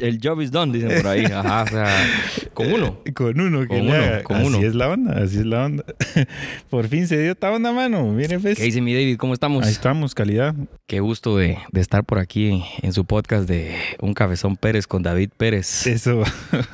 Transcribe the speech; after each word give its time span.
el 0.00 0.20
job 0.22 0.40
is 0.40 0.50
done, 0.50 0.72
dicen 0.72 0.96
por 1.02 1.06
ahí. 1.10 1.24
Ajá, 1.24 1.62
o 1.62 1.66
sea, 1.68 2.06
con 2.54 2.72
uno. 2.72 3.00
Con 3.14 3.40
uno 3.40 3.60
que 3.62 3.66
Con 3.68 3.80
uno, 3.82 3.94
haga. 3.94 4.22
con 4.22 4.36
así 4.38 4.46
uno. 4.46 4.58
es 4.58 4.74
la 4.74 4.88
onda, 4.88 5.22
así 5.22 5.38
es 5.38 5.46
la 5.46 5.64
onda. 5.66 5.84
Por 6.70 6.88
fin 6.88 7.06
se 7.06 7.20
dio 7.20 7.32
esta 7.32 7.50
onda, 7.50 7.72
mano. 7.72 8.14
Pues. 8.40 8.58
¿Qué 8.58 8.64
dice 8.64 8.80
mi 8.80 8.94
David? 8.94 9.16
¿Cómo 9.16 9.34
estamos? 9.34 9.64
Ahí 9.64 9.72
estamos, 9.72 10.14
calidad. 10.14 10.54
Qué 10.86 11.00
gusto 11.00 11.36
de, 11.36 11.58
de 11.72 11.80
estar 11.80 12.04
por 12.04 12.18
aquí 12.18 12.62
en 12.82 12.92
su 12.92 13.04
podcast 13.04 13.48
de 13.48 13.74
Un 14.00 14.14
Cabezón 14.14 14.56
Pérez 14.56 14.86
con 14.86 15.02
David 15.02 15.30
Pérez. 15.36 15.86
Eso. 15.86 16.22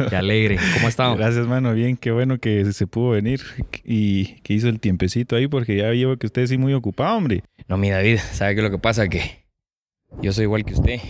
Qué 0.09 0.17
alegre. 0.17 0.59
¿Cómo 0.75 0.87
ha 0.87 0.91
estado? 0.91 1.17
Gracias, 1.17 1.47
mano. 1.47 1.73
Bien, 1.75 1.97
qué 1.97 2.11
bueno 2.11 2.39
que 2.39 2.73
se 2.73 2.87
pudo 2.87 3.11
venir 3.11 3.41
y 3.85 4.41
que 4.43 4.55
hizo 4.55 4.69
el 4.69 4.81
tiempecito 4.81 5.37
ahí, 5.37 5.49
porque 5.49 5.77
ya 5.77 5.89
veo 5.91 6.17
que 6.19 6.27
usted 6.27 6.47
sí 6.47 6.59
muy 6.59 6.75
ocupado, 6.75 7.17
hombre. 7.17 7.43
No, 7.69 7.77
mi 7.79 7.91
David, 7.91 8.19
¿sabe 8.33 8.55
qué 8.55 8.61
es 8.61 8.65
lo 8.65 8.71
que 8.71 8.79
pasa? 8.79 9.09
Que 9.09 9.45
yo 10.23 10.33
soy 10.33 10.45
igual 10.45 10.65
que 10.65 10.75
usted. 10.75 11.01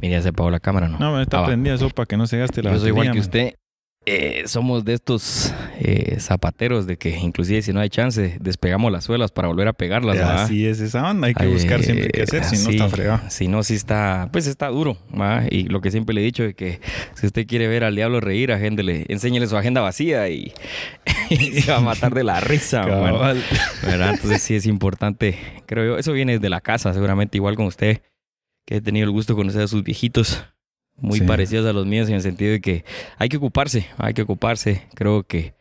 Mira, 0.00 0.20
se 0.22 0.28
apagó 0.30 0.50
la 0.50 0.60
cámara, 0.60 0.88
¿no? 0.88 0.98
No, 0.98 1.16
me 1.16 1.22
está 1.22 1.38
Ah, 1.38 1.40
va. 1.42 1.46
prendida 1.48 1.74
eso 1.74 1.88
para 1.90 2.06
que 2.06 2.16
no 2.16 2.26
se 2.26 2.38
gaste 2.38 2.62
la 2.62 2.72
Yo 2.72 2.78
soy 2.78 2.88
igual 2.88 3.06
que 3.08 3.10
man. 3.14 3.18
usted. 3.20 3.54
Eh, 4.06 4.44
somos 4.46 4.86
de 4.86 4.94
estos 4.94 5.52
eh, 5.78 6.16
zapateros 6.20 6.86
de 6.86 6.96
que 6.96 7.10
inclusive 7.18 7.60
si 7.60 7.74
no 7.74 7.80
hay 7.80 7.90
chance, 7.90 8.38
despegamos 8.40 8.90
las 8.90 9.04
suelas 9.04 9.30
para 9.30 9.48
volver 9.48 9.68
a 9.68 9.74
pegarlas, 9.74 10.16
¿verdad? 10.16 10.44
Así 10.44 10.64
es 10.66 10.80
esa 10.80 11.08
onda. 11.10 11.26
Hay 11.26 11.34
que 11.34 11.46
buscar 11.46 11.82
siempre 11.82 12.08
qué 12.08 12.22
hacer, 12.22 12.44
si 12.44 12.56
no 12.56 12.62
sí, 12.62 12.70
está 12.76 12.88
fregado. 12.88 13.20
Si 13.28 13.46
no, 13.46 13.62
sí 13.62 13.74
está, 13.74 14.30
pues 14.32 14.46
está 14.46 14.68
duro, 14.68 14.96
¿va? 15.14 15.42
Y 15.50 15.64
lo 15.64 15.82
que 15.82 15.90
siempre 15.90 16.14
le 16.14 16.22
he 16.22 16.24
dicho 16.24 16.44
es 16.44 16.54
que 16.54 16.80
si 17.14 17.26
usted 17.26 17.46
quiere 17.46 17.68
ver 17.68 17.84
al 17.84 17.94
diablo 17.94 18.20
reír, 18.20 18.52
agéndele, 18.52 19.04
enséñele 19.10 19.46
su 19.46 19.58
agenda 19.58 19.82
vacía 19.82 20.30
y, 20.30 20.54
y 21.28 21.60
se 21.60 21.70
va 21.70 21.76
a 21.76 21.82
matar 21.82 22.14
de 22.14 22.24
la 22.24 22.40
risa. 22.40 22.86
¿verdad? 22.86 24.14
Entonces 24.14 24.40
sí 24.40 24.54
es 24.54 24.64
importante, 24.64 25.38
creo 25.66 25.84
yo. 25.84 25.98
Eso 25.98 26.12
viene 26.14 26.32
desde 26.38 26.48
la 26.48 26.62
casa, 26.62 26.94
seguramente 26.94 27.36
igual 27.36 27.54
con 27.54 27.66
usted, 27.66 28.00
que 28.70 28.76
he 28.76 28.80
tenido 28.80 29.04
el 29.04 29.10
gusto 29.10 29.32
de 29.32 29.36
conocer 29.38 29.62
a 29.62 29.66
sus 29.68 29.82
viejitos, 29.82 30.44
muy 30.96 31.18
Sí. 31.18 31.24
parecidos 31.24 31.66
a 31.66 31.72
los 31.72 31.86
míos 31.86 32.08
en 32.08 32.14
el 32.14 32.22
sentido 32.22 32.52
de 32.52 32.60
que 32.60 32.84
hay 33.18 33.28
que 33.28 33.36
ocuparse, 33.38 33.86
hay 33.98 34.14
que 34.14 34.22
ocuparse. 34.22 34.86
Creo 34.94 35.24
que 35.24 35.54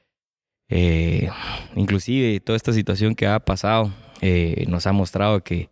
eh, 0.69 1.27
inclusive 1.75 2.39
toda 2.39 2.55
esta 2.55 2.71
situación 2.71 3.16
que 3.16 3.25
ha 3.25 3.39
pasado 3.39 3.91
eh, 4.21 4.66
nos 4.67 4.85
ha 4.85 4.91
mostrado 4.91 5.43
que 5.43 5.69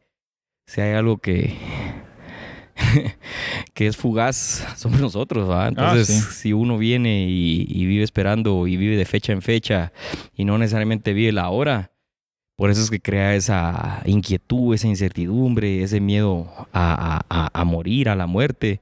si 0.66 0.81
hay 0.81 0.94
algo 0.95 1.17
que 1.19 1.53
que 3.73 3.88
es 3.88 3.97
fugaz 3.97 4.66
somos 4.75 4.99
nosotros, 4.99 5.49
¿va? 5.49 5.67
Entonces, 5.67 6.09
Ah, 6.09 6.13
sí. 6.31 6.35
si 6.41 6.53
uno 6.53 6.77
viene 6.77 7.27
y, 7.29 7.66
y 7.69 7.85
vive 7.85 8.03
esperando 8.03 8.66
y 8.67 8.77
vive 8.77 8.95
de 8.97 9.05
fecha 9.05 9.33
en 9.33 9.41
fecha 9.41 9.91
y 10.33 10.45
no 10.45 10.57
necesariamente 10.57 11.13
vive 11.13 11.31
la 11.31 11.49
hora, 11.49 11.91
por 12.58 12.69
eso 12.72 12.81
es 12.81 12.89
que 12.89 13.00
crea 13.00 13.36
esa 13.36 14.02
inquietud, 14.05 14.73
esa 14.73 14.88
incertidumbre, 14.88 15.83
ese 15.83 16.00
miedo 16.02 16.47
a, 16.73 17.22
a- 17.30 17.50
a- 17.53 17.63
morir, 17.66 18.09
a 18.09 18.16
la 18.16 18.25
muerte, 18.27 18.81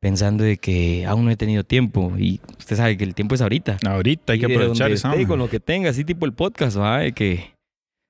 pensando 0.00 0.44
de 0.44 0.56
que 0.58 1.04
aún 1.06 1.24
no 1.24 1.30
he 1.32 1.36
tenido 1.36 1.64
tiempo. 1.64 2.12
Y 2.16 2.40
usted 2.58 2.76
sabe 2.76 2.96
que 2.96 3.02
el 3.04 3.14
tiempo 3.14 3.34
es 3.34 3.40
ahorita. 3.40 3.78
Ahorita 3.86 4.32
hay 4.32 4.38
Y 4.38 4.40
que 4.46 4.54
aprovechar 4.54 4.90
onda. 4.92 5.26
con 5.26 5.38
lo 5.40 5.50
que 5.50 5.58
tenga, 5.60 5.90
así 5.90 6.04
tipo 6.04 6.26
el 6.26 6.32
podcast, 6.32 6.78
¿va? 6.78 6.98
De 7.00 7.12
que 7.12 7.52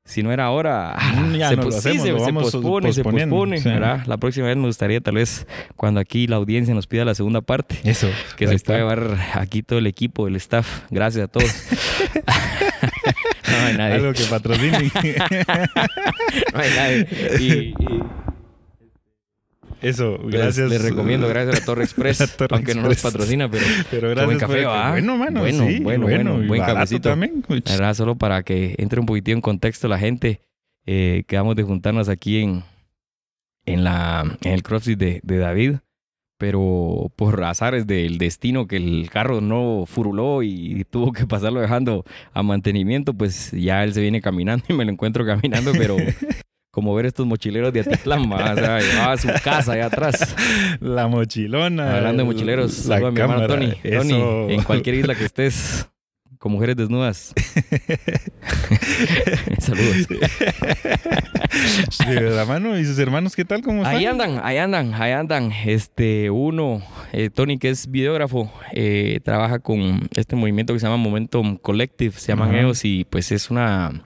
si 0.07 0.23
no 0.23 0.31
era 0.33 0.45
ahora, 0.47 0.95
ya 1.39 1.49
se, 1.51 1.57
no 1.57 1.63
lo 1.65 1.69
pos- 1.71 1.83
sí, 1.83 1.89
hacemos, 1.91 2.03
se- 2.03 2.13
lo 2.13 2.19
se 2.19 2.25
vamos 2.27 2.43
pospone, 2.53 2.93
se 2.93 3.03
pospone, 3.03 3.59
sí. 3.59 3.69
¿verdad? 3.69 4.05
La 4.07 4.17
próxima 4.19 4.47
vez 4.49 4.57
me 4.59 4.67
gustaría 4.67 5.01
tal 5.01 5.15
vez 5.15 5.47
cuando 5.77 6.01
aquí 6.01 6.27
la 6.27 6.37
audiencia 6.37 6.75
nos 6.75 6.87
pida 6.87 7.05
la 7.07 7.15
segunda 7.15 7.41
parte. 7.41 7.79
Eso. 7.85 8.09
Que 8.37 8.47
se 8.47 8.55
está. 8.55 8.73
pueda 8.75 8.79
llevar 8.81 9.19
aquí 9.35 9.63
todo 9.63 9.79
el 9.79 9.87
equipo, 9.87 10.27
el 10.29 10.37
staff. 10.37 10.83
Gracias 10.91 11.25
a 11.25 11.29
todos. 11.29 11.51
no 13.51 13.67
hay 13.67 13.77
nadie. 13.77 13.95
Algo 13.95 14.13
que 14.13 14.25
patrocine. 14.25 14.91
No 16.53 16.61
hay 16.61 16.71
nadie. 16.77 17.07
Y, 17.41 17.53
y 17.71 17.75
Eso, 19.81 20.19
gracias. 20.25 20.69
Les, 20.71 20.83
recomiendo, 20.83 21.29
gracias 21.29 21.63
a 21.63 21.65
Torre 21.65 21.85
Express. 21.85 22.21
La 22.21 22.27
Torre 22.27 22.57
aunque 22.57 22.75
no 22.75 22.83
nos 22.83 22.93
Express. 22.93 23.13
patrocina, 23.13 23.49
pero 23.51 24.09
gracias 24.11 24.27
buen 24.27 24.39
café, 24.39 24.65
¿va? 24.65 24.91
Bueno, 24.91 25.17
mano, 25.17 25.41
Bueno, 25.41 25.67
sí, 25.69 25.81
bueno, 25.81 26.07
bueno, 26.07 26.43
buen 26.47 26.63
cafecito. 26.63 27.09
también. 27.11 27.45
¿verdad? 27.49 27.95
Solo 27.95 28.17
para 28.17 28.43
que 28.43 28.75
entre 28.79 29.01
un 29.01 29.07
poquitito 29.07 29.33
en 29.37 29.41
contexto 29.41 29.89
la 29.89 29.99
gente, 29.99 30.41
eh, 30.87 31.25
quedamos 31.27 31.55
de 31.57 31.63
juntarnos 31.63 32.09
aquí 32.09 32.43
en, 32.43 32.65
en, 33.67 33.85
la, 33.85 34.37
en 34.43 34.53
el 34.53 34.63
CrossFit 34.63 34.99
de, 34.99 35.21
de 35.23 35.39
David, 35.39 35.77
pero 36.39 37.13
por 37.17 37.43
azares 37.43 37.87
del 37.87 38.17
destino 38.17 38.67
que 38.67 38.77
el 38.77 39.11
carro 39.11 39.41
no 39.41 39.85
furuló 39.87 40.43
y 40.43 40.85
tuvo 40.89 41.13
que 41.13 41.27
pasarlo 41.27 41.61
dejando 41.61 42.05
a 42.33 42.43
mantenimiento, 42.43 43.13
pues 43.13 43.51
ya 43.53 43.85
él 43.85 43.93
se 43.93 44.01
viene 44.01 44.21
caminando 44.21 44.65
y 44.69 44.73
me 44.73 44.85
lo 44.85 44.93
encuentro 44.93 45.27
caminando, 45.27 45.73
pero 45.73 45.97
como 46.71 46.95
ver 46.95 47.07
estos 47.07 47.27
mochileros 47.27 47.73
de 47.73 47.81
Atitlán, 47.81 48.33
o 48.33 48.39
sea, 48.55 48.79
llevaba 48.79 49.17
su 49.17 49.29
casa 49.43 49.73
allá 49.73 49.87
atrás. 49.87 50.37
La 50.81 51.09
mochilona. 51.09 51.97
Hablando 51.97 52.23
de 52.23 52.33
mochileros, 52.33 52.87
la 52.87 52.97
saludo 52.97 53.09
a 53.09 53.11
mi 53.11 53.21
hermano 53.21 53.47
Tony. 53.49 53.73
Tony, 53.83 54.55
en 54.55 54.63
cualquier 54.63 54.95
isla 54.95 55.17
que 55.17 55.25
estés, 55.25 55.89
con 56.39 56.53
mujeres 56.53 56.77
desnudas. 56.77 57.33
Saludos. 59.59 60.07
De 62.07 62.21
la 62.31 62.45
mano 62.45 62.79
y 62.79 62.85
sus 62.85 62.99
hermanos, 62.99 63.35
¿qué 63.37 63.45
tal? 63.45 63.63
¿Cómo 63.63 63.83
están? 63.83 63.97
Ahí 63.97 64.07
andan, 64.07 64.41
ahí 64.43 64.57
andan, 64.59 64.95
ahí 64.95 65.13
andan. 65.13 65.53
Este, 65.65 66.31
uno, 66.31 66.83
eh, 67.13 67.31
Tony, 67.31 67.59
que 67.59 67.71
es 67.71 67.91
videógrafo, 67.91 68.53
eh, 68.73 69.21
trabaja 69.25 69.59
con 69.59 70.09
este 70.15 70.37
movimiento 70.37 70.73
que 70.73 70.81
se 70.81 70.87
llama 70.87 70.97
Momentum 70.97 71.57
Collective, 71.57 72.13
se 72.13 72.29
llaman 72.29 72.51
Ajá. 72.51 72.59
ellos, 72.61 72.85
y 72.85 73.05
pues 73.05 73.33
es 73.33 73.51
una. 73.51 74.03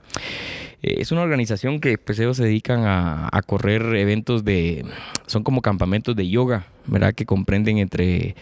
eh, 0.82 0.97
Es 0.99 1.12
una 1.12 1.22
organización 1.22 1.81
que 1.81 1.99
pues 1.99 2.19
ellos 2.19 2.37
se 2.37 2.44
dedican 2.44 2.81
a, 2.84 3.28
a 3.32 3.43
correr 3.43 3.82
eventos 3.97 4.44
de... 4.44 4.84
Son 5.26 5.43
como 5.43 5.60
campamentos 5.62 6.16
de 6.16 6.28
yoga, 6.28 6.66
¿verdad? 6.87 7.14
Que 7.14 7.26
comprenden 7.26 7.78
entre 7.78 8.34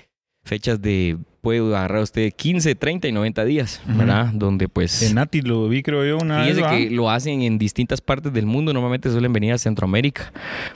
fechas 0.45 0.81
de... 0.81 1.19
Puede 1.41 1.61
agarrar 1.61 2.03
usted 2.03 2.33
15, 2.33 2.75
30 2.75 3.09
y 3.09 3.13
90 3.13 3.45
días, 3.45 3.81
Ujú. 3.89 3.99
¿verdad? 3.99 4.27
Donde 4.35 4.69
pues... 4.69 5.03
En 5.03 5.15
Nati 5.15 5.41
lo 5.41 5.69
vi, 5.69 5.83
creo 5.83 6.05
yo, 6.05 6.19
una 6.19 6.45
vez. 6.45 6.59
Que 6.59 6.91
lo 6.91 7.11
hacen 7.11 7.43
en 7.43 7.59
distintas 7.59 8.01
partes 8.01 8.33
del 8.33 8.47
mundo. 8.47 8.73
Normalmente 8.73 9.11
suelen 9.11 9.33
venir 9.33 9.53
a 9.53 9.59
Centroamérica 9.59 10.33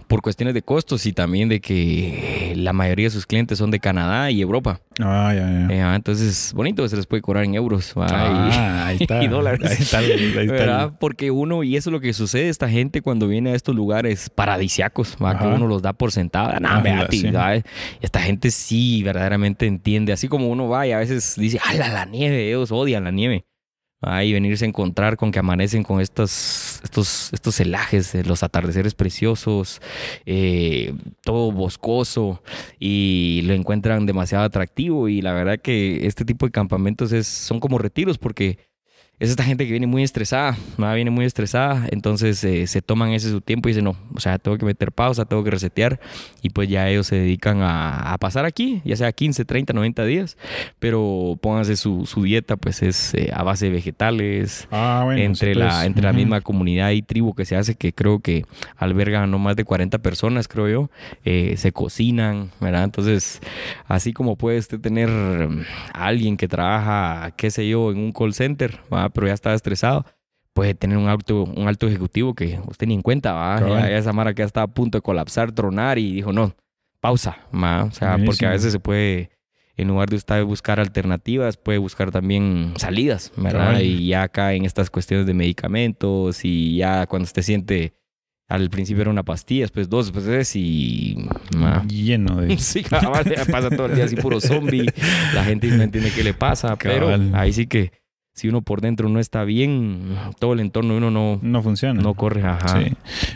por 0.09 0.23
cuestiones 0.23 0.55
de 0.55 0.63
costos 0.63 1.05
y 1.07 1.13
también 1.13 1.49
de 1.49 1.61
que 1.61 2.55
la 2.57 2.73
mayoría 2.73 3.07
de 3.07 3.11
sus 3.11 3.27
clientes 3.27 3.59
son 3.59 3.71
de 3.71 3.81
Canadá 3.81 4.31
y 4.31 4.41
Europa. 4.41 4.81
Ah, 5.01 5.33
ya, 5.35 5.69
ya. 5.69 5.75
Eh, 5.75 5.83
ah, 5.83 5.95
entonces, 5.97 6.53
bonito, 6.55 6.87
se 6.89 6.97
les 6.97 7.07
puede 7.07 7.21
cobrar 7.21 7.45
en 7.45 7.55
euros. 7.55 7.93
Ah, 7.97 8.87
ahí 8.87 8.97
está. 9.01 9.23
y 9.23 9.29
dólares. 9.29 9.71
Ahí 9.71 9.77
está. 9.81 9.99
Ahí 9.99 10.49
está. 10.49 10.93
Porque 10.99 11.31
uno, 11.31 11.63
y 11.63 11.77
eso 11.77 11.91
es 11.91 11.93
lo 11.93 12.01
que 12.01 12.13
sucede, 12.13 12.49
esta 12.49 12.69
gente 12.69 13.03
cuando 13.03 13.27
viene 13.27 13.51
a 13.51 13.55
estos 13.55 13.75
lugares 13.75 14.31
paradisiacos, 14.31 15.17
¿va? 15.23 15.39
que 15.39 15.47
uno 15.47 15.67
los 15.67 15.83
da 15.83 15.93
por 15.93 16.13
sentada. 16.13 16.59
Ajá, 16.63 16.81
vea, 16.81 17.09
sí. 17.11 17.27
Esta 18.01 18.21
gente 18.21 18.51
sí 18.51 19.03
verdaderamente 19.03 19.67
entiende. 19.67 20.13
Así 20.13 20.29
como 20.29 20.53
uno 20.54 20.69
va 20.69 20.87
y 20.87 20.92
a 20.92 20.98
veces 20.98 21.34
dice, 21.37 21.60
¡ala, 21.65 21.88
la 21.88 22.06
nieve! 22.06 22.48
Ellos 22.48 22.72
odian 22.72 23.04
la 23.04 23.10
nieve. 23.10 23.44
Ahí 24.06 24.32
venirse 24.32 24.65
a 24.65 24.69
encontrar 24.69 25.16
con 25.16 25.32
que 25.32 25.38
amanecen 25.38 25.82
con 25.82 26.00
estos, 26.00 26.81
estos, 26.82 27.32
estos 27.32 27.54
celajes, 27.54 28.15
eh, 28.15 28.22
los 28.25 28.42
atardeceres 28.42 28.94
preciosos, 28.94 29.81
eh, 30.26 30.94
todo 31.22 31.53
boscoso 31.53 32.42
y 32.78 33.42
lo 33.47 33.54
encuentran 33.54 34.04
demasiado 34.04 34.44
atractivo 34.44 35.09
y 35.09 35.22
la 35.22 35.32
verdad 35.32 35.59
que 35.59 36.06
este 36.06 36.25
tipo 36.26 36.44
de 36.44 36.53
campamentos 36.53 37.12
es, 37.12 37.26
son 37.26 37.60
como 37.60 37.78
retiros 37.78 38.19
porque 38.19 38.59
es 39.21 39.31
esta 39.31 39.45
gente 39.45 39.65
que 39.65 39.71
viene 39.71 39.87
muy 39.87 40.03
estresada, 40.03 40.57
¿va? 40.83 40.93
viene 40.95 41.11
muy 41.11 41.25
estresada, 41.25 41.87
entonces 41.91 42.43
eh, 42.45 42.67
se 42.67 42.83
toman 42.83 43.11
ese 43.11 43.31
su 43.31 43.41
tiempo 43.41 43.69
y 43.69 43.73
dicen, 43.73 43.85
no, 43.85 43.97
o 44.15 44.21
sea, 44.21 44.39
tengo 44.39 44.59
que 44.59 44.67
meter 44.67 44.91
pausa, 44.93 45.25
tengo 45.25 45.45
que 45.45 45.51
resetear 45.51 46.01
y 46.43 46.51
pues 46.51 46.69
ya 46.69 46.89
ellos 46.91 47.07
se 47.07 47.17
dedican 47.17 47.63
a, 47.63 48.13
a 48.13 48.19
pasar 48.19 48.45
aquí, 48.45 48.83
ya 48.85 48.97
sea 48.97 49.13
15, 49.13 49.45
30, 49.45 49.73
90 49.73 50.05
días, 50.05 50.37
pero 50.79 51.39
pónganse 51.41 51.77
su, 51.77 52.07
su 52.07 52.23
dieta, 52.25 52.57
pues 52.57 52.83
es 52.83 53.15
eh, 53.15 53.31
a 53.33 53.43
base 53.45 53.67
de 53.67 53.73
vegetales, 53.73 54.69
Ah, 54.71 55.03
bueno. 55.05 55.21
entre, 55.23 55.55
la, 55.55 55.69
pues, 55.71 55.85
entre 55.87 56.03
la 56.03 56.13
misma 56.13 56.41
comunidad 56.41 56.91
y 56.91 57.03
tribu 57.03 57.35
que 57.35 57.45
se 57.45 57.57
hace, 57.57 57.77
que 57.77 57.93
creo 57.93 58.19
que 58.21 58.45
albergan 58.77 59.31
no 59.31 59.39
más 59.39 59.57
de 59.57 59.65
40 59.65 59.99
personas, 59.99 60.49
creo 60.49 60.69
yo, 60.69 60.91
eh, 61.25 61.55
se 61.57 61.73
cocinan, 61.73 62.51
¿verdad? 62.61 62.85
Entonces, 62.85 63.41
así 63.87 64.13
como 64.13 64.37
puede 64.37 64.59
usted 64.59 64.81
tener 64.81 65.09
mm, 65.09 65.63
a 65.93 66.07
alguien 66.07 66.37
que 66.37 66.49
trabaja, 66.49 67.33
qué 67.37 67.51
sé 67.51 67.69
yo, 67.69 67.91
en 67.93 67.99
un 67.99 68.13
call 68.13 68.34
center, 68.34 68.81
¿va? 69.04 69.09
pero 69.10 69.27
ya 69.27 69.34
está 69.34 69.54
estresado, 69.54 70.04
puede 70.53 70.74
tener 70.74 70.97
un 70.98 71.09
alto, 71.09 71.45
un 71.45 71.68
alto 71.68 71.86
ejecutivo 71.86 72.34
que 72.34 72.60
usted 72.66 72.86
ni 72.86 72.95
en 72.95 73.03
cuenta, 73.03 73.33
¿va? 73.33 73.60
Ya 73.60 73.91
esa 73.97 74.12
mara 74.12 74.34
que 74.34 74.42
ya 74.42 74.47
estaba 74.47 74.65
a 74.65 74.68
punto 74.68 74.98
de 74.98 75.03
colapsar, 75.03 75.53
tronar 75.53 75.98
y 75.98 76.12
dijo, 76.12 76.33
no, 76.33 76.54
pausa, 77.01 77.39
¿va? 77.53 77.84
O 77.84 77.91
sea, 77.91 78.12
porque 78.12 78.24
Buenísimo. 78.24 78.48
a 78.48 78.53
veces 78.53 78.72
se 78.72 78.80
puede 78.80 79.30
en 79.77 79.89
lugar 79.89 80.09
de 80.09 80.16
usted 80.16 80.45
buscar 80.45 80.78
alternativas, 80.78 81.56
puede 81.56 81.78
buscar 81.78 82.10
también 82.12 82.74
salidas, 82.77 83.33
¿verdad? 83.36 83.66
Cabal. 83.71 83.83
Y 83.83 84.06
ya 84.06 84.22
acá 84.22 84.53
en 84.54 84.65
estas 84.65 84.89
cuestiones 84.89 85.27
de 85.27 85.34
medicamentos 85.34 86.45
y 86.45 86.77
ya 86.77 87.07
cuando 87.07 87.24
usted 87.24 87.42
siente, 87.42 87.95
al 88.47 88.71
principio 88.71 89.03
era 89.03 89.10
una 89.10 89.24
pastilla, 89.24 89.62
después 89.62 89.89
dos, 89.89 90.07
después 90.07 90.24
tres 90.27 90.54
y... 90.54 91.28
ah. 91.57 91.83
Lleno 91.89 92.41
de. 92.41 92.57
Sí, 92.59 92.84
cabal, 92.84 93.24
pasa 93.50 93.71
todo 93.71 93.86
el 93.86 93.97
día 93.97 94.04
así 94.04 94.15
puro 94.15 94.41
zombie, 94.41 94.86
la 95.34 95.42
gente 95.45 95.66
no 95.66 95.83
entiende 95.83 96.12
qué 96.15 96.22
le 96.22 96.34
pasa, 96.34 96.77
pero 96.77 97.07
Cabal. 97.07 97.33
ahí 97.34 97.53
sí 97.53 97.66
que 97.66 97.91
si 98.34 98.48
uno 98.48 98.63
por 98.63 98.81
dentro 98.81 99.09
no 99.09 99.21
está 99.21 99.45
bien, 99.45 100.16
todo 100.41 100.54
el 100.54 100.60
entorno 100.60 100.92
de 100.92 100.98
uno 100.98 101.10
no, 101.10 101.39
No 101.41 101.63
funciona. 101.63 102.01
no 102.03 102.15
corre. 102.15 102.42
Ajá. 102.42 102.83
Sí. 102.83 102.92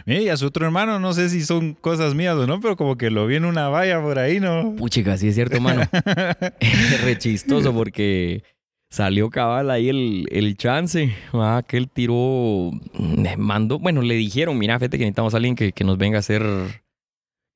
Mira, 0.06 0.20
y 0.22 0.28
a 0.28 0.36
su 0.36 0.46
otro 0.46 0.66
hermano, 0.66 0.98
no 0.98 1.12
sé 1.12 1.28
si 1.28 1.42
son 1.42 1.74
cosas 1.74 2.14
mías 2.14 2.34
o 2.34 2.46
no, 2.48 2.60
pero 2.60 2.76
como 2.76 2.96
que 2.96 3.10
lo 3.10 3.26
vi 3.26 3.36
en 3.36 3.44
una 3.44 3.68
valla 3.68 4.02
por 4.02 4.18
ahí, 4.18 4.40
¿no? 4.40 4.74
Puchica, 4.76 5.16
sí 5.16 5.28
es 5.28 5.36
cierto, 5.36 5.60
mano. 5.60 5.82
Es 6.60 7.04
re 7.04 7.16
chistoso 7.16 7.72
porque 7.72 8.42
salió 8.90 9.30
cabal 9.30 9.70
ahí 9.70 9.88
el, 9.88 10.26
el 10.32 10.56
chance, 10.56 11.14
ah, 11.32 11.62
que 11.66 11.76
él 11.76 11.88
tiró, 11.88 12.72
mm, 12.94 13.24
mandó, 13.36 13.78
bueno, 13.78 14.02
le 14.02 14.14
dijeron, 14.14 14.58
mira, 14.58 14.78
fíjate 14.78 14.98
que 14.98 15.04
necesitamos 15.04 15.34
a 15.34 15.36
alguien 15.36 15.54
que, 15.54 15.72
que 15.72 15.84
nos 15.84 15.96
venga 15.98 16.16
a 16.16 16.20
hacer... 16.20 16.42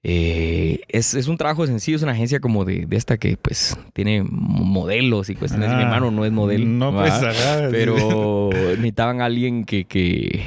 eh, 0.05 0.81
es, 0.89 1.15
es 1.15 1.29
un 1.29 1.37
trabajo 1.37 1.67
sencillo, 1.67 1.97
es 1.97 2.03
una 2.03 2.13
agencia 2.13 2.41
como 2.41 2.65
de, 2.65 2.87
de 2.87 2.97
esta 2.97 3.19
que 3.19 3.37
pues 3.37 3.77
tiene 3.93 4.25
modelos 4.29 5.31
y 5.31 5.35
cuestiones. 5.37 5.69
Mi 5.71 5.77
Ah, 5.77 5.83
hermano 5.83 6.11
no 6.11 6.25
es 6.25 6.33
modelo. 6.33 6.65
No, 6.67 6.93
pues, 6.93 7.13
pero 7.71 8.51
necesitaban 8.53 9.21
a 9.21 9.27
alguien 9.27 9.65
que, 9.65 9.85
que, 9.85 10.43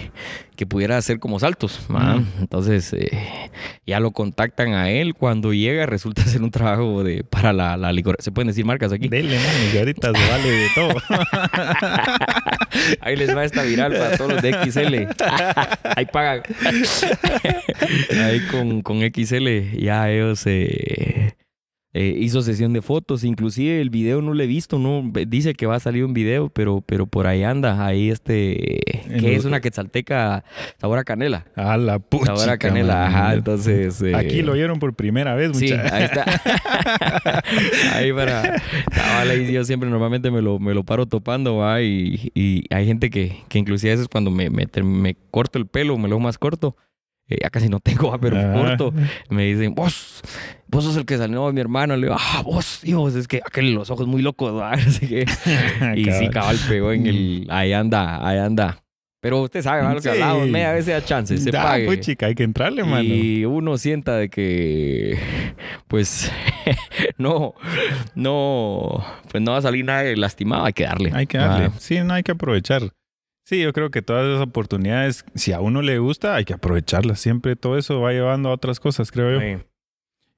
que 0.56 0.66
pudiera 0.66 0.98
hacer 0.98 1.20
como 1.20 1.40
saltos. 1.40 1.80
Entonces 2.40 2.92
eh, 2.94 3.12
ya 3.86 4.00
lo 4.00 4.12
contactan 4.12 4.74
a 4.74 4.90
él. 4.90 5.14
Cuando 5.14 5.54
llega 5.54 5.86
resulta 5.86 6.24
ser 6.24 6.42
un 6.42 6.52
trabajo 6.52 7.04
de, 7.04 7.24
para 7.24 7.54
la, 7.54 7.78
la 7.78 7.92
licor. 7.92 8.18
¿Se 8.20 8.32
pueden 8.32 8.48
decir 8.48 8.66
marcas 8.66 8.92
aquí? 8.92 9.08
Dele, 9.08 9.38
mano, 9.38 9.72
que 9.72 9.80
ahorita 9.80 10.12
se 10.14 10.32
vale 10.32 10.50
de 10.50 10.68
todo. 10.76 10.96
Ahí 13.02 13.16
les 13.16 13.36
va 13.36 13.44
esta 13.44 13.64
viral 13.64 13.94
para 13.94 14.18
todos 14.18 14.34
los 14.34 14.42
de 14.42 14.54
XL. 14.54 15.24
Ahí 15.96 16.06
pagan. 16.06 16.42
Ahí 18.24 18.40
con, 18.52 18.82
con 18.82 19.02
XL 19.02 19.78
ya 19.80 20.10
ellos 20.10 20.44
eh, 20.46 21.34
eh, 21.98 22.14
hizo 22.20 22.42
sesión 22.42 22.74
de 22.74 22.82
fotos. 22.82 23.24
Inclusive 23.24 23.80
el 23.80 23.90
video 23.90 24.22
no 24.22 24.34
lo 24.34 24.44
he 24.44 24.48
visto, 24.48 24.78
no 24.78 25.02
dice 25.28 25.54
que 25.54 25.66
va 25.66 25.76
a 25.76 25.80
salir 25.80 26.04
un 26.04 26.14
video, 26.14 26.50
pero, 26.50 26.84
pero 26.86 27.06
por 27.08 27.26
ahí 27.26 27.44
anda. 27.44 27.86
Ahí 27.88 28.10
este 28.10 28.82
que 29.18 29.34
es 29.34 29.46
una 29.46 29.62
quetzalteca 29.62 30.44
sabor 30.78 31.00
a 31.00 31.06
canela. 31.06 31.46
A 31.56 31.78
la 31.78 32.00
pucha. 32.00 32.36
Sabor 32.36 32.50
a 32.50 32.58
canela, 32.58 33.08
ajá. 33.08 33.36
Entonces 33.36 34.02
eh, 34.02 34.14
Aquí 34.14 34.42
lo 34.42 34.52
oyeron 34.52 34.78
por 34.78 34.94
primera 34.94 35.36
vez, 35.36 35.56
Sí, 35.58 35.72
mucha. 35.72 35.96
ahí 35.96 36.04
está. 36.04 36.26
ahí 37.94 38.12
para. 38.12 38.62
ahí 39.22 39.54
yo 39.54 39.64
siempre 39.64 39.90
normalmente 39.90 40.32
me 40.32 40.42
lo, 40.42 40.60
me 40.60 40.74
lo 40.74 40.84
paro 40.84 41.06
topando, 41.06 41.56
va. 41.56 41.82
Y, 41.82 42.30
y 42.34 42.66
hay 42.72 42.86
gente 42.86 43.10
que, 43.10 43.38
que 43.48 43.58
inclusive 43.58 43.94
a 43.94 43.96
veces 43.96 44.10
cuando 44.10 44.32
me, 44.32 44.50
me, 44.50 44.68
me 44.84 45.16
corto 45.32 45.60
el 45.60 45.66
pelo, 45.66 45.98
me 45.98 46.10
lo 46.10 46.16
hago 46.16 46.24
más 46.24 46.38
corto. 46.38 46.76
Eh, 47.28 47.38
ya 47.42 47.50
casi 47.50 47.70
no 47.70 47.80
tengo, 47.80 48.12
va, 48.12 48.18
pero 48.20 48.38
Ah. 48.38 48.54
corto. 48.54 48.94
Me 49.30 49.46
dicen, 49.46 49.74
vos, 49.76 50.22
vos 50.68 50.84
sos 50.84 50.96
el 50.98 51.06
que 51.06 51.18
salió 51.18 51.52
mi 51.52 51.62
hermano. 51.62 51.96
Le 51.96 52.08
digo, 52.08 52.18
ah, 52.20 52.42
vos, 52.44 52.80
Dios, 52.84 53.16
es 53.16 53.28
que 53.28 53.42
aquel 53.46 53.74
los 53.74 53.90
ojos 53.90 54.08
muy 54.08 54.22
locos. 54.22 54.62
Así 54.64 55.08
que, 55.08 55.26
y 55.96 56.06
sí, 56.12 56.30
Cabal. 56.30 56.58
pegó 56.70 56.92
en 56.92 57.08
el. 57.08 57.48
Ahí 57.50 57.74
anda, 57.74 58.26
ahí 58.28 58.38
anda. 58.38 58.82
Pero 59.22 59.42
usted 59.42 59.64
sabe, 59.64 59.82
va, 59.82 59.90
lo 59.90 59.96
que 59.96 60.04
Sí. 60.04 60.10
hablamos, 60.10 60.48
media 60.50 60.72
vez 60.72 60.86
da 60.86 61.04
chance, 61.04 61.36
se 61.40 61.50
Da, 61.50 61.64
pague. 61.64 61.86
pues, 61.88 62.00
chica, 62.02 62.28
hay 62.28 62.36
que 62.36 62.44
entrarle, 62.44 62.84
mano. 62.84 63.02
Y 63.04 63.44
uno 63.44 63.76
sienta 63.80 64.16
de 64.18 64.30
que, 64.30 65.18
pues, 65.88 66.32
no, 67.18 67.56
no, 68.14 69.04
pues 69.32 69.44
no 69.44 69.54
va 69.54 69.58
a 69.58 69.62
salir 69.62 69.84
nadie 69.84 70.16
lastimado, 70.16 70.66
hay 70.66 70.74
que 70.74 70.84
darle. 70.84 71.12
Hay 71.14 71.26
que 71.26 71.38
darle. 71.40 71.66
Ah, 71.66 71.72
Sí, 71.80 72.00
no 72.02 72.14
hay 72.14 72.22
que 72.22 72.34
aprovechar. 72.34 72.84
Sí, 73.46 73.62
yo 73.62 73.72
creo 73.74 73.92
que 73.92 74.02
todas 74.02 74.26
esas 74.26 74.42
oportunidades, 74.42 75.24
si 75.36 75.52
a 75.54 75.62
uno 75.62 75.82
le 75.84 76.00
gusta, 76.00 76.36
hay 76.36 76.46
que 76.46 76.54
aprovecharlas. 76.54 77.20
Siempre 77.20 77.56
todo 77.56 77.78
eso 77.78 78.02
va 78.02 78.12
llevando 78.12 78.50
a 78.50 78.54
otras 78.54 78.80
cosas, 78.80 79.12
creo 79.12 79.40
yo. 79.40 79.40
sí. 79.60 79.64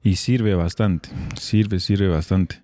Y 0.03 0.15
sirve 0.17 0.53
bastante. 0.55 1.09
Sirve, 1.39 1.79
sirve 1.79 2.07
bastante. 2.07 2.61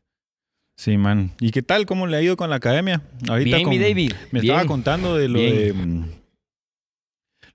Sí, 0.77 0.97
man. 0.97 1.31
¿Y 1.39 1.51
qué 1.51 1.61
tal? 1.61 1.85
¿Cómo 1.85 2.07
le 2.07 2.17
ha 2.17 2.21
ido 2.21 2.37
con 2.37 2.49
la 2.49 2.57
academia? 2.57 3.01
Ahorita 3.27 3.57
Bien, 3.57 3.69
mi 3.69 3.75
con- 3.77 3.83
David. 3.83 4.11
Me 4.31 4.41
bien. 4.41 4.53
estaba 4.53 4.67
contando 4.67 5.15
de 5.17 5.27
lo 5.29 5.39
Bien. 5.39 5.55
de 5.55 5.73
mm, 5.73 6.05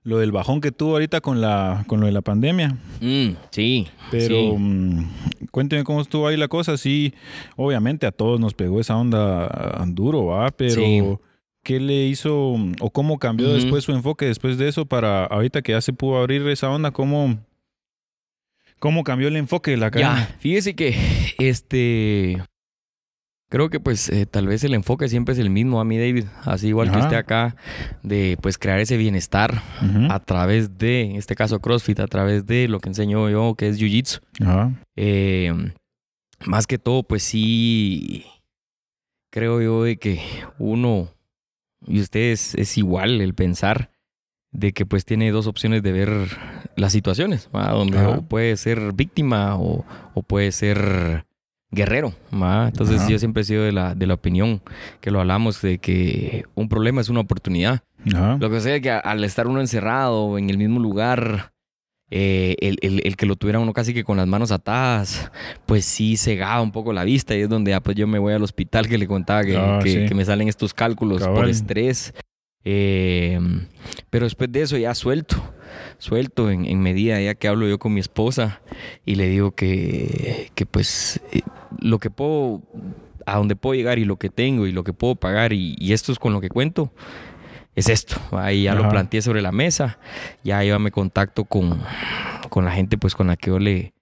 lo 0.03 0.17
del 0.19 0.31
bajón 0.31 0.61
que 0.61 0.71
tuvo 0.71 0.93
ahorita 0.93 1.21
con 1.21 1.41
la 1.41 1.83
con 1.87 1.99
lo 1.99 2.05
de 2.07 2.11
la 2.11 2.21
pandemia. 2.21 2.77
Mm, 3.01 3.29
sí, 3.51 3.87
Pero 4.11 4.35
sí. 4.35 4.53
mm, 4.57 5.03
cuénteme 5.51 5.83
cómo 5.83 6.01
estuvo 6.01 6.27
ahí 6.27 6.37
la 6.37 6.47
cosa. 6.47 6.77
Sí, 6.77 7.13
obviamente 7.55 8.05
a 8.07 8.11
todos 8.11 8.39
nos 8.39 8.53
pegó 8.53 8.79
esa 8.79 8.95
onda 8.97 9.45
ah, 9.47 9.85
duro, 9.87 10.25
¿va? 10.27 10.49
Pero 10.51 10.75
Sí. 10.75 11.01
¿Qué 11.63 11.79
le 11.79 12.05
hizo 12.07 12.55
mm, 12.57 12.73
o 12.79 12.89
cómo 12.89 13.19
cambió 13.19 13.53
después 13.53 13.83
su 13.83 13.91
enfoque 13.91 14.25
después 14.25 14.57
de 14.57 14.67
eso 14.67 14.85
para 14.85 15.25
ahorita 15.25 15.61
que 15.61 15.73
ya 15.73 15.81
se 15.81 15.93
pudo 15.93 16.17
abrir 16.17 16.47
esa 16.47 16.69
onda? 16.69 16.91
¿Cómo, 16.91 17.37
cómo 18.79 19.03
cambió 19.03 19.27
el 19.27 19.35
enfoque 19.35 19.71
de 19.71 19.77
la 19.77 19.91
Ya, 19.91 20.11
academia? 20.13 20.35
fíjese 20.39 20.75
que, 20.75 20.95
este, 21.39 22.41
creo 23.49 23.69
que 23.69 23.79
pues 23.79 24.09
eh, 24.09 24.25
tal 24.25 24.47
vez 24.47 24.63
el 24.63 24.73
enfoque 24.73 25.09
siempre 25.09 25.33
es 25.33 25.39
el 25.39 25.49
mismo 25.49 25.79
a 25.81 25.85
mí, 25.85 25.97
David, 25.97 26.25
así 26.43 26.67
igual 26.69 26.91
que 26.91 26.97
usted 26.99 27.17
acá, 27.17 27.55
de 28.03 28.37
pues 28.41 28.57
crear 28.57 28.79
ese 28.79 28.95
bienestar 28.97 29.61
a 30.09 30.19
través 30.19 30.77
de, 30.77 31.01
en 31.01 31.15
este 31.17 31.35
caso 31.35 31.59
CrossFit, 31.59 31.99
a 31.99 32.07
través 32.07 32.45
de 32.45 32.67
lo 32.67 32.79
que 32.79 32.89
enseño 32.89 33.29
yo, 33.29 33.55
que 33.55 33.67
es 33.67 33.79
Jiu-Jitsu. 33.79 34.21
Eh, 34.95 35.53
más 36.45 36.67
que 36.67 36.77
todo, 36.77 37.03
pues 37.03 37.23
sí, 37.23 38.23
creo 39.29 39.61
yo 39.61 39.83
de 39.83 39.97
que 39.97 40.21
uno 40.57 41.09
y 41.85 41.99
ustedes 42.01 42.55
es 42.55 42.77
igual 42.77 43.21
el 43.21 43.33
pensar 43.33 43.91
de 44.51 44.73
que 44.73 44.85
pues 44.85 45.05
tiene 45.05 45.31
dos 45.31 45.47
opciones 45.47 45.83
de 45.83 45.91
ver 45.91 46.09
las 46.75 46.91
situaciones, 46.91 47.49
¿va? 47.55 47.71
donde 47.71 48.03
o 48.03 48.21
puede 48.23 48.57
ser 48.57 48.93
víctima 48.93 49.57
o, 49.57 49.85
o 50.13 50.23
puede 50.23 50.51
ser 50.51 51.25
guerrero. 51.71 52.13
¿va? 52.33 52.67
Entonces 52.67 53.01
Ajá. 53.01 53.09
yo 53.09 53.19
siempre 53.19 53.41
he 53.41 53.45
sido 53.45 53.63
de 53.63 53.71
la, 53.71 53.93
de 53.93 54.07
la 54.07 54.15
opinión 54.15 54.61
que 55.01 55.11
lo 55.11 55.19
hablamos 55.19 55.61
de 55.61 55.77
que 55.77 56.45
un 56.55 56.67
problema 56.67 57.01
es 57.01 57.09
una 57.09 57.19
oportunidad. 57.19 57.81
Ajá. 58.13 58.37
Lo 58.39 58.49
que 58.49 58.59
sea 58.59 58.75
es 58.75 58.81
que 58.81 58.91
al 58.91 59.23
estar 59.23 59.47
uno 59.47 59.59
encerrado 59.59 60.37
en 60.37 60.49
el 60.49 60.57
mismo 60.57 60.79
lugar, 60.79 61.53
eh, 62.11 62.55
el, 62.59 62.77
el- 62.81 63.01
el 63.05 63.15
que 63.15 63.25
lo 63.25 63.35
tuviera 63.35 63.59
uno 63.59 63.71
casi 63.73 63.93
que 63.93 64.03
con 64.03 64.17
las 64.17 64.27
manos 64.27 64.51
atadas, 64.51 65.31
pues 65.65 65.85
sí 65.85 66.17
cegaba 66.17 66.61
un 66.61 66.71
poco 66.71 66.91
la 66.93 67.03
vista 67.03 67.35
y 67.35 67.41
es 67.41 67.49
donde 67.49 67.73
ah, 67.73 67.81
pues 67.81 67.95
yo 67.97 68.07
me 68.07 68.19
voy 68.19 68.33
al 68.33 68.43
hospital 68.43 68.87
que 68.87 68.97
le 68.97 69.07
contaba 69.07 69.43
que, 69.43 69.55
Ah, 69.57 69.79
que- 69.83 69.89
sí. 69.91 70.05
que 70.07 70.15
me 70.15 70.25
salen 70.25 70.47
estos 70.47 70.73
cálculos 70.73 71.19
por 71.23 71.33
Cabal. 71.35 71.49
estrés. 71.49 72.13
Eh, 72.65 73.39
pero 74.09 74.25
después 74.25 74.51
de 74.51 74.61
eso 74.61 74.77
ya 74.77 74.93
suelto, 74.93 75.37
suelto 75.97 76.51
en, 76.51 76.65
en 76.65 76.81
medida 76.81 77.19
ya 77.21 77.33
que 77.35 77.47
hablo 77.47 77.67
yo 77.67 77.79
con 77.79 77.93
mi 77.93 77.99
esposa 78.01 78.61
y 79.05 79.15
le 79.15 79.27
digo 79.29 79.51
que, 79.51 80.51
que 80.55 80.65
pues 80.65 81.21
eh, 81.31 81.41
lo 81.79 81.99
que 81.99 82.09
puedo, 82.09 82.61
a 83.25 83.37
donde 83.37 83.55
puedo 83.55 83.75
llegar 83.75 83.97
y 83.97 84.05
lo 84.05 84.17
que 84.17 84.29
tengo 84.29 84.67
y 84.67 84.71
lo 84.73 84.83
que 84.83 84.91
puedo 84.93 85.15
pagar 85.15 85.53
y, 85.53 85.75
y 85.79 85.93
esto 85.93 86.11
es 86.11 86.19
con 86.19 86.33
lo 86.33 86.41
que 86.41 86.49
cuento, 86.49 86.91
es 87.79 87.89
esto. 87.89 88.15
Ahí 88.31 88.63
ya 88.63 88.75
lo 88.75 88.89
planteé 88.89 89.21
sobre 89.21 89.41
la 89.41 89.51
mesa, 89.51 89.97
ya 90.43 90.63
llévame 90.63 90.91
contacto 90.91 91.45
con, 91.45 91.81
con 92.49 92.65
la 92.65 92.71
gente 92.71 92.97
pues 92.97 93.15
con 93.15 93.27
la 93.27 93.35
que 93.35 93.49
yo 93.49 93.59
le 93.59 93.93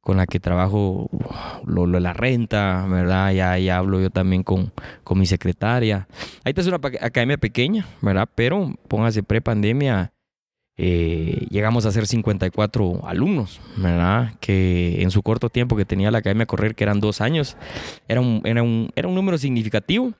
con 0.00 0.18
la 0.18 0.26
que 0.26 0.38
trabajo 0.38 1.10
lo, 1.66 1.86
la 1.86 2.12
renta, 2.12 2.86
¿verdad? 2.88 3.32
Ya, 3.32 3.58
ya 3.58 3.78
hablo 3.78 4.00
yo 4.00 4.08
también 4.10 4.44
con, 4.44 4.72
con 5.02 5.18
mi 5.18 5.26
secretaria. 5.26 6.06
Ahorita 6.44 6.60
es 6.60 6.66
una 6.68 6.76
academia 6.76 7.38
pequeña, 7.38 7.86
¿verdad? 8.02 8.28
Pero 8.32 8.72
póngase 8.86 9.24
pre-pandemia, 9.24 10.12
eh, 10.76 11.48
llegamos 11.50 11.86
a 11.86 11.90
ser 11.90 12.06
54 12.06 13.00
alumnos, 13.04 13.60
¿verdad? 13.78 14.34
Que 14.38 15.02
en 15.02 15.10
su 15.10 15.22
corto 15.24 15.50
tiempo 15.50 15.74
que 15.74 15.84
tenía 15.84 16.12
la 16.12 16.18
academia 16.18 16.44
a 16.44 16.46
correr, 16.46 16.76
que 16.76 16.84
eran 16.84 17.00
dos 17.00 17.20
años, 17.20 17.56
era 18.06 18.20
un, 18.20 18.42
era 18.44 18.62
un, 18.62 18.90
era 18.94 19.08
un 19.08 19.14
número 19.16 19.38
significativo, 19.38 20.12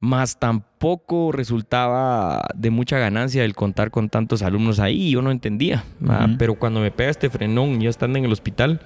más 0.00 0.38
tampoco 0.38 1.30
resultaba 1.30 2.42
de 2.54 2.70
mucha 2.70 2.98
ganancia 2.98 3.44
el 3.44 3.54
contar 3.54 3.90
con 3.90 4.08
tantos 4.08 4.42
alumnos 4.42 4.80
ahí, 4.80 5.10
yo 5.10 5.20
no 5.22 5.30
entendía, 5.30 5.84
¿verdad? 6.00 6.28
Ujú. 6.30 6.38
Pero 6.38 6.54
cuando 6.54 6.80
me 6.80 6.90
pega 6.90 7.10
este 7.10 7.28
frenón, 7.30 7.80
yo 7.80 7.90
estando 7.90 8.18
en 8.18 8.24
el 8.24 8.32
hospital, 8.32 8.80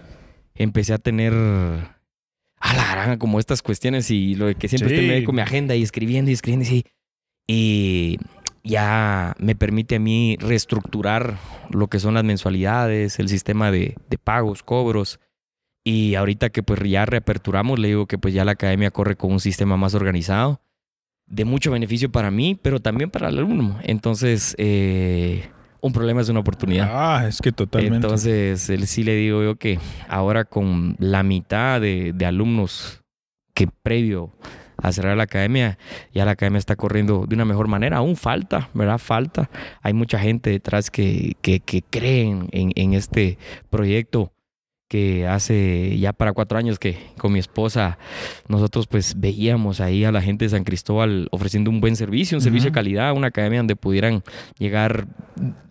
empecé 0.56 0.92
a 0.92 0.98
tener 0.98 1.32
a 1.32 2.74
la 2.74 2.90
gran 2.92 3.18
como 3.18 3.38
estas 3.38 3.62
cuestiones 3.62 4.10
y 4.10 4.34
lo 4.34 4.46
de 4.46 4.54
que 4.56 4.68
siempre 4.68 4.88
Sí. 4.88 4.94
estoy 4.96 5.08
medio 5.08 5.24
con 5.26 5.36
mi 5.36 5.42
agenda 5.42 5.74
y 5.76 5.82
escribiendo 5.82 6.30
y 6.30 6.34
escribiendo 6.34 6.66
y. 6.68 6.84
Y 7.46 8.18
ya 8.62 9.34
me 9.38 9.54
permite 9.54 9.96
a 9.96 10.00
mí 10.00 10.36
reestructurar 10.40 11.36
lo 11.70 11.88
que 11.88 11.98
son 12.00 12.14
las 12.14 12.24
mensualidades, 12.24 13.18
el 13.18 13.28
sistema 13.28 13.70
de, 13.70 13.96
de 14.08 14.18
pagos, 14.18 14.62
cobros. 14.62 15.20
Y 15.84 16.14
ahorita 16.14 16.48
que 16.48 16.62
pues 16.62 16.80
ya 16.88 17.04
reaperturamos, 17.04 17.78
le 17.78 17.88
digo 17.88 18.06
que 18.06 18.16
pues 18.16 18.32
ya 18.32 18.46
la 18.46 18.52
academia 18.52 18.90
corre 18.90 19.16
con 19.16 19.32
un 19.32 19.40
sistema 19.40 19.76
más 19.76 19.94
organizado, 19.94 20.62
de 21.26 21.44
mucho 21.44 21.70
beneficio 21.70 22.10
para 22.10 22.30
mí, 22.30 22.58
pero 22.60 22.80
también 22.80 23.10
para 23.10 23.28
el 23.28 23.38
alumno. 23.38 23.78
Entonces, 23.82 24.54
eh, 24.58 25.48
un 25.80 25.92
problema 25.92 26.20
es 26.20 26.28
una 26.28 26.40
oportunidad. 26.40 26.88
Ah, 26.90 27.26
es 27.28 27.40
que 27.40 27.52
totalmente. 27.52 27.96
Entonces, 27.96 28.68
él 28.70 28.86
sí 28.86 29.04
le 29.04 29.14
digo 29.16 29.42
yo 29.42 29.56
que 29.56 29.78
ahora 30.08 30.44
con 30.44 30.96
la 30.98 31.22
mitad 31.22 31.80
de, 31.80 32.12
de 32.14 32.26
alumnos 32.26 33.02
que 33.54 33.68
previo 33.82 34.32
a 34.76 34.92
cerrar 34.92 35.16
la 35.16 35.22
academia, 35.22 35.78
ya 36.12 36.24
la 36.24 36.32
academia 36.32 36.58
está 36.58 36.76
corriendo 36.76 37.26
de 37.26 37.34
una 37.34 37.44
mejor 37.44 37.68
manera. 37.68 37.98
Aún 37.98 38.16
falta, 38.16 38.68
¿verdad? 38.74 38.98
Falta. 38.98 39.48
Hay 39.82 39.94
mucha 39.94 40.18
gente 40.18 40.50
detrás 40.50 40.90
que, 40.90 41.36
que, 41.40 41.60
que 41.60 41.82
creen 41.82 42.48
en, 42.52 42.72
en 42.74 42.92
este 42.92 43.38
proyecto 43.70 44.33
que 44.88 45.26
hace 45.26 45.98
ya 45.98 46.12
para 46.12 46.32
cuatro 46.32 46.58
años 46.58 46.78
que 46.78 46.98
con 47.18 47.32
mi 47.32 47.38
esposa 47.38 47.98
nosotros 48.48 48.86
pues 48.86 49.18
veíamos 49.18 49.80
ahí 49.80 50.04
a 50.04 50.12
la 50.12 50.20
gente 50.22 50.44
de 50.44 50.50
San 50.50 50.64
Cristóbal 50.64 51.28
ofreciendo 51.30 51.70
un 51.70 51.80
buen 51.80 51.96
servicio, 51.96 52.36
un 52.36 52.42
servicio 52.42 52.70
de 52.70 52.74
calidad, 52.74 53.12
una 53.14 53.28
academia 53.28 53.60
donde 53.60 53.76
pudieran 53.76 54.22
llegar 54.58 55.06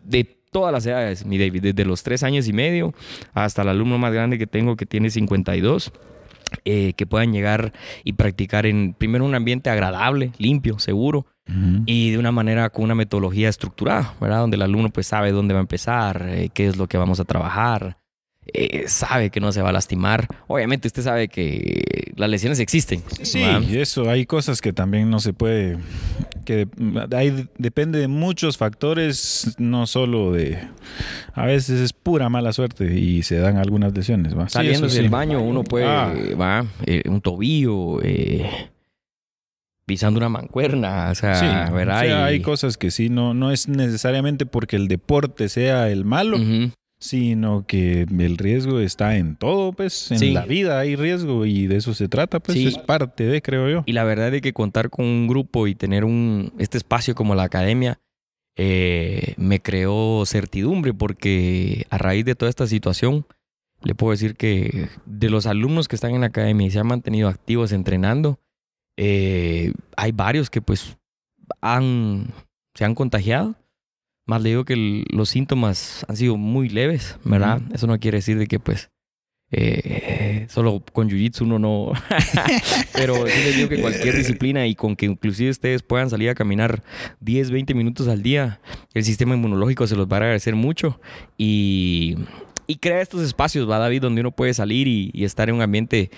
de 0.03 0.23
todas 0.51 0.71
las 0.71 0.85
edades, 0.85 1.25
mi 1.25 1.37
David, 1.37 1.61
desde 1.61 1.85
los 1.85 2.03
tres 2.03 2.23
años 2.23 2.47
y 2.47 2.53
medio 2.53 2.93
hasta 3.33 3.61
el 3.61 3.69
alumno 3.69 3.97
más 3.97 4.13
grande 4.13 4.37
que 4.37 4.47
tengo 4.47 4.75
que 4.75 4.85
tiene 4.85 5.09
52. 5.09 5.91
eh, 6.65 6.93
que 6.93 7.07
puedan 7.07 7.33
llegar 7.33 7.73
y 8.03 8.13
practicar 8.13 8.67
en 8.67 8.93
primero 8.93 9.25
un 9.25 9.33
ambiente 9.33 9.71
agradable, 9.71 10.33
limpio, 10.37 10.77
seguro, 10.77 11.25
y 11.85 12.11
de 12.11 12.17
una 12.19 12.31
manera 12.31 12.69
con 12.69 12.85
una 12.85 12.95
metodología 12.95 13.49
estructurada, 13.49 14.13
¿verdad? 14.21 14.37
Donde 14.39 14.55
el 14.55 14.61
alumno 14.61 14.89
pues 14.89 15.07
sabe 15.07 15.31
dónde 15.31 15.53
va 15.53 15.59
a 15.59 15.61
empezar, 15.61 16.25
eh, 16.29 16.49
qué 16.53 16.67
es 16.67 16.77
lo 16.77 16.87
que 16.87 16.97
vamos 16.97 17.19
a 17.19 17.25
trabajar, 17.25 17.97
eh, 18.53 18.85
sabe 18.87 19.29
que 19.29 19.39
no 19.39 19.51
se 19.51 19.61
va 19.61 19.69
a 19.69 19.73
lastimar. 19.73 20.27
Obviamente 20.47 20.87
usted 20.87 21.03
sabe 21.03 21.27
que 21.27 22.11
las 22.15 22.29
lesiones 22.29 22.59
existen. 22.59 23.01
Sí, 23.21 23.41
y 23.69 23.77
eso, 23.77 24.09
hay 24.09 24.25
cosas 24.25 24.61
que 24.61 24.73
también 24.73 25.09
no 25.09 25.19
se 25.19 25.33
puede, 25.33 25.77
que 26.45 26.67
hay, 27.15 27.47
depende 27.57 27.99
de 27.99 28.07
muchos 28.07 28.57
factores, 28.57 29.55
no 29.57 29.87
solo 29.87 30.31
de, 30.31 30.59
a 31.33 31.45
veces 31.45 31.79
es 31.79 31.93
pura 31.93 32.29
mala 32.29 32.51
suerte 32.53 32.93
y 32.99 33.23
se 33.23 33.37
dan 33.37 33.57
algunas 33.57 33.93
lesiones, 33.93 34.37
¿va? 34.37 34.49
Saliendo 34.49 34.87
del 34.87 35.05
sí. 35.05 35.07
baño 35.09 35.41
uno 35.41 35.63
puede, 35.63 35.85
Ah. 35.85 36.13
va, 36.39 36.65
eh, 36.85 37.03
un 37.07 37.21
tobillo, 37.21 38.01
eh, 38.03 38.49
pisando 39.85 40.17
una 40.17 40.29
mancuerna, 40.29 41.09
o 41.11 41.15
sea, 41.15 41.35
Sí, 41.35 41.73
¿verdad? 41.73 41.97
o 41.97 42.05
sea, 42.05 42.19
Y- 42.19 42.33
hay 42.33 42.39
cosas 42.41 42.77
que 42.77 42.89
sí, 42.91 43.09
no, 43.09 43.33
no 43.33 43.51
es 43.51 43.67
necesariamente 43.67 44.45
porque 44.45 44.75
el 44.77 44.87
deporte 44.87 45.49
sea 45.49 45.89
el 45.89 46.05
malo. 46.05 46.37
Sino 47.03 47.65
que 47.67 48.03
el 48.03 48.37
riesgo 48.37 48.79
está 48.79 49.17
en 49.17 49.35
todo, 49.35 49.73
pues, 49.73 50.09
en 50.11 50.19
Sí. 50.19 50.31
la 50.31 50.45
vida 50.45 50.79
hay 50.79 50.95
riesgo 50.95 51.45
y 51.45 51.67
de 51.67 51.75
eso 51.75 51.93
se 51.93 52.07
trata, 52.07 52.39
pues, 52.39 52.57
Sí. 52.57 52.67
es 52.67 52.77
parte 52.77 53.25
de, 53.25 53.41
creo 53.41 53.69
yo. 53.69 53.83
Y 53.85 53.91
la 53.91 54.05
verdad 54.05 54.33
es 54.33 54.41
que 54.41 54.53
contar 54.53 54.89
con 54.89 55.03
un 55.05 55.27
grupo 55.27 55.67
y 55.67 55.75
tener 55.75 56.05
un, 56.05 56.53
este 56.59 56.77
espacio 56.77 57.13
como 57.13 57.35
la 57.35 57.43
academia 57.43 57.99
eh, 58.55 59.33
me 59.37 59.59
creó 59.61 60.23
certidumbre 60.25 60.93
porque 60.93 61.87
a 61.89 61.97
raíz 61.97 62.23
de 62.23 62.35
toda 62.35 62.49
esta 62.49 62.67
situación 62.67 63.25
le 63.81 63.95
puedo 63.95 64.11
decir 64.11 64.35
que 64.35 64.87
de 65.05 65.29
los 65.29 65.45
alumnos 65.45 65.87
que 65.89 65.95
están 65.95 66.13
en 66.15 66.21
la 66.21 66.27
academia 66.27 66.67
y 66.67 66.71
se 66.71 66.79
han 66.79 66.87
mantenido 66.87 67.27
activos 67.27 67.71
entrenando, 67.73 68.39
eh, 68.95 69.73
hay 69.97 70.11
varios 70.13 70.49
que 70.49 70.61
pues 70.61 70.97
han, 71.59 72.27
se 72.75 72.85
han 72.85 72.95
contagiado. 72.95 73.55
Más 74.25 74.41
le 74.41 74.49
digo 74.49 74.63
que 74.65 74.73
el- 74.73 75.05
los 75.09 75.29
síntomas 75.29 76.05
han 76.07 76.15
sido 76.17 76.37
muy 76.37 76.69
leves, 76.69 77.17
¿verdad? 77.23 77.61
Eso 77.73 77.87
no 77.87 77.99
quiere 77.99 78.17
decir 78.19 78.37
de 78.37 78.47
que 78.47 78.59
pues 78.59 78.89
eh, 79.55 80.47
solo 80.49 80.83
con 80.93 81.09
jiu-jitsu 81.09 81.41
uno 81.41 81.59
no... 81.59 81.91
Pero 82.93 83.15
sí 83.27 83.43
les 83.43 83.55
digo 83.57 83.69
que 83.69 83.79
cualquier 83.81 84.15
disciplina 84.15 84.65
y 84.65 84.73
con 84.75 84.95
que 84.95 85.05
inclusive 85.05 85.49
ustedes 85.51 85.83
puedan 85.83 86.09
salir 86.09 86.29
a 86.29 86.35
caminar 86.35 86.81
10, 87.19 87.51
20 87.51 87.73
minutos 87.75 88.07
al 88.07 88.23
día, 88.23 88.59
el 88.93 89.03
sistema 89.03 89.35
inmunológico 89.35 89.85
se 89.85 89.95
los 89.95 90.07
va 90.07 90.15
a 90.17 90.19
agradecer 90.21 90.55
mucho 90.55 90.99
y, 91.37 92.15
y 92.65 92.77
crea 92.77 93.01
estos 93.01 93.21
espacios, 93.21 93.69
¿va 93.69 93.77
David? 93.77 94.01
Donde 94.01 94.21
uno 94.21 94.31
puede 94.31 94.53
salir 94.55 94.87
y, 94.87 95.11
y 95.13 95.23
estar 95.25 95.49
en 95.49 95.55
un 95.55 95.61
ambiente 95.61 96.09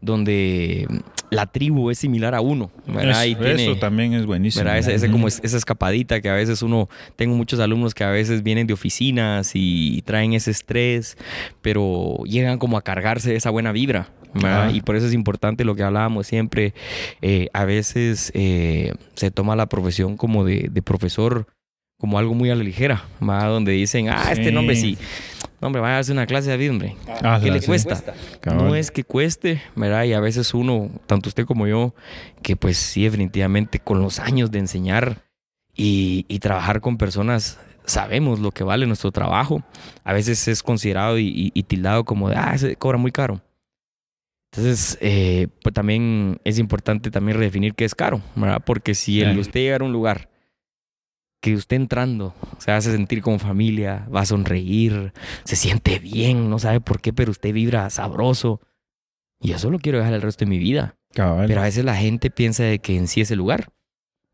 donde 0.00 0.88
la 1.30 1.46
tribu 1.46 1.90
es 1.90 1.98
similar 1.98 2.34
a 2.34 2.40
uno, 2.40 2.70
¿verdad? 2.86 3.24
Y 3.24 3.32
Eso, 3.32 3.40
tiene- 3.42 3.62
eso 3.62 3.76
también 3.78 4.14
es 4.14 4.26
buenísimo. 4.26 4.64
¿verdad? 4.64 4.78
Ujú. 5.06 5.12
como 5.12 5.28
es- 5.28 5.40
esa 5.44 5.56
escapadita 5.56 6.20
que 6.20 6.28
a 6.28 6.34
veces 6.34 6.62
uno, 6.62 6.88
tengo 7.16 7.34
muchos 7.36 7.60
alumnos 7.60 7.94
que 7.94 8.02
a 8.04 8.10
veces 8.10 8.42
vienen 8.42 8.66
de 8.66 8.72
oficinas 8.74 9.52
y 9.54 10.02
traen 10.02 10.32
ese 10.32 10.50
estrés, 10.50 11.16
pero 11.62 12.18
llegan 12.24 12.58
como 12.58 12.76
a 12.76 12.82
cargarse 12.82 13.30
de 13.30 13.36
esa 13.36 13.50
buena 13.50 13.72
vibra. 13.72 14.08
Y 14.72 14.80
por 14.82 14.94
eso 14.96 15.06
es 15.06 15.12
importante 15.14 15.64
lo 15.64 15.74
que 15.74 15.82
hablábamos 15.82 16.26
siempre. 16.26 16.72
eh, 17.22 17.48
a 17.52 17.64
veces 17.64 18.30
eh, 18.34 18.92
se 19.14 19.30
toma 19.30 19.56
la 19.56 19.66
profesión 19.68 20.16
como 20.16 20.44
de, 20.44 20.68
de 20.70 20.82
profesor 20.82 21.46
como 21.98 22.18
algo 22.18 22.32
muy 22.34 22.48
a 22.50 22.54
la 22.54 22.64
ligera, 22.64 23.04
¿verdad? 23.20 23.48
donde 23.50 23.72
dicen, 23.72 24.08
ah, 24.08 24.28
este 24.32 24.50
nombre 24.52 24.74
sí. 24.74 24.96
No, 25.60 25.66
hombre, 25.66 25.82
vaya 25.82 25.96
a 25.96 25.98
hacer 25.98 26.14
una 26.14 26.26
clase 26.26 26.46
de 26.48 26.52
David, 26.56 26.70
hombre. 26.70 26.96
Ah, 27.22 27.38
¿Qué 27.42 27.50
le 27.50 27.60
cuesta? 27.60 28.02
Cabal. 28.40 28.64
No 28.68 28.74
es 28.74 28.90
que 28.90 29.04
cueste, 29.04 29.60
¿verdad? 29.76 30.04
Y 30.04 30.14
a 30.14 30.20
veces 30.20 30.54
uno, 30.54 30.88
tanto 31.06 31.28
usted 31.28 31.44
como 31.44 31.66
yo, 31.66 31.94
que 32.42 32.56
pues 32.56 32.78
sí, 32.78 33.04
definitivamente 33.04 33.78
con 33.78 34.00
los 34.00 34.18
años 34.20 34.50
de 34.50 34.58
enseñar 34.60 35.22
y, 35.76 36.24
y 36.28 36.38
trabajar 36.38 36.80
con 36.80 36.96
personas, 36.96 37.60
sabemos 37.84 38.40
lo 38.40 38.52
que 38.52 38.64
vale 38.64 38.86
nuestro 38.86 39.12
trabajo. 39.12 39.62
A 40.02 40.14
veces 40.14 40.48
es 40.48 40.62
considerado 40.62 41.18
y, 41.18 41.26
y- 41.28 41.50
y 41.52 41.62
tildado 41.64 42.04
como 42.04 42.30
de, 42.30 42.36
ah, 42.36 42.56
se 42.56 42.76
cobra 42.76 42.96
muy 42.96 43.12
caro. 43.12 43.42
Entonces, 44.52 44.96
eh, 45.02 45.46
pues 45.62 45.74
también 45.74 46.40
es 46.44 46.58
importante 46.58 47.10
también 47.10 47.36
redefinir 47.36 47.74
qué 47.74 47.84
es 47.84 47.94
caro, 47.94 48.22
¿verdad? 48.34 48.62
Porque 48.64 48.94
si 48.94 49.20
el 49.20 49.38
usted 49.38 49.60
llegar 49.60 49.82
a 49.82 49.84
un 49.84 49.92
lugar 49.92 50.29
que 51.40 51.54
usted 51.54 51.76
entrando 51.76 52.34
se 52.58 52.70
hace 52.70 52.92
sentir 52.92 53.22
como 53.22 53.38
familia, 53.38 54.06
va 54.14 54.20
a 54.20 54.26
sonreír, 54.26 55.12
se 55.44 55.56
siente 55.56 55.98
bien, 55.98 56.50
no 56.50 56.58
sabe 56.58 56.80
por 56.80 57.00
qué, 57.00 57.12
pero 57.12 57.30
usted 57.30 57.52
vibra 57.52 57.88
sabroso. 57.90 58.60
Y 59.40 59.52
eso 59.52 59.70
lo 59.70 59.78
quiero 59.78 59.98
dejar 59.98 60.12
el 60.12 60.22
resto 60.22 60.44
de 60.44 60.50
mi 60.50 60.58
vida. 60.58 60.96
Cabal. 61.14 61.46
Pero 61.46 61.60
a 61.60 61.64
veces 61.64 61.84
la 61.84 61.96
gente 61.96 62.30
piensa 62.30 62.62
de 62.64 62.78
que 62.78 62.96
en 62.96 63.08
sí 63.08 63.22
es 63.22 63.30
el 63.30 63.38
lugar. 63.38 63.72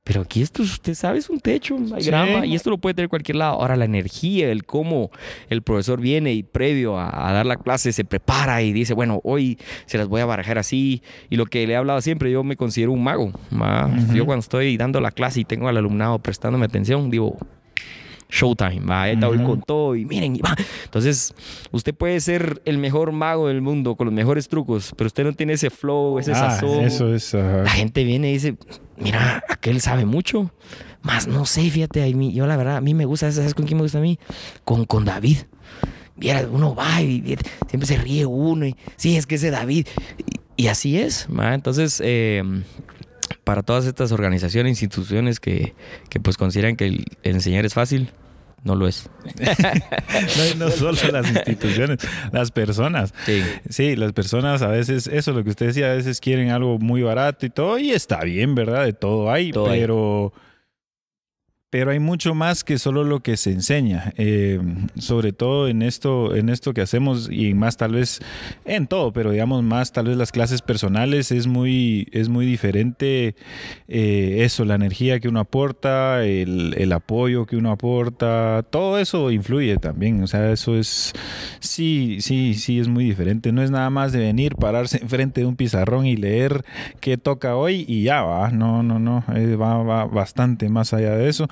Pero 0.08 0.20
aquí 0.22 0.40
esto, 0.40 0.62
usted 0.62 0.94
sabe, 0.94 1.18
es 1.18 1.28
un 1.28 1.40
techo, 1.40 1.76
hay 1.92 2.02
Sí. 2.02 2.10
grama 2.10 2.46
y 2.46 2.54
esto 2.54 2.70
lo 2.70 2.78
puede 2.78 2.94
tener 2.94 3.08
cualquier 3.08 3.34
lado. 3.38 3.54
Ahora 3.60 3.74
la 3.74 3.86
energía, 3.86 4.52
el 4.52 4.64
cómo 4.64 5.10
el 5.50 5.62
profesor 5.62 6.00
viene 6.00 6.32
y 6.32 6.44
previo 6.44 6.96
a, 6.96 7.28
a 7.28 7.32
dar 7.32 7.44
la 7.44 7.56
clase 7.56 7.92
se 7.92 8.04
prepara 8.04 8.62
y 8.62 8.72
dice, 8.72 8.94
bueno, 8.94 9.20
hoy 9.24 9.58
se 9.86 9.98
las 9.98 10.06
voy 10.06 10.20
a 10.20 10.24
barajar 10.26 10.58
así. 10.58 11.02
Y 11.28 11.34
lo 11.34 11.46
que 11.46 11.66
le 11.66 11.72
he 11.72 11.76
hablado 11.76 12.00
siempre, 12.02 12.30
yo 12.30 12.44
me 12.44 12.54
considero 12.54 12.92
un 12.92 13.02
mago. 13.02 13.32
ma. 13.50 13.90
Yo 14.14 14.26
cuando 14.26 14.40
estoy 14.42 14.76
dando 14.76 15.00
la 15.00 15.10
clase 15.10 15.40
y 15.40 15.44
tengo 15.44 15.66
al 15.68 15.76
alumnado 15.76 16.20
prestándome 16.20 16.66
atención, 16.66 17.10
digo, 17.10 17.36
showtime, 18.30 18.80
va, 18.88 19.06
voy 19.26 19.38
Ujú. 19.38 19.44
con 19.46 19.62
todo 19.62 19.96
y 19.96 20.04
miren, 20.04 20.36
y 20.36 20.40
va. 20.40 20.54
Entonces, 20.84 21.34
usted 21.72 21.94
puede 21.94 22.20
ser 22.20 22.60
el 22.64 22.78
mejor 22.78 23.12
mago 23.12 23.48
del 23.48 23.60
mundo 23.60 23.94
con 23.96 24.06
los 24.06 24.14
mejores 24.14 24.48
trucos, 24.48 24.92
pero 24.96 25.06
usted 25.08 25.24
no 25.24 25.32
tiene 25.32 25.54
ese 25.54 25.70
flow, 25.70 26.18
ese 26.18 26.32
Ah, 26.32 26.50
sazón. 26.50 26.84
eso 26.84 27.12
es. 27.14 27.34
La 27.34 27.68
gente 27.70 28.04
viene 28.04 28.30
y 28.30 28.34
dice, 28.34 28.56
mira, 28.98 29.42
aquel 29.48 29.80
sabe 29.80 30.04
mucho. 30.04 30.50
Más 31.02 31.26
no 31.26 31.46
sé, 31.46 31.70
fíjate, 31.70 32.02
a 32.02 32.16
mí- 32.16 32.32
yo 32.32 32.46
la 32.46 32.56
verdad, 32.56 32.76
a 32.76 32.80
mí 32.80 32.94
me 32.94 33.04
gusta, 33.04 33.30
¿sabes 33.30 33.54
con 33.54 33.64
quién 33.66 33.76
me 33.76 33.82
gusta 33.82 33.98
a 33.98 34.02
mí? 34.02 34.18
Con, 34.64 34.84
con 34.84 35.04
David. 35.04 35.38
Viera, 36.16 36.46
uno 36.50 36.74
va 36.74 37.02
y, 37.02 37.36
siempre 37.68 37.86
se 37.86 37.98
ríe 37.98 38.24
uno 38.26 38.66
y, 38.66 38.74
sí, 38.96 39.16
es 39.16 39.26
que 39.26 39.34
ese 39.36 39.50
David. 39.50 39.86
Y, 40.56 40.68
así 40.68 40.98
es. 40.98 41.28
Entonces, 41.52 42.00
eh, 42.02 42.42
para 43.44 43.62
todas 43.62 43.84
estas 43.86 44.12
organizaciones, 44.12 44.70
instituciones 44.70 45.38
que, 45.38 45.74
que 46.08 46.18
pues 46.18 46.36
consideran 46.36 46.76
que 46.76 46.86
el 46.86 47.04
enseñar 47.22 47.66
es 47.66 47.74
fácil, 47.74 48.10
no 48.66 48.74
lo 48.74 48.86
es. 48.88 49.08
No, 50.58 50.66
no 50.66 50.70
solo 50.70 50.98
las 51.12 51.30
instituciones, 51.30 51.98
las 52.32 52.50
personas. 52.50 53.14
Sí. 53.24 53.42
Sí, 53.68 53.96
las 53.96 54.12
personas 54.12 54.62
a 54.62 54.68
veces, 54.68 55.06
eso 55.06 55.30
es 55.30 55.36
lo 55.36 55.44
que 55.44 55.50
usted 55.50 55.66
decía, 55.66 55.92
a 55.92 55.94
veces 55.94 56.20
quieren 56.20 56.50
algo 56.50 56.78
muy 56.78 57.02
barato 57.02 57.46
y 57.46 57.50
todo, 57.50 57.78
y 57.78 57.92
está 57.92 58.22
bien, 58.24 58.54
¿verdad? 58.54 58.84
De 58.84 58.92
todo 58.92 59.30
hay, 59.30 59.52
Todo 59.52 59.70
hay. 59.70 59.86
Pero... 61.70 61.86
Hay 61.90 62.00
mucho 62.00 62.34
más 62.34 62.64
que 62.64 62.78
solo 62.78 63.04
lo 63.04 63.20
que 63.20 63.36
se 63.36 63.52
enseña, 63.52 64.12
eh, 64.16 64.60
sobre 64.98 65.32
todo 65.32 65.68
en 65.68 65.82
esto, 65.82 66.34
en 66.34 66.48
esto 66.48 66.74
que 66.74 66.80
hacemos 66.80 67.28
y 67.30 67.54
más 67.54 67.76
tal 67.76 67.92
vez 67.92 68.20
en 68.64 68.86
todo, 68.86 69.12
pero 69.12 69.30
digamos 69.30 69.62
más 69.62 69.92
tal 69.92 70.06
vez 70.06 70.16
las 70.16 70.32
clases 70.32 70.62
personales 70.62 71.32
es 71.32 71.46
muy, 71.46 72.08
es 72.12 72.28
muy 72.28 72.46
diferente 72.46 73.34
eh, 73.88 74.38
eso, 74.40 74.64
la 74.64 74.74
energía 74.74 75.20
que 75.20 75.28
uno 75.28 75.40
aporta, 75.40 76.24
el, 76.24 76.74
el 76.76 76.92
apoyo 76.92 77.46
que 77.46 77.56
uno 77.56 77.70
aporta, 77.70 78.64
todo 78.70 78.98
eso 78.98 79.30
influye 79.30 79.76
también, 79.78 80.22
o 80.22 80.26
sea, 80.26 80.52
eso 80.52 80.76
es, 80.76 81.12
sí, 81.60 82.18
sí, 82.20 82.54
sí, 82.54 82.78
es 82.78 82.88
muy 82.88 83.04
diferente, 83.04 83.52
no 83.52 83.62
es 83.62 83.70
nada 83.70 83.90
más 83.90 84.12
de 84.12 84.20
venir, 84.20 84.56
pararse 84.56 84.98
enfrente 85.02 85.40
de 85.40 85.46
un 85.46 85.56
pizarrón 85.56 86.06
y 86.06 86.16
leer 86.16 86.64
qué 87.00 87.16
toca 87.16 87.56
hoy 87.56 87.84
y 87.88 88.02
ya 88.02 88.22
va, 88.22 88.50
no, 88.50 88.82
no, 88.82 88.98
no, 88.98 89.24
eh, 89.34 89.56
va, 89.56 89.82
va 89.82 90.04
bastante 90.04 90.68
más 90.68 90.92
allá 90.92 91.16
de 91.16 91.28
eso, 91.28 91.48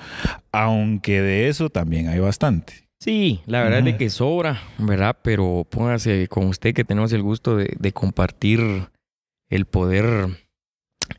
aunque 0.51 1.21
de 1.21 1.47
eso 1.49 1.69
también 1.69 2.07
hay 2.09 2.19
bastante. 2.19 2.87
Sí, 2.99 3.41
la 3.45 3.61
verdad 3.61 3.79
es 3.79 3.85
de 3.85 3.91
Ujú. 3.91 3.99
que 3.99 4.09
sobra, 4.09 4.61
¿verdad? 4.77 5.17
Pero 5.21 5.67
póngase 5.69 6.27
con 6.27 6.47
usted 6.47 6.73
que 6.73 6.83
tenemos 6.83 7.13
el 7.13 7.21
gusto 7.21 7.55
de, 7.57 7.75
de 7.77 7.91
compartir 7.91 8.61
el 9.49 9.65
poder 9.65 10.27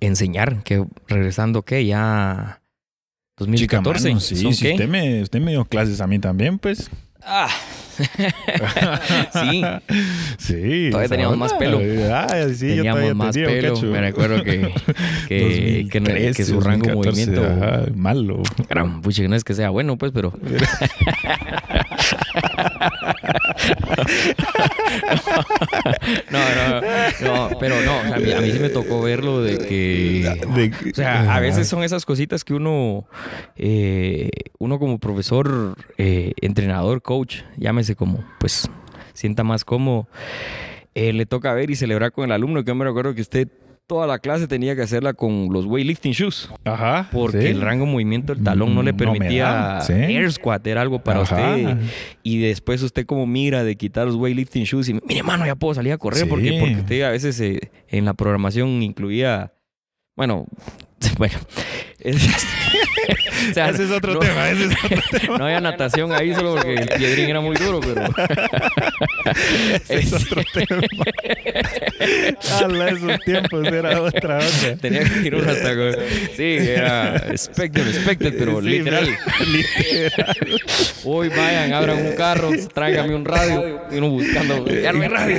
enseñar, 0.01 0.63
que 0.65 0.85
regresando, 1.07 1.63
¿qué? 1.63 1.87
Ya 1.87 2.63
2014. 3.39 3.99
Chica, 3.99 4.09
mano, 4.09 4.21
sí, 4.21 4.47
usted 4.47 4.89
me, 4.89 5.23
usted 5.23 5.41
me 5.41 5.53
dio 5.53 5.65
clases 5.65 6.01
a 6.01 6.07
mí 6.07 6.19
también, 6.19 6.59
pues. 6.59 6.91
Ah. 7.23 7.49
sí, 9.33 9.63
Sí. 10.39 10.89
Todavía 10.91 11.09
teníamos 11.09 11.37
más 11.39 11.53
pelo. 11.55 11.81
Ah, 12.13 12.47
sí, 12.55 12.69
teníamos 12.69 13.15
más 13.15 13.35
tenía, 13.35 13.47
pelo. 13.49 13.81
Me 13.83 14.01
recuerdo 14.01 14.43
que, 14.43 14.73
que, 15.29 15.89
que, 15.91 16.01
no- 16.01 16.07
que 16.07 16.13
2013, 16.27 16.45
su 16.45 16.61
rango 16.61 16.87
de 16.87 16.93
2014, 16.95 17.27
movimiento 17.31 17.65
ajá, 17.67 17.83
malo. 17.95 18.43
pucha, 19.03 19.27
no 19.29 19.37
es 19.37 19.45
que 19.45 19.55
sea 19.55 19.71
bueno, 19.71 19.97
pues, 19.97 20.13
pero 20.13 20.33
no, 26.31 26.39
no, 26.39 26.81
no, 27.23 27.59
pero 27.59 27.81
no, 27.83 27.99
o 27.99 28.03
sea, 28.03 28.17
a, 28.17 28.19
mí, 28.19 28.33
a 28.33 28.41
mí 28.41 28.51
sí 28.53 28.59
me 28.59 28.69
tocó 28.69 29.03
verlo 29.03 29.43
de 29.43 29.59
que, 29.59 30.91
o 30.91 30.95
sea, 30.95 31.35
a 31.35 31.41
veces 31.41 31.69
son 31.69 31.83
esas 31.83 32.05
cositas 32.05 32.45
que 32.45 32.55
uno, 32.55 33.07
eh, 33.57 34.31
uno 34.59 34.79
como 34.79 34.99
profesor, 34.99 35.77
eh, 35.99 36.33
entrenador, 36.41 37.03
coach, 37.03 37.43
llámese 37.57 37.97
como, 37.97 38.25
pues, 38.39 38.69
sienta 39.13 39.45
más 39.45 39.65
cómodo, 39.65 40.09
eh, 40.95 41.13
le 41.13 41.27
toca 41.27 41.53
ver 41.55 41.71
y 41.71 41.77
celebrar 41.77 42.13
con 42.13 42.25
el 42.25 42.33
alumno, 42.33 42.65
que 42.65 42.69
yo 42.69 42.75
me 42.75 42.85
recuerdo 42.85 43.15
que 43.15 43.21
usted 43.21 43.49
toda 43.87 44.07
la 44.07 44.19
clase 44.19 44.49
tenía 44.49 44.75
que 44.75 44.83
hacerla 44.83 45.15
con 45.15 45.49
los 45.53 45.65
weightlifting 45.67 46.13
shoes. 46.13 46.51
Ajá. 46.65 47.09
Porque 47.13 47.41
sí. 47.43 47.47
el 47.49 47.61
rango 47.61 47.87
de 47.87 47.93
movimiento 47.93 48.35
del 48.35 48.43
talón 48.43 48.75
no 48.75 48.83
le 48.83 48.93
me 48.93 48.99
permitía 48.99 49.81
sí. 49.81 49.93
air 49.93 50.31
squat, 50.33 50.67
era 50.67 50.83
algo 50.83 50.99
para 50.99 51.21
Ajá. 51.23 51.57
usted. 51.57 51.77
Y 52.23 52.39
después 52.41 52.83
usted 52.83 53.07
como 53.07 53.27
mira 53.27 53.63
de 53.65 53.77
quitar 53.77 54.07
los 54.07 54.17
weightlifting 54.17 54.65
shoes 54.65 54.89
y 54.89 54.95
mire, 55.07 55.23
mano, 55.23 55.47
ya 55.47 55.55
puedo 55.55 55.75
salir 55.75 55.93
a 55.93 55.99
correr 55.99 56.25
Sí. 56.25 56.27
porque, 56.29 56.57
porque 56.59 56.77
usted 56.77 57.03
a 57.03 57.11
veces 57.11 57.41
eh, 57.41 57.71
en 57.89 58.05
la 58.05 58.15
programación 58.15 58.83
incluía, 58.83 59.53
bueno, 60.17 60.47
bueno, 61.19 61.35
es- 62.01 62.17
o 63.51 63.55
sea, 63.55 63.69
Ese 63.71 63.85
es 63.85 63.91
otro 63.91 64.15
no- 64.15 64.19
tema, 64.21 64.49
ese 64.51 64.65
es 64.65 64.73
otro 64.85 65.03
tema. 65.21 65.39
no 65.39 65.45
había 65.45 65.61
natación 65.61 66.13
ahí 66.13 66.35
solo 66.35 66.55
porque 66.55 66.75
el 66.75 66.89
piedrín 66.89 67.29
era 67.31 67.41
muy 67.41 67.57
duro, 67.57 67.81
pero 67.81 68.03
Ese 69.75 69.99
es 69.99 70.13
otro 70.13 70.43
tema. 70.53 70.83
Ala, 72.65 72.89
esos 72.91 73.21
tiempos 73.21 73.67
era 73.67 74.01
otra 74.03 74.39
onda. 74.39 74.77
tenía 74.81 75.05
que 75.05 75.21
ir 75.27 75.35
uno 75.35 75.51
hasta 75.51 75.75
con- 75.75 75.95
sí, 76.37 76.43
era 76.59 77.17
expected, 77.31 77.87
expected, 77.89 78.35
pero 78.39 78.61
Sí, 78.61 78.69
literal. 78.69 79.09
literal. 79.47 80.37
Hoy 81.05 81.29
vayan, 81.29 81.73
abran 81.73 82.05
un 82.07 82.13
carro, 82.15 82.51
tráigame 82.75 83.15
un 83.15 83.25
radio. 83.25 83.81
Y 83.91 83.97
uno 83.99 84.11
buscando, 84.11 84.67
ya 84.69 84.93
no 84.93 85.03
hay 85.03 85.09
radio. 85.09 85.37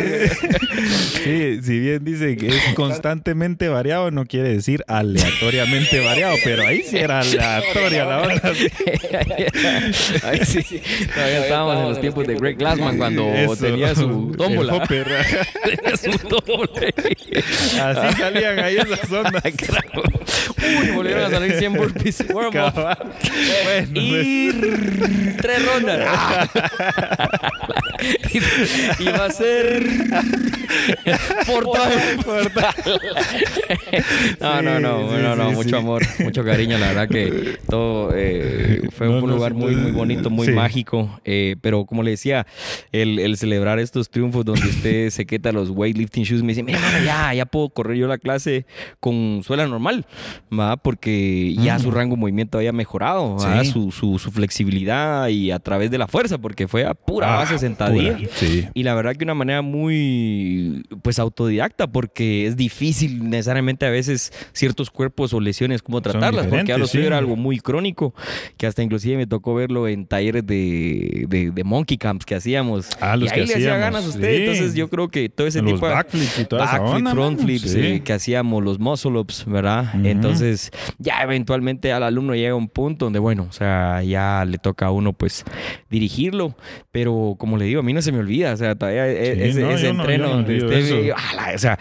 Sí, 1.23 1.59
si 1.63 1.79
bien 1.79 2.03
dice 2.03 2.35
que 2.37 2.47
es 2.47 2.73
constantemente 2.75 3.67
variado, 3.69 4.11
no 4.11 4.25
quiere 4.25 4.49
decir 4.49 4.83
aleatoriamente 5.47 5.99
variado, 6.03 6.35
pero 6.43 6.67
ahí 6.67 6.83
sí 6.83 6.97
era 6.97 7.19
aleatoria 7.19 8.05
la 8.05 8.21
onda. 8.21 8.53
sí. 8.53 8.67
Ahí 10.23 10.45
sí, 10.45 10.81
todavía 11.13 11.39
estábamos 11.43 11.77
en 11.77 11.89
los 11.89 12.01
tiempos 12.01 12.27
de 12.27 12.35
Greg 12.35 12.57
Glassman 12.57 12.97
cuando 12.97 13.27
Eso. 13.33 13.55
tenía 13.55 13.95
su 13.95 14.33
tómbola. 14.37 14.83
Tenía 14.87 15.97
su 15.97 16.11
tómbola. 16.27 16.69
Así 17.81 18.17
salían 18.17 18.59
ahí 18.59 18.77
esas 18.77 19.11
ondas. 19.11 19.43
Claro. 19.57 20.03
Uy, 20.81 20.91
volvieron 20.91 21.25
a 21.25 21.29
salir 21.29 21.53
100 21.57 21.73
burpees. 21.73 22.27
Bueno, 22.27 22.51
pues, 22.51 23.89
Y 23.93 24.51
tres 25.41 25.65
rondas. 25.65 26.07
Ah. 26.07 26.47
y, 28.99 29.05
va 29.05 29.25
a 29.25 29.31
ser 29.31 29.83
portal. 31.45 31.93
no, 34.39 34.61
no, 34.61 34.79
no, 34.79 34.97
no, 34.99 35.35
sí, 35.35 35.36
no, 35.43 35.49
sí, 35.51 35.55
mucho 35.55 35.69
sí. 35.69 35.75
amor, 35.75 36.03
mucho 36.23 36.43
cariño. 36.43 36.77
La 36.77 36.87
verdad 36.87 37.07
que 37.09 37.57
todo 37.69 38.11
eh, 38.15 38.81
fue 38.91 39.07
No, 39.07 39.19
un 39.19 39.27
no, 39.29 39.35
lugar 39.35 39.53
muy, 39.53 39.75
muy 39.75 39.91
bonito, 39.91 40.29
muy 40.29 40.47
sí. 40.47 40.53
mágico. 40.53 41.19
eh, 41.25 41.55
pero 41.61 41.85
como 41.85 42.03
le 42.03 42.11
decía, 42.11 42.45
el, 42.91 43.19
el 43.19 43.37
celebrar 43.37 43.79
estos 43.79 44.09
triunfos 44.09 44.45
donde 44.45 44.67
usted 44.67 45.09
se 45.11 45.25
quita 45.25 45.51
los 45.51 45.69
weightlifting 45.69 46.23
shoes, 46.23 46.41
me 46.43 46.49
dice, 46.49 46.63
mira, 46.63 46.79
mano, 46.79 47.03
ya, 47.05 47.33
ya 47.33 47.45
puedo 47.45 47.69
correr 47.69 47.97
yo 47.97 48.07
la 48.07 48.17
clase 48.17 48.65
con 48.99 49.41
suela 49.43 49.65
normal, 49.67 50.05
¿va? 50.57 50.77
Porque 50.77 51.53
ya 51.57 51.79
su 51.79 51.91
rango 51.91 52.15
de 52.15 52.21
movimiento 52.21 52.57
había 52.57 52.71
mejorado. 52.73 53.35
Mm. 53.37 53.65
Su, 53.65 53.91
su, 53.91 54.17
su 54.19 54.31
flexibilidad 54.31 55.27
y 55.29 55.51
a 55.51 55.59
través 55.59 55.91
de 55.91 55.97
la 55.97 56.07
fuerza, 56.07 56.37
porque 56.37 56.67
fue 56.67 56.85
a 56.85 56.93
pura 56.93 57.33
Ah, 57.33 57.37
base 57.37 57.57
sentadilla. 57.59 58.17
pura. 58.17 58.71
Y 58.73 58.83
la 58.83 58.93
verdad 58.95 59.15
que 59.15 59.23
una 59.23 59.33
manera 59.33 59.61
muy, 59.61 60.83
pues, 61.01 61.19
autodidacta, 61.19 61.87
porque 61.87 62.45
es 62.47 62.55
difícil 62.55 63.29
necesariamente 63.29 63.85
a 63.85 63.89
veces 63.89 64.31
ciertos 64.53 64.89
cuerpos 64.89 65.26
o 65.33 65.39
lesiones 65.39 65.81
cómo 65.81 66.01
tratarlas, 66.01 66.47
porque 66.47 66.73
a 66.73 66.77
lo 66.77 66.87
suyo 66.87 67.03
sí. 67.03 67.07
era 67.07 67.17
algo 67.17 67.35
muy 67.35 67.59
crónico, 67.59 68.13
que 68.57 68.67
hasta 68.67 68.83
inclusive 68.83 69.17
me 69.17 69.27
tocó 69.27 69.55
verlo 69.55 69.87
en 69.87 70.05
talleres 70.05 70.45
de, 70.45 71.25
de, 71.27 71.51
de 71.51 71.63
monkey 71.63 71.97
camps 71.97 72.25
que 72.25 72.35
hacíamos. 72.35 72.89
Ah, 72.99 73.15
los 73.15 73.29
y 73.29 73.33
ahí 73.33 73.39
que 73.41 73.45
le 73.47 73.53
hacía 73.53 73.57
hacíamos, 73.75 73.79
ganas 73.79 74.05
a 74.05 74.09
usted. 74.09 74.29
sí. 74.35 74.41
Entonces 74.43 74.73
yo 74.75 74.89
creo 74.89 75.09
que 75.09 75.29
todo 75.29 75.47
ese 75.47 75.61
Los 75.61 75.73
tipo 75.73 75.87
de 75.87 75.93
backflips 75.93 76.39
y 76.39 76.45
toda 76.45 76.65
esa 76.65 76.73
backflip, 76.79 76.95
onda, 76.97 77.11
front 77.11 77.39
flips 77.41 77.71
sí. 77.71 77.79
eh, 77.79 78.01
que 78.03 78.13
hacíamos, 78.13 78.63
los 78.63 78.79
muscle 78.79 79.11
ups, 79.17 79.45
¿verdad? 79.47 79.93
Ujú. 79.95 80.07
Entonces 80.07 80.71
ya 80.97 81.21
eventualmente 81.23 81.91
al 81.91 82.03
alumno 82.03 82.35
llega 82.35 82.55
un 82.55 82.67
punto 82.69 83.05
donde, 83.05 83.19
bueno, 83.19 83.47
o 83.49 83.51
sea, 83.51 84.03
ya 84.03 84.45
le 84.45 84.57
toca 84.57 84.87
a 84.87 84.91
uno 84.91 85.13
pues 85.13 85.43
dirigirlo, 85.89 86.55
pero 86.91 87.35
como 87.37 87.57
le 87.57 87.65
digo, 87.65 87.79
a 87.79 87.83
mí 87.83 87.93
no 87.93 88.01
se 88.01 88.11
me 88.11 88.19
olvida, 88.19 88.53
o 88.53 88.57
sea, 88.57 88.75
todavía 88.75 89.07
e- 89.07 89.49
ese, 89.49 89.61
no, 89.61 89.71
ese 89.71 89.93
no- 89.93 90.01
entreno 90.01 90.23
yo 90.25 90.29
no 90.29 90.35
donde 90.37 90.57
usted 90.57 91.01
ve, 91.03 91.13
ala, 91.13 91.51
o 91.55 91.57
sea, 91.57 91.79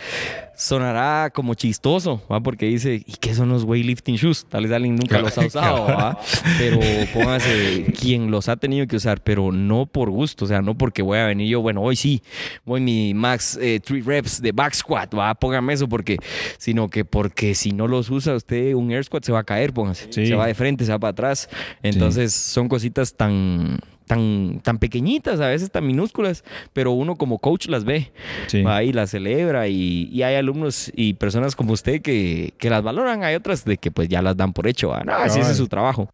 sonará 0.57 1.31
como 1.31 1.55
chistoso, 1.55 2.23
¿va? 2.31 2.40
Porque 2.40 2.66
dice, 2.66 3.03
¿y 3.07 3.12
qué 3.21 3.35
son 3.35 3.51
los 3.51 3.64
weightlifting 3.64 4.16
shoes? 4.16 4.47
Tal 4.49 4.64
vez 4.64 4.73
alguien 4.73 4.97
nunca 4.97 5.19
los 5.21 5.37
ha 5.38 5.47
usado, 5.47 5.87
¿va? 5.87 6.19
Pero 6.59 6.81
póngase 7.12 7.92
quien 7.99 8.31
los 8.31 8.49
ha 8.49 8.57
tenido 8.57 8.87
que 8.87 8.97
usar, 8.97 9.23
pero 9.23 9.53
no 9.53 9.87
por 9.87 10.11
gusto, 10.11 10.47
o 10.47 10.49
sea, 10.49 10.62
no 10.62 10.77
porque 10.77 11.03
voy 11.03 11.19
a 11.19 11.27
venir 11.27 11.49
yo, 11.49 11.61
bueno, 11.61 11.83
hoy 11.83 11.97
sí, 11.97 12.23
voy 12.64 12.81
mi 12.81 13.14
max 13.14 13.59
3 13.59 14.05
reps 14.05 14.40
de 14.40 14.53
back 14.53 14.75
squat, 14.75 15.14
¿va? 15.14 15.35
Póngame 15.35 15.75
eso 15.75 15.88
porque, 15.88 16.16
sino 16.59 16.88
que 16.88 17.05
porque 17.05 17.55
si 17.55 17.73
no 17.73 17.87
los 17.87 18.11
usa 18.11 18.35
usted, 18.35 18.75
un 18.75 18.90
air 18.90 19.05
squat 19.05 19.25
se 19.25 19.33
va 19.33 19.40
a 19.40 19.45
caer, 19.45 19.73
póngase. 19.73 20.09
Sí. 20.11 20.27
Se 20.27 20.35
va 20.35 20.47
de 20.47 20.55
frente, 20.55 20.85
se 20.85 20.92
va 20.92 20.99
para 20.99 21.11
atrás. 21.11 21.49
Entonces, 21.83 22.33
son 22.35 22.69
cositas 22.69 23.14
tan 23.14 23.79
tan, 24.07 24.61
tan 24.62 24.79
pequeñitas, 24.79 25.40
a 25.40 25.49
veces 25.49 25.71
tan 25.71 25.87
minúsculas, 25.87 26.45
pero 26.73 26.92
uno 26.92 27.16
como 27.16 27.38
coach 27.38 27.66
las 27.69 27.85
ve 27.85 28.12
Sí. 28.47 28.62
va 28.62 28.83
y 28.83 28.92
las 28.92 29.11
celebra 29.11 29.69
y, 29.69 30.09
y 30.12 30.23
hay 30.23 30.37
alumnos 30.37 30.90
y 30.95 31.14
personas 31.14 31.57
como 31.57 31.73
usted 31.73 32.01
que, 32.03 32.55
que 32.59 32.71
las 32.71 32.83
valoran, 32.83 33.25
hay 33.25 33.35
otras 33.35 33.64
de 33.64 33.77
que 33.79 33.90
pues 33.90 34.09
ya 34.09 34.23
las 34.23 34.37
dan 34.37 34.53
por 34.53 34.66
hecho, 34.69 34.95
ah, 34.95 35.03
no, 35.05 35.12
ese 35.25 35.38
Cabal. 35.40 35.51
es 35.53 35.57
su 35.59 35.69
trabajo. 35.69 36.09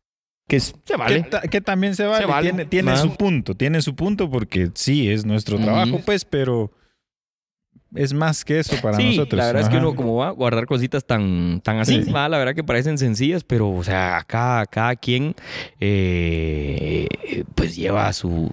Que, 0.49 0.59
Se 0.61 0.75
vale. 0.99 1.23
que, 1.23 1.31
ta- 1.31 1.41
que 1.43 1.61
también 1.61 1.95
se 1.95 2.05
vale. 2.05 2.25
Se 2.25 2.27
vale. 2.31 2.49
Tiene, 2.49 2.65
tiene 2.67 2.97
su 2.97 3.15
punto, 3.15 3.55
tiene 3.55 3.81
su 3.81 3.95
punto 3.95 4.29
porque 4.29 4.71
sí, 4.75 5.09
es 5.09 5.25
nuestro 5.25 5.57
trabajo, 5.59 6.01
pues, 6.05 6.25
pero 6.25 6.73
es 7.95 8.13
más 8.15 8.45
que 8.45 8.59
eso 8.59 8.77
para 8.83 8.97
sí, 8.97 9.17
nosotros. 9.17 9.39
la 9.39 9.47
verdad 9.47 9.63
es 9.63 9.69
que 9.69 9.77
uno 9.77 9.95
como 9.95 10.17
va 10.17 10.29
a 10.29 10.31
guardar 10.31 10.67
cositas 10.67 11.05
tan, 11.05 11.61
tan 11.63 11.79
así, 11.79 12.03
Sí. 12.05 12.11
va, 12.11 12.29
la 12.29 12.39
verdad 12.39 12.55
que 12.55 12.65
parecen 12.65 12.97
sencillas, 12.99 13.45
pero 13.45 13.71
o 13.71 13.85
sea, 13.85 14.25
cada, 14.27 14.65
cada 14.67 14.97
quien 14.97 15.35
eh, 15.81 17.07
pues 17.55 17.77
lleva 17.77 18.13
su, 18.13 18.49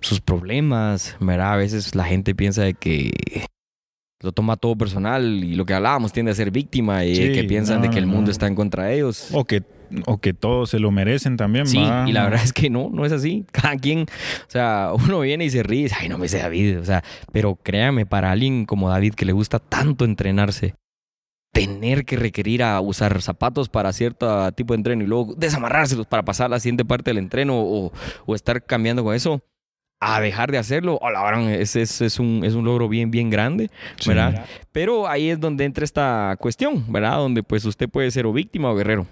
sus 0.00 0.20
problemas, 0.20 1.16
¿verdad? 1.20 1.52
A 1.52 1.56
veces 1.56 1.94
la 1.94 2.04
gente 2.04 2.34
piensa 2.34 2.62
de 2.62 2.74
que 2.74 3.12
lo 4.22 4.32
toma 4.32 4.56
todo 4.56 4.74
personal 4.76 5.44
y 5.44 5.54
lo 5.54 5.66
que 5.66 5.74
hablábamos 5.74 6.12
tiende 6.12 6.32
a 6.32 6.34
ser 6.34 6.50
víctima 6.50 7.04
y 7.04 7.14
Sí, 7.14 7.32
que 7.32 7.44
piensan 7.44 7.82
de 7.82 7.90
que 7.90 7.98
el 7.98 8.06
no. 8.06 8.12
mundo 8.14 8.30
está 8.30 8.46
en 8.46 8.54
contra 8.54 8.84
de 8.84 8.94
ellos. 8.96 9.28
O 9.32 9.44
que, 9.44 9.62
o 10.06 10.18
que 10.18 10.34
todos 10.34 10.70
se 10.70 10.78
lo 10.78 10.90
merecen 10.90 11.36
también. 11.36 11.66
Sí, 11.66 11.78
va. 11.78 12.04
y 12.08 12.12
la 12.12 12.24
verdad 12.24 12.42
es 12.42 12.52
que 12.52 12.70
no, 12.70 12.90
no 12.92 13.04
es 13.04 13.12
así. 13.12 13.46
Cada 13.52 13.76
quien, 13.76 14.02
o 14.02 14.50
sea, 14.50 14.90
uno 15.06 15.20
viene 15.20 15.44
y 15.44 15.50
se 15.50 15.62
ríe, 15.62 15.80
y 15.80 15.82
dice, 15.84 15.96
ay, 15.98 16.08
no 16.08 16.18
me 16.18 16.28
sé 16.28 16.38
David, 16.38 16.80
o 16.80 16.84
sea, 16.84 17.02
pero 17.32 17.56
créame, 17.56 18.06
para 18.06 18.30
alguien 18.30 18.66
como 18.66 18.88
David 18.88 19.14
que 19.14 19.24
le 19.24 19.32
gusta 19.32 19.58
tanto 19.58 20.04
entrenarse, 20.04 20.74
tener 21.52 22.04
que 22.04 22.16
requerir 22.16 22.62
a 22.62 22.80
usar 22.80 23.22
zapatos 23.22 23.68
para 23.68 23.92
cierto 23.92 24.50
tipo 24.52 24.74
de 24.74 24.78
entreno 24.78 25.04
y 25.04 25.06
luego 25.06 25.34
desamarrárselos 25.36 26.06
para 26.06 26.24
pasar 26.24 26.46
a 26.46 26.48
la 26.48 26.60
siguiente 26.60 26.84
parte 26.84 27.10
del 27.10 27.18
entreno 27.18 27.60
o, 27.60 27.92
o 28.26 28.34
estar 28.34 28.64
cambiando 28.64 29.04
con 29.04 29.14
eso, 29.14 29.40
a 30.06 30.20
dejar 30.20 30.50
de 30.52 30.58
hacerlo, 30.58 30.98
oh, 31.00 31.10
la 31.10 31.22
verdad, 31.22 31.52
es, 31.54 31.76
es, 31.76 32.00
es 32.00 32.18
un, 32.18 32.42
es 32.44 32.54
un 32.54 32.64
logro 32.64 32.88
bien, 32.88 33.10
bien 33.10 33.30
grande, 33.30 33.70
Sí. 33.98 34.10
¿verdad? 34.10 34.44
Pero 34.72 35.08
ahí 35.08 35.30
es 35.30 35.40
donde 35.40 35.64
entra 35.64 35.84
esta 35.84 36.36
cuestión, 36.38 36.84
¿verdad? 36.92 37.16
Donde 37.16 37.42
pues 37.42 37.64
usted 37.64 37.88
puede 37.88 38.10
ser 38.10 38.26
o 38.26 38.32
víctima 38.32 38.70
o 38.70 38.74
guerrero. 38.76 39.06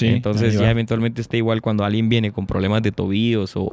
Entonces 0.00 0.58
ya 0.58 0.70
eventualmente 0.70 1.20
está 1.20 1.36
igual 1.36 1.60
cuando 1.62 1.84
alguien 1.84 2.08
viene 2.08 2.32
con 2.32 2.46
problemas 2.46 2.82
de 2.82 2.92
tobillos 2.92 3.56
o, 3.56 3.72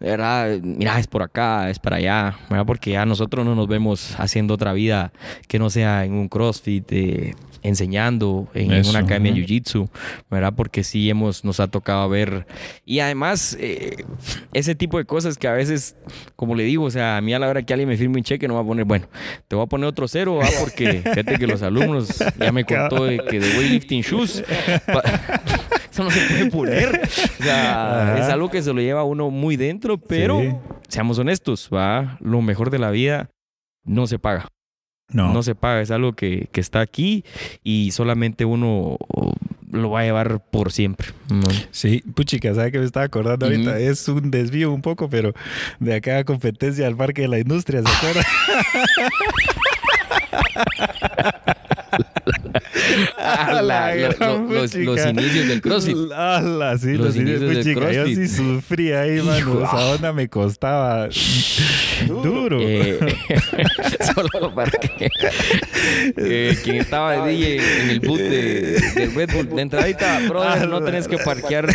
¿verdad? 0.00 0.58
Mira, 0.62 0.98
es 0.98 1.06
por 1.06 1.22
acá, 1.22 1.70
es 1.70 1.78
para 1.78 1.96
allá, 1.96 2.38
¿verdad? 2.48 2.66
Porque 2.66 2.92
ya 2.92 3.04
nosotros 3.04 3.44
no 3.44 3.54
nos 3.54 3.68
vemos 3.68 4.14
haciendo 4.18 4.54
otra 4.54 4.72
vida 4.72 5.12
que 5.46 5.58
no 5.58 5.68
sea 5.70 6.04
en 6.04 6.14
un 6.14 6.28
CrossFit, 6.28 6.90
eh, 6.90 7.34
enseñando 7.62 8.48
en, 8.54 8.72
en 8.72 8.78
Eso, 8.78 8.90
una 8.90 9.00
academia 9.00 9.32
de 9.32 9.40
Jiu-Jitsu, 9.40 9.88
¿verdad? 10.30 10.54
Porque 10.56 10.82
sí 10.84 11.10
hemos, 11.10 11.44
nos 11.44 11.60
ha 11.60 11.68
tocado 11.68 12.08
ver. 12.08 12.46
Y 12.86 13.00
además, 13.00 13.56
eh, 13.60 14.04
ese 14.52 14.74
tipo 14.74 14.98
de 14.98 15.04
cosas 15.04 15.36
que 15.36 15.46
a 15.46 15.52
veces, 15.52 15.96
como 16.36 16.54
le 16.54 16.64
digo, 16.64 16.84
o 16.84 16.90
sea, 16.90 17.18
a 17.18 17.20
mí 17.20 17.34
a 17.34 17.38
la 17.38 17.48
hora 17.48 17.62
que 17.62 17.72
alguien 17.72 17.88
me 17.88 17.96
firme 17.96 18.16
un 18.16 18.24
cheque 18.24 18.48
no 18.48 18.54
va 18.54 18.60
a 18.60 18.64
poner, 18.64 18.84
bueno, 18.84 19.06
te 19.48 19.56
voy 19.56 19.64
a 19.64 19.68
poner 19.68 19.86
otro 19.86 20.08
cero, 20.08 20.36
¿va? 20.36 20.48
Porque 20.60 21.02
fíjate 21.02 21.38
que 21.38 21.46
los 21.46 21.62
alumnos 21.62 22.24
ya 22.38 22.52
me 22.52 22.64
contó 22.70 23.04
de 23.04 23.18
que 23.18 23.40
de 23.40 23.58
weightlifting 23.58 24.02
shoes. 24.02 24.42
Eso 26.00 26.04
no 26.04 26.10
se 26.10 26.20
puede 26.28 26.50
poner. 26.50 27.00
O 27.40 27.42
sea, 27.42 28.02
Ajá. 28.12 28.18
es 28.18 28.28
algo 28.28 28.50
que 28.50 28.62
se 28.62 28.72
lo 28.72 28.80
lleva 28.80 29.04
uno 29.04 29.30
muy 29.30 29.56
dentro, 29.56 29.98
pero 29.98 30.40
Sí. 30.40 30.52
seamos 30.88 31.18
honestos, 31.18 31.68
¿va? 31.72 32.16
Lo 32.20 32.40
mejor 32.42 32.70
de 32.70 32.78
la 32.78 32.90
vida 32.90 33.28
no 33.84 34.06
se 34.06 34.18
paga. 34.18 34.48
No. 35.12 35.32
No 35.32 35.42
se 35.42 35.54
paga, 35.56 35.80
es 35.80 35.90
algo 35.90 36.12
que, 36.12 36.48
que 36.52 36.60
está 36.60 36.80
aquí 36.80 37.24
y 37.64 37.90
solamente 37.90 38.44
uno 38.44 38.96
lo 39.70 39.90
va 39.90 40.00
a 40.00 40.04
llevar 40.04 40.40
por 40.50 40.70
siempre. 40.72 41.08
¿no? 41.28 41.48
Sí, 41.72 42.02
puchica, 42.14 42.54
¿sabe 42.54 42.70
que 42.70 42.78
me 42.78 42.84
estaba 42.84 43.06
acordando 43.06 43.46
ahorita? 43.46 43.78
Es 43.80 44.06
un 44.08 44.30
desvío 44.30 44.72
un 44.72 44.82
poco, 44.82 45.10
pero 45.10 45.32
de 45.80 45.94
acá 45.96 46.18
a 46.18 46.24
competencia 46.24 46.86
al 46.86 46.96
Parque 46.96 47.22
de 47.22 47.28
la 47.28 47.38
Industria, 47.40 47.82
¿se 47.82 47.88
acuerda? 47.88 48.22
La- 53.62 53.94
lo- 53.94 54.38
los, 54.48 54.74
inicios 54.74 55.48
del 55.48 55.60
CrossFit. 55.60 55.96
Sí, 55.96 56.08
Los 56.08 56.82
los, 56.82 56.84
inicios 56.84 57.16
inicios 57.16 57.40
del 57.40 57.56
puchica. 57.56 57.92
Yo 57.92 58.02
CrossFit. 58.04 58.18
sí 58.18 58.28
sufrí 58.28 58.92
ahí, 58.92 59.22
mano. 59.22 59.64
Esa 59.64 59.86
onda 59.90 60.12
me 60.12 60.28
costaba 60.28 61.08
duro. 62.06 62.58
Eh, 62.60 62.98
solo 64.14 64.54
para 64.54 64.70
que 64.70 65.08
eh, 66.16 66.58
quien 66.62 66.76
estaba 66.76 67.26
de 67.26 67.56
en 67.56 67.90
el 67.90 68.00
boot 68.00 68.18
de, 68.18 68.80
del 68.94 69.14
Red 69.14 69.30
Bull 69.34 69.48
de 69.48 69.62
entradita, 69.62 70.20
brother, 70.28 70.68
no 70.68 70.82
tenés 70.82 71.08
que 71.08 71.18
parquear 71.18 71.68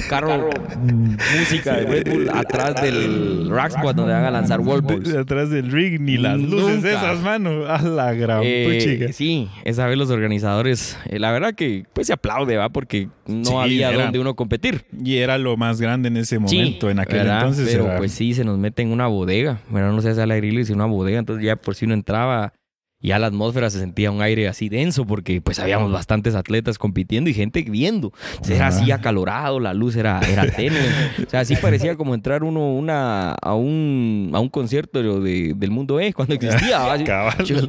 tu 0.00 0.08
carro 0.08 0.50
música 1.38 1.76
de 1.76 1.86
Red 1.86 2.12
Bull 2.12 2.28
atrás 2.30 2.74
del 2.82 3.48
rack 3.50 3.72
squad 3.72 3.94
donde 3.94 4.12
van 4.12 4.24
a 4.24 4.30
lanzar 4.30 4.60
wall 4.60 4.82
balls. 4.82 5.10
De 5.12 5.18
atrás 5.18 5.50
del 5.50 5.70
ring, 5.70 6.00
ni 6.00 6.16
las 6.16 6.38
luces 6.38 6.76
Nunca. 6.76 6.90
esas, 6.90 7.20
mano. 7.20 7.66
A 7.66 7.80
la 7.82 8.12
gran 8.12 8.40
Eh, 8.44 8.66
puchica. 8.80 9.12
sí, 9.12 9.48
esa 9.64 9.86
vez 9.86 9.96
los 9.98 10.10
organizadores, 10.10 10.96
eh, 11.06 11.18
la 11.18 11.32
verdad 11.32 11.54
que 11.54 11.84
pues 11.92 12.06
se 12.06 12.12
aplaude, 12.12 12.56
¿va? 12.56 12.68
Porque 12.68 13.08
no 13.26 13.44
Sí, 13.44 13.54
había 13.56 13.90
era- 13.90 14.04
donde 14.04 14.18
uno 14.18 14.34
competir. 14.34 14.84
Y 15.04 15.16
era 15.16 15.38
lo 15.38 15.56
más 15.56 15.80
grande 15.80 16.08
en 16.08 16.16
ese 16.18 16.38
momento, 16.38 16.86
Sí, 16.86 16.92
en 16.92 16.98
aquel 17.00 17.18
¿verdad? 17.18 17.38
entonces. 17.38 17.68
Pero 17.70 17.86
era- 17.86 17.96
pues 17.98 18.12
sí, 18.12 18.34
se 18.34 18.44
nos 18.44 18.58
mete 18.58 18.82
en 18.82 18.90
una 18.92 19.06
bodega. 19.06 19.60
Bueno, 19.70 19.92
no 19.92 19.98
hace 19.98 20.20
al 20.20 20.30
aire 20.30 20.48
libre, 20.48 20.64
sino 20.64 20.76
una 20.76 20.86
bodega. 20.86 21.18
Entonces 21.18 21.44
ya 21.44 21.56
por 21.56 21.74
si 21.74 21.84
uno 21.86 21.94
entraba, 21.94 22.52
ya 23.00 23.18
la 23.18 23.26
atmósfera 23.28 23.70
se 23.70 23.78
sentía 23.78 24.10
un 24.10 24.22
aire 24.22 24.48
así 24.48 24.68
denso 24.68 25.06
porque 25.06 25.40
pues 25.40 25.58
habíamos 25.58 25.92
bastantes 25.92 26.34
atletas 26.34 26.78
compitiendo 26.78 27.30
y 27.30 27.34
gente 27.34 27.62
viendo. 27.62 28.12
Entonces, 28.32 28.56
era 28.56 28.68
así 28.68 28.90
acalorado, 28.90 29.60
la 29.60 29.74
luz 29.74 29.96
era, 29.96 30.20
era 30.20 30.46
tenue. 30.56 30.80
O 31.26 31.30
sea, 31.30 31.40
así 31.40 31.54
parecía 31.56 31.94
como 31.96 32.14
entrar 32.14 32.42
uno 32.42 32.72
una, 32.74 33.32
a, 33.32 33.54
un, 33.54 34.30
a 34.34 34.40
un 34.40 34.48
concierto 34.48 35.20
de- 35.20 35.52
del 35.54 35.70
mundo 35.70 36.00
E 36.00 36.12
cuando 36.12 36.34
existía. 36.34 36.92
Así, 36.92 37.04
chico. 37.44 37.60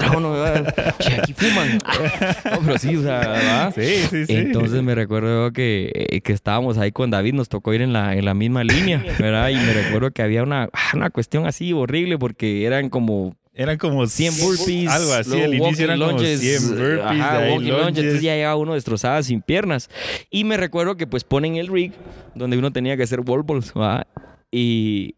Che, 1.00 1.16
aquí 1.22 1.34
fuman. 1.34 1.78
No, 2.52 2.60
pero 2.66 2.78
sí, 2.78 2.96
o 2.96 3.04
sea. 3.04 3.72
Sí, 3.76 3.82
sí, 4.10 4.26
sí. 4.26 4.34
Entonces 4.36 4.82
me 4.82 4.96
recuerdo 4.96 5.52
que, 5.52 6.22
que 6.24 6.34
estábamos 6.34 6.78
ahí 6.78 6.92
con 6.92 7.12
David, 7.12 7.34
nos 7.34 7.50
tocó 7.50 7.74
ir 7.74 7.82
en 7.82 7.94
la, 7.94 8.16
en 8.16 8.26
la 8.26 8.34
misma 8.34 8.64
línea, 8.64 9.04
¿verdad? 9.20 9.50
Y 9.50 9.56
me 9.56 9.74
recuerdo 9.74 10.12
que 10.12 10.22
había 10.22 10.42
una, 10.44 10.70
ah, 10.74 10.92
una 10.94 11.10
cuestión 11.10 11.46
así 11.46 11.74
horrible 11.74 12.18
porque 12.18 12.66
eran 12.66 12.90
como 12.90 13.36
Eran 13.60 13.78
como 13.80 14.06
100 14.06 14.38
burpees, 14.40 14.88
Algo 14.88 15.14
así, 15.14 15.36
el 15.36 15.56
inicio 15.56 15.86
eran 15.86 15.98
como 16.00 16.12
lunges, 16.12 16.40
100 16.40 16.70
burpees, 16.70 17.00
ajá, 17.04 17.40
de 17.40 17.44
ahí 17.44 17.54
walking 17.54 17.72
lunges, 17.72 17.88
entonces 17.88 18.22
ya 18.22 18.36
llegaba 18.36 18.56
uno 18.56 18.76
destrozado 18.76 19.24
sin 19.24 19.42
piernas. 19.42 19.90
Y 20.30 20.44
me 20.44 20.58
recuerdo 20.58 20.96
que 20.96 21.08
pues 21.08 21.24
ponen 21.24 21.56
el 21.56 21.66
rig 21.68 21.92
donde 22.36 22.56
uno 22.56 22.72
tenía 22.72 22.96
que 22.96 23.02
hacer 23.02 23.22
wall 23.22 23.42
balls, 23.42 23.74
¿va? 23.74 24.06
Y, 24.52 25.16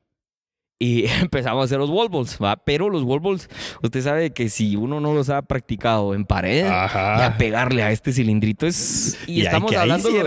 y 0.82 1.06
empezamos 1.22 1.62
a 1.62 1.66
hacer 1.66 1.78
los 1.78 1.90
wall 1.90 2.08
balls, 2.10 2.38
¿va? 2.42 2.56
Pero 2.56 2.90
los 2.90 3.04
wall 3.04 3.20
balls, 3.20 3.50
usted 3.84 4.02
sabe 4.02 4.32
que 4.32 4.48
si 4.50 4.78
uno 4.78 5.02
no 5.02 5.14
los 5.14 5.30
ha 5.30 5.42
practicado 5.42 6.16
en 6.16 6.24
pared, 6.26 6.66
ya 6.66 7.36
pegarle 7.38 7.84
a 7.84 7.92
este 7.92 8.14
cilindrito 8.14 8.66
es... 8.66 9.18
Y, 9.28 9.42
Y, 9.42 9.42
estamos 9.42 9.76
hablando... 9.76 10.10
sí 10.10 10.18
los-. 10.18 10.26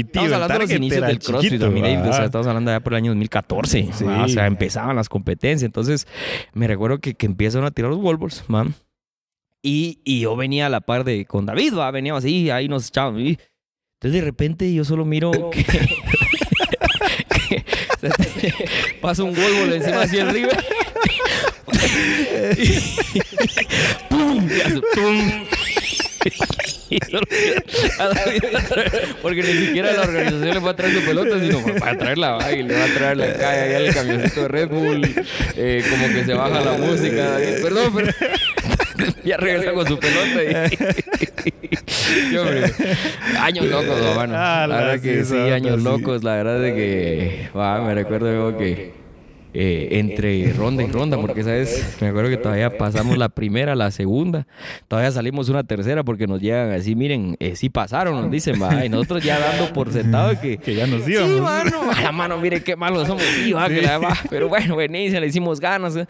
Estamos 0.00 0.32
hablando 0.32 0.54
de 0.54 0.60
los 0.60 0.70
inicios 0.72 1.06
del 1.06 1.18
CrossFit. 1.20 1.62
O 1.62 2.12
sea, 2.12 2.24
estamos 2.24 2.46
hablando 2.48 2.70
ya 2.72 2.80
por 2.80 2.92
el 2.94 2.96
año 2.96 3.10
2014. 3.12 3.90
Sí. 3.92 4.04
O 4.04 4.28
sea, 4.28 4.46
empezaban 4.46 4.96
las 4.96 5.08
competencias. 5.08 5.62
Entonces, 5.66 6.06
me 6.52 6.66
recuerdo 6.66 6.98
que, 6.98 7.14
que 7.14 7.26
empiezan 7.26 7.64
a 7.64 7.70
tirar 7.70 7.90
los 7.92 8.00
wall 8.00 8.16
balls, 8.16 8.44
¿va? 8.52 8.66
Y, 9.62 10.00
y 10.04 10.18
yo 10.20 10.34
venía 10.34 10.66
a 10.66 10.68
la 10.68 10.80
par 10.80 11.04
de 11.04 11.24
con 11.26 11.46
David, 11.46 11.74
¿va? 11.78 11.88
Veníamos 11.92 12.24
así, 12.24 12.50
ahí 12.50 12.66
nos 12.66 12.88
echábamos. 12.88 13.20
y- 13.20 13.38
Entonces, 14.00 14.20
de 14.20 14.20
repente, 14.22 14.74
yo 14.74 14.84
solo 14.84 15.04
miro 15.04 15.30
que... 15.50 15.64
se- 18.10 18.54
pasa 19.00 19.22
un 19.22 19.34
ball 19.34 19.72
encima 19.72 20.02
así 20.02 20.18
el 20.18 20.36
y, 20.36 20.42
¡Pum! 24.08 24.48
Y 24.50 24.60
hace 24.60 24.80
¡pum! 24.94 25.44
Porque 29.22 29.42
ni 29.42 29.66
siquiera 29.66 29.92
la 29.92 30.02
organización 30.02 30.54
le 30.54 30.58
va 30.60 30.70
a 30.70 30.76
traer 30.76 30.94
su 30.94 31.00
pelota, 31.02 31.38
sino 31.40 31.62
va 31.80 31.90
a 31.90 31.98
traerla 31.98 32.30
va, 32.32 32.52
y 32.52 32.62
le 32.62 32.74
va 32.76 32.84
a 32.84 32.88
traer 32.88 33.16
la 33.16 33.32
calle 33.34 33.60
allá 33.62 33.78
el 33.78 33.94
camioncito 33.94 34.42
de 34.42 34.48
Red 34.48 34.68
Bull. 34.68 35.04
eh, 35.56 35.84
como 35.88 36.08
que 36.08 36.24
se 36.24 36.34
baja 36.34 36.60
la 36.60 36.72
música. 36.72 37.36
perdón, 37.62 37.92
pero. 37.94 38.12
ya 39.24 39.36
regresa 39.36 39.72
con 39.72 39.86
su 39.86 39.98
pelota. 39.98 40.42
Y. 40.44 40.78
Años 43.38 43.66
locos, 43.66 44.02
va, 44.02 44.14
mano. 44.14 44.34
Ah, 44.36 44.66
La 44.68 44.76
verdad 44.76 44.94
sí, 44.94 45.00
que 45.00 45.24
sí, 45.24 45.36
años 45.36 45.78
sí. 45.78 45.84
locos. 45.84 46.24
La 46.24 46.34
verdad 46.36 46.60
de 46.60 46.74
que. 46.74 47.48
Va, 47.56 47.80
me 47.82 47.94
recuerdo 47.94 48.56
que 48.56 49.01
eh, 49.54 49.88
entre 49.92 50.52
ronda 50.54 50.82
y 50.82 50.86
ronda, 50.86 51.18
porque 51.20 51.42
sabes, 51.44 51.96
me 52.00 52.08
acuerdo 52.08 52.30
que 52.30 52.36
todavía 52.38 52.76
pasamos 52.78 53.18
la 53.18 53.28
primera, 53.34 53.74
la 53.74 53.90
segunda, 53.90 54.46
todavía 54.88 55.10
salimos 55.10 55.48
una 55.48 55.62
tercera 55.64 56.02
porque 56.04 56.26
nos 56.26 56.40
llegan 56.40 56.70
así, 56.72 56.94
miren, 56.94 57.36
eh, 57.40 57.54
sí 57.56 57.68
pasaron, 57.68 58.20
nos 58.20 58.30
dicen, 58.30 58.60
va, 58.62 58.84
y 58.84 58.88
nosotros 58.88 59.22
ya 59.22 59.38
dando 59.38 59.72
por 59.72 59.92
sentado 59.92 60.40
que... 60.40 60.58
Que 60.58 60.74
ya 60.74 60.86
nos 60.86 61.02
Sí, 61.04 61.12
íbamos. 61.12 61.40
mano, 61.40 61.90
a 61.90 62.00
la 62.00 62.12
mano, 62.12 62.38
mire 62.38 62.62
qué 62.62 62.76
malos 62.76 63.06
somos, 63.08 63.22
sí, 63.22 63.52
va, 63.52 63.68
que 63.68 63.80
Sí. 63.80 63.86
la 63.86 63.98
va, 63.98 64.16
pero 64.30 64.48
bueno, 64.48 64.76
venís, 64.76 65.12
le 65.12 65.26
hicimos 65.26 65.60
ganas, 65.60 65.96
¿eh? 65.96 66.06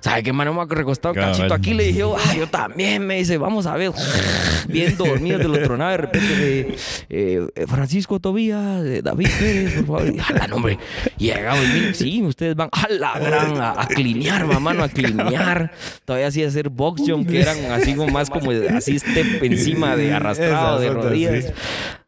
¿sabe 0.00 0.22
qué, 0.22 0.32
mano? 0.32 0.54
Me 0.54 0.60
ha 0.62 0.64
recostado 0.66 1.14
Cabal. 1.14 1.32
cachito 1.32 1.52
aquí, 1.54 1.74
le 1.74 1.84
dije, 1.84 2.02
ah, 2.02 2.34
yo 2.36 2.46
también, 2.46 3.06
me 3.06 3.16
dice, 3.18 3.36
vamos 3.38 3.66
a 3.66 3.76
ver, 3.76 3.90
bien 4.68 4.96
dormidos 4.96 5.40
de 5.40 5.48
lo 5.48 5.58
tronado, 5.62 5.90
de 5.92 5.96
repente, 5.98 6.34
de, 6.36 6.76
eh, 7.10 7.46
Francisco 7.66 8.20
Tobías, 8.20 8.82
David 9.02 9.28
Pérez, 9.38 9.74
por 9.82 9.98
favor, 9.98 10.14
y, 10.14 10.18
ala, 10.20 10.46
no, 10.48 10.56
hombre, 10.56 10.78
y 11.18 11.24
llegamos, 11.26 11.64
y 11.64 11.68
miren, 11.72 11.94
sí, 11.94 12.22
ustedes 12.22 12.54
van 12.54 12.68
a 12.86 12.88
la 12.88 13.18
gran, 13.18 13.60
a, 13.60 13.82
a 13.82 13.86
clinear, 13.86 14.46
mano, 14.60 14.84
a 14.84 14.88
clinear, 14.88 15.72
todavía 16.04 16.28
hacía 16.28 16.48
hacer 16.48 16.68
box 16.68 17.02
jump, 17.06 17.28
que 17.28 17.40
eran 17.40 17.58
así 17.72 17.94
como 17.94 18.12
más 18.12 18.30
como, 18.30 18.50
así 18.50 18.98
step 18.98 19.42
encima 19.42 19.96
de 19.96 20.14
arrastrado, 20.14 20.80
de 20.80 20.90
rodillas. 20.90 21.52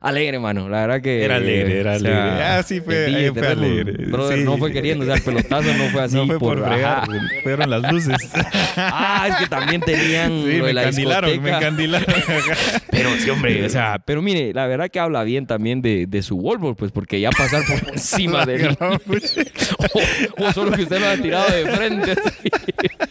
Alegre, 0.00 0.38
mano. 0.38 0.68
La 0.68 0.82
verdad 0.82 1.02
que. 1.02 1.24
Era 1.24 1.36
alegre, 1.36 1.80
era 1.80 1.96
o 1.96 1.98
sea, 1.98 2.24
alegre. 2.28 2.44
Ah, 2.44 2.62
sí, 2.62 2.80
fue- 2.80 3.06
DJ 3.06 3.32
fue 3.32 3.48
alegre, 3.48 3.92
Brother, 4.06 4.38
sí. 4.38 4.44
no 4.44 4.56
fue 4.56 4.72
queriendo. 4.72 5.02
O 5.02 5.06
sea, 5.06 5.16
el 5.16 5.22
pelotazo 5.22 5.74
no 5.74 5.84
fue 5.90 6.02
así. 6.04 6.14
no 6.14 6.26
fue 6.26 6.38
por, 6.38 6.58
fregar, 6.64 6.98
ajá. 6.98 7.06
fueron 7.42 7.68
las 7.70 7.92
luces. 7.92 8.16
Ah, 8.80 9.26
es 9.28 9.34
que 9.38 9.46
también 9.48 9.80
tenían 9.80 10.28
Sí, 10.30 10.58
lo 10.58 10.58
de 10.58 10.62
me 10.62 10.72
la 10.72 10.82
encandilaron, 10.82 11.42
me 11.42 11.50
encandilaron. 11.50 12.06
Pero 12.92 13.10
sí, 13.18 13.28
hombre, 13.28 13.64
o 13.66 13.68
sea, 13.68 13.98
pero 14.04 14.22
mire, 14.22 14.52
la 14.54 14.66
verdad 14.66 14.88
que 14.88 14.98
habla 15.00 15.24
bien 15.24 15.46
también 15.46 15.82
de, 15.82 16.06
de 16.06 16.22
su 16.22 16.36
Volvo, 16.36 16.74
pues 16.76 16.90
porque 16.92 17.20
ya 17.20 17.30
pasar 17.30 17.62
por 17.64 17.92
encima 17.92 18.46
de 18.46 18.54
él. 18.56 18.76
o, 18.80 20.44
o 20.44 20.52
solo 20.52 20.72
que 20.72 20.82
usted 20.82 21.00
lo 21.00 21.08
ha 21.08 21.16
tirado 21.16 21.50
de 21.50 21.66
frente. 21.72 22.14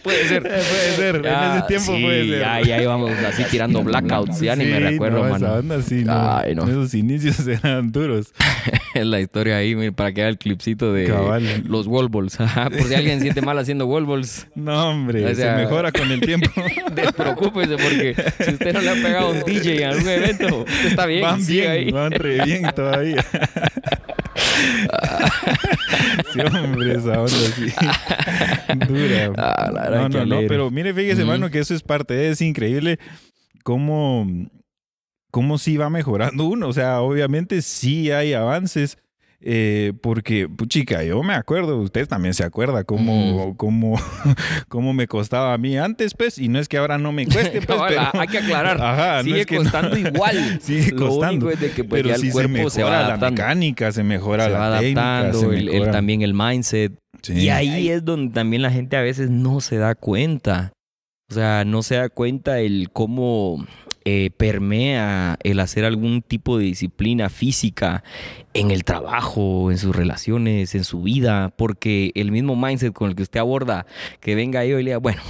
puede 0.02 0.28
ser. 0.28 0.46
Eh, 0.46 0.50
puede 0.50 0.96
ser, 0.96 1.16
en 1.16 1.26
ese 1.26 1.62
tiempo 1.68 1.92
sí, 1.96 2.02
puede 2.02 2.28
ser. 2.28 2.40
Ya, 2.40 2.60
ya 2.62 2.82
íbamos 2.82 3.10
así 3.18 3.44
tirando 3.44 3.82
blackouts, 3.82 4.40
ya 4.40 4.56
ni 4.56 4.64
me 4.66 4.80
recuerdo, 4.80 5.24
no, 5.24 5.30
mano. 5.30 5.46
Esa 5.46 5.54
onda 5.58 5.82
sí, 5.82 6.04
no. 6.04 6.38
Ay, 6.38 6.54
no. 6.54 6.66
Esos 6.80 6.94
inicios 6.94 7.46
eran 7.46 7.90
duros. 7.92 8.32
Es 8.94 9.04
la 9.06 9.20
historia 9.20 9.56
ahí, 9.56 9.74
mire, 9.74 9.92
para 9.92 10.12
que 10.12 10.20
haga 10.22 10.30
el 10.30 10.38
clipcito 10.38 10.92
de 10.92 11.06
Cabal. 11.06 11.64
los 11.66 11.86
wall 11.86 12.08
balls. 12.08 12.36
Por 12.70 12.82
si 12.84 12.94
alguien 12.94 13.20
siente 13.20 13.40
mal 13.42 13.58
haciendo 13.58 13.86
wall 13.86 14.06
balls, 14.06 14.46
No, 14.54 14.90
hombre, 14.90 15.24
O 15.26 15.34
sea- 15.34 15.56
se 15.56 15.62
mejora 15.64 15.92
con 15.92 16.10
el 16.10 16.20
tiempo. 16.20 16.50
despreocúpese 16.94 17.76
porque 17.76 18.14
si 18.44 18.52
usted 18.52 18.72
no 18.72 18.80
le 18.80 18.90
ha 18.90 18.94
pegado 18.94 19.30
un 19.30 19.42
DJ 19.44 19.82
en 19.84 19.88
algún 19.90 20.08
evento, 20.08 20.58
usted 20.60 20.86
está 20.88 21.06
bien. 21.06 21.22
van 21.22 21.46
bien, 21.46 21.70
ahí. 21.70 21.90
van 21.90 22.12
re 22.12 22.44
bien 22.44 22.62
todavía. 22.74 23.24
sí, 26.32 26.40
hombre, 26.40 26.92
esa 26.96 27.20
onda 27.20 27.28
sí. 27.28 27.72
Dura. 28.86 29.32
Ah, 29.36 29.70
no, 29.90 30.08
no, 30.08 30.26
no, 30.26 30.40
pero 30.48 30.70
mire, 30.70 30.92
fíjese, 30.94 31.22
Ujú. 31.22 31.30
mano, 31.30 31.50
que 31.50 31.58
eso 31.60 31.74
es 31.74 31.82
parte 31.82 32.14
de, 32.14 32.30
es 32.30 32.40
increíble 32.40 32.98
cómo, 33.62 34.26
cómo 35.30 35.58
sí 35.58 35.76
va 35.76 35.90
mejorando 35.90 36.44
uno. 36.44 36.68
O 36.68 36.72
sea, 36.72 37.00
obviamente 37.00 37.62
sí 37.62 38.10
hay 38.10 38.32
avances. 38.34 38.98
eh, 39.40 39.92
porque, 40.02 40.48
puchica, 40.48 41.04
yo 41.04 41.22
me 41.22 41.32
acuerdo, 41.34 41.76
usted 41.78 42.08
también 42.08 42.34
se 42.34 42.42
acuerda 42.42 42.82
cómo, 42.82 43.56
cómo, 43.56 43.94
cómo 44.68 44.92
me 44.92 45.06
costaba 45.06 45.54
a 45.54 45.58
mí 45.58 45.78
antes, 45.78 46.14
pues, 46.14 46.38
y 46.38 46.48
no 46.48 46.58
es 46.58 46.66
que 46.68 46.76
ahora 46.76 46.98
no 46.98 47.12
me 47.12 47.24
cueste, 47.24 47.60
pues, 47.62 47.66
Cabal, 47.66 47.88
pero... 48.10 48.20
hay 48.20 48.26
que 48.26 48.38
aclarar. 48.38 48.78
Ajá, 48.82 49.16
no 49.18 49.22
sigue 49.22 49.40
es 49.42 49.46
que 49.46 49.54
no- 49.58 49.62
costando 49.62 49.96
igual. 49.96 50.58
Sigue 50.60 50.90
Lo 50.90 51.06
costando. 51.06 51.46
único 51.46 51.50
es 51.52 51.60
de 51.60 51.70
que 51.70 51.84
pues, 51.84 52.02
pero 52.02 52.08
ya 52.08 52.16
sí 52.18 52.26
el 52.26 52.32
se 52.32 52.32
cuerpo 52.32 52.70
se, 52.70 52.80
mejora 52.80 53.00
va 53.02 53.08
la 53.16 53.30
mecánica, 53.30 53.92
se 53.92 54.02
mejora 54.02 54.44
se 54.46 54.50
la 54.50 54.58
va 54.58 54.78
técnica, 54.80 55.18
adaptando, 55.20 55.38
se 55.40 55.46
el, 55.56 55.68
el 55.68 55.74
mejora- 55.74 55.92
también 55.92 56.22
el 56.22 56.34
mindset. 56.34 56.98
Sí. 57.22 57.32
Y 57.34 57.48
ahí 57.50 57.90
es 57.90 58.04
donde 58.04 58.34
también 58.34 58.62
la 58.62 58.72
gente 58.72 58.96
a 58.96 59.02
veces 59.02 59.30
no 59.30 59.60
se 59.60 59.76
da 59.76 59.94
cuenta. 59.94 60.72
O 61.30 61.34
sea, 61.34 61.64
no 61.64 61.84
se 61.84 61.94
da 61.94 62.08
cuenta 62.08 62.58
el 62.58 62.90
cómo 62.92 63.64
eh, 64.10 64.30
permea 64.34 65.36
el 65.42 65.60
hacer 65.60 65.84
algún 65.84 66.22
tipo 66.22 66.56
de 66.56 66.64
disciplina 66.64 67.28
física 67.28 68.02
en 68.54 68.70
el 68.70 68.84
trabajo, 68.84 69.70
en 69.70 69.76
sus 69.76 69.94
relaciones, 69.94 70.74
en 70.74 70.84
su 70.84 71.02
vida, 71.02 71.52
porque 71.58 72.12
el 72.14 72.32
mismo 72.32 72.56
mindset 72.56 72.94
con 72.94 73.10
el 73.10 73.16
que 73.16 73.24
usted 73.24 73.38
aborda, 73.38 73.84
que 74.20 74.34
venga 74.34 74.64
yo 74.64 74.78
y 74.78 74.82
le 74.82 74.92
diga, 74.92 74.98
bueno, 74.98 75.20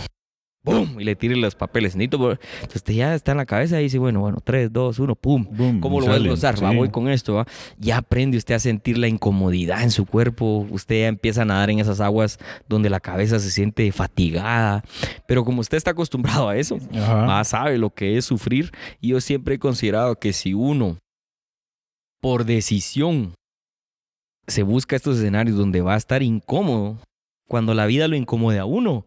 Y 0.98 1.04
le 1.04 1.16
tire 1.16 1.36
los 1.36 1.54
papeles. 1.54 1.96
Necesito, 1.96 2.16
Entonces 2.16 2.76
usted 2.76 2.94
ya 2.94 3.14
está 3.14 3.32
en 3.32 3.38
la 3.38 3.46
cabeza 3.46 3.80
y 3.80 3.84
dice, 3.84 3.98
bueno, 3.98 4.20
bueno, 4.20 4.38
3, 4.42 4.72
2, 4.72 4.98
1, 4.98 5.14
¡pum! 5.16 5.46
Boom, 5.50 5.80
¿Cómo 5.80 6.00
lo 6.00 6.06
y 6.06 6.08
voy 6.08 6.16
a 6.16 6.18
desglosar? 6.18 6.62
Va, 6.62 6.72
voy 6.72 6.90
con 6.90 7.08
esto, 7.08 7.34
¿va? 7.34 7.46
Ya 7.78 7.98
aprende 7.98 8.36
usted 8.36 8.54
a 8.54 8.58
sentir 8.58 8.98
la 8.98 9.08
incomodidad 9.08 9.82
en 9.82 9.90
su 9.90 10.06
cuerpo. 10.06 10.66
Usted 10.70 11.00
ya 11.00 11.08
empieza 11.08 11.42
a 11.42 11.44
nadar 11.44 11.70
en 11.70 11.78
esas 11.78 12.00
aguas 12.00 12.38
donde 12.68 12.90
la 12.90 13.00
cabeza 13.00 13.38
se 13.38 13.50
siente 13.50 13.90
fatigada. 13.92 14.84
Pero 15.26 15.44
como 15.44 15.60
usted 15.60 15.76
está 15.76 15.92
acostumbrado 15.92 16.48
a 16.48 16.56
eso, 16.56 16.78
va, 16.94 17.42
sabe 17.44 17.78
lo 17.78 17.90
que 17.90 18.16
es 18.16 18.24
sufrir. 18.24 18.72
Y 19.00 19.08
yo 19.08 19.20
siempre 19.20 19.56
he 19.56 19.58
considerado 19.58 20.16
que 20.16 20.32
si 20.32 20.54
uno, 20.54 20.98
por 22.20 22.44
decisión, 22.44 23.34
se 24.46 24.62
busca 24.62 24.96
estos 24.96 25.18
escenarios 25.18 25.56
donde 25.56 25.82
va 25.82 25.94
a 25.94 25.98
estar 25.98 26.22
incómodo, 26.22 26.98
cuando 27.48 27.74
la 27.74 27.86
vida 27.86 28.08
lo 28.08 28.16
incomode 28.16 28.58
a 28.58 28.64
uno, 28.64 29.06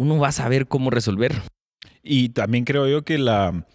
uno 0.00 0.18
va 0.18 0.28
a 0.28 0.32
saber 0.32 0.66
cómo 0.66 0.90
resolver. 0.90 1.42
Y 2.02 2.30
también 2.30 2.64
creo 2.64 2.88
yo 2.88 3.04
que 3.04 3.18
la 3.18 3.66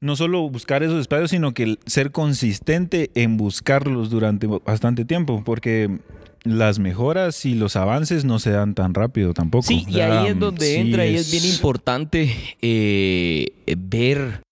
no 0.00 0.14
solo 0.14 0.48
buscar 0.48 0.84
esos 0.84 1.00
espacios, 1.00 1.30
sino 1.30 1.54
que 1.54 1.76
ser 1.86 2.12
consistente 2.12 3.10
en 3.14 3.36
buscarlos 3.36 4.10
durante 4.10 4.46
bastante 4.46 5.04
tiempo, 5.04 5.42
porque 5.44 5.98
las 6.44 6.78
mejoras 6.78 7.44
y 7.44 7.54
los 7.54 7.74
avances 7.74 8.24
no 8.24 8.38
se 8.38 8.50
dan 8.50 8.76
tan 8.76 8.94
rápido 8.94 9.34
tampoco. 9.34 9.66
Sí, 9.66 9.84
y 9.88 9.98
ahí 9.98 10.28
es 10.28 10.38
donde 10.38 10.66
sí 10.66 10.76
entra 10.76 11.04
y 11.04 11.16
es 11.16 11.32
bien 11.32 11.44
importante 11.46 12.32
eh, 12.62 13.48
ver, 13.76 14.42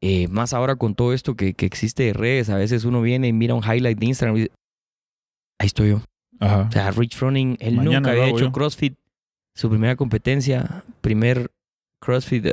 eh, 0.00 0.26
más 0.26 0.52
ahora 0.52 0.74
con 0.74 0.96
todo 0.96 1.12
esto 1.12 1.36
que, 1.36 1.54
que 1.54 1.66
existe 1.66 2.02
de 2.02 2.14
redes, 2.14 2.50
a 2.50 2.56
veces 2.56 2.84
uno 2.84 3.00
viene 3.00 3.28
y 3.28 3.32
mira 3.32 3.54
un 3.54 3.62
highlight 3.62 3.96
de 3.96 4.06
Instagram 4.06 4.36
y 4.36 4.40
dice, 4.40 4.52
ahí 5.60 5.66
estoy 5.68 5.90
yo. 5.90 6.02
Ajá. 6.40 6.66
O 6.68 6.72
sea, 6.72 6.90
Rich 6.90 7.16
Froning, 7.16 7.58
él 7.60 7.76
Mañana 7.76 8.00
nunca 8.00 8.10
había 8.10 8.26
hecho 8.26 8.46
yo. 8.46 8.52
CrossFit, 8.52 8.98
su 9.60 9.68
primera 9.68 9.94
competencia, 9.94 10.84
primer 11.02 11.50
CrossFit, 12.00 12.46
eh, 12.46 12.52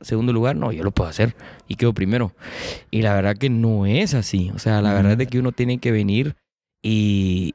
segundo 0.00 0.32
lugar, 0.32 0.56
no, 0.56 0.72
yo 0.72 0.82
lo 0.82 0.90
puedo 0.90 1.08
hacer 1.08 1.36
y 1.68 1.76
quedo 1.76 1.94
primero. 1.94 2.32
Y 2.90 3.02
la 3.02 3.14
verdad 3.14 3.36
que 3.36 3.48
no 3.48 3.86
es 3.86 4.12
así. 4.14 4.50
O 4.52 4.58
sea, 4.58 4.82
la 4.82 4.92
verdad 4.92 5.12
es 5.12 5.18
de 5.18 5.26
que 5.28 5.38
uno 5.38 5.52
tiene 5.52 5.78
que 5.78 5.92
venir 5.92 6.34
y, 6.82 7.54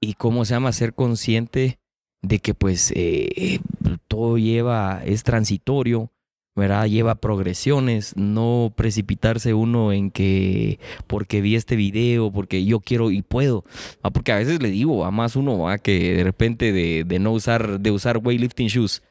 y 0.00 0.14
¿cómo 0.14 0.44
se 0.44 0.54
llama? 0.54 0.72
Ser 0.72 0.92
consciente 0.92 1.78
de 2.20 2.40
que 2.40 2.52
pues 2.52 2.90
eh, 2.96 3.28
eh, 3.36 3.60
todo 4.08 4.38
lleva, 4.38 5.02
es 5.04 5.22
transitorio, 5.22 6.10
¿verdad? 6.56 6.86
Lleva 6.86 7.16
progresiones, 7.16 8.16
no 8.16 8.72
precipitarse 8.74 9.54
uno 9.54 9.92
en 9.92 10.10
que 10.10 10.80
porque 11.06 11.40
vi 11.40 11.54
este 11.54 11.76
video, 11.76 12.32
porque 12.32 12.64
yo 12.64 12.80
quiero 12.80 13.10
y 13.10 13.22
puedo. 13.22 13.64
Porque 14.12 14.32
a 14.32 14.36
veces 14.36 14.60
le 14.62 14.70
digo 14.70 15.04
a 15.04 15.10
más 15.10 15.36
uno 15.36 15.58
¿va? 15.58 15.78
que 15.78 16.16
de 16.16 16.24
repente 16.24 16.72
de, 16.72 17.04
de 17.04 17.18
no 17.18 17.32
usar, 17.32 17.78
de 17.78 17.90
usar 17.90 18.18
weightlifting 18.18 18.68
shoes, 18.68 19.02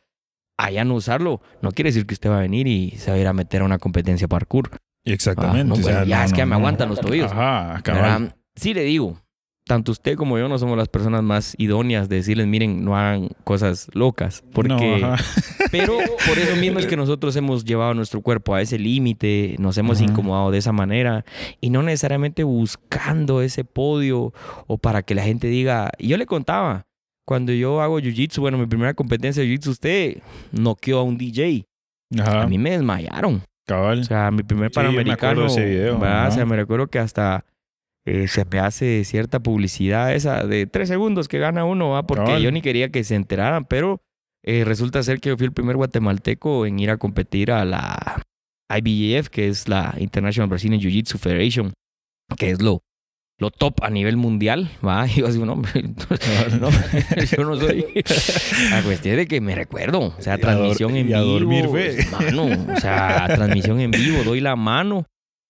allá 0.58 0.84
no 0.84 0.96
usarlo, 0.96 1.42
no 1.62 1.72
quiere 1.72 1.90
decir 1.90 2.06
que 2.06 2.16
usted 2.16 2.30
va 2.30 2.38
a 2.40 2.42
venir 2.42 2.68
y 2.68 2.92
se 2.92 3.12
va 3.12 3.18
a 3.18 3.20
ir 3.20 3.28
a 3.28 3.34
meter 3.34 3.62
a 3.62 3.66
una 3.66 3.78
competencia 3.78 4.28
parkour. 4.28 4.72
Exactamente. 5.06 5.62
Ah, 5.62 5.64
no, 5.64 5.74
o 5.76 5.78
sea, 5.78 5.98
bueno, 5.98 6.08
ya 6.08 6.26
es 6.26 6.34
que 6.34 6.42
no, 6.42 6.48
me 6.48 6.56
aguantan 6.56 6.90
los 6.90 7.00
tobillos. 7.00 7.32
Ajá. 7.32 7.82
Sí 8.56 8.74
le 8.74 8.84
digo, 8.84 9.20
tanto 9.68 9.92
usted 9.92 10.16
como 10.16 10.38
yo 10.38 10.48
no 10.48 10.58
somos 10.60 10.78
las 10.78 10.88
personas 10.88 11.24
más 11.24 11.56
idóneas 11.58 12.08
de 12.08 12.18
decirles, 12.18 12.46
miren, 12.48 12.86
no 12.86 12.96
hagan 12.96 13.30
cosas 13.44 13.88
locas. 13.94 14.44
Porque, 14.54 15.00
No, 15.02 15.16
pero 15.72 15.98
por 16.28 16.38
eso 16.38 16.56
mismo 16.56 16.78
es 16.80 16.86
que 16.86 16.96
nosotros 16.96 17.36
hemos 17.36 17.66
llevado 17.66 17.94
nuestro 17.96 18.22
cuerpo 18.22 18.54
a 18.54 18.62
ese 18.62 18.78
límite, 18.78 19.56
nos 19.58 19.78
hemos 19.78 19.98
Ajá. 20.02 20.12
incomodado 20.12 20.52
de 20.52 20.60
esa 20.60 20.72
manera 20.72 21.26
y 21.62 21.72
no 21.72 21.82
necesariamente 21.82 22.44
buscando 22.44 23.42
ese 23.42 23.64
podio 23.66 24.34
o 24.68 24.78
para 24.78 25.02
que 25.02 25.16
la 25.16 25.24
gente 25.24 25.48
diga, 25.48 25.90
y 25.98 26.10
yo 26.10 26.18
le 26.18 26.26
contaba, 26.28 26.86
cuando 27.26 27.52
yo 27.52 27.82
hago 27.82 28.00
jiu-jitsu, 28.00 28.40
bueno, 28.42 28.60
mi 28.60 28.68
primera 28.68 28.94
competencia 28.94 29.42
de 29.42 29.50
jiu-jitsu, 29.50 29.70
usted 29.70 30.18
noqueó 30.52 31.00
a 31.00 31.04
un 31.04 31.18
DJ. 31.18 31.66
Ajá, 32.20 32.44
A 32.44 32.48
mí 32.48 32.60
me 32.60 32.70
desmayaron. 32.70 33.42
cabal. 33.66 34.02
O 34.02 34.04
sea, 34.04 34.30
mi 34.30 34.44
primer 34.44 34.72
Sí, 34.72 34.80
me 34.80 34.86
panamericano, 34.86 35.14
acuerdo 35.42 35.42
de 35.42 35.48
ese 35.48 35.66
video. 35.66 35.98
O 35.98 36.32
sea, 36.32 36.46
me 36.46 36.56
recuerdo 36.56 36.86
que 36.86 37.00
hasta 37.00 37.44
eh, 38.06 38.28
se 38.28 38.46
me 38.46 38.60
hace 38.60 39.04
cierta 39.04 39.40
publicidad 39.42 40.14
esa 40.14 40.46
de 40.46 40.68
tres 40.68 40.90
segundos 40.90 41.28
que 41.28 41.40
gana 41.40 41.66
uno, 41.66 41.90
¿va? 41.90 42.04
Porque 42.06 42.42
yo 42.42 42.52
ni 42.52 42.62
quería 42.62 42.90
que 42.90 43.04
se 43.04 43.16
enteraran, 43.16 43.66
pero 43.66 44.02
eh, 44.44 44.64
resulta 44.64 45.02
ser 45.04 45.20
que 45.20 45.30
yo 45.30 45.38
fui 45.38 45.46
el 45.48 45.54
primer 45.54 45.76
guatemalteco 45.76 46.66
en 46.68 46.80
ir 46.80 46.92
a 46.92 46.98
competir 46.98 47.52
a 47.52 47.66
la 47.66 48.22
IBJF, 48.76 49.30
que 49.30 49.48
es 49.48 49.68
la 49.68 49.96
International 50.00 50.50
Brazilian 50.50 50.80
Jiu-Jitsu 50.82 51.18
Federation, 51.18 51.74
que 52.38 52.52
es 52.52 52.62
lo, 52.62 52.82
lo 53.40 53.50
top 53.52 53.84
a 53.84 53.90
nivel 53.90 54.18
mundial, 54.18 54.70
¿va? 54.86 55.08
Y 55.10 55.22
yo 55.22 55.28
así, 55.28 55.40
no, 55.40 55.54
hombre, 55.54 55.72
no, 56.60 56.70
yo 56.70 57.44
no 57.44 57.56
soy. 57.58 57.86
La 58.70 58.84
cuestión 58.84 59.14
es 59.14 59.18
de 59.18 59.28
que 59.28 59.42
me 59.42 59.56
recuerdo, 59.56 60.14
o 60.18 60.22
sea, 60.22 60.34
Y 60.34 60.38
a 60.38 60.42
transmisión 60.42 60.92
dor- 60.94 60.98
en 61.00 61.10
y 61.10 61.14
a 61.14 61.22
vivo. 61.22 61.32
dormir 61.34 61.68
fue. 61.70 61.98
Mano, 62.12 62.74
o 62.74 62.80
sea, 62.80 63.26
transmisión 63.28 63.80
en 63.80 63.92
vivo, 63.92 64.24
doy 64.24 64.42
la 64.42 64.56
mano. 64.56 65.06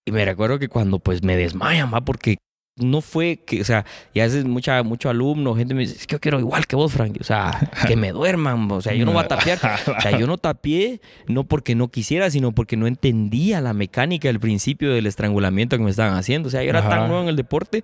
Y 0.07 0.11
me 0.11 0.23
recuerdo 0.23 0.59
que 0.59 0.67
cuando 0.69 0.99
pues 0.99 1.23
me 1.23 1.35
desmayan, 1.35 1.91
va, 1.93 2.01
porque 2.01 2.37
no 2.77 2.99
fue 3.01 3.37
que, 3.37 3.61
o 3.61 3.63
sea, 3.63 3.85
y 4.13 4.19
a 4.19 4.23
veces 4.23 4.43
mucha, 4.43 4.83
mucho 4.83 5.09
alumno, 5.09 5.55
gente 5.55 5.73
me 5.73 5.81
dice, 5.81 5.95
es 5.95 6.07
que 6.07 6.13
yo 6.15 6.19
quiero 6.19 6.39
igual 6.39 6.67
que 6.67 6.75
vos, 6.75 6.91
Frank. 6.91 7.17
O 7.21 7.23
sea, 7.23 7.71
que 7.87 7.95
me 7.95 8.11
duerman, 8.11 8.69
o 8.69 8.81
sea, 8.81 8.93
yo 8.93 9.05
no 9.05 9.13
voy 9.13 9.23
a 9.23 9.27
tapear. 9.27 9.59
O 9.97 10.01
sea, 10.01 10.17
yo 10.17 10.27
no 10.27 10.37
tapié 10.37 10.99
no 11.27 11.45
porque 11.45 11.73
no 11.75 11.87
quisiera, 11.87 12.29
sino 12.29 12.51
porque 12.51 12.75
no 12.75 12.85
entendía 12.87 13.61
la 13.61 13.73
mecánica 13.73 14.27
del 14.27 14.39
principio 14.39 14.91
del 14.93 15.05
estrangulamiento 15.07 15.77
que 15.77 15.83
me 15.83 15.89
estaban 15.89 16.15
haciendo. 16.17 16.47
O 16.47 16.51
sea, 16.51 16.63
yo 16.63 16.69
era 16.69 16.79
Ajá. 16.79 16.89
tan 16.89 17.07
nuevo 17.07 17.23
en 17.23 17.29
el 17.29 17.35
deporte 17.37 17.83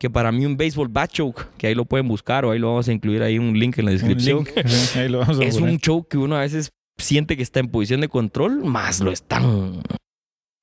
que 0.00 0.10
para 0.10 0.32
mí 0.32 0.44
un 0.44 0.56
béisbol 0.56 0.88
back 0.88 1.12
choke, 1.12 1.46
que 1.56 1.68
ahí 1.68 1.76
lo 1.76 1.84
pueden 1.84 2.08
buscar 2.08 2.44
o 2.44 2.50
ahí 2.50 2.58
lo 2.58 2.70
vamos 2.70 2.88
a 2.88 2.92
incluir 2.92 3.22
ahí 3.22 3.38
un 3.38 3.56
link 3.56 3.78
en 3.78 3.84
la 3.84 3.92
Un 3.92 3.96
descripción. 3.98 4.38
link. 4.38 4.48
Ahí 4.96 5.08
lo 5.08 5.20
vamos 5.20 5.38
a 5.38 5.44
Es 5.44 5.54
poner. 5.54 5.70
un 5.70 5.78
choke 5.78 6.08
que 6.08 6.18
uno 6.18 6.34
a 6.34 6.40
veces 6.40 6.70
siente 6.98 7.36
que 7.36 7.44
está 7.44 7.60
en 7.60 7.68
posición 7.68 8.00
de 8.00 8.08
control, 8.08 8.64
más 8.64 8.98
lo 8.98 9.12
están 9.12 9.82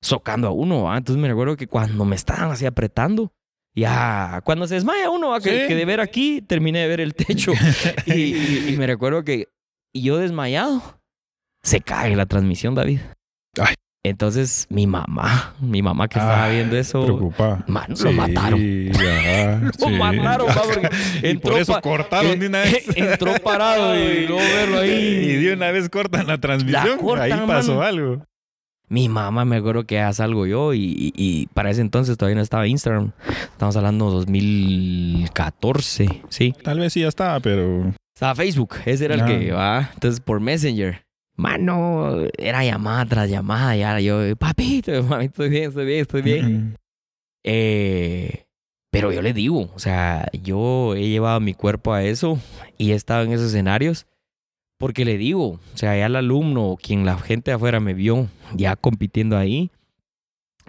socando 0.02 0.48
a 0.48 0.50
uno. 0.50 0.94
Entonces 0.94 1.20
me 1.20 1.28
recuerdo 1.28 1.56
que 1.56 1.66
cuando 1.66 2.04
me 2.04 2.16
estaban 2.16 2.50
así 2.50 2.66
apretando, 2.66 3.32
ya 3.80 4.40
cuando 4.44 4.66
se 4.68 4.74
desmaya 4.74 5.10
uno, 5.10 5.30
¿va? 5.30 5.40
que, 5.40 5.62
Sí. 5.62 5.68
que 5.68 5.74
de 5.74 5.84
ver 5.84 6.00
aquí 6.00 6.40
terminé 6.42 6.78
de 6.80 6.88
ver 6.88 7.00
el 7.00 7.14
techo. 7.14 7.52
y, 8.06 8.12
y- 8.14 8.68
y 8.68 8.76
me 8.76 8.86
recuerdo 8.86 9.24
que 9.24 9.48
yo 9.94 10.18
desmayado, 10.18 10.82
se 11.62 11.80
cae 11.80 12.14
la 12.16 12.26
transmisión, 12.26 12.74
David. 12.74 13.00
Ay. 13.60 13.74
Entonces 14.02 14.66
mi 14.70 14.86
mamá, 14.86 15.54
mi 15.60 15.82
mamá 15.82 16.08
que 16.08 16.18
estaba 16.18 16.46
Ah, 16.46 16.48
viendo 16.48 16.74
eso, 16.74 17.04
Preocupada. 17.04 17.62
man, 17.66 17.84
lo 18.02 18.12
mataron. 18.12 18.58
Lo 18.90 19.72
sí. 19.88 19.92
mataron, 19.98 20.48
va, 20.48 20.62
porque 20.62 20.88
Y 21.22 21.26
entró 21.28 21.52
por 21.52 21.60
eso 21.60 21.80
cortaron 21.82 22.38
de 22.38 22.46
una 22.46 22.60
vez. 22.60 22.86
entró 22.96 23.34
parado 23.42 23.94
y 23.98 24.26
luego 24.26 24.42
verlo 24.54 24.78
ahí. 24.78 24.90
Y 24.90 25.36
de 25.44 25.52
una 25.52 25.70
vez 25.70 25.90
cortan 25.90 26.26
la 26.28 26.38
transmisión. 26.38 26.96
cortan, 26.98 27.30
Ahí 27.40 27.46
pasó 27.46 27.72
mano. 27.74 27.82
algo. 27.82 28.26
Mi 28.90 29.08
mamá 29.08 29.44
me 29.44 29.56
acuerdo 29.56 29.84
que 29.84 29.94
ya 29.94 30.12
salgo 30.12 30.46
yo 30.46 30.74
y, 30.74 30.80
y- 30.80 31.12
y 31.16 31.46
para 31.54 31.70
ese 31.70 31.80
entonces 31.80 32.18
todavía 32.18 32.36
no 32.36 32.42
estaba 32.42 32.66
Instagram. 32.66 33.12
Estamos 33.52 33.76
hablando 33.76 34.10
2014, 34.10 36.22
sí. 36.28 36.54
Tal 36.62 36.80
vez 36.80 36.92
sí 36.92 37.00
ya 37.00 37.08
estaba, 37.08 37.40
pero. 37.40 37.92
Estaba 38.14 38.34
Facebook, 38.34 38.74
ese 38.84 39.06
era 39.06 39.14
el 39.14 39.20
Ah. 39.22 39.26
que 39.26 39.52
va. 39.52 39.90
Entonces 39.94 40.20
por 40.20 40.40
Messenger. 40.40 41.02
Mano, 41.36 42.16
era 42.36 42.64
llamada 42.64 43.06
tras 43.06 43.30
llamada. 43.30 43.76
Y 43.76 43.82
ahora 43.82 44.00
yo, 44.00 44.36
papito, 44.36 45.02
mami, 45.04 45.26
estoy 45.26 45.48
bien, 45.48 45.68
estoy 45.68 45.86
bien, 45.86 46.00
estoy 46.00 46.22
bien. 46.22 46.76
Eh, 47.44 48.44
pero 48.90 49.12
yo 49.12 49.22
le 49.22 49.32
digo, 49.32 49.70
o 49.74 49.78
sea, 49.78 50.28
yo 50.42 50.94
he 50.96 51.08
llevado 51.08 51.40
mi 51.40 51.54
cuerpo 51.54 51.94
a 51.94 52.02
eso 52.02 52.38
y 52.76 52.92
he 52.92 52.94
estado 52.94 53.22
en 53.22 53.32
esos 53.32 53.46
escenarios 53.46 54.06
porque 54.80 55.04
le 55.04 55.18
digo, 55.18 55.46
o 55.46 55.60
sea, 55.74 55.94
ya 55.94 56.06
el 56.06 56.16
alumno, 56.16 56.78
quien 56.82 57.04
la 57.04 57.18
gente 57.18 57.50
de 57.50 57.56
afuera 57.56 57.80
me 57.80 57.92
vio 57.92 58.28
ya 58.54 58.76
compitiendo 58.76 59.36
ahí, 59.36 59.70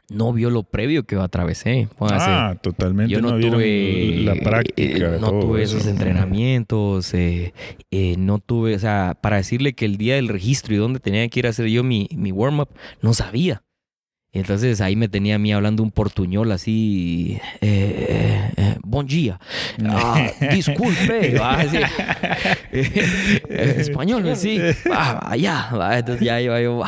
no 0.10 0.34
vio 0.34 0.50
lo 0.50 0.64
previo 0.64 1.04
que 1.06 1.16
yo 1.16 1.22
atravesé. 1.22 1.88
Póngase, 1.98 2.26
Ah, 2.30 2.58
totalmente. 2.62 3.10
yo 3.14 3.22
no, 3.22 3.40
tuve 3.40 4.20
la 4.26 4.36
práctica. 4.36 4.98
eh, 5.16 5.18
no 5.22 5.30
todo 5.30 5.40
tuve 5.40 5.64
eso. 5.64 5.78
esos 5.78 5.88
entrenamientos, 5.90 7.14
eh, 7.14 7.54
eh, 7.92 8.16
no 8.18 8.40
tuve, 8.40 8.76
o 8.76 8.80
sea, 8.80 9.18
para 9.22 9.38
decirle 9.38 9.72
que 9.72 9.86
el 9.86 9.96
día 9.96 10.16
del 10.16 10.28
registro 10.28 10.74
y 10.76 10.78
dónde 10.78 11.00
tenía 11.00 11.26
que 11.30 11.40
ir 11.40 11.48
a 11.48 11.52
hacer 11.52 11.68
yo 11.68 11.82
mi, 11.86 12.10
mi 12.14 12.34
warm-up, 12.34 12.68
no 13.02 13.14
sabía. 13.14 13.64
Entonces 14.34 14.80
ahí 14.80 14.96
me 14.96 15.10
tenía 15.10 15.36
a 15.36 15.40
mí 15.40 15.52
hablando 15.52 15.84
un 15.84 15.92
portuñol 15.92 16.52
así, 16.54 17.38
eh, 17.60 18.50
eh, 18.56 18.76
bon 18.82 19.06
día, 19.06 19.38
Ah, 19.86 20.26
disculpe, 20.54 21.38
va 21.38 21.60
a 21.60 21.64
decir, 21.66 21.86
eh, 22.72 23.76
español, 23.80 24.34
sí, 24.38 24.58
va, 24.90 25.20
allá, 25.30 25.70
va, 25.78 26.00
entonces 26.00 26.26
ya 26.26 26.40
iba 26.40 26.62
yo, 26.62 26.82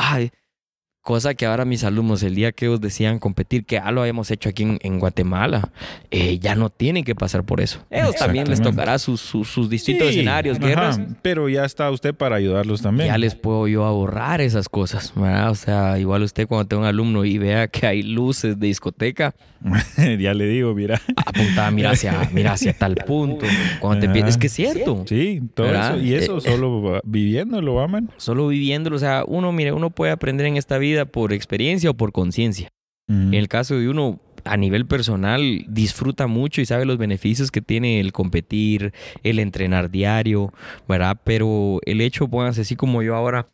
Cosa 1.04 1.34
que 1.34 1.44
ahora 1.44 1.66
mis 1.66 1.84
alumnos, 1.84 2.22
el 2.22 2.34
día 2.34 2.52
que 2.52 2.64
ellos 2.64 2.80
decían 2.80 3.18
competir, 3.18 3.66
que 3.66 3.76
ya 3.76 3.90
lo 3.90 4.00
habíamos 4.00 4.30
hecho 4.30 4.48
aquí 4.48 4.62
en, 4.62 4.78
en 4.80 4.98
Guatemala, 4.98 5.70
eh, 6.10 6.38
ya 6.38 6.54
no 6.54 6.70
tienen 6.70 7.04
que 7.04 7.14
pasar 7.14 7.44
por 7.44 7.60
eso. 7.60 7.84
Ellos 7.90 8.16
también 8.16 8.48
les 8.48 8.62
tocará 8.62 8.98
sus, 8.98 9.20
sus, 9.20 9.46
sus 9.48 9.68
distintos 9.68 10.08
Sí, 10.08 10.14
escenarios, 10.20 10.56
ajá, 10.56 10.66
guerras. 10.66 11.00
Pero 11.20 11.50
ya 11.50 11.66
está 11.66 11.90
usted 11.90 12.14
para 12.14 12.36
ayudarlos 12.36 12.80
también. 12.80 13.08
Ya 13.10 13.18
les 13.18 13.34
puedo 13.34 13.68
yo 13.68 13.84
ahorrar 13.84 14.40
esas 14.40 14.70
cosas, 14.70 15.12
¿verdad? 15.14 15.50
O 15.50 15.54
sea, 15.54 15.98
igual 15.98 16.22
usted 16.22 16.46
cuando 16.48 16.66
tenga 16.66 16.80
un 16.84 16.88
alumno 16.88 17.26
y 17.26 17.36
vea 17.36 17.68
que 17.68 17.86
hay 17.86 18.02
luces 18.02 18.58
de 18.58 18.66
discoteca, 18.68 19.34
ya 20.18 20.32
le 20.32 20.46
digo, 20.46 20.74
mira. 20.74 21.00
apuntada, 21.26 21.70
mira 21.70 21.90
hacia, 21.90 22.28
mira 22.32 22.52
hacia 22.52 22.72
tal 22.72 22.94
punto. 22.94 23.44
Cuando 23.78 24.00
te 24.00 24.06
Ajá. 24.06 24.12
empiezas, 24.18 24.30
es 24.30 24.38
que 24.38 24.46
es 24.46 24.52
cierto. 24.54 25.04
Sí, 25.06 25.42
todo 25.52 25.66
¿Verdad? 25.66 25.96
eso. 25.98 26.02
Y 26.06 26.14
eso 26.14 26.38
Eh, 26.38 26.40
solo 26.40 26.80
va- 26.82 27.00
viviéndolo, 27.04 27.80
aman. 27.80 28.10
Solo 28.16 28.48
viviéndolo, 28.48 28.96
o 28.96 28.98
sea, 28.98 29.24
uno, 29.26 29.52
mire, 29.52 29.72
uno 29.72 29.90
puede 29.90 30.12
aprender 30.12 30.46
en 30.46 30.56
esta 30.56 30.78
vida 30.78 30.93
por 31.04 31.32
experiencia 31.32 31.90
o 31.90 31.94
por 31.94 32.12
conciencia. 32.12 32.68
En 33.06 33.34
el 33.34 33.48
caso 33.48 33.78
de 33.78 33.88
uno, 33.90 34.18
a 34.44 34.56
nivel 34.56 34.86
personal, 34.86 35.64
disfruta 35.68 36.26
mucho 36.26 36.62
y 36.62 36.66
sabe 36.66 36.86
los 36.86 36.96
beneficios 36.96 37.50
que 37.50 37.60
tiene 37.60 38.00
el 38.00 38.12
competir, 38.12 38.94
el 39.22 39.38
entrenar 39.38 39.90
diario, 39.90 40.54
¿verdad? 40.88 41.20
Pero 41.22 41.80
el 41.84 42.00
hecho, 42.00 42.28
pónganse 42.28 42.62
así 42.62 42.76
como 42.76 43.02
yo 43.02 43.14
ahora, 43.14 43.48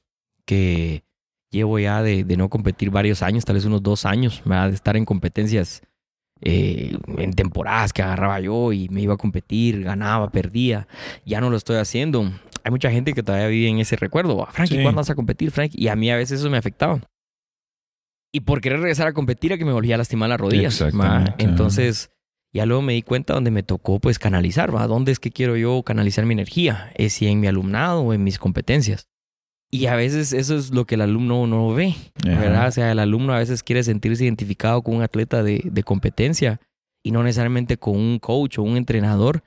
que 0.45 1.03
llevo 1.51 1.81
ya 1.81 2.03
de, 2.03 2.23
de 2.23 2.37
no 2.37 2.49
competir 2.49 2.91
varios 2.91 3.23
años, 3.23 3.45
tal 3.45 3.55
vez 3.57 3.65
unos 3.65 3.83
dos 3.83 4.05
años, 4.07 4.41
¿verdad? 4.45 4.69
De 4.69 4.75
estar 4.77 4.97
en 4.97 5.05
competencias 5.05 5.83
eh, 6.43 6.97
en 7.19 7.33
temporadas 7.33 7.93
que 7.93 8.03
agarraba 8.03 8.39
yo 8.41 8.73
y 8.73 8.89
me 8.89 9.01
iba 9.03 9.15
a 9.15 9.19
competir, 9.19 9.83
ganaba, 9.83 10.31
perdía. 10.31 10.87
Ya 11.27 11.41
no 11.41 11.51
lo 11.51 11.57
estoy 11.57 11.77
haciendo. 11.77 12.31
Hay 12.63 12.71
mucha 12.71 12.91
gente 12.91 13.13
que 13.15 13.23
todavía 13.25 13.49
vive 13.49 13.69
en 13.69 13.79
ese 13.81 13.97
recuerdo. 13.97 14.47
Frankie, 14.53 14.77
Sí. 14.77 14.83
¿cuándo 14.83 14.99
vas 15.01 15.11
a 15.11 15.15
competir, 15.17 15.51
Frankie? 15.51 15.77
Y 15.83 15.89
a 15.89 15.97
mí 15.97 16.09
a 16.11 16.17
veces 16.17 16.39
eso 16.41 16.49
me 16.51 16.57
afectaba. 16.57 17.01
Y 18.33 18.41
por 18.41 18.61
querer 18.61 18.81
regresar 18.81 19.09
a 19.09 19.13
competir 19.13 19.53
a 19.53 19.59
que 19.59 19.65
me 19.65 19.73
volvía 19.73 19.97
a 19.97 19.99
lastimar 19.99 20.29
las 20.29 20.41
rodillas. 20.41 20.83
Entonces, 21.39 22.11
ya 22.53 22.67
luego 22.67 22.83
me 22.83 22.93
di 22.93 23.03
cuenta 23.03 23.35
donde 23.35 23.51
me 23.51 23.63
tocó 23.63 24.01
pues 24.01 24.19
canalizar, 24.19 24.75
¿va? 24.75 24.87
¿Dónde 24.87 25.13
es 25.13 25.19
que 25.19 25.31
quiero 25.31 25.57
yo 25.57 25.83
canalizar 25.83 26.27
mi 26.27 26.33
energía? 26.33 26.93
¿Es 26.97 27.15
si 27.15 27.27
en 27.27 27.41
mi 27.41 27.47
alumnado 27.47 28.03
o 28.03 28.13
en 28.13 28.25
mis 28.25 28.39
competencias? 28.39 29.09
Y 29.73 29.87
a 29.87 29.95
veces 29.95 30.33
eso 30.33 30.57
es 30.57 30.71
lo 30.73 30.85
que 30.85 30.97
el 30.97 31.03
alumno 31.03 31.47
no 31.47 31.73
ve, 31.73 31.95
Ajá. 32.27 32.41
¿verdad? 32.41 32.69
O 32.69 32.73
sea, 32.73 32.91
el 32.91 32.99
alumno 32.99 33.33
a 33.35 33.39
veces 33.39 33.63
quiere 33.63 33.85
sentirse 33.85 34.25
identificado 34.25 34.83
con 34.83 34.97
un 34.97 35.03
atleta 35.03 35.45
de, 35.45 35.63
de 35.65 35.83
competencia 35.85 36.61
y 37.05 37.13
no 37.13 37.23
necesariamente 37.23 37.77
con 37.77 37.97
un 37.97 38.19
coach 38.19 38.59
o 38.59 38.63
un 38.63 38.77
entrenador. 38.77 39.45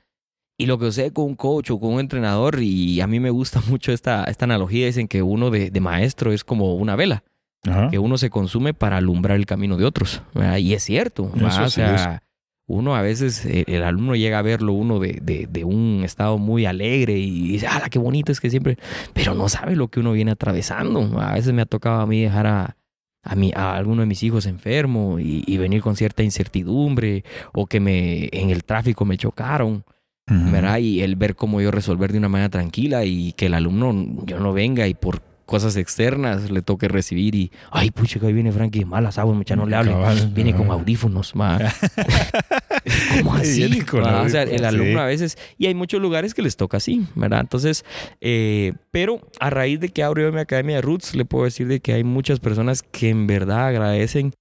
Y 0.56 0.64
lo 0.66 0.78
que 0.78 0.86
sucede 0.86 1.12
con 1.12 1.26
un 1.26 1.34
coach 1.34 1.70
o 1.72 1.78
con 1.78 1.94
un 1.94 2.00
entrenador, 2.00 2.62
y 2.62 3.00
a 3.00 3.06
mí 3.06 3.20
me 3.20 3.30
gusta 3.30 3.60
mucho 3.68 3.92
esta, 3.92 4.24
esta 4.24 4.46
analogía, 4.46 4.86
dicen 4.86 5.08
que 5.08 5.22
uno 5.22 5.50
de, 5.50 5.70
de 5.70 5.80
maestro 5.80 6.32
es 6.32 6.42
como 6.42 6.74
una 6.74 6.96
vela 6.96 7.22
Ajá. 7.66 7.88
que 7.90 7.98
uno 7.98 8.18
se 8.18 8.30
consume 8.30 8.74
para 8.74 8.98
alumbrar 8.98 9.36
el 9.36 9.46
camino 9.46 9.76
de 9.76 9.84
otros. 9.84 10.22
¿verdad? 10.34 10.58
Y 10.58 10.74
es 10.74 10.82
cierto. 10.82 11.30
o 11.34 11.70
sea, 11.70 12.22
uno 12.66 12.94
a 12.96 13.02
veces, 13.02 13.44
eh, 13.44 13.64
el 13.66 13.82
alumno 13.82 14.14
llega 14.16 14.38
a 14.38 14.42
verlo 14.42 14.72
uno 14.72 14.98
de, 14.98 15.18
de- 15.22 15.46
de 15.50 15.64
un 15.64 16.00
estado 16.04 16.38
muy 16.38 16.64
alegre 16.66 17.18
y 17.18 17.48
dice, 17.48 17.66
¡ah, 17.68 17.82
qué 17.90 17.98
bonito 17.98 18.32
es 18.32 18.40
que 18.40 18.48
siempre! 18.50 18.78
Pero 19.12 19.34
no 19.34 19.48
sabe 19.50 19.76
lo 19.76 19.88
que 19.88 20.00
uno 20.00 20.12
viene 20.12 20.30
atravesando. 20.30 21.20
A 21.20 21.34
veces 21.34 21.52
me 21.52 21.60
ha 21.62 21.66
tocado 21.66 22.00
a 22.00 22.06
mí 22.06 22.22
dejar 22.22 22.46
a, 22.46 22.76
a, 23.22 23.34
mi, 23.34 23.52
a 23.54 23.76
alguno 23.76 24.00
de 24.00 24.06
mis 24.06 24.22
hijos 24.22 24.46
enfermo 24.46 25.18
y, 25.18 25.44
y 25.46 25.58
venir 25.58 25.82
con 25.82 25.94
cierta 25.96 26.22
incertidumbre 26.22 27.24
o 27.52 27.66
que 27.66 27.80
me 27.80 28.28
en 28.32 28.50
el 28.50 28.64
tráfico 28.64 29.04
me 29.04 29.16
chocaron. 29.18 29.84
Ujú. 30.30 30.50
¿verdad? 30.52 30.78
Y 30.78 31.02
el 31.02 31.16
ver 31.16 31.34
cómo 31.36 31.60
yo 31.60 31.70
resolver 31.70 32.10
de 32.12 32.16
una 32.16 32.30
manera 32.30 32.48
tranquila 32.48 33.04
y 33.04 33.32
que 33.32 33.44
el 33.46 33.52
alumno 33.52 34.24
yo 34.24 34.40
no 34.40 34.54
venga 34.54 34.88
y 34.88 34.94
por 34.94 35.20
cosas 35.46 35.76
externas 35.76 36.50
le 36.50 36.62
toque 36.62 36.88
recibir 36.88 37.34
y, 37.34 37.52
ay, 37.70 37.90
pucha, 37.90 38.18
que 38.20 38.26
ahí 38.26 38.32
viene 38.32 38.50
Frankie 38.52 38.80
de 38.80 38.84
malas 38.86 39.18
aguas, 39.18 39.36
mucha 39.36 39.56
no 39.56 39.66
le 39.66 39.76
hable. 39.76 39.92
Cabal, 39.92 40.28
Viene 40.34 40.54
con 40.54 40.70
audífonos, 40.70 41.34
ma. 41.36 41.58
¿Cómo 43.18 43.34
así? 43.34 43.66
Viene 43.66 43.84
con 43.84 44.02
ma? 44.02 44.22
O 44.22 44.28
sea, 44.28 44.42
el 44.42 44.64
alumno 44.64 44.92
sí. 44.94 44.98
a 44.98 45.04
veces, 45.06 45.38
y 45.58 45.66
hay 45.66 45.74
muchos 45.74 46.00
lugares 46.00 46.34
que 46.34 46.42
les 46.42 46.56
toca 46.56 46.76
así, 46.78 47.06
¿verdad? 47.14 47.40
Entonces, 47.40 47.84
eh, 48.20 48.72
pero 48.90 49.20
a 49.40 49.50
raíz 49.50 49.80
de 49.80 49.88
que 49.88 50.02
abro 50.02 50.22
yo 50.22 50.32
mi 50.32 50.40
academia 50.40 50.76
de 50.76 50.82
Roots, 50.82 51.14
le 51.14 51.24
puedo 51.24 51.44
decir 51.44 51.66
de 51.68 51.80
que 51.80 51.92
hay 51.92 52.04
muchas 52.04 52.40
personas 52.40 52.82
que 52.82 53.08
en 53.10 53.26
verdad 53.26 53.66
agradecen 53.68 54.32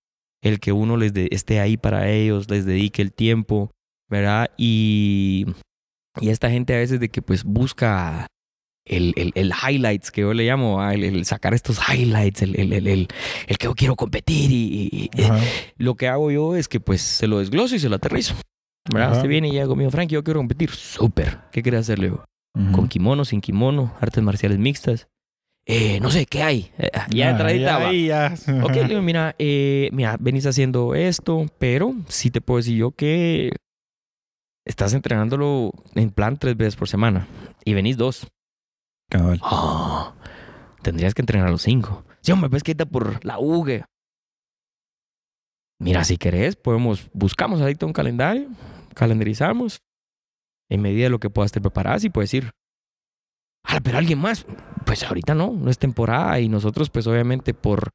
el 0.42 0.60
que 0.60 0.72
uno 0.72 0.98
les 0.98 1.14
de- 1.14 1.30
esté 1.32 1.60
ahí 1.60 1.78
para 1.78 2.10
ellos, 2.10 2.50
les 2.50 2.66
dedique 2.66 3.02
el 3.02 3.14
tiempo, 3.14 3.72
¿verdad? 4.10 4.50
Y, 4.58 5.46
y 6.20 6.30
esta 6.30 6.50
gente 6.50 6.74
a 6.74 6.78
veces 6.78 7.00
de 7.00 7.10
que 7.10 7.22
pues 7.22 7.44
busca 7.44 8.28
el, 8.86 9.14
el, 9.16 9.32
el 9.36 9.52
highlights 9.68 10.12
que 10.12 10.22
yo 10.22 10.34
le 10.34 10.46
llamo, 10.46 10.82
ah, 10.82 10.94
el, 10.94 11.04
el 11.04 11.26
sacar 11.26 11.54
estos 11.54 11.80
highlights, 11.88 12.42
el, 12.42 12.60
el, 12.60 12.74
el, 12.74 12.88
el, 12.88 13.08
el 13.48 13.58
que 13.58 13.66
yo 13.66 13.76
quiero 13.76 13.96
competir 13.96 14.52
y, 14.52 15.10
y- 15.16 15.22
Ajá. 15.24 15.40
lo 15.78 15.96
que 15.96 16.08
hago 16.08 16.32
yo 16.32 16.56
es 16.56 16.68
que 16.68 16.80
pues 16.80 17.02
se 17.02 17.28
lo 17.28 17.40
desgloso 17.40 17.76
y 17.76 17.80
se 17.80 17.90
lo 17.90 17.96
aterrizo. 17.96 18.36
¿verdad? 18.92 19.10
Ajá. 19.10 19.18
Usted 19.18 19.30
viene 19.30 19.48
y 19.48 19.54
ya 19.54 19.66
conmigo, 19.66 19.90
Frankie, 19.92 20.16
yo 20.16 20.24
quiero 20.24 20.40
competir. 20.42 20.70
Súper. 20.72 21.38
¿Qué 21.52 21.62
quiere 21.64 21.78
hacerle? 21.78 22.08
yo? 22.10 22.26
Ujú. 22.60 22.72
Con 22.74 22.88
kimono, 22.90 23.24
sin 23.26 23.40
kimono, 23.40 23.94
artes 24.02 24.22
marciales 24.22 24.60
mixtas. 24.60 25.08
Eh, 25.66 26.02
no 26.02 26.12
sé, 26.12 26.26
¿qué 26.26 26.44
hay? 26.44 26.72
Eh, 26.78 26.90
ya 27.12 27.28
Ah, 27.28 27.32
entradita 27.32 27.78
va. 27.78 27.88
ahí 27.88 28.08
ya. 28.08 28.36
Ok, 28.64 28.76
le 28.76 28.84
digo, 28.90 29.02
mira, 29.02 29.34
eh, 29.40 29.88
mira, 29.94 30.18
venís 30.20 30.46
haciendo 30.46 30.94
esto, 30.94 31.46
pero 31.58 31.96
sí 32.10 32.30
te 32.32 32.42
puedo 32.42 32.58
decir 32.58 32.76
yo 32.76 32.92
que 32.92 33.52
estás 34.66 34.94
entrenándolo 34.94 35.72
en 35.96 36.10
plan 36.12 36.38
tres 36.38 36.56
veces 36.58 36.76
por 36.76 36.88
semana 36.90 37.28
y 37.66 37.74
venís 37.74 37.98
dos. 37.98 38.28
Ah, 39.42 40.14
tendrías 40.82 41.14
que 41.14 41.22
entrenar 41.22 41.50
los 41.50 41.62
cinco. 41.62 42.04
Sí, 42.22 42.32
hombre, 42.32 42.50
pues 42.50 42.64
quita 42.64 42.86
por 42.86 43.24
la 43.26 43.40
UG. 43.40 43.84
Mira, 45.80 46.04
si 46.04 46.18
querés, 46.18 46.56
podemos, 46.56 47.10
buscamos 47.14 47.62
ahorita 47.62 47.86
un 47.86 47.94
calendario, 47.94 48.50
calendarizamos. 48.96 49.82
En 50.70 50.82
medida 50.82 51.04
de 51.04 51.10
lo 51.10 51.20
que 51.20 51.30
puedas 51.30 51.52
te 51.52 51.62
preparas 51.62 52.04
y 52.04 52.10
puedes 52.10 52.34
ir. 52.34 52.52
Ah, 53.66 53.80
pero 53.84 53.98
alguien 53.98 54.20
más. 54.20 54.46
Pues 54.86 55.04
ahorita 55.04 55.36
no, 55.36 55.52
no 55.52 55.70
es 55.70 55.78
temporada 55.78 56.40
y 56.40 56.50
nosotros, 56.50 56.90
pues 56.90 57.06
obviamente 57.08 57.54
por 57.54 57.90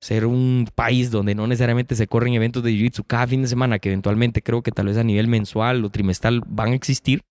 ser 0.00 0.26
un 0.26 0.68
país 0.74 1.10
donde 1.10 1.34
no 1.34 1.46
necesariamente 1.46 1.94
se 1.94 2.08
corren 2.08 2.34
eventos 2.34 2.62
de 2.62 2.72
Jiu-Jitsu 2.72 3.04
cada 3.06 3.28
fin 3.28 3.42
de 3.42 3.48
semana, 3.48 3.78
que 3.78 3.88
eventualmente 3.88 4.42
creo 4.42 4.62
que 4.62 4.72
tal 4.72 4.86
vez 4.86 4.96
a 4.96 5.04
nivel 5.04 5.28
mensual 5.28 5.84
o 5.84 5.90
trimestral 5.90 6.42
van 6.46 6.72
a 6.72 6.74
existir, 6.74 7.22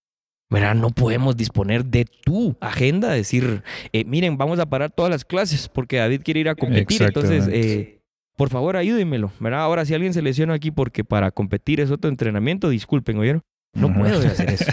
¿verdad? 0.52 0.76
No 0.76 0.90
podemos 0.92 1.36
disponer 1.36 1.86
de 1.86 2.06
tu 2.06 2.56
agenda, 2.60 3.10
decir, 3.12 3.64
eh, 3.94 4.04
miren, 4.06 4.38
vamos 4.38 4.60
a 4.60 4.68
parar 4.68 4.92
todas 4.92 5.10
las 5.10 5.26
clases 5.26 5.68
porque 5.70 5.98
David 5.98 6.22
quiere 6.24 6.42
ir 6.42 6.50
a 6.50 6.56
competir, 6.56 7.02
entonces, 7.02 7.48
eh, 7.52 8.02
por 8.38 8.50
favor, 8.50 8.76
ayúdenmelo, 8.76 9.32
¿verdad? 9.40 9.62
Ahora, 9.62 9.86
si 9.86 9.94
alguien 9.94 10.14
se 10.14 10.22
lesiona 10.22 10.54
aquí 10.54 10.70
porque 10.70 11.04
para 11.04 11.32
competir 11.32 11.80
es 11.80 11.90
otro 11.90 12.10
entrenamiento, 12.10 12.70
disculpen, 12.70 13.18
¿oyeron? 13.18 13.42
No 13.74 13.88
Ajá. 13.88 14.00
puedo 14.00 14.20
hacer 14.20 14.50
eso. 14.50 14.66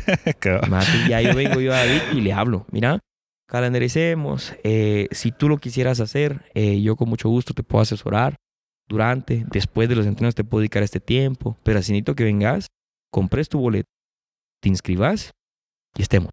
Mate, 0.68 1.08
ya 1.08 1.22
yo 1.22 1.34
vengo 1.36 1.60
yo 1.60 1.72
a 1.72 1.76
David 1.78 2.00
y 2.12 2.20
le 2.20 2.32
hablo. 2.32 2.66
Mira, 2.72 2.98
calendaricemos. 3.48 4.54
eh, 4.64 5.06
si 5.12 5.30
tú 5.32 5.48
lo 5.48 5.58
quisieras 5.58 6.00
hacer, 6.00 6.42
eh, 6.54 6.80
yo 6.82 6.96
con 6.96 7.08
mucho 7.08 7.28
gusto 7.28 7.54
te 7.54 7.62
puedo 7.62 7.82
asesorar. 7.82 8.34
Durante, 8.88 9.44
después 9.52 9.88
de 9.88 9.96
los 9.96 10.06
entrenos 10.06 10.34
te 10.34 10.44
puedo 10.44 10.60
dedicar 10.60 10.82
este 10.82 10.98
tiempo. 10.98 11.56
Pero 11.62 11.78
así 11.78 11.92
necesito 11.92 12.14
que 12.14 12.24
vengas, 12.24 12.66
compres 13.12 13.48
tu 13.48 13.60
boleto, 13.60 13.88
te 14.62 14.68
inscribas 14.70 15.30
y 15.96 16.02
estemos. 16.02 16.30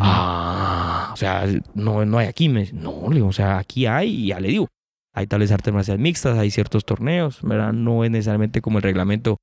Ah, 0.00 1.10
o 1.12 1.16
sea, 1.16 1.46
no, 1.74 2.04
no 2.04 2.18
hay 2.18 2.26
aquí. 2.28 2.48
Me, 2.48 2.68
no, 2.72 3.08
le 3.08 3.16
digo, 3.16 3.28
o 3.28 3.32
sea, 3.32 3.58
aquí 3.58 3.86
hay 3.86 4.08
y 4.24 4.26
ya 4.28 4.40
le 4.40 4.48
digo. 4.48 4.68
Hay 5.14 5.26
tales 5.26 5.50
artes 5.50 5.72
marciales 5.74 6.00
mixtas, 6.00 6.38
hay 6.38 6.50
ciertos 6.50 6.84
torneos, 6.84 7.40
¿verdad? 7.42 7.72
No 7.72 8.04
es 8.04 8.10
necesariamente 8.10 8.60
como 8.60 8.78
el 8.78 8.82
reglamento 8.82 9.38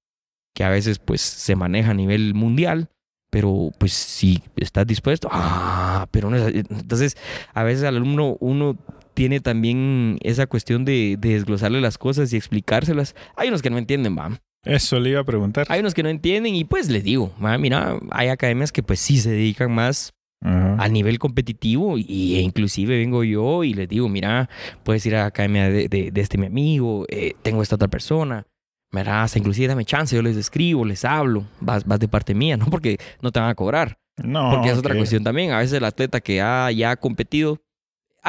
que 0.55 0.63
a 0.63 0.69
veces 0.69 0.99
pues 0.99 1.21
se 1.21 1.55
maneja 1.55 1.91
a 1.91 1.95
nivel 1.95 2.33
mundial, 2.33 2.89
pero 3.29 3.71
pues 3.77 3.93
si 3.93 4.41
estás 4.55 4.87
dispuesto, 4.87 5.27
ah, 5.31 6.07
pero 6.11 6.29
no 6.29 6.37
es- 6.37 6.55
entonces 6.55 7.17
a 7.53 7.63
veces 7.63 7.83
al 7.83 7.97
alumno 7.97 8.37
uno 8.39 8.77
tiene 9.13 9.39
también 9.41 10.17
esa 10.21 10.47
cuestión 10.47 10.85
de, 10.85 11.17
de 11.19 11.33
desglosarle 11.33 11.81
las 11.81 11.97
cosas 11.97 12.31
y 12.31 12.37
explicárselas. 12.37 13.15
Hay 13.35 13.49
unos 13.49 13.61
que 13.61 13.69
no 13.69 13.77
entienden, 13.77 14.17
va. 14.17 14.39
Eso 14.63 14.99
le 14.99 15.11
iba 15.11 15.21
a 15.21 15.23
preguntar. 15.23 15.65
Hay 15.69 15.79
unos 15.79 15.93
que 15.93 16.03
no 16.03 16.09
entienden 16.09 16.55
y 16.55 16.63
pues 16.65 16.89
les 16.89 17.03
digo, 17.03 17.31
mira, 17.59 17.99
hay 18.11 18.27
academias 18.29 18.71
que 18.71 18.83
pues 18.83 18.99
sí 18.99 19.17
se 19.17 19.29
dedican 19.31 19.71
más 19.71 20.13
Ajá. 20.41 20.75
a 20.83 20.87
nivel 20.89 21.19
competitivo 21.19 21.97
y, 21.97 22.35
e 22.35 22.41
inclusive 22.41 22.97
vengo 22.97 23.23
yo 23.23 23.63
y 23.63 23.73
les 23.73 23.87
digo, 23.87 24.09
mira, 24.09 24.49
puedes 24.83 25.05
ir 25.05 25.15
a 25.15 25.19
la 25.19 25.25
academia 25.27 25.69
de, 25.69 25.87
de- 25.87 26.11
de 26.11 26.21
este 26.21 26.37
mi 26.37 26.47
amigo, 26.47 27.05
eh, 27.09 27.33
tengo 27.43 27.61
esta 27.63 27.75
otra 27.75 27.87
persona, 27.87 28.45
mira, 28.91 29.23
hasta 29.23 29.39
inclusive 29.39 29.67
dame 29.67 29.85
chance, 29.85 30.15
yo 30.15 30.21
les 30.21 30.35
escribo, 30.37 30.83
les 30.85 31.05
hablo, 31.05 31.45
vas, 31.61 31.85
vas 31.85 31.99
de 31.99 32.07
parte 32.07 32.35
mía, 32.35 32.57
no 32.57 32.65
porque 32.67 32.97
no 33.21 33.31
te 33.31 33.39
van 33.39 33.49
a 33.49 33.55
cobrar, 33.55 33.97
No. 34.21 34.51
porque 34.51 34.69
es 34.69 34.77
otra 34.77 34.95
cuestión 34.95 35.23
también, 35.23 35.51
a 35.51 35.59
veces 35.59 35.73
el 35.77 35.85
atleta 35.85 36.19
que 36.19 36.41
ha, 36.41 36.69
ya 36.71 36.91
ha 36.91 36.95
competido, 36.97 37.61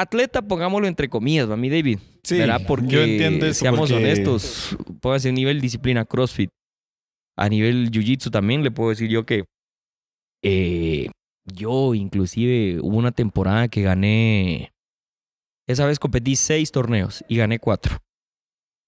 atleta 0.01 0.41
pongámoslo 0.41 0.87
entre 0.87 1.09
comillas, 1.09 1.49
a 1.49 1.55
mí 1.57 1.69
David, 1.69 1.99
Sí, 2.23 2.37
¿verdad? 2.37 2.61
Porque 2.67 2.87
yo 2.87 3.01
entiendo 3.01 3.45
eso. 3.45 3.59
seamos 3.61 3.79
porque- 3.91 3.95
honestos, 3.95 4.77
pónganse 5.01 5.29
a 5.29 5.31
nivel 5.31 5.61
disciplina 5.61 6.05
CrossFit, 6.05 6.49
a 7.37 7.47
nivel 7.49 7.89
Jiu-Jitsu 7.91 8.29
también 8.31 8.63
le 8.63 8.71
puedo 8.71 8.89
decir 8.89 9.09
yo 9.09 9.25
que 9.25 9.45
eh, 10.43 11.09
yo 11.45 11.93
inclusive 11.95 12.79
hubo 12.81 12.97
una 12.97 13.11
temporada 13.11 13.67
que 13.67 13.81
gané 13.81 14.71
Esa 15.67 15.85
vez 15.85 15.99
competí 15.99 16.35
seis 16.35 16.71
torneos 16.71 17.23
y 17.27 17.37
gané 17.37 17.59
cuatro. 17.59 17.97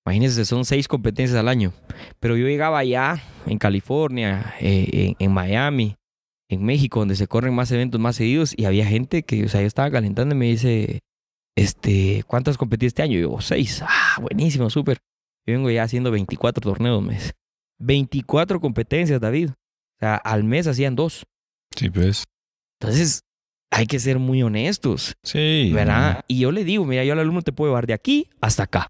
Imagínense, 0.06 0.46
son 0.46 0.66
seis 0.66 0.88
competencias 0.88 1.38
al 1.40 1.48
año. 1.48 1.74
Pero 2.20 2.36
yo 2.36 2.48
llegaba 2.48 2.80
allá, 2.80 3.22
en 3.46 3.60
California, 3.60 4.56
eh, 4.60 4.90
en, 4.92 5.16
en 5.20 5.32
Miami, 5.32 5.96
en 6.52 6.64
México, 6.64 7.00
donde 7.00 7.16
se 7.16 7.28
corren 7.28 7.54
más 7.54 7.72
eventos 7.72 8.00
más 8.00 8.18
seguidos, 8.18 8.54
y 8.58 8.66
había 8.66 8.86
gente 8.86 9.24
que, 9.24 9.46
o 9.46 9.50
sea, 9.50 9.62
yo 9.62 9.68
estaba 9.68 9.90
calentando 9.90 10.36
y 10.36 10.38
me 10.38 10.48
dice, 10.48 11.00
este, 11.56 12.24
¿cuántas 12.28 12.58
competí 12.58 12.86
este 12.86 13.02
año? 13.02 13.18
Y 13.18 13.22
yo, 13.22 13.40
seis. 13.40 13.82
Ah, 13.88 14.18
buenísimo, 14.22 14.70
súper. 14.70 14.98
Yo 15.48 15.54
vengo 15.54 15.70
ya 15.72 15.84
haciendo 15.84 16.12
24 16.12 16.62
torneos 16.62 17.02
mes. 17.02 17.34
24 17.80 18.60
competencias, 18.60 19.20
David. 19.22 19.50
O 19.50 20.00
sea, 20.00 20.16
al 20.16 20.44
mes 20.44 20.68
hacían 20.68 20.96
dos. 20.96 21.26
Sí, 21.76 21.90
pues. 21.90 22.26
Entonces, 22.80 23.22
hay 23.72 23.86
que 23.88 24.00
ser 24.00 24.20
muy 24.20 24.44
honestos, 24.44 25.14
Sí. 25.24 25.72
¿verdad? 25.74 26.26
Y 26.28 26.40
yo 26.40 26.52
le 26.52 26.64
digo, 26.66 26.86
mira, 26.86 27.06
yo 27.06 27.14
al 27.14 27.20
alumno 27.20 27.42
te 27.42 27.54
puedo 27.54 27.72
llevar 27.72 27.88
de 27.88 27.94
aquí 27.94 28.28
hasta 28.42 28.64
acá. 28.64 28.88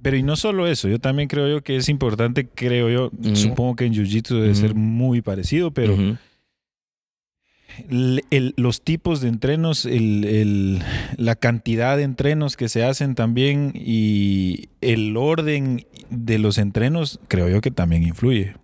Pero 0.00 0.16
y 0.16 0.22
no 0.22 0.36
solo 0.36 0.66
eso, 0.68 0.86
yo 0.88 0.98
también 1.00 1.28
creo 1.28 1.48
yo 1.48 1.62
que 1.62 1.76
es 1.76 1.88
importante, 1.88 2.46
creo 2.46 2.90
yo, 2.90 3.10
supongo 3.34 3.74
que 3.74 3.86
en 3.86 3.94
Jiu-Jitsu 3.94 4.38
debe 4.38 4.54
ser 4.54 4.74
muy 4.74 5.22
parecido, 5.22 5.70
pero. 5.72 5.96
Los 7.88 8.82
tipos 8.82 9.20
de 9.20 9.28
entrenos, 9.28 9.88
la 11.16 11.34
cantidad 11.36 11.96
de 11.96 12.02
entrenos 12.02 12.56
que 12.56 12.68
se 12.68 12.84
hacen 12.84 13.14
también 13.14 13.72
y 13.74 14.68
el 14.80 15.16
orden 15.16 15.86
de 16.10 16.38
los 16.38 16.58
entrenos, 16.58 17.20
creo 17.28 17.48
yo 17.48 17.60
que 17.60 17.70
también 17.70 18.02
influye. 18.02 18.56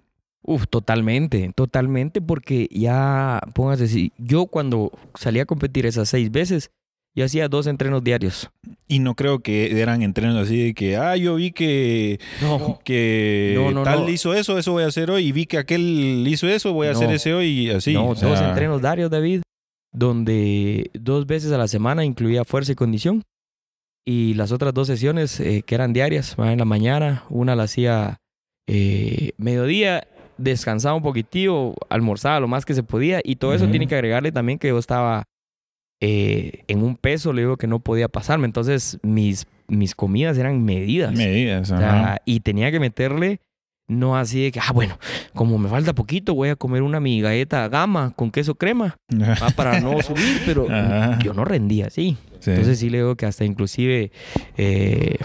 Uf, 0.43 0.67
totalmente, 0.69 1.53
totalmente, 1.55 2.23
porque 2.23 2.67
ya, 2.71 3.41
póngase 3.55 3.85
así, 3.85 4.13
yo 4.17 4.47
cuando 4.47 4.91
salí 5.15 5.39
a 5.39 5.47
competir 5.47 5.87
esas 5.87 6.09
seis 6.09 6.31
veces, 6.31 6.71
yo 7.15 7.25
hacía 7.25 7.49
dos 7.49 7.67
entrenos 7.67 8.05
diarios. 8.05 8.51
Y 8.87 9.01
no 9.01 9.15
creo 9.15 9.41
que 9.41 9.81
eran 9.81 10.03
entrenos 10.03 10.37
así 10.37 10.63
de 10.63 10.75
que, 10.75 10.97
ah, 10.97 11.17
yo 11.17 11.35
vi 11.37 11.53
que, 11.53 12.21
No, 12.41 12.81
que 12.85 13.55
No, 13.57 13.71
no, 13.73 13.83
tal 13.83 14.09
hizo 14.09 14.35
eso, 14.35 14.59
eso 14.59 14.73
voy 14.73 14.85
a 14.85 14.89
hacer 14.89 15.11
hoy, 15.11 15.27
y 15.27 15.33
vi 15.33 15.47
que 15.47 15.59
aquel 15.59 16.25
hizo 16.27 16.49
eso, 16.49 16.73
voy 16.73 16.89
a 16.89 16.93
hacer 16.93 17.11
ese 17.11 17.35
hoy 17.35 17.47
y 17.47 17.71
así. 17.71 17.93
no, 17.93 18.09
o 18.09 18.17
sea, 18.17 18.29
dos 18.29 18.41
entrenos 18.41 18.81
diarios, 18.81 19.11
David, 19.11 19.43
donde 19.93 20.91
dos 20.95 21.27
veces 21.27 21.53
a 21.53 21.59
la 21.59 21.69
semana 21.69 22.05
incluía 22.05 22.45
fuerza 22.45 22.73
y 22.73 22.77
condición. 22.77 23.23
Y 24.07 24.35
las 24.35 24.51
otras 24.51 24.73
dos 24.73 24.87
sesiones 24.87 25.39
eh, 25.41 25.63
que 25.65 25.75
eran 25.75 25.93
diarias, 25.93 26.35
¿va? 26.41 26.53
en 26.53 26.59
la 26.59 26.65
mañana, 26.65 27.25
una 27.29 27.55
la 27.55 27.65
hacía 27.65 28.17
eh, 28.67 29.33
mediodía, 29.37 30.09
descansaba 30.39 30.95
un 30.95 31.03
poquitillo, 31.03 31.75
almorzaba 31.91 32.41
lo 32.41 32.49
más 32.49 32.65
que 32.65 32.75
se 32.75 32.83
podía 32.83 33.21
y 33.23 33.37
todo 33.37 33.53
eso 33.53 33.69
tiene 33.69 33.87
que 33.87 33.95
agregarle 33.95 34.33
también 34.33 34.59
que 34.59 34.69
yo 34.69 34.79
estaba 34.79 35.25
eh, 36.01 36.65
en 36.69 36.83
un 36.83 36.97
peso, 36.97 37.33
le 37.33 37.43
digo 37.43 37.57
que 37.57 37.67
no 37.67 37.81
podía 37.81 38.09
pasarme, 38.09 38.47
entonces 38.47 38.99
mis, 39.03 39.47
mis 39.69 39.95
comidas 39.95 40.39
eran 40.39 40.65
medidas. 40.65 41.13
medidas. 41.13 41.71
O 41.71 41.77
ajá. 41.77 41.83
sea, 41.83 42.23
y 42.25 42.41
tenía 42.41 42.71
que 42.71 42.81
meterle, 42.81 43.41
no 43.87 44.17
así 44.17 44.43
de 44.45 44.53
que, 44.53 44.61
ah, 44.61 44.73
bueno, 44.73 44.99
como 45.35 45.59
me 45.59 45.69
falta 45.69 45.95
poquito, 45.95 46.35
voy 46.35 46.49
a 46.49 46.57
comer 46.57 46.83
una 46.83 47.01
mi 47.01 47.21
galleta 47.21 47.69
gama 47.69 48.13
con 48.17 48.31
queso 48.31 48.55
crema 48.55 48.97
ah, 49.41 49.51
para 49.55 49.81
no 49.81 50.01
subir, 50.01 50.41
pero 50.47 50.67
Ajá. 50.71 51.19
yo 51.19 51.35
no 51.35 51.45
rendía 51.45 51.89
así. 51.89 52.17
Sí. 52.39 52.51
Entonces 52.53 52.79
sí 52.79 52.89
le 52.89 52.99
digo 52.99 53.17
que 53.17 53.27
hasta 53.27 53.45
inclusive, 53.45 54.13
eh, 54.57 55.19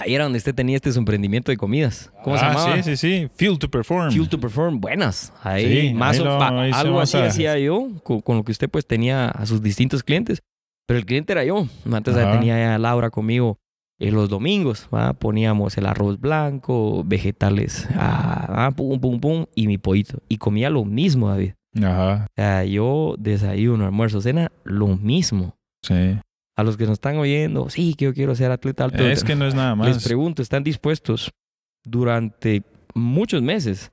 ahí 0.00 0.14
era 0.14 0.24
donde 0.24 0.38
usted 0.38 0.54
tenía 0.54 0.76
este 0.76 0.90
su 0.92 0.98
emprendimiento 0.98 1.50
de 1.52 1.56
comidas. 1.56 2.12
¿Cómo 2.24 2.36
se 2.38 2.44
Ah, 2.44 2.52
llamaba? 2.54 2.82
Sí, 2.82 2.96
sí, 2.96 2.96
sí. 2.96 3.28
Fuel 3.36 3.58
to 3.58 3.70
perform. 3.70 4.10
Fuel 4.12 4.28
to 4.28 4.40
Perform, 4.40 4.80
buenas. 4.80 5.32
Ahí, 5.42 5.88
Sí, 5.88 5.94
más 5.94 6.16
ahí 6.16 6.20
o- 6.22 6.24
lo 6.24 6.38
pa- 6.38 6.48
algo 6.72 7.00
así 7.00 7.16
a- 7.18 7.26
hacía 7.26 7.58
yo 7.58 7.88
con, 8.02 8.20
con 8.20 8.36
lo 8.38 8.44
que 8.44 8.52
usted 8.52 8.68
pues 8.68 8.86
tenía 8.86 9.28
a 9.28 9.46
sus 9.46 9.62
distintos 9.62 10.02
clientes. 10.02 10.40
Pero 10.86 10.98
el 10.98 11.06
cliente 11.06 11.32
era 11.32 11.44
yo. 11.44 11.66
Antes 11.92 12.16
Ajá. 12.16 12.32
tenía 12.32 12.74
a 12.74 12.78
Laura 12.78 13.10
conmigo 13.10 13.58
en 14.00 14.14
los 14.14 14.28
domingos. 14.28 14.88
¿va? 14.92 15.12
Poníamos 15.12 15.76
el 15.78 15.86
arroz 15.86 16.18
blanco, 16.18 17.04
vegetales, 17.04 17.86
ah, 17.94 18.66
ah, 18.66 18.70
pum, 18.72 18.98
pum, 18.98 19.20
pum, 19.20 19.44
y 19.54 19.66
mi 19.68 19.78
pollito. 19.78 20.18
Y 20.28 20.38
comía 20.38 20.68
lo 20.70 20.84
mismo, 20.84 21.28
David. 21.28 21.52
Ajá. 21.80 22.26
O 22.28 22.32
sea, 22.34 22.64
yo 22.64 23.14
desayuno, 23.18 23.84
almuerzo, 23.84 24.20
cena, 24.20 24.50
lo 24.64 24.88
mismo. 24.96 25.54
Sí. 25.84 26.18
A 26.60 26.62
los 26.62 26.76
que 26.76 26.84
nos 26.84 26.92
están 26.94 27.16
oyendo, 27.16 27.70
sí, 27.70 27.94
que 27.94 28.04
yo 28.04 28.12
quiero 28.12 28.34
ser 28.34 28.50
atleta 28.50 28.84
alto. 28.84 29.02
Es 29.02 29.24
que 29.24 29.34
no 29.34 29.46
es 29.46 29.54
nada 29.54 29.74
Les 29.84 29.96
más. 29.96 30.04
pregunto, 30.04 30.42
¿están 30.42 30.62
dispuestos 30.62 31.30
durante 31.84 32.62
muchos 32.94 33.40
meses 33.40 33.92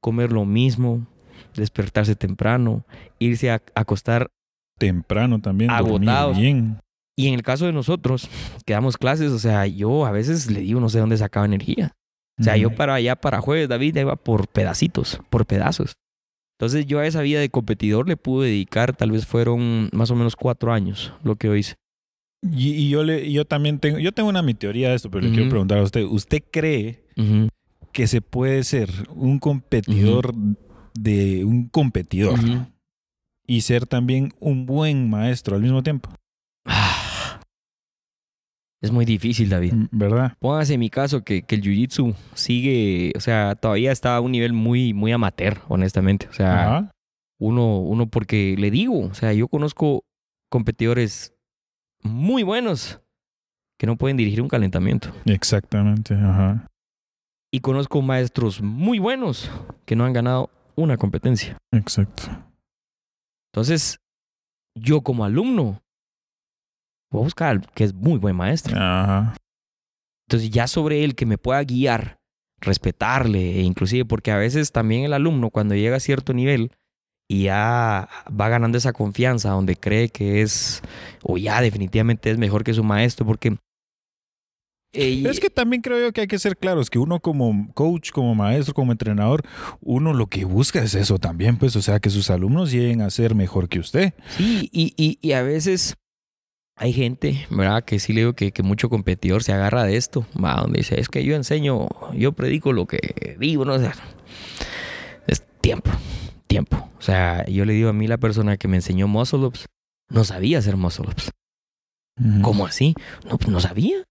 comer 0.00 0.32
lo 0.32 0.46
mismo, 0.46 1.06
despertarse 1.54 2.14
temprano, 2.14 2.86
irse 3.18 3.50
a 3.50 3.62
acostar? 3.74 4.30
Temprano 4.78 5.40
también. 5.42 5.70
Agotados. 5.70 6.38
bien. 6.38 6.78
Y 7.18 7.28
en 7.28 7.34
el 7.34 7.42
caso 7.42 7.66
de 7.66 7.72
nosotros, 7.72 8.30
que 8.64 8.72
damos 8.72 8.96
clases, 8.96 9.30
o 9.32 9.38
sea, 9.38 9.66
yo 9.66 10.06
a 10.06 10.10
veces 10.10 10.50
le 10.50 10.60
digo, 10.60 10.80
no 10.80 10.88
sé 10.88 10.98
dónde 10.98 11.18
sacaba 11.18 11.44
energía. 11.44 11.92
O 12.40 12.42
sea, 12.42 12.56
yo 12.56 12.70
para 12.74 12.94
allá, 12.94 13.16
para 13.16 13.40
jueves, 13.40 13.68
David, 13.68 13.94
ya 13.94 14.00
iba 14.02 14.16
por 14.16 14.48
pedacitos, 14.48 15.20
por 15.28 15.44
pedazos. 15.44 15.96
Entonces 16.58 16.86
yo 16.86 16.98
a 17.00 17.06
esa 17.06 17.20
vida 17.20 17.40
de 17.40 17.50
competidor 17.50 18.08
le 18.08 18.16
pude 18.16 18.48
dedicar, 18.48 18.96
tal 18.96 19.10
vez 19.10 19.26
fueron 19.26 19.90
más 19.92 20.10
o 20.10 20.14
menos 20.16 20.36
cuatro 20.36 20.72
años 20.72 21.12
lo 21.22 21.36
que 21.36 21.48
yo 21.48 21.54
hice. 21.54 21.74
Y, 22.42 22.70
y 22.70 22.88
yo 22.90 23.02
le, 23.02 23.30
yo 23.32 23.44
también 23.44 23.78
tengo, 23.78 23.98
yo 23.98 24.12
tengo 24.12 24.28
una 24.28 24.42
mi 24.42 24.54
teoría 24.54 24.90
de 24.90 24.96
esto, 24.96 25.10
pero 25.10 25.26
le 25.26 25.32
quiero 25.32 25.48
preguntar 25.48 25.78
a 25.78 25.82
usted. 25.82 26.04
¿Usted 26.04 26.42
cree 26.50 27.02
que 27.92 28.06
se 28.06 28.20
puede 28.20 28.62
ser 28.64 28.90
un 29.14 29.38
competidor 29.38 30.34
de 30.94 31.44
un 31.44 31.68
competidor 31.68 32.38
y 33.46 33.60
ser 33.62 33.86
también 33.86 34.32
un 34.38 34.66
buen 34.66 35.08
maestro 35.08 35.56
al 35.56 35.62
mismo 35.62 35.82
tiempo? 35.82 36.10
Es 38.82 38.92
muy 38.92 39.06
difícil, 39.06 39.48
David. 39.48 39.72
¿Verdad? 39.90 40.36
Póngase 40.38 40.74
en 40.74 40.80
mi 40.80 40.90
caso 40.90 41.24
que, 41.24 41.42
que 41.42 41.54
el 41.56 41.62
jiu-jitsu 41.62 42.14
sigue, 42.34 43.10
o 43.16 43.20
sea, 43.20 43.56
todavía 43.56 43.90
está 43.90 44.14
a 44.14 44.20
un 44.20 44.30
nivel 44.30 44.52
muy, 44.52 44.92
muy 44.92 45.12
amateur, 45.12 45.58
honestamente. 45.68 46.28
O 46.28 46.34
sea, 46.34 46.92
uno, 47.40 47.80
uno 47.80 48.06
porque 48.08 48.54
le 48.56 48.70
digo, 48.70 49.00
o 49.00 49.14
sea, 49.14 49.32
yo 49.32 49.48
conozco 49.48 50.04
competidores 50.50 51.35
muy 52.06 52.42
buenos 52.42 53.00
que 53.78 53.86
no 53.86 53.96
pueden 53.96 54.16
dirigir 54.16 54.42
un 54.42 54.48
calentamiento. 54.48 55.12
Exactamente. 55.26 56.14
Ajá. 56.14 56.66
Y 57.52 57.60
conozco 57.60 58.02
maestros 58.02 58.60
muy 58.62 58.98
buenos 58.98 59.50
que 59.84 59.96
no 59.96 60.04
han 60.04 60.12
ganado 60.12 60.50
una 60.74 60.96
competencia. 60.96 61.58
Exacto. 61.72 62.24
Entonces, 63.52 63.98
yo 64.74 65.00
como 65.02 65.24
alumno, 65.24 65.82
voy 67.10 67.22
a 67.22 67.24
buscar 67.24 67.48
al 67.48 67.66
que 67.72 67.84
es 67.84 67.94
muy 67.94 68.18
buen 68.18 68.36
maestro. 68.36 68.76
Ajá. 68.76 69.36
Entonces 70.28 70.50
ya 70.50 70.66
sobre 70.66 71.04
él 71.04 71.14
que 71.14 71.24
me 71.24 71.38
pueda 71.38 71.62
guiar, 71.62 72.18
respetarle, 72.60 73.58
e 73.58 73.62
inclusive 73.62 74.04
porque 74.04 74.32
a 74.32 74.36
veces 74.36 74.72
también 74.72 75.04
el 75.04 75.12
alumno 75.12 75.50
cuando 75.50 75.74
llega 75.74 75.96
a 75.96 76.00
cierto 76.00 76.32
nivel 76.32 76.72
y 77.28 77.44
ya 77.44 78.08
va 78.28 78.48
ganando 78.48 78.78
esa 78.78 78.92
confianza 78.92 79.50
donde 79.50 79.76
cree 79.76 80.08
que 80.08 80.42
es, 80.42 80.82
o 81.22 81.38
ya 81.38 81.60
definitivamente 81.60 82.30
es 82.30 82.38
mejor 82.38 82.64
que 82.64 82.74
su 82.74 82.84
maestro, 82.84 83.26
porque... 83.26 83.56
eh, 84.92 85.20
Pero 85.22 85.30
es 85.30 85.40
que 85.40 85.50
también 85.50 85.82
creo 85.82 85.98
yo 86.00 86.12
que 86.12 86.22
hay 86.22 86.26
que 86.26 86.38
ser 86.38 86.56
claros, 86.56 86.88
que 86.88 86.98
uno 86.98 87.20
como 87.20 87.72
coach, 87.74 88.12
como 88.12 88.34
maestro, 88.34 88.74
como 88.74 88.92
entrenador, 88.92 89.42
uno 89.80 90.14
lo 90.14 90.28
que 90.28 90.44
busca 90.44 90.82
es 90.82 90.94
eso 90.94 91.18
también, 91.18 91.56
pues, 91.58 91.74
o 91.76 91.82
sea, 91.82 91.98
que 91.98 92.10
sus 92.10 92.30
alumnos 92.30 92.70
lleguen 92.70 93.02
a 93.02 93.10
ser 93.10 93.34
mejor 93.34 93.68
que 93.68 93.80
usted. 93.80 94.14
Sí, 94.36 94.68
y, 94.72 94.94
y, 94.96 95.18
y 95.20 95.32
a 95.32 95.42
veces 95.42 95.96
hay 96.78 96.92
gente, 96.92 97.46
¿verdad? 97.50 97.84
Que 97.84 97.98
sí 97.98 98.12
le 98.12 98.20
digo 98.20 98.34
que, 98.34 98.52
que 98.52 98.62
mucho 98.62 98.88
competidor 98.90 99.42
se 99.42 99.52
agarra 99.52 99.84
de 99.84 99.96
esto, 99.96 100.26
donde 100.34 100.78
dice, 100.78 101.00
es 101.00 101.08
que 101.08 101.24
yo 101.24 101.34
enseño, 101.34 101.88
yo 102.14 102.32
predico 102.32 102.72
lo 102.72 102.86
que 102.86 103.34
vivo, 103.38 103.64
¿no? 103.64 103.72
O 103.72 103.78
sea, 103.78 103.94
es 105.26 105.42
tiempo, 105.62 105.90
tiempo. 106.46 106.90
O 106.98 107.02
sea, 107.02 107.44
yo 107.46 107.64
le 107.64 107.72
digo 107.74 107.88
a 107.88 107.92
mí 107.92 108.06
la 108.06 108.18
persona 108.18 108.56
que 108.56 108.68
me 108.68 108.76
enseñó 108.76 109.08
muscle 109.08 109.40
ups, 109.46 109.66
no 110.10 110.24
sabía 110.24 110.58
hacer 110.58 110.76
muscle 110.76 111.08
ups. 111.08 111.30
¿Cómo 112.42 112.66
así? 112.66 112.94
No, 113.28 113.36
pues 113.36 113.50
no 113.50 113.60
sabía. 113.60 114.02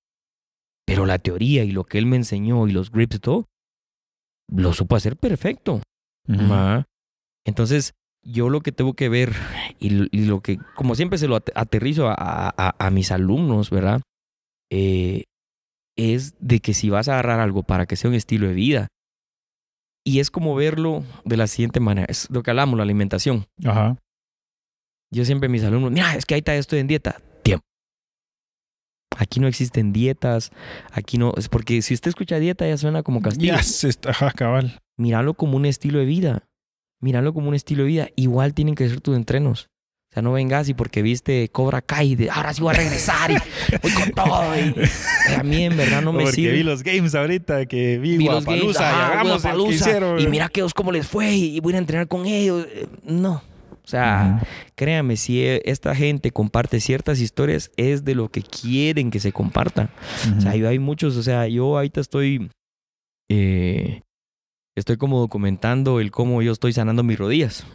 Pero 0.86 1.06
la 1.08 1.18
teoría 1.18 1.64
y 1.64 1.72
lo 1.72 1.84
que 1.86 1.98
él 1.98 2.06
me 2.06 2.16
enseñó 2.18 2.68
y 2.68 2.72
los 2.72 2.92
grips 2.92 3.16
y 3.16 3.20
todo, 3.20 3.46
lo 4.52 4.74
supo 4.74 4.96
hacer 4.96 5.18
perfecto. 5.18 5.82
Entonces, 7.48 7.94
yo 8.24 8.50
lo 8.50 8.62
que 8.62 8.72
tengo 8.72 8.94
que 8.94 9.10
ver 9.10 9.34
y, 9.80 9.90
lo 10.26 10.42
que, 10.42 10.58
como 10.76 10.96
siempre 10.96 11.18
se 11.18 11.28
lo 11.28 11.36
at- 11.36 11.50
aterrizo 11.56 12.08
a, 12.10 12.16
a- 12.18 12.76
a 12.78 12.90
mis 12.92 13.12
alumnos, 13.12 13.70
¿verdad? 13.72 14.02
Eh, 14.72 15.24
es 15.98 16.36
de 16.40 16.60
que 16.60 16.74
si 16.74 16.90
vas 16.90 17.08
a 17.08 17.14
agarrar 17.14 17.40
algo 17.40 17.64
para 17.64 17.86
que 17.86 17.96
sea 17.96 18.10
un 18.10 18.16
estilo 18.16 18.48
de 18.48 18.54
vida, 18.54 18.88
y 20.06 20.20
es 20.20 20.32
como 20.32 20.56
verlo 20.56 21.04
de 21.26 21.36
la 21.36 21.48
siguiente 21.48 21.80
manera, 21.80 22.06
es 22.08 22.30
lo 22.30 22.44
que 22.44 22.52
hablamos, 22.52 22.78
la 22.78 22.84
alimentación. 22.84 23.48
Ajá. 23.66 23.98
Yo 25.12 25.26
siempre 25.26 25.50
mis 25.50 25.64
alumnos, 25.64 25.92
mira, 25.92 26.16
es 26.16 26.26
que 26.26 26.36
ahí 26.36 26.40
está 26.40 26.56
esto 26.56 26.76
en 26.76 26.88
dieta. 26.88 27.22
Tiempo. 27.44 27.66
Aquí 29.18 29.40
no 29.40 29.48
existen 29.48 29.92
dietas, 29.92 30.52
aquí 30.92 31.18
no, 31.18 31.34
es 31.38 31.50
porque 31.50 31.82
si 31.82 31.94
usted 31.94 32.10
escucha 32.10 32.40
dieta 32.40 32.68
ya 32.68 32.78
suena 32.78 33.02
como 33.02 33.22
castigo. 33.22 33.56
Ya 33.56 33.64
se 33.64 33.90
está, 33.90 34.12
ajá, 34.12 34.32
cabal. 34.32 34.80
míralo 34.98 35.34
como 35.34 35.58
un 35.58 35.66
estilo 35.66 36.00
de 36.00 36.06
vida. 36.06 36.48
Míralo 37.02 37.34
como 37.34 37.50
un 37.50 37.56
estilo 37.56 37.84
de 37.84 37.90
vida. 37.90 38.10
Igual 38.16 38.54
tienen 38.54 38.76
que 38.76 38.88
ser 38.88 39.02
tus 39.02 39.16
entrenos. 39.16 39.70
Sea, 40.16 40.22
no 40.24 40.32
vengas 40.32 40.70
y 40.70 40.74
porque 40.74 41.02
viste 41.02 41.50
Cobra 41.50 41.82
Kai, 41.82 42.16
de, 42.16 42.30
ahora 42.30 42.54
sí 42.54 42.62
voy 42.62 42.74
a 42.74 42.78
regresar 42.78 43.32
y 43.32 43.36
voy 43.84 43.92
con 43.92 44.12
todo. 44.12 44.44
Y, 44.58 44.74
a 45.36 45.44
mí 45.44 45.64
en 45.66 45.76
verdad 45.76 46.02
no 46.02 46.14
me 46.14 46.24
Porque 46.24 46.36
sirve. 46.36 46.54
vi 46.54 46.64
los 46.64 46.84
games 46.84 47.14
ahorita 47.16 47.66
que 47.66 47.98
vi, 47.98 48.18
Vi 48.18 48.26
los 48.26 48.46
games, 48.46 48.64
y 48.64 48.78
ajá, 48.82 49.08
hagamos 49.08 49.34
el 49.34 49.42
que 49.42 49.42
Guapalooza, 49.44 49.76
hicieron. 49.76 50.20
y 50.22 50.28
mira 50.28 50.48
que 50.48 50.64
os 50.64 50.74
cómo 50.74 50.92
les 50.94 51.06
fue 51.06 51.34
y 51.36 51.60
voy 51.60 51.74
a 51.76 51.78
entrenar 51.80 52.08
con 52.08 52.26
ellos. 52.26 52.66
Eh, 52.74 52.88
No. 53.04 53.44
O 53.84 53.88
sea, 53.88 54.38
Ujú. 54.38 54.46
créame, 54.74 55.16
si 55.18 55.44
e- 55.44 55.62
esta 55.66 55.94
gente 55.94 56.32
comparte 56.32 56.80
ciertas 56.80 57.20
historias, 57.20 57.70
es 57.78 58.04
de 58.04 58.16
lo 58.16 58.30
que 58.30 58.42
quieren 58.42 59.12
que 59.12 59.20
se 59.20 59.32
compartan. 59.32 59.90
O 60.38 60.42
sea, 60.42 60.56
yo- 60.56 60.68
hay 60.70 60.80
muchos, 60.80 61.16
o 61.18 61.22
sea, 61.24 61.48
yo 61.48 61.76
ahorita 61.78 62.02
estoy, 62.02 62.50
eh, 63.30 64.02
estoy 64.76 64.98
como 64.98 65.22
documentando 65.22 66.02
el 66.02 66.12
cómo 66.12 66.42
yo 66.42 66.52
estoy 66.52 66.74
sanando 66.74 67.02
mis 67.02 67.18
rodillas, 67.18 67.66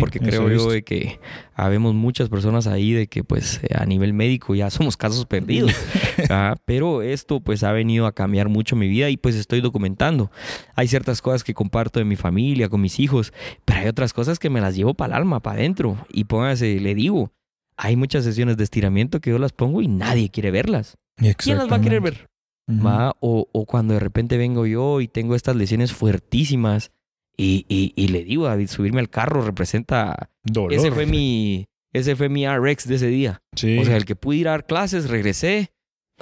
porque 0.00 0.18
creo 0.18 0.50
yo 0.50 0.70
de 0.70 0.82
que 0.82 1.20
habemos 1.54 1.94
muchas 1.94 2.28
personas 2.28 2.66
ahí 2.66 2.92
de 2.92 3.06
que 3.06 3.22
pues 3.22 3.60
a 3.72 3.86
nivel 3.86 4.12
médico 4.12 4.56
ya 4.56 4.68
somos 4.70 4.96
casos 4.96 5.24
perdidos, 5.24 5.72
pero 6.64 7.02
esto 7.02 7.40
pues 7.40 7.62
ha 7.62 7.70
venido 7.72 8.06
a 8.06 8.12
cambiar 8.12 8.48
mucho 8.48 8.74
mi 8.74 8.88
vida 8.88 9.08
y 9.08 9.16
pues 9.16 9.36
estoy 9.36 9.60
documentando. 9.60 10.32
Hay 10.74 10.88
ciertas 10.88 11.22
cosas 11.22 11.44
que 11.44 11.54
comparto 11.54 12.00
de 12.00 12.04
mi 12.04 12.16
familia, 12.16 12.68
con 12.68 12.80
mis 12.80 12.98
hijos, 12.98 13.32
pero 13.64 13.80
hay 13.80 13.86
otras 13.86 14.12
cosas 14.12 14.40
que 14.40 14.50
me 14.50 14.60
las 14.60 14.74
llevo 14.74 14.94
para 14.94 15.14
el 15.14 15.18
alma, 15.22 15.40
para 15.40 15.60
adentro 15.60 15.96
y 16.10 16.24
póngase, 16.24 16.80
le 16.80 16.94
digo. 16.94 17.32
Hay 17.80 17.94
muchas 17.94 18.24
sesiones 18.24 18.56
de 18.56 18.64
estiramiento 18.64 19.20
que 19.20 19.30
yo 19.30 19.38
las 19.38 19.52
pongo 19.52 19.80
y 19.80 19.86
nadie 19.86 20.30
quiere 20.30 20.50
verlas. 20.50 20.98
¿Quién 21.36 21.58
las 21.58 21.70
va 21.70 21.76
a 21.76 21.80
querer 21.80 22.00
ver? 22.00 22.27
¿Va? 22.68 23.16
O, 23.20 23.48
o 23.52 23.64
cuando 23.66 23.94
de 23.94 24.00
repente 24.00 24.36
vengo 24.36 24.66
yo 24.66 25.00
y 25.00 25.08
tengo 25.08 25.34
estas 25.34 25.56
lesiones 25.56 25.92
fuertísimas 25.92 26.92
y, 27.36 27.64
y- 27.68 27.92
y 27.96 28.08
le 28.08 28.24
digo 28.24 28.46
a 28.46 28.50
David, 28.50 28.68
subirme 28.68 29.00
al 29.00 29.08
carro 29.10 29.42
representa... 29.42 30.30
Dolor. 30.44 30.72
Ese 30.74 30.90
fue 30.90 31.06
mi, 31.06 31.66
ese 31.92 32.16
fue 32.16 32.28
mi 32.28 32.46
RX 32.46 32.86
de 32.88 32.96
ese 32.96 33.06
día. 33.06 33.42
Sí. 33.54 33.78
O 33.78 33.84
sea, 33.84 33.96
el 33.96 34.04
que 34.04 34.16
pude 34.16 34.36
ir 34.38 34.48
a 34.48 34.52
dar 34.52 34.66
clases, 34.66 35.08
regresé, 35.08 35.70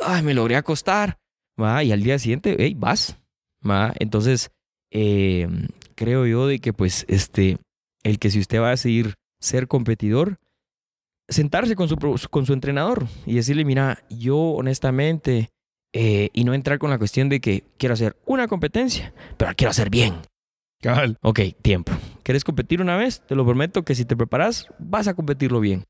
ay, 0.05 0.23
me 0.23 0.35
logré 0.35 0.57
acostar, 0.57 1.19
¿va? 1.61 1.83
Y 1.83 1.91
al 1.93 2.03
día 2.03 2.19
siguiente, 2.19 2.55
hey, 2.59 2.75
vas, 2.77 3.19
¿va? 3.69 3.93
Entonces, 3.99 4.51
eh, 4.93 5.49
creo 5.95 6.27
yo 6.27 6.47
de 6.47 6.59
que 6.61 6.73
pues 6.73 7.05
este, 7.09 7.59
el 8.05 8.19
que 8.19 8.31
si 8.31 8.39
usted 8.39 8.61
va 8.61 8.69
a 8.69 8.71
decidir 8.71 9.15
ser 9.41 9.67
competidor, 9.69 10.39
sentarse 11.29 11.75
con 11.77 11.89
su, 11.89 11.97
con 12.31 12.47
su 12.47 12.53
entrenador 12.53 13.07
y 13.27 13.35
decirle, 13.35 13.65
mira, 13.65 13.99
yo 14.11 14.37
honestamente, 14.39 15.51
eh, 15.99 16.29
y 16.35 16.45
no 16.45 16.53
entrar 16.53 16.79
con 16.79 16.91
la 16.91 16.99
cuestión 16.99 17.31
de 17.31 17.41
que 17.41 17.65
quiero 17.79 17.95
hacer 17.95 18.17
una 18.27 18.49
competencia, 18.49 19.15
pero 19.39 19.51
la 19.51 19.55
quiero 19.55 19.71
hacer 19.71 19.89
bien. 19.89 20.17
Cabal. 20.83 21.17
Ok, 21.23 21.41
tiempo. 21.63 21.91
¿Quieres 22.23 22.45
competir 22.45 22.83
una 22.83 22.99
vez? 22.99 23.23
Te 23.27 23.35
lo 23.35 23.47
prometo 23.47 23.83
que 23.83 23.95
si 23.95 24.05
te 24.05 24.15
preparas, 24.15 24.69
vas 24.79 25.09
a 25.09 25.15
competirlo 25.15 25.59
bien. 25.59 25.85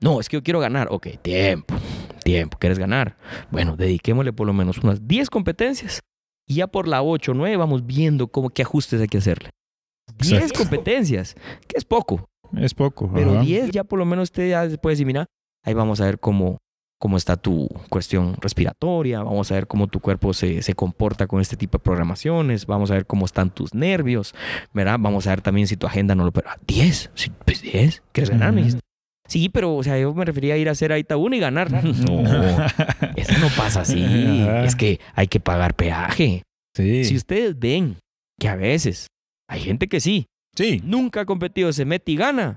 No, 0.00 0.18
es 0.18 0.30
que 0.30 0.38
yo 0.38 0.42
quiero 0.42 0.60
ganar. 0.60 0.88
Ok, 0.90 1.08
tiempo. 1.20 1.74
Tiempo. 2.24 2.56
¿Quieres 2.58 2.78
ganar? 2.78 3.18
Bueno, 3.50 3.76
dediquémosle 3.76 4.32
por 4.32 4.46
lo 4.46 4.54
menos 4.54 4.78
unas 4.78 5.06
10 5.06 5.28
competencias. 5.28 6.00
Y 6.48 6.54
ya 6.54 6.66
por 6.66 6.88
la 6.88 7.02
8 7.02 7.32
o 7.32 7.34
9 7.34 7.58
vamos 7.58 7.84
viendo 7.84 8.28
cómo, 8.28 8.48
qué 8.48 8.62
ajustes 8.62 8.98
hay 8.98 9.08
que 9.08 9.18
hacerle. 9.18 9.50
10 10.20 10.32
Exacto. 10.32 10.60
competencias, 10.60 11.34
que 11.68 11.76
es 11.76 11.84
poco. 11.84 12.24
Es 12.56 12.72
poco. 12.72 13.10
Pero 13.12 13.32
ajá. 13.32 13.42
10 13.42 13.72
ya 13.72 13.84
por 13.84 13.98
lo 13.98 14.06
menos 14.06 14.24
usted 14.24 14.48
ya 14.48 14.70
se 14.70 14.78
puede 14.78 14.94
decir, 14.94 15.06
mira, 15.06 15.26
ahí 15.62 15.74
vamos 15.74 16.00
a 16.00 16.06
ver 16.06 16.18
cómo, 16.18 16.56
cómo 16.98 17.16
está 17.16 17.36
tu 17.36 17.68
cuestión 17.90 18.36
respiratoria, 18.40 19.22
vamos 19.22 19.50
a 19.50 19.54
ver 19.54 19.66
cómo 19.66 19.88
tu 19.88 20.00
cuerpo 20.00 20.32
se, 20.32 20.62
se 20.62 20.74
comporta 20.74 21.26
con 21.26 21.40
este 21.40 21.56
tipo 21.56 21.78
de 21.78 21.84
programaciones, 21.84 22.66
vamos 22.66 22.90
a 22.90 22.94
ver 22.94 23.06
cómo 23.06 23.26
están 23.26 23.50
tus 23.50 23.74
nervios, 23.74 24.34
¿verdad? 24.72 24.96
Vamos 24.98 25.26
a 25.26 25.30
ver 25.30 25.40
también 25.42 25.66
si 25.66 25.76
tu 25.76 25.86
agenda 25.86 26.14
no 26.14 26.24
lo... 26.24 26.32
Pero 26.32 26.48
10, 26.66 27.10
sí, 27.14 27.30
pues 27.44 27.60
10, 27.62 28.02
¿quieres 28.12 28.30
ganar? 28.30 28.54
Sí, 29.26 29.48
pero, 29.48 29.74
o 29.74 29.82
sea, 29.82 29.98
yo 29.98 30.14
me 30.14 30.24
refería 30.24 30.54
a 30.54 30.56
ir 30.58 30.68
a 30.68 30.72
hacer 30.72 30.92
ahorita 30.92 31.16
una 31.16 31.36
y 31.36 31.40
ganar. 31.40 31.70
No, 31.84 32.20
eso 33.16 33.38
no 33.40 33.48
pasa 33.56 33.80
así. 33.82 34.04
Es 34.64 34.76
que 34.76 35.00
hay 35.14 35.26
que 35.28 35.40
pagar 35.40 35.74
peaje. 35.74 36.42
sí. 36.76 37.04
Si 37.04 37.16
ustedes 37.16 37.58
ven 37.58 37.96
que 38.38 38.48
a 38.48 38.56
veces 38.56 39.06
hay 39.48 39.60
gente 39.60 39.88
que 39.88 40.00
sí, 40.00 40.26
Sí. 40.56 40.80
nunca 40.84 41.22
ha 41.22 41.24
competido, 41.24 41.72
se 41.72 41.84
mete 41.84 42.12
y 42.12 42.16
gana. 42.16 42.56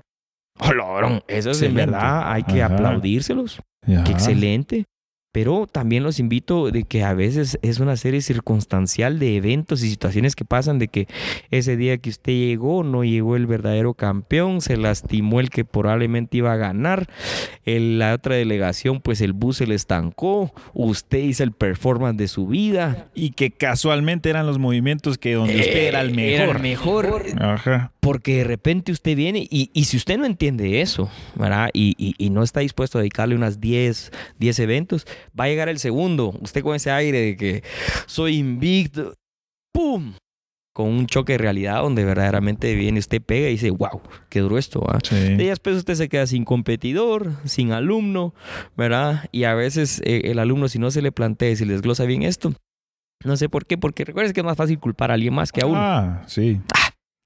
¡Oh, 0.60 0.72
logrón! 0.72 1.22
Eso 1.28 1.50
es 1.50 1.62
en 1.62 1.74
verdad, 1.74 2.32
hay 2.32 2.42
que 2.42 2.62
Ajá. 2.62 2.74
aplaudírselos. 2.74 3.60
Ajá. 3.86 4.04
Qué 4.04 4.12
excelente. 4.12 4.84
Pero 5.30 5.66
también 5.70 6.04
los 6.04 6.20
invito 6.20 6.70
de 6.70 6.84
que 6.84 7.04
a 7.04 7.12
veces 7.12 7.58
es 7.60 7.80
una 7.80 7.96
serie 7.96 8.22
circunstancial 8.22 9.18
de 9.18 9.36
eventos 9.36 9.82
y 9.84 9.90
situaciones 9.90 10.34
que 10.34 10.46
pasan 10.46 10.78
de 10.78 10.88
que 10.88 11.06
ese 11.50 11.76
día 11.76 11.98
que 11.98 12.08
usted 12.08 12.32
llegó 12.32 12.82
no 12.82 13.04
llegó 13.04 13.36
el 13.36 13.46
verdadero 13.46 13.92
campeón, 13.92 14.62
se 14.62 14.78
lastimó 14.78 15.40
el 15.40 15.50
que 15.50 15.66
probablemente 15.66 16.38
iba 16.38 16.52
a 16.54 16.56
ganar, 16.56 17.10
el- 17.66 17.98
la 17.98 18.14
otra 18.14 18.36
delegación 18.36 19.00
pues 19.00 19.20
el 19.20 19.34
bus 19.34 19.58
se 19.58 19.66
le 19.66 19.74
estancó, 19.74 20.52
usted 20.72 21.18
hizo 21.18 21.42
el 21.44 21.52
performance 21.52 22.16
de 22.16 22.28
su 22.28 22.46
vida. 22.46 23.08
Y 23.14 23.30
que 23.32 23.50
casualmente 23.50 24.30
eran 24.30 24.46
los 24.46 24.58
movimientos 24.58 25.18
que 25.18 25.34
donde 25.34 25.56
usted 25.56 25.88
era 25.88 26.00
el 26.00 26.18
Eh, 26.18 26.34
Era 26.36 26.46
mejor. 26.46 26.56
el 26.56 26.62
mejor. 26.62 27.42
Ajá. 27.42 27.92
Porque 28.00 28.38
de 28.38 28.44
repente 28.44 28.92
usted 28.92 29.14
viene 29.14 29.46
y, 29.50 29.70
y 29.74 29.84
si 29.84 29.98
usted 29.98 30.16
no 30.16 30.24
entiende 30.24 30.80
eso, 30.80 31.10
¿verdad? 31.34 31.68
Y, 31.74 31.94
y- 31.98 32.14
y 32.16 32.30
no 32.30 32.42
está 32.42 32.60
dispuesto 32.60 32.96
a 32.96 33.02
dedicarle 33.02 33.34
unas 33.34 33.60
10, 33.60 34.10
10 34.38 34.58
eventos, 34.60 35.06
va 35.38 35.44
a 35.44 35.48
llegar 35.48 35.68
el 35.68 35.78
segundo. 35.78 36.34
Usted 36.40 36.62
con 36.62 36.74
ese 36.74 36.90
aire 36.90 37.20
de 37.20 37.36
que 37.36 37.62
soy 38.06 38.36
invicto, 38.36 39.14
¡pum! 39.72 40.14
Con 40.74 40.88
un 40.88 41.06
choque 41.06 41.32
de 41.32 41.38
realidad 41.38 41.82
donde 41.82 42.04
verdaderamente 42.04 42.74
viene 42.76 43.00
usted 43.00 43.20
pega 43.20 43.48
y 43.48 43.52
dice, 43.52 43.70
wow, 43.70 44.00
qué 44.28 44.40
duro 44.40 44.58
esto, 44.58 44.84
¿ah? 44.88 44.98
Sí. 45.02 45.16
Y 45.16 45.46
después 45.46 45.76
usted 45.76 45.94
se 45.94 46.08
queda 46.08 46.26
sin 46.26 46.44
competidor, 46.44 47.32
sin 47.44 47.72
alumno, 47.72 48.32
¿verdad? 48.76 49.28
Y 49.32 49.44
a 49.44 49.54
veces 49.54 50.00
eh, 50.04 50.22
el 50.26 50.38
alumno, 50.38 50.68
si 50.68 50.78
no 50.78 50.90
se 50.92 51.02
le 51.02 51.10
plantea, 51.10 51.56
si 51.56 51.64
le 51.64 51.72
desglosa 51.72 52.04
bien 52.04 52.22
esto, 52.22 52.52
no 53.24 53.36
sé 53.36 53.48
por 53.48 53.66
qué, 53.66 53.76
porque 53.76 54.04
recuerdes 54.04 54.32
que 54.32 54.40
es 54.40 54.46
más 54.46 54.56
fácil 54.56 54.78
culpar 54.78 55.10
a 55.10 55.14
alguien 55.14 55.34
más 55.34 55.50
que 55.50 55.62
a 55.62 55.66
uno 55.66 55.80
Ah, 55.80 56.22
sí. 56.28 56.60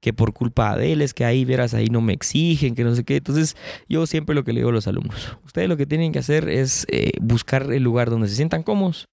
Que 0.02 0.12
por 0.12 0.32
culpa 0.32 0.76
de 0.76 0.92
él 0.92 1.00
es 1.00 1.14
que 1.14 1.24
ahí 1.24 1.44
verás 1.44 1.74
ahí 1.74 1.86
no 1.86 2.00
me 2.00 2.12
exigen, 2.12 2.74
que 2.74 2.82
no 2.82 2.94
sé 2.94 3.04
qué. 3.04 3.16
Entonces, 3.16 3.56
yo 3.88 4.04
siempre 4.06 4.34
lo 4.34 4.42
que 4.42 4.52
le 4.52 4.60
digo 4.60 4.70
a 4.70 4.72
los 4.72 4.88
alumnos, 4.88 5.38
ustedes 5.44 5.68
lo 5.68 5.76
que 5.76 5.86
tienen 5.86 6.12
que 6.12 6.18
hacer 6.18 6.48
es 6.48 6.86
eh, 6.90 7.12
buscar 7.20 7.72
el 7.72 7.84
lugar 7.84 8.10
donde 8.10 8.28
se 8.28 8.34
sientan 8.34 8.64
cómodos, 8.64 9.06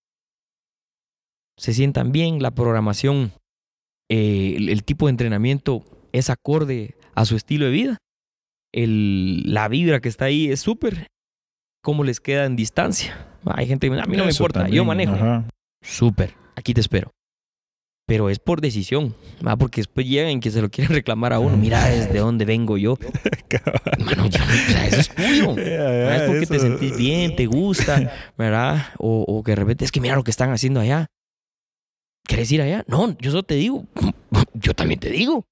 se 1.57 1.73
sientan 1.73 2.11
bien, 2.11 2.41
la 2.41 2.51
programación, 2.51 3.31
eh, 4.09 4.55
el, 4.57 4.69
el 4.69 4.83
tipo 4.83 5.05
de 5.05 5.11
entrenamiento 5.11 5.85
es 6.11 6.31
acorde 6.31 6.95
a 7.13 7.23
su 7.25 7.35
estilo 7.35 7.65
de 7.65 7.71
vida, 7.71 7.97
el, 8.73 9.43
la 9.53 9.67
vibra 9.67 9.99
que 9.99 10.09
está 10.09 10.25
ahí 10.25 10.49
es 10.49 10.59
súper, 10.59 11.05
cómo 11.83 12.03
les 12.03 12.19
queda 12.19 12.45
en 12.45 12.55
distancia. 12.55 13.27
Hay 13.45 13.67
gente 13.67 13.85
que 13.85 13.91
me 13.91 13.97
dice, 13.97 14.07
a 14.07 14.09
mí 14.09 14.17
no 14.17 14.25
me 14.25 14.31
importa, 14.31 14.61
también, 14.61 14.75
yo 14.75 14.85
manejo. 14.85 15.15
Súper, 15.83 16.33
aquí 16.55 16.73
te 16.73 16.81
espero. 16.81 17.11
Pero 18.09 18.31
es 18.31 18.39
por 18.39 18.59
decisión, 18.59 19.13
¿va? 19.47 19.55
porque 19.55 19.81
después 19.81 20.07
llegan 20.07 20.39
que 20.39 20.49
se 20.49 20.63
lo 20.63 20.69
quieren 20.69 20.93
reclamar 20.95 21.31
a 21.31 21.37
uno. 21.37 21.55
Mira 21.55 21.85
desde 21.85 22.17
dónde 22.17 22.43
vengo 22.43 22.75
yo. 22.75 22.97
Mano, 23.99 24.25
yo, 24.25 24.43
o 24.43 24.71
sea, 24.71 24.87
eso 24.87 24.99
es 24.99 25.09
tuyo. 25.15 25.55
Es 25.55 26.23
porque 26.23 26.47
te 26.47 26.59
sentís 26.59 26.97
bien, 26.97 27.35
te 27.35 27.45
gusta, 27.45 28.11
¿verdad? 28.35 28.87
O, 28.97 29.25
o 29.27 29.43
que 29.43 29.51
de 29.51 29.57
repente 29.57 29.85
es 29.85 29.91
que 29.91 30.01
mira 30.01 30.15
lo 30.15 30.23
que 30.23 30.31
están 30.31 30.49
haciendo 30.49 30.79
allá. 30.79 31.05
¿Quieres 32.25 32.51
ir 32.51 32.63
allá? 32.63 32.83
No, 32.87 33.15
yo 33.19 33.29
solo 33.29 33.43
te 33.43 33.53
digo. 33.53 33.85
Yo 34.55 34.73
también 34.73 34.99
te 34.99 35.11
digo. 35.11 35.45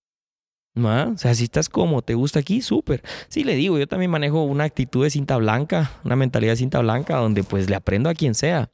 O 0.76 1.18
sea, 1.18 1.36
si 1.36 1.44
estás 1.44 1.70
como 1.70 2.02
te 2.02 2.16
gusta 2.16 2.40
aquí, 2.40 2.62
súper. 2.64 3.04
Sí, 3.30 3.44
le 3.44 3.56
digo, 3.56 3.78
yo 3.78 3.88
también 3.88 4.10
manejo 4.10 4.44
una 4.44 4.64
actitud 4.64 5.04
de 5.04 5.12
cinta 5.12 5.38
blanca, 5.38 5.92
una 6.04 6.16
mentalidad 6.16 6.54
de 6.54 6.58
cinta 6.58 6.80
blanca, 6.80 7.18
donde 7.18 7.44
pues 7.44 7.70
le 7.70 7.76
aprendo 7.76 8.10
a 8.10 8.16
quien 8.16 8.34
sea. 8.34 8.72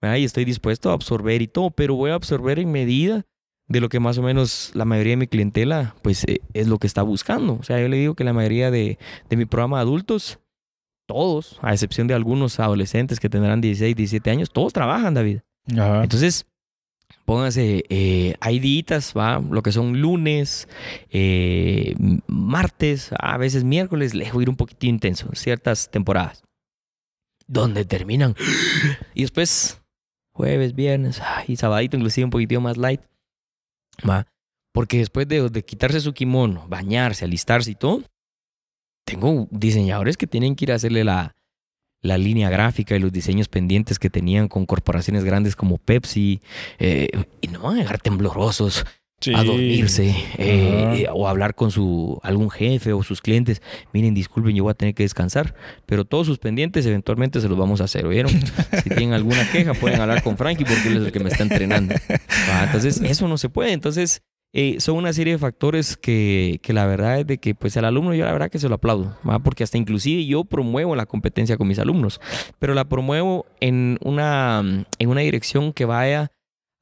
¿Verdad? 0.00 0.16
Y 0.16 0.24
estoy 0.24 0.44
dispuesto 0.44 0.90
a 0.90 0.94
absorber 0.94 1.42
y 1.42 1.48
todo, 1.48 1.70
pero 1.70 1.94
voy 1.94 2.10
a 2.10 2.14
absorber 2.14 2.58
en 2.58 2.72
medida 2.72 3.24
de 3.68 3.80
lo 3.80 3.88
que 3.88 4.00
más 4.00 4.16
o 4.18 4.22
menos 4.22 4.70
la 4.74 4.84
mayoría 4.84 5.12
de 5.12 5.18
mi 5.18 5.26
clientela, 5.26 5.94
pues 6.02 6.24
eh, 6.24 6.40
es 6.54 6.68
lo 6.68 6.78
que 6.78 6.86
está 6.86 7.02
buscando. 7.02 7.58
O 7.60 7.62
sea, 7.62 7.80
yo 7.80 7.88
le 7.88 7.98
digo 7.98 8.14
que 8.14 8.24
la 8.24 8.32
mayoría 8.32 8.70
de, 8.70 8.98
de 9.28 9.36
mi 9.36 9.44
programa 9.44 9.76
de 9.78 9.82
adultos, 9.82 10.38
todos, 11.06 11.58
a 11.62 11.72
excepción 11.72 12.06
de 12.06 12.14
algunos 12.14 12.60
adolescentes 12.60 13.20
que 13.20 13.28
tendrán 13.28 13.60
16, 13.60 13.94
17 13.94 14.30
años, 14.30 14.50
todos 14.50 14.72
trabajan, 14.72 15.14
David. 15.14 15.40
Ajá. 15.76 16.02
Entonces, 16.02 16.46
pónganse, 17.24 17.84
eh, 17.90 18.36
hay 18.40 18.58
días, 18.58 19.12
¿va? 19.16 19.38
Lo 19.38 19.62
que 19.62 19.72
son 19.72 20.00
lunes, 20.00 20.66
eh, 21.10 21.94
martes, 22.26 23.10
a 23.18 23.36
veces 23.36 23.64
miércoles, 23.64 24.14
les 24.14 24.32
voy 24.32 24.40
a 24.40 24.44
ir 24.44 24.50
un 24.50 24.56
poquitín 24.56 24.94
intenso, 24.94 25.28
ciertas 25.34 25.90
temporadas. 25.90 26.42
Donde 27.46 27.84
terminan. 27.84 28.34
Y 29.14 29.22
después, 29.22 29.80
jueves, 30.38 30.72
viernes, 30.76 31.20
ah, 31.20 31.42
y 31.48 31.56
sabadito, 31.56 31.96
inclusive 31.96 32.24
un 32.24 32.30
poquitito 32.30 32.60
más 32.60 32.76
light. 32.76 33.00
¿va? 34.08 34.24
Porque 34.72 34.98
después 34.98 35.26
de, 35.26 35.48
de 35.50 35.64
quitarse 35.64 36.00
su 36.00 36.12
kimono, 36.12 36.64
bañarse, 36.68 37.24
alistarse 37.24 37.72
y 37.72 37.74
todo, 37.74 38.04
tengo 39.04 39.48
diseñadores 39.50 40.16
que 40.16 40.28
tienen 40.28 40.54
que 40.54 40.66
ir 40.66 40.72
a 40.72 40.76
hacerle 40.76 41.02
la, 41.02 41.34
la 42.02 42.18
línea 42.18 42.50
gráfica 42.50 42.94
y 42.94 43.00
los 43.00 43.10
diseños 43.10 43.48
pendientes 43.48 43.98
que 43.98 44.10
tenían 44.10 44.46
con 44.46 44.64
corporaciones 44.64 45.24
grandes 45.24 45.56
como 45.56 45.78
Pepsi. 45.78 46.40
eh, 46.78 47.08
y 47.40 47.48
no 47.48 47.62
van 47.62 47.76
a 47.76 47.80
llegar 47.80 47.98
temblorosos. 48.00 48.84
Sí. 49.20 49.34
a 49.34 49.42
dormirse 49.42 50.10
eh, 50.38 51.02
eh, 51.02 51.06
o 51.12 51.26
hablar 51.26 51.56
con 51.56 51.72
su 51.72 52.20
algún 52.22 52.50
jefe 52.50 52.92
o 52.92 53.02
sus 53.02 53.20
clientes. 53.20 53.62
Miren, 53.92 54.14
disculpen, 54.14 54.54
yo 54.54 54.62
voy 54.62 54.70
a 54.70 54.74
tener 54.74 54.94
que 54.94 55.02
descansar, 55.02 55.54
pero 55.86 56.04
todos 56.04 56.26
sus 56.26 56.38
pendientes 56.38 56.86
eventualmente 56.86 57.40
se 57.40 57.48
los 57.48 57.58
vamos 57.58 57.80
a 57.80 57.84
hacer, 57.84 58.06
¿oyeron? 58.06 58.32
Si 58.82 58.90
tienen 58.90 59.12
alguna 59.12 59.50
queja, 59.50 59.74
pueden 59.74 60.00
hablar 60.00 60.22
con 60.22 60.36
Frankie 60.36 60.64
porque 60.64 60.88
él 60.88 60.98
es 60.98 61.02
el 61.06 61.12
que 61.12 61.20
me 61.20 61.30
está 61.30 61.42
entrenando. 61.42 61.94
Va, 62.48 62.64
Entonces, 62.64 63.00
eso 63.04 63.26
no 63.26 63.38
se 63.38 63.48
puede. 63.48 63.72
Entonces, 63.72 64.22
eh, 64.54 64.76
son 64.80 64.96
una 64.96 65.12
serie 65.12 65.34
de 65.34 65.38
factores 65.38 65.96
que, 65.96 66.58
que 66.62 66.72
la 66.72 66.86
verdad 66.86 67.20
es 67.20 67.26
de 67.26 67.38
que, 67.38 67.54
pues, 67.54 67.76
al 67.76 67.84
alumno 67.84 68.14
yo 68.14 68.24
la 68.24 68.32
verdad 68.32 68.50
que 68.50 68.58
se 68.58 68.68
lo 68.68 68.76
aplaudo, 68.76 69.16
¿va? 69.28 69.40
porque 69.40 69.62
hasta 69.62 69.76
inclusive 69.76 70.24
yo 70.24 70.44
promuevo 70.44 70.96
la 70.96 71.04
competencia 71.04 71.58
con 71.58 71.68
mis 71.68 71.78
alumnos, 71.78 72.20
pero 72.58 72.72
la 72.72 72.88
promuevo 72.88 73.44
en 73.60 73.98
una, 74.02 74.86
en 74.98 75.08
una 75.08 75.20
dirección 75.20 75.72
que 75.74 75.84
vaya 75.84 76.32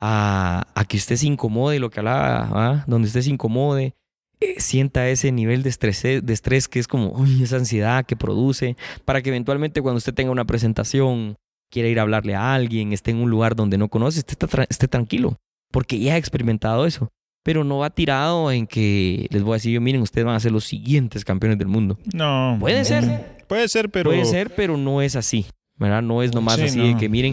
a, 0.01 0.67
a 0.75 0.85
que 0.85 0.97
usted 0.97 1.17
se 1.17 1.27
incomode, 1.27 1.79
lo 1.79 1.91
que 1.91 2.01
hablaba, 2.01 2.85
donde 2.87 3.07
usted 3.09 3.23
se 3.23 3.31
incomode, 3.31 3.95
eh, 4.41 4.55
sienta 4.59 5.09
ese 5.09 5.33
nivel 5.33 5.63
de 5.63 5.71
estrés, 5.71 6.03
de 6.03 6.33
estrés 6.33 6.69
que 6.69 6.79
es 6.79 6.87
como 6.89 7.11
uy, 7.13 7.43
esa 7.43 7.57
ansiedad 7.57 8.05
que 8.05 8.17
produce, 8.17 8.77
para 9.05 9.23
que 9.23 9.31
eventualmente 9.31 9.81
cuando 9.83 9.99
usted 9.99 10.15
tenga 10.15 10.31
una 10.31 10.45
presentación, 10.45 11.37
quiera 11.71 11.89
ir 11.89 11.99
a 11.99 12.03
hablarle 12.03 12.35
a 12.35 12.55
alguien, 12.55 12.93
esté 12.93 13.11
en 13.13 13.19
un 13.19 13.31
lugar 13.31 13.57
donde 13.57 13.79
no 13.79 13.89
conoce, 13.89 14.21
esté, 14.21 14.37
tra- 14.37 14.67
esté 14.69 14.89
tranquilo, 14.89 15.37
porque 15.73 15.99
ya 15.99 16.15
ha 16.15 16.19
experimentado 16.19 16.87
eso. 16.87 17.09
Pero 17.43 17.63
no 17.63 17.79
va 17.79 17.91
tirado 17.91 18.51
en 18.51 18.67
que 18.67 19.29
les 19.31 19.45
voy 19.45 19.53
a 19.53 19.55
decir 19.55 19.73
yo, 19.73 19.81
miren, 19.81 20.03
ustedes 20.03 20.25
van 20.25 20.35
a 20.35 20.41
ser 20.41 20.51
los 20.51 20.65
siguientes 20.65 21.25
campeones 21.25 21.59
del 21.59 21.69
mundo. 21.69 21.97
No. 22.13 22.57
Puede 22.59 22.85
ser. 22.85 23.37
Puede 23.47 23.69
ser, 23.69 23.89
pero. 23.89 24.11
Puede 24.11 24.25
ser, 24.25 24.53
pero 24.57 24.77
no 24.77 25.01
es 25.01 25.15
así. 25.15 25.47
¿Verdad? 25.79 26.03
No 26.03 26.25
es 26.25 26.35
nomás 26.35 26.57
Sí, 26.57 26.63
así 26.65 26.81
de 26.81 26.97
que 26.97 27.09
miren, 27.09 27.31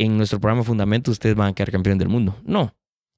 en 0.00 0.16
nuestro 0.16 0.40
programa 0.40 0.64
Fundamentos 0.64 1.12
ustedes 1.12 1.34
van 1.34 1.48
a 1.48 1.52
quedar 1.52 1.70
campeones 1.70 1.98
del 1.98 2.08
mundo. 2.08 2.34
No. 2.44 2.74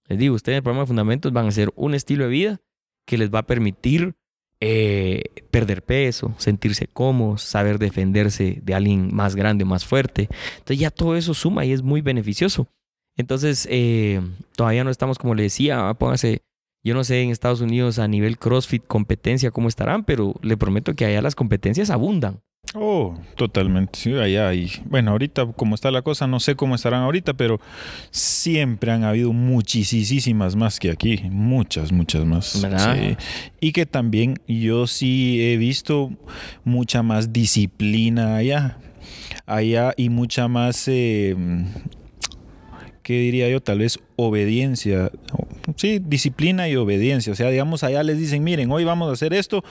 Les 0.08 0.18
digo, 0.18 0.34
ustedes 0.34 0.54
en 0.54 0.58
el 0.58 0.62
programa 0.64 0.86
Fundamentos 0.86 1.32
van 1.32 1.46
a 1.46 1.48
hacer 1.48 1.70
un 1.76 1.94
estilo 1.94 2.24
de 2.24 2.30
vida 2.30 2.60
que 3.06 3.16
les 3.18 3.30
va 3.30 3.40
a 3.40 3.46
permitir 3.46 4.16
eh, 4.60 5.22
perder 5.52 5.84
peso, 5.84 6.34
sentirse 6.38 6.88
cómodos, 6.88 7.42
saber 7.42 7.78
defenderse 7.78 8.60
de 8.62 8.74
alguien 8.74 9.14
más 9.14 9.36
grande, 9.36 9.64
más 9.64 9.84
fuerte. 9.84 10.28
Entonces 10.54 10.78
ya 10.80 10.90
todo 10.90 11.14
eso 11.14 11.34
suma 11.34 11.64
y 11.64 11.72
es 11.72 11.82
muy 11.82 12.00
beneficioso. 12.00 12.66
Entonces, 13.16 13.68
eh, 13.70 14.20
todavía 14.56 14.82
no 14.82 14.90
estamos, 14.90 15.18
como 15.18 15.34
le 15.34 15.44
decía, 15.44 15.88
ah, 15.88 15.94
póngase, 15.94 16.42
yo 16.82 16.94
no 16.94 17.04
sé 17.04 17.22
en 17.22 17.30
Estados 17.30 17.60
Unidos 17.60 18.00
a 18.00 18.08
nivel 18.08 18.38
CrossFit 18.38 18.84
competencia 18.86 19.52
cómo 19.52 19.68
estarán, 19.68 20.04
pero 20.04 20.34
le 20.42 20.56
prometo 20.56 20.94
que 20.94 21.04
allá 21.04 21.22
las 21.22 21.36
competencias 21.36 21.90
abundan. 21.90 22.42
Oh, 22.74 23.18
totalmente. 23.36 23.98
Sí, 23.98 24.14
allá 24.14 24.48
hay. 24.48 24.70
Bueno, 24.86 25.10
ahorita, 25.10 25.46
como 25.52 25.74
está 25.74 25.90
la 25.90 26.02
cosa, 26.02 26.26
no 26.26 26.40
sé 26.40 26.54
cómo 26.54 26.74
estarán 26.74 27.02
ahorita, 27.02 27.34
pero 27.34 27.60
siempre 28.10 28.90
han 28.92 29.04
habido 29.04 29.32
muchísimas 29.32 30.56
más 30.56 30.80
que 30.80 30.90
aquí. 30.90 31.20
Muchas, 31.30 31.92
muchas 31.92 32.24
más. 32.24 32.60
¿Verdad? 32.62 32.96
Sí. 32.96 33.16
Y 33.60 33.72
que 33.72 33.84
también 33.84 34.38
yo 34.48 34.86
sí 34.86 35.42
he 35.42 35.56
visto 35.58 36.10
mucha 36.64 37.02
más 37.02 37.32
disciplina 37.32 38.36
allá. 38.36 38.78
Allá 39.44 39.92
y 39.96 40.08
mucha 40.08 40.48
más. 40.48 40.88
eh, 40.88 41.36
¿Qué 43.02 43.18
diría 43.18 43.48
yo? 43.48 43.60
Tal 43.60 43.80
vez 43.80 43.98
obediencia. 44.16 45.10
Sí, 45.76 46.00
disciplina 46.02 46.68
y 46.68 46.76
obediencia. 46.76 47.32
O 47.32 47.36
sea, 47.36 47.50
digamos, 47.50 47.82
allá 47.82 48.02
les 48.02 48.16
dicen, 48.18 48.44
miren, 48.44 48.70
hoy 48.70 48.84
vamos 48.84 49.10
a 49.10 49.12
hacer 49.12 49.34
esto 49.34 49.64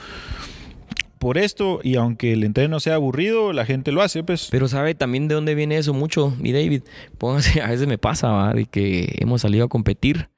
por 1.22 1.38
esto 1.38 1.78
y 1.84 1.94
aunque 1.94 2.32
el 2.32 2.42
entreno 2.42 2.80
sea 2.80 2.96
aburrido, 2.96 3.52
la 3.52 3.64
gente 3.64 3.92
lo 3.92 4.02
hace, 4.02 4.24
pues. 4.24 4.48
Pero 4.50 4.66
sabe 4.66 4.96
también 4.96 5.28
de 5.28 5.36
dónde 5.36 5.54
viene 5.54 5.76
eso 5.76 5.94
mucho, 5.94 6.34
mi 6.40 6.50
David. 6.50 6.82
Póngase, 7.16 7.62
a 7.62 7.68
veces 7.68 7.86
me 7.86 7.96
pasa, 7.96 8.32
¿va? 8.32 8.52
de 8.52 8.66
que 8.66 9.18
hemos 9.20 9.42
salido 9.42 9.64
a 9.64 9.68
competir. 9.68 10.30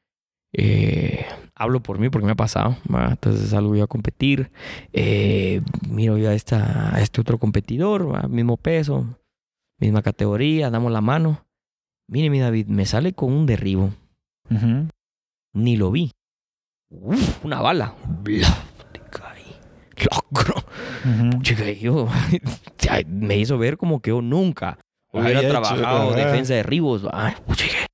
Eh, 0.53 1.25
hablo 1.55 1.83
por 1.83 1.99
mí 1.99 2.11
porque 2.11 2.27
me 2.27 2.33
ha 2.33 2.37
pasado, 2.37 2.77
¿va? 2.95 3.09
entonces 3.13 3.49
salgo 3.49 3.75
yo 3.75 3.85
a 3.85 3.87
competir. 3.87 4.51
Eh, 4.93 5.63
miro 5.89 6.19
yo 6.19 6.29
a, 6.29 6.35
esta, 6.35 6.95
a 6.95 7.01
este 7.01 7.23
otro 7.23 7.39
competidor, 7.39 8.15
¿va? 8.15 8.29
mismo 8.29 8.59
peso, 8.59 9.07
misma 9.81 10.03
categoría, 10.03 10.69
damos 10.69 10.93
la 10.93 11.01
mano. 11.01 11.47
Mire, 12.09 12.29
mi 12.29 12.41
David, 12.41 12.67
me 12.67 12.85
sale 12.85 13.15
con 13.15 13.33
un 13.33 13.47
derribo. 13.47 13.91
Ni 15.55 15.79
lo 15.79 15.91
vi. 15.91 16.13
Uf, 16.91 17.43
una 17.43 17.63
bala. 17.63 17.95
Bla, 18.23 18.55
te 18.93 19.01
caí. 19.11 19.57
Locro. 20.11 20.64
Yo 21.81 22.09
me 23.07 23.37
hizo 23.39 23.59
ver 23.59 23.77
como 23.77 24.01
que 24.01 24.11
yo 24.11 24.23
nunca 24.23 24.79
hubiera 25.13 25.39
Había 25.41 25.51
hecho, 25.51 25.61
trabajado 25.61 26.11
ajá. 26.11 26.17
defensa 26.17 26.55
de 26.55 26.63
Ribos. 26.63 27.07
Ay, 27.13 27.35
chica. 27.55 27.87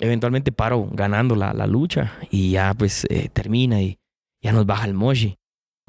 Eventualmente 0.00 0.50
paro 0.52 0.88
ganando 0.92 1.36
la, 1.36 1.52
la 1.52 1.66
lucha 1.66 2.12
y 2.30 2.50
ya 2.52 2.74
pues 2.74 3.06
eh, 3.10 3.28
termina 3.32 3.80
y 3.80 3.98
ya 4.42 4.52
nos 4.52 4.66
baja 4.66 4.86
el 4.86 4.94
moshi. 4.94 5.36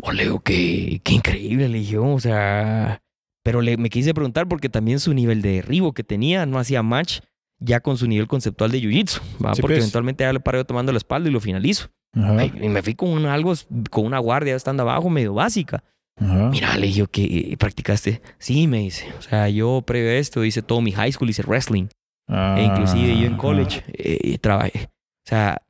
Oh, 0.02 0.12
le 0.12 0.24
digo, 0.24 0.40
qué, 0.42 1.02
qué 1.04 1.14
increíble, 1.14 1.70
le 1.70 1.80
dije, 1.80 1.94
yo, 1.94 2.06
o 2.06 2.20
sea... 2.20 3.02
Pero 3.44 3.62
le, 3.62 3.78
me 3.78 3.90
quise 3.90 4.14
preguntar 4.14 4.48
porque 4.48 4.70
también 4.70 5.00
su 5.00 5.14
nivel 5.14 5.42
de 5.44 5.54
derribo 5.54 5.94
que 5.94 6.04
tenía 6.04 6.46
no 6.48 6.58
hacía 6.60 6.82
match 6.84 7.20
ya 7.60 7.80
con 7.80 7.96
su 7.98 8.08
nivel 8.08 8.28
conceptual 8.28 8.72
de. 8.72 8.80
Sí, 8.80 9.20
porque 9.40 9.62
pues. 9.62 9.78
eventualmente 9.80 10.24
ya 10.24 10.34
le 10.34 10.40
paro 10.40 10.58
yo 10.58 10.66
tomando 10.66 10.92
la 10.92 10.98
espalda 10.98 11.30
y 11.30 11.32
lo 11.32 11.40
finalizo. 11.40 11.90
Ajá. 12.14 12.44
Y 12.46 12.70
me 12.70 12.82
fui 12.82 12.96
con 12.96 13.10
un- 13.10 13.28
algo, 13.28 13.54
con 13.92 14.06
una 14.06 14.18
guardia 14.18 14.56
estando 14.56 14.82
abajo 14.82 15.10
medio 15.12 15.36
básica. 15.36 15.84
Ajá. 16.18 16.50
Mira, 16.50 16.78
le 16.78 16.88
dije 16.88 17.00
yo 17.00 17.08
que 17.08 17.56
practicaste. 17.60 18.22
Sí, 18.38 18.68
me 18.68 18.80
dice. 18.80 19.08
O 19.18 19.22
sea, 19.22 19.50
yo 19.50 19.82
previo 19.86 20.12
a 20.12 20.14
esto 20.14 20.44
hice 20.46 20.62
todo 20.62 20.82
mi 20.82 20.92
high 20.92 21.12
school, 21.12 21.30
hice 21.30 21.44
wrestling. 21.44 21.88
Ah, 22.28 22.56
E 22.58 22.64
inclusive 22.64 23.18
yo 23.20 23.26
en 23.26 23.34
ajá. 23.34 23.38
college 23.42 23.84
eh, 23.94 24.38
trabajé. 24.40 24.90
O 25.26 25.30
sea, 25.30 25.62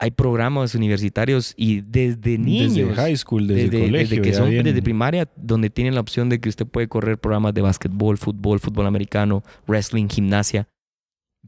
hay 0.00 0.10
programas 0.12 0.74
universitarios 0.74 1.54
y 1.56 1.80
desde 1.82 2.38
niños. 2.38 2.74
Desde 2.74 2.94
high 2.94 3.16
school, 3.16 3.46
desde, 3.46 3.64
desde, 3.64 3.78
colegio. 3.86 3.98
desde 4.16 4.22
que 4.22 4.32
son 4.32 4.50
desde 4.50 4.82
primaria, 4.82 5.28
donde 5.36 5.70
tienen 5.70 5.94
la 5.94 6.00
opción 6.00 6.28
de 6.28 6.40
que 6.40 6.48
usted 6.48 6.66
puede 6.66 6.88
correr 6.88 7.18
programas 7.18 7.52
de 7.54 7.62
básquetbol, 7.62 8.16
fútbol, 8.16 8.60
fútbol 8.60 8.86
americano, 8.86 9.42
wrestling, 9.66 10.08
gimnasia. 10.08 10.68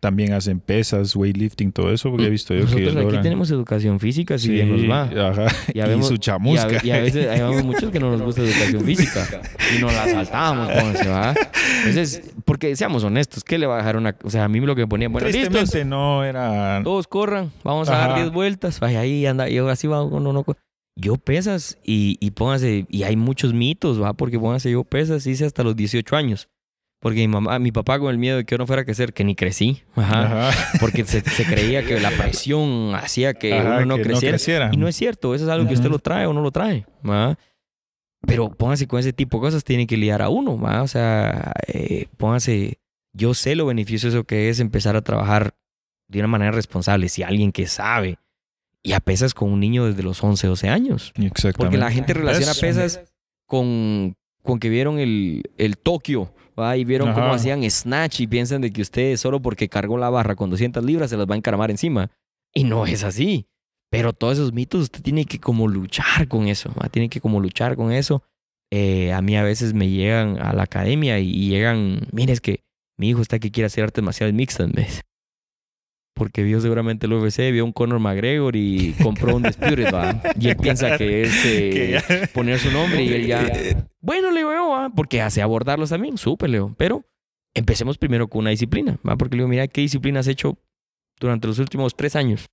También 0.01 0.33
hacen 0.33 0.61
pesas, 0.61 1.15
weightlifting, 1.15 1.73
todo 1.73 1.93
eso, 1.93 2.11
porque 2.11 2.27
he 2.27 2.31
visto 2.31 2.55
yo 2.55 2.61
que 2.61 2.65
Nosotros 2.73 2.97
aquí 2.97 3.05
logran- 3.07 3.23
tenemos 3.23 3.51
educación 3.51 4.01
física, 4.01 4.39
si 4.39 4.47
Sí, 4.47 4.53
bien 4.55 4.71
nos 4.89 4.91
va. 4.91 5.03
Ajá. 5.29 5.47
Y 5.75 5.79
vemos- 5.81 6.09
su 6.09 6.15
Y 6.15 6.17
a, 6.17 6.19
chamusca. 6.21 6.81
y 6.83 6.91
a 6.91 7.01
veces 7.01 7.29
hay 7.29 7.63
muchos 7.63 7.91
que 7.91 8.01
no 8.01 8.11
nos 8.11 8.23
gusta 8.23 8.41
educación 8.41 8.83
física 8.83 9.29
y 9.77 9.81
nos 9.81 9.93
la 9.93 10.09
saltamos, 10.09 10.69
pónganse, 10.73 11.09
¿va? 11.09 11.35
Entonces, 11.87 12.23
porque 12.47 12.75
seamos 12.77 13.05
honestos, 13.05 13.45
¿qué 13.45 13.59
le 13.59 13.67
va 13.67 13.75
a 13.75 13.79
dejar 13.79 13.97
una.? 13.99 14.17
O 14.25 14.31
sea, 14.31 14.45
a 14.45 14.49
mí 14.49 14.59
lo 14.61 14.75
que 14.75 14.83
me 14.83 14.89
ponía, 14.89 15.09
bueno, 15.11 15.29
listos, 15.29 15.75
no 15.85 16.25
era... 16.25 16.81
todos 16.83 17.07
corran, 17.07 17.53
vamos 17.63 17.89
a 17.91 17.93
dar 17.93 18.11
Ajá. 18.13 18.21
10 18.21 18.33
vueltas, 18.33 18.81
vaya 18.81 19.01
ahí, 19.01 19.27
anda, 19.27 19.49
yo 19.51 19.69
así 19.69 19.87
va, 19.87 20.03
uno 20.03 20.33
no. 20.33 20.45
co- 20.45 20.57
Yo 20.97 21.17
pesas 21.17 21.79
y, 21.85 22.17
y 22.21 22.31
póngase, 22.31 22.87
y 22.89 23.03
hay 23.03 23.17
muchos 23.17 23.53
mitos, 23.53 24.01
¿va? 24.01 24.15
Porque 24.15 24.39
póngase, 24.39 24.71
yo 24.71 24.83
pesas 24.85 25.27
hice 25.27 25.45
hasta 25.45 25.63
los 25.63 25.77
18 25.77 26.17
años. 26.17 26.49
Porque 27.01 27.21
mi 27.21 27.29
mamá, 27.29 27.59
mi 27.59 27.73
papá 27.73 27.99
con 27.99 28.11
el 28.11 28.19
miedo 28.19 28.37
de 28.37 28.45
que 28.45 28.53
yo 28.55 28.59
no 28.59 28.67
fuera 28.67 28.83
a 28.83 28.85
crecer, 28.85 29.15
que 29.15 29.25
ni 29.25 29.35
crecí, 29.35 29.83
ajá, 29.97 30.49
Ajá. 30.51 30.79
porque 30.81 31.05
se, 31.07 31.23
se 31.23 31.45
creía 31.47 31.83
que 31.83 31.99
la 31.99 32.11
presión 32.19 32.95
hacía 32.95 33.33
que 33.35 33.55
Ajá, 33.55 33.79
uno 33.79 33.87
no 33.87 33.97
que 33.97 34.03
creciera. 34.03 34.33
creciera. 34.37 34.71
Y 34.73 34.77
no 34.77 34.87
es 34.87 34.97
cierto, 34.97 35.35
eso 35.35 35.45
es 35.45 35.51
algo 35.51 35.67
que 35.67 35.73
usted 35.75 35.89
lo 35.89 35.99
trae 35.99 36.27
o 36.27 36.35
no 36.35 36.43
lo 36.43 36.51
trae. 36.51 36.85
Pero 38.27 38.51
póngase 38.51 38.87
con 38.87 39.01
ese 39.01 39.15
tipo 39.15 39.39
de 39.39 39.43
cosas, 39.43 39.65
tiene 39.65 39.87
que 39.87 39.97
lidiar 39.97 40.21
a 40.21 40.29
uno. 40.29 40.53
O 40.83 40.89
sea, 40.89 41.55
eh, 41.69 42.07
póngase, 42.19 42.79
yo 43.15 43.33
sé 43.33 43.55
lo 43.55 43.65
beneficioso 43.67 44.25
que 44.25 44.51
es 44.51 44.61
empezar 44.61 44.95
a 44.95 45.01
trabajar 45.03 45.55
de 46.07 46.19
una 46.19 46.29
manera 46.29 46.51
responsable, 46.51 47.09
si 47.09 47.23
alguien 47.23 47.51
que 47.51 47.67
sabe, 47.67 48.19
y 48.83 48.93
a 48.93 49.01
pesas 49.01 49.33
con 49.33 49.51
un 49.51 49.61
niño 49.61 49.87
desde 49.87 50.03
los 50.03 50.23
11, 50.23 50.47
12 50.49 50.69
años. 50.69 51.13
Exactamente. 51.17 51.57
Porque 51.57 51.79
la 51.79 51.91
gente 51.91 52.13
relaciona 52.13 52.53
pesas 52.61 53.01
con, 53.47 54.17
con 54.43 54.59
que 54.59 54.69
vieron 54.69 54.99
el, 54.99 55.45
el 55.57 55.79
Tokio, 55.79 56.35
¿va? 56.61 56.77
Y 56.77 56.85
vieron 56.85 57.13
cómo 57.13 57.33
hacían 57.33 57.69
snatch 57.69 58.21
y 58.21 58.27
piensan 58.27 58.61
de 58.61 58.73
que 58.73 58.83
usted 58.83 59.17
solo 59.17 59.41
porque 59.41 59.69
cargó 59.69 59.99
la 59.99 60.11
barra 60.11 60.37
con 60.37 60.51
200 60.51 60.85
libras 60.85 61.11
se 61.11 61.17
las 61.17 61.27
va 61.27 61.35
a 61.35 61.39
encaramar 61.39 61.71
encima. 61.71 62.11
Y 62.55 62.65
no 62.65 62.87
es 62.87 63.05
así. 63.05 63.47
Pero 63.91 64.13
todos 64.13 64.35
esos 64.35 64.53
mitos 64.53 64.83
usted 64.83 65.03
tiene 65.03 65.25
que 65.25 65.41
como 65.41 65.67
luchar 65.67 66.29
con 66.29 66.47
eso, 66.47 66.73
¿va? 66.81 66.89
Tiene 66.89 67.09
que 67.09 67.21
como 67.21 67.41
luchar 67.41 67.75
con 67.77 67.91
eso. 67.91 68.23
Eh, 68.71 69.13
a 69.13 69.21
mí 69.21 69.37
a 69.37 69.43
veces 69.43 69.75
me 69.75 69.89
llegan 69.89 70.39
a 70.41 70.53
la 70.53 70.63
academia 70.63 71.19
y, 71.19 71.49
llegan, 71.49 72.07
mire, 72.13 72.33
es 72.33 72.41
que 72.41 72.63
mi 72.97 73.09
hijo 73.09 73.21
está 73.21 73.41
que 73.41 73.51
quiere 73.51 73.67
hacer 73.67 73.83
artes 73.83 74.05
marciales 74.05 74.35
mixtas. 74.35 74.71
Porque 76.15 76.43
vio 76.43 76.61
seguramente 76.61 77.07
el 77.07 77.13
UFC, 77.15 77.51
vio 77.53 77.65
un 77.65 77.73
Conor 77.73 77.99
McGregor 78.01 78.55
y 78.57 78.93
compró 79.03 79.37
un 79.37 79.43
Disputed, 79.43 79.93
¿va? 79.95 80.21
Y 80.39 80.49
él 80.49 80.57
piensa 80.57 80.97
que 80.99 81.23
es 81.23 81.33
eh, 81.45 82.29
poner 82.35 82.59
su 82.59 82.71
nombre 82.71 83.03
y 83.03 83.13
él 83.15 83.27
ya... 83.27 83.51
Bueno, 84.03 84.31
le 84.31 84.41
digo 84.41 84.51
porque 84.97 85.21
hace 85.21 85.43
abordarlos 85.43 85.91
también, 85.91 86.17
súper, 86.17 86.49
Leo. 86.51 86.75
Pero 86.79 87.05
empecemos 87.55 87.99
primero 87.99 88.29
con 88.29 88.41
una 88.41 88.51
disciplina, 88.51 88.99
¿va? 89.07 89.17
Porque 89.17 89.37
le 89.37 89.41
digo, 89.43 89.49
mira, 89.49 89.69
¿qué 89.69 89.83
disciplina 89.83 90.21
has 90.21 90.27
hecho 90.27 90.59
durante 91.19 91.47
los 91.47 91.59
últimos 91.59 91.95
tres 91.95 92.17
años? 92.17 92.47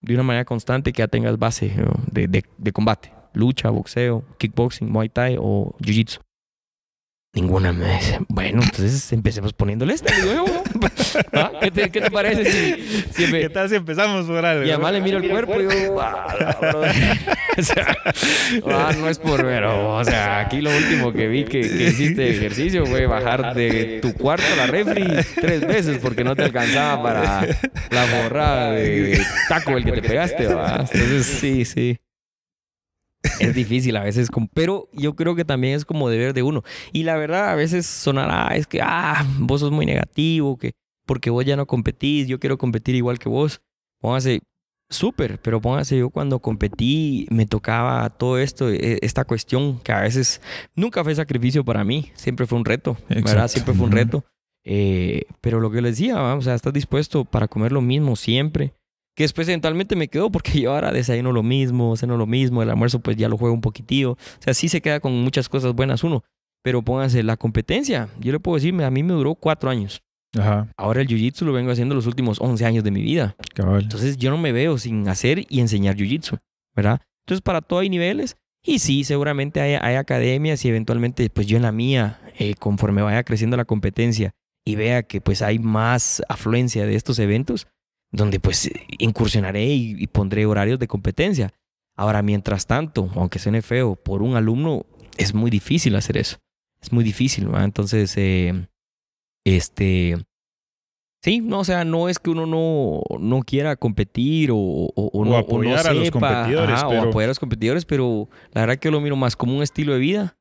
De 0.00 0.14
una 0.14 0.22
manera 0.22 0.44
constante 0.44 0.92
que 0.92 1.00
ya 1.00 1.08
tengas 1.08 1.38
base 1.38 1.74
¿no? 1.76 1.92
de, 2.10 2.28
de- 2.28 2.44
de 2.56 2.72
combate. 2.72 3.12
Lucha, 3.34 3.68
boxeo, 3.70 4.24
kickboxing, 4.38 4.90
muay 4.90 5.08
thai 5.08 5.36
o 5.38 5.76
jiu-jitsu. 5.80 6.20
Ninguna 7.34 7.72
me 7.72 7.94
dice, 7.94 8.18
bueno, 8.28 8.60
entonces 8.62 9.12
empecemos 9.12 9.52
poniéndole 9.52 9.94
esta. 9.94 10.12
Le 10.16 10.30
digo 10.32 10.44
¿Ah? 11.32 11.52
¿Qué, 11.60 11.70
te, 11.70 11.90
¿Qué 11.90 12.00
te 12.00 12.10
parece 12.10 12.44
si, 12.50 13.04
si 13.12 13.26
me- 13.32 13.40
¿Qué 13.40 13.48
tal 13.50 13.68
si 13.68 13.74
empezamos 13.76 14.26
por 14.26 14.44
algo? 14.44 14.64
Y 14.64 14.70
además 14.70 14.92
le 14.92 15.00
miro 15.00 15.18
el 15.18 15.28
cuerpo 15.28 15.60
y 15.60 15.66
digo, 15.66 16.00
"Ah, 16.00 16.34
la 16.38 16.52
brother". 16.60 16.92
o 17.58 17.62
sea, 17.62 17.96
ah, 18.66 18.92
no 18.98 19.08
es 19.08 19.18
por 19.18 19.44
pero, 19.44 19.94
o 19.96 20.04
sea, 20.04 20.38
aquí 20.40 20.60
lo 20.60 20.70
último 20.76 21.12
que 21.12 21.26
vi 21.28 21.44
que, 21.44 21.60
que 21.60 21.84
hiciste 21.88 22.22
de 22.22 22.30
ejercicio 22.30 22.86
fue 22.86 23.06
bajar 23.06 23.54
de 23.54 23.98
tu 24.02 24.12
cuarto 24.14 24.44
a 24.52 24.56
la 24.56 24.66
refri 24.66 25.04
tres 25.40 25.66
veces 25.66 25.98
porque 26.00 26.24
no 26.24 26.36
te 26.36 26.42
alcanzaba 26.44 27.02
para 27.02 27.40
la 27.90 28.04
borrada 28.22 28.72
de 28.72 29.20
taco 29.48 29.76
el 29.76 29.84
que 29.84 29.92
te 29.92 30.02
pegaste, 30.02 30.46
¿va? 30.46 30.76
Entonces, 30.92 31.26
sí, 31.26 31.64
sí. 31.64 31.98
Es 33.38 33.54
difícil 33.54 33.96
a 33.96 34.02
veces, 34.04 34.28
pero 34.54 34.88
yo 34.92 35.14
creo 35.14 35.34
que 35.34 35.44
también 35.44 35.74
es 35.74 35.84
como 35.84 36.08
deber 36.08 36.32
de 36.32 36.42
uno. 36.42 36.62
Y 36.92 37.02
la 37.02 37.16
verdad, 37.16 37.50
a 37.50 37.54
veces 37.54 37.86
sonará, 37.86 38.54
es 38.56 38.66
que, 38.66 38.80
ah, 38.82 39.26
vos 39.38 39.60
sos 39.60 39.70
muy 39.70 39.86
negativo, 39.86 40.56
que 40.58 40.72
porque 41.06 41.30
vos 41.30 41.44
ya 41.44 41.56
no 41.56 41.66
competís, 41.66 42.28
yo 42.28 42.38
quiero 42.38 42.56
competir 42.56 42.94
igual 42.94 43.18
que 43.18 43.28
vos. 43.28 43.60
Póngase, 44.00 44.40
súper, 44.88 45.40
pero 45.40 45.60
póngase, 45.60 45.98
yo 45.98 46.10
cuando 46.10 46.38
competí 46.38 47.26
me 47.30 47.46
tocaba 47.46 48.08
todo 48.10 48.38
esto, 48.38 48.70
e- 48.70 48.98
esta 49.02 49.24
cuestión 49.24 49.78
que 49.80 49.92
a 49.92 50.00
veces 50.00 50.40
nunca 50.74 51.02
fue 51.04 51.14
sacrificio 51.14 51.64
para 51.64 51.84
mí, 51.84 52.10
siempre 52.14 52.46
fue 52.46 52.58
un 52.58 52.64
reto, 52.64 52.96
¿verdad? 53.08 53.48
Siempre 53.48 53.74
fue 53.74 53.84
un 53.86 53.92
reto. 53.92 54.24
Eh, 54.64 55.24
pero 55.40 55.58
lo 55.60 55.70
que 55.70 55.80
les 55.82 55.96
decía, 55.96 56.16
¿va? 56.16 56.34
o 56.34 56.42
sea, 56.42 56.54
estás 56.54 56.72
dispuesto 56.72 57.24
para 57.24 57.48
comer 57.48 57.72
lo 57.72 57.80
mismo 57.80 58.14
siempre. 58.16 58.74
Que 59.16 59.24
después 59.24 59.48
eventualmente 59.48 59.96
me 59.96 60.08
quedó 60.08 60.30
porque 60.30 60.52
yo 60.60 60.74
ahora 60.74 60.92
desayuno 60.92 61.32
lo 61.32 61.42
mismo, 61.42 61.96
ceno 61.96 62.16
lo 62.16 62.26
mismo, 62.26 62.62
el 62.62 62.70
almuerzo 62.70 63.00
pues 63.00 63.16
ya 63.16 63.28
lo 63.28 63.36
juego 63.36 63.54
un 63.54 63.60
poquitillo. 63.60 64.12
O 64.12 64.16
sea, 64.38 64.54
sí 64.54 64.68
se 64.68 64.80
queda 64.80 65.00
con 65.00 65.12
muchas 65.12 65.48
cosas 65.48 65.74
buenas 65.74 66.04
uno. 66.04 66.24
Pero 66.62 66.82
pónganse, 66.82 67.22
la 67.22 67.36
competencia, 67.38 68.08
yo 68.18 68.32
le 68.32 68.40
puedo 68.40 68.56
decir, 68.56 68.74
a 68.82 68.90
mí 68.90 69.02
me 69.02 69.14
duró 69.14 69.34
cuatro 69.34 69.70
años. 69.70 70.02
Ajá, 70.38 70.68
Ahora 70.76 71.00
el 71.00 71.08
jiu-jitsu 71.08 71.44
lo 71.44 71.52
vengo 71.52 71.72
haciendo 71.72 71.94
los 71.94 72.06
últimos 72.06 72.40
11 72.40 72.64
años 72.64 72.84
de 72.84 72.90
mi 72.92 73.02
vida. 73.02 73.34
cabal. 73.54 73.82
Entonces 73.82 74.16
yo 74.16 74.30
no 74.30 74.38
me 74.38 74.52
veo 74.52 74.78
sin 74.78 75.08
hacer 75.08 75.44
y 75.48 75.60
enseñar 75.60 75.96
jiu-jitsu, 75.96 76.38
¿verdad? 76.76 77.00
Entonces 77.24 77.42
para 77.42 77.60
todo 77.62 77.80
hay 77.80 77.88
niveles. 77.88 78.36
Y 78.62 78.78
sí, 78.80 79.04
seguramente 79.04 79.60
hay, 79.60 79.74
hay 79.74 79.96
academias 79.96 80.64
y 80.64 80.68
eventualmente 80.68 81.30
pues 81.30 81.46
yo 81.46 81.56
en 81.56 81.62
la 81.62 81.72
mía, 81.72 82.20
eh, 82.38 82.54
conforme 82.58 83.02
vaya 83.02 83.24
creciendo 83.24 83.56
la 83.56 83.64
competencia 83.64 84.32
y 84.66 84.76
vea 84.76 85.02
que 85.02 85.20
pues 85.20 85.40
hay 85.42 85.58
más 85.58 86.22
afluencia 86.28 86.84
de 86.86 86.94
estos 86.94 87.18
eventos, 87.18 87.66
donde 88.12 88.40
pues 88.40 88.70
incursionaré 88.98 89.66
y, 89.66 89.94
y 89.98 90.06
pondré 90.06 90.46
horarios 90.46 90.78
de 90.78 90.88
competencia. 90.88 91.52
Ahora, 91.96 92.22
mientras 92.22 92.66
tanto, 92.66 93.10
aunque 93.14 93.38
suene 93.38 93.62
feo, 93.62 93.94
por 93.96 94.22
un 94.22 94.34
alumno 94.36 94.86
es 95.18 95.34
muy 95.34 95.50
difícil 95.50 95.94
hacer 95.96 96.16
eso. 96.16 96.38
Es 96.80 96.92
muy 96.92 97.04
difícil, 97.04 97.46
¿verdad? 97.46 97.64
Entonces, 97.64 98.14
eh, 98.16 98.66
este... 99.44 100.16
Sí, 101.22 101.40
no, 101.40 101.58
o 101.60 101.64
sea, 101.64 101.84
no 101.84 102.08
es 102.08 102.18
que 102.18 102.30
uno 102.30 102.46
no, 102.46 103.02
no 103.18 103.42
quiera 103.42 103.76
competir 103.76 104.50
o, 104.52 104.56
o, 104.56 105.24
no, 105.26 105.36
apoyar 105.36 105.80
o 105.80 105.82
no 105.84 105.90
a 105.90 105.92
los 105.92 106.04
sepa, 106.06 106.18
competidores, 106.18 106.76
ajá, 106.76 106.88
pero- 106.88 107.02
o 107.02 107.08
apoyar 107.08 107.26
a 107.26 107.32
los 107.32 107.38
competidores, 107.38 107.84
pero 107.84 108.30
la 108.52 108.62
verdad 108.62 108.78
que 108.78 108.86
yo 108.88 108.92
lo 108.92 109.02
miro 109.02 109.16
más 109.16 109.36
como 109.36 109.54
un 109.54 109.62
estilo 109.62 109.92
de 109.92 109.98
vida 109.98 110.38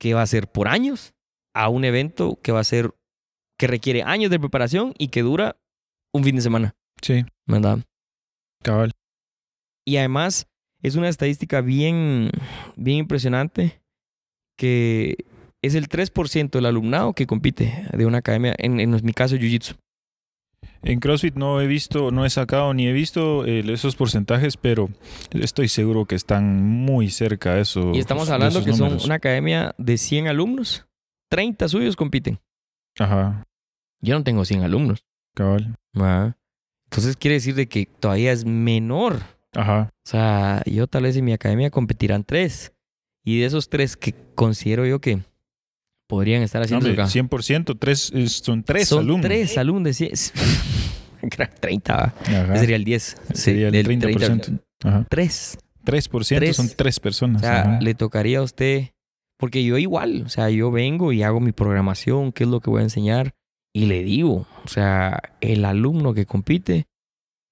que 0.00 0.14
va 0.14 0.22
a 0.22 0.26
ser 0.26 0.46
por 0.46 0.68
años 0.68 1.14
a 1.52 1.68
un 1.68 1.84
evento 1.84 2.38
que 2.42 2.52
va 2.52 2.60
a 2.60 2.64
ser 2.64 2.94
que 3.58 3.66
requiere 3.66 4.04
años 4.04 4.30
de 4.30 4.38
preparación 4.38 4.94
y 4.98 5.08
que 5.08 5.22
dura 5.22 5.56
un 6.14 6.22
fin 6.22 6.36
de 6.36 6.42
semana, 6.42 6.76
Sí, 7.02 7.24
¿verdad? 7.46 7.78
cabal. 8.62 8.92
Y 9.86 9.96
además 9.96 10.46
es 10.82 10.96
una 10.96 11.08
estadística 11.08 11.60
bien, 11.62 12.30
bien 12.76 12.98
impresionante 12.98 13.80
que 14.56 15.16
es 15.62 15.74
el 15.74 15.88
3% 15.88 16.50
del 16.50 16.66
alumnado 16.66 17.14
que 17.14 17.26
compite 17.26 17.86
de 17.92 18.06
una 18.06 18.18
academia, 18.18 18.54
en, 18.58 18.78
en 18.80 18.90
mi 19.02 19.12
caso 19.14 19.36
Jiu-Jitsu. 19.36 19.76
En 20.82 21.00
CrossFit 21.00 21.34
no 21.36 21.60
he 21.60 21.66
visto, 21.66 22.10
no 22.10 22.24
he 22.26 22.30
sacado 22.30 22.72
ni 22.74 22.86
he 22.86 22.92
visto 22.92 23.44
eh, 23.46 23.62
esos 23.72 23.96
porcentajes, 23.96 24.56
pero 24.58 24.90
estoy 25.32 25.68
seguro 25.68 26.04
que 26.06 26.14
están 26.14 26.62
muy 26.62 27.08
cerca 27.10 27.54
de 27.54 27.62
eso. 27.62 27.92
Y 27.94 27.98
estamos 27.98 28.28
hablando 28.30 28.62
que 28.64 28.72
son 28.72 28.88
números. 28.88 29.04
una 29.06 29.14
academia 29.16 29.74
de 29.78 29.96
100 29.98 30.28
alumnos, 30.28 30.86
30 31.30 31.68
suyos 31.68 31.96
compiten. 31.96 32.38
Ajá, 32.98 33.46
Yo 34.02 34.18
no 34.18 34.24
tengo 34.24 34.44
100 34.44 34.62
alumnos. 34.64 35.04
cabal. 35.34 35.74
¿verdad? 35.94 36.36
Entonces 36.90 37.16
quiere 37.16 37.34
decir 37.36 37.54
de 37.54 37.68
que 37.68 37.86
todavía 37.86 38.32
es 38.32 38.44
menor. 38.44 39.20
Ajá, 39.54 39.90
O 40.04 40.08
sea, 40.08 40.62
yo 40.66 40.86
tal 40.86 41.04
vez 41.04 41.16
en 41.16 41.24
mi 41.24 41.32
academia 41.32 41.70
competirán 41.70 42.24
tres. 42.24 42.72
Y 43.24 43.40
de 43.40 43.46
esos 43.46 43.68
tres 43.68 43.96
que 43.96 44.14
considero 44.34 44.86
yo 44.86 45.00
que 45.00 45.20
podrían 46.08 46.42
estar 46.42 46.62
haciendo 46.62 46.86
Hombre, 46.86 47.00
acá. 47.02 47.10
100%, 47.10 47.76
tres, 47.78 48.10
es- 48.14 48.32
son 48.38 48.62
tres 48.64 48.88
Son 48.88 49.00
alumnos. 49.04 49.26
tres 49.26 49.58
alumnos 49.58 49.84
de 49.84 49.94
100. 49.94 50.12
30, 51.60 51.96
¿va? 51.96 52.14
Ajá. 52.26 52.56
Sería 52.56 52.76
el 52.76 52.84
10. 52.84 53.16
Sí, 53.28 53.34
Sería 53.34 53.66
el 53.68 53.72
del 53.72 53.86
30%. 53.86 54.58
Ajá. 54.84 55.06
Tres. 55.08 55.58
3% 55.84 56.36
Tres. 56.40 56.56
son 56.56 56.68
tres 56.76 56.98
O 56.98 57.02
personas. 57.02 57.40
sea, 57.42 57.60
ajá. 57.62 57.78
le 57.80 57.94
tocaría 57.94 58.38
a 58.38 58.42
usted, 58.42 58.88
porque 59.38 59.64
yo 59.64 59.78
igual, 59.78 60.22
o 60.26 60.28
sea, 60.28 60.50
yo 60.50 60.70
vengo 60.70 61.12
y 61.12 61.22
hago 61.22 61.40
mi 61.40 61.52
programación, 61.52 62.32
qué 62.32 62.44
es 62.44 62.50
lo 62.50 62.60
que 62.60 62.70
voy 62.70 62.80
a 62.80 62.84
enseñar, 62.84 63.32
y 63.72 63.86
le 63.86 64.02
digo, 64.02 64.46
o 64.64 64.68
sea, 64.68 65.20
el 65.40 65.64
alumno 65.64 66.14
que 66.14 66.26
compite 66.26 66.86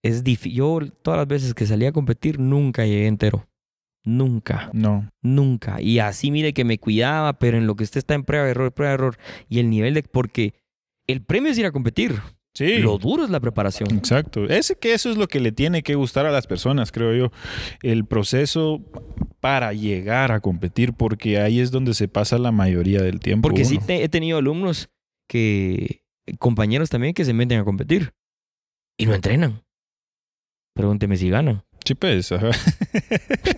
es 0.03 0.25
difícil. 0.25 0.53
Yo 0.59 0.81
todas 1.03 1.19
las 1.19 1.29
veces 1.29 1.55
que 1.55 1.67
salí 1.67 1.87
a 1.87 1.93
competir 1.93 2.39
nunca 2.39 2.85
llegué 2.87 3.07
entero. 3.07 3.47
Nunca, 4.05 4.71
No, 4.73 5.09
nunca. 5.23 5.83
Y 5.83 5.99
así 5.99 6.31
mire 6.31 6.55
que 6.55 6.65
me 6.65 6.79
cuidaba, 6.79 7.39
pero 7.39 7.59
en 7.59 7.67
lo 7.67 7.77
que 7.77 7.85
usted 7.85 7.99
está 7.99 8.15
en 8.15 8.25
prueba 8.25 8.45
de 8.47 8.53
error, 8.53 8.73
prueba 8.73 8.91
de 8.91 8.95
error, 8.95 9.19
y 9.49 9.59
el 9.59 9.69
nivel 9.69 9.93
de... 9.95 10.03
Porque 10.03 10.55
el 11.07 11.23
premio 11.23 11.51
es 11.53 11.59
ir 11.59 11.67
a 11.67 11.73
competir. 11.73 12.15
sí. 12.55 12.79
Lo 12.79 12.97
duro 12.97 13.25
es 13.25 13.31
la 13.31 13.41
preparación. 13.41 13.91
Exacto. 13.95 14.45
Ese 14.49 14.77
que 14.77 14.95
eso 14.95 15.11
es 15.11 15.19
lo 15.19 15.27
que 15.29 15.41
le 15.41 15.53
tiene 15.53 15.83
que 15.83 15.95
gustar 15.95 16.25
a 16.25 16.31
las 16.31 16.47
personas, 16.47 16.91
creo 16.91 17.15
yo. 17.15 17.33
El 17.83 18.07
proceso 18.07 18.81
para 19.41 19.75
llegar 19.75 20.33
a 20.33 20.41
competir, 20.41 20.95
porque 20.95 21.39
ahí 21.41 21.61
es 21.61 21.71
donde 21.71 21.93
se 21.93 22.09
pasa 22.09 22.39
la 22.39 22.51
mayoría 22.53 23.03
del 23.03 23.21
tiempo. 23.21 23.47
Porque 23.49 23.65
sí 23.67 23.79
te- 23.79 24.03
he 24.05 24.09
tenido 24.09 24.39
alumnos 24.39 24.89
que, 25.29 26.03
compañeros 26.39 26.91
también 26.91 27.15
que 27.15 27.25
se 27.25 27.33
meten 27.33 27.61
a 27.61 27.65
competir 27.65 28.13
y 28.99 29.07
no 29.07 29.15
entrenan. 29.15 29.63
Pregúnteme 30.75 31.17
si 31.17 31.29
ganan. 31.31 31.63
Sí, 31.85 31.95
pues, 31.95 32.31
ajá. 32.33 32.51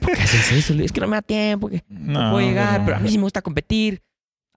¿Por 0.00 0.14
qué 0.14 0.22
haces 0.22 0.52
eso? 0.52 0.74
Es 0.74 0.92
que 0.92 1.00
no 1.00 1.08
me 1.08 1.16
da 1.16 1.22
tiempo, 1.22 1.68
que 1.68 1.82
no, 1.88 2.32
puedo 2.32 2.46
llegar, 2.46 2.84
pero 2.84 2.96
a 2.96 3.00
mí 3.00 3.08
sí 3.10 3.18
me 3.18 3.24
gusta 3.24 3.42
competir. 3.42 4.00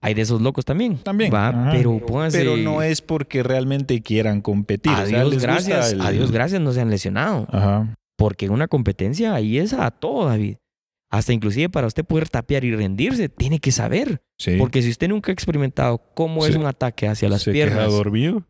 Hay 0.01 0.14
de 0.14 0.22
esos 0.22 0.41
locos 0.41 0.66
también. 0.66 0.97
También, 0.97 1.34
Va, 1.34 1.47
ajá. 1.47 1.72
pero 1.72 1.97
pónganse. 2.05 2.38
Pero 2.38 2.57
no 2.57 2.82
es 2.82 3.01
porque 3.01 3.41
realmente 3.41 4.01
quieran 4.01 4.41
competir. 4.41 4.91
o 4.91 4.95
sea, 4.95 5.03
Adiós, 5.22 5.24
les 5.26 5.34
gusta 5.36 5.47
gracias. 5.47 5.93
el- 5.93 6.01
Adiós, 6.01 6.32
gracias, 6.32 6.61
no 6.61 6.74
se 6.74 6.82
han 6.82 6.89
lesionado. 6.89 7.47
Ajá. 7.49 7.95
Porque 8.18 8.45
en 8.45 8.51
una 8.51 8.68
competencia 8.68 9.34
ahí 9.34 9.57
es 9.57 9.74
a 9.74 9.89
todo, 9.91 10.28
David. 10.28 10.57
Hasta 11.14 11.32
inclusive 11.32 11.70
para 11.70 11.86
usted 11.86 12.03
poder 12.03 12.28
tapear 12.28 12.66
y 12.66 12.76
rendirse, 12.76 13.30
tiene 13.30 13.59
que 13.59 13.72
saber. 13.72 14.24
Sí. 14.39 14.55
Porque 14.57 14.82
si 14.82 14.89
usted 14.89 15.09
nunca 15.09 15.32
ha 15.32 15.34
experimentado 15.34 16.01
cómo 16.16 16.43
es 16.43 16.55
un 16.55 16.66
ataque 16.66 17.07
hacia 17.07 17.30
las 17.30 17.43
se 17.43 17.53
queda 17.53 17.68
piernas, 17.68 17.91
dormido. 17.91 18.47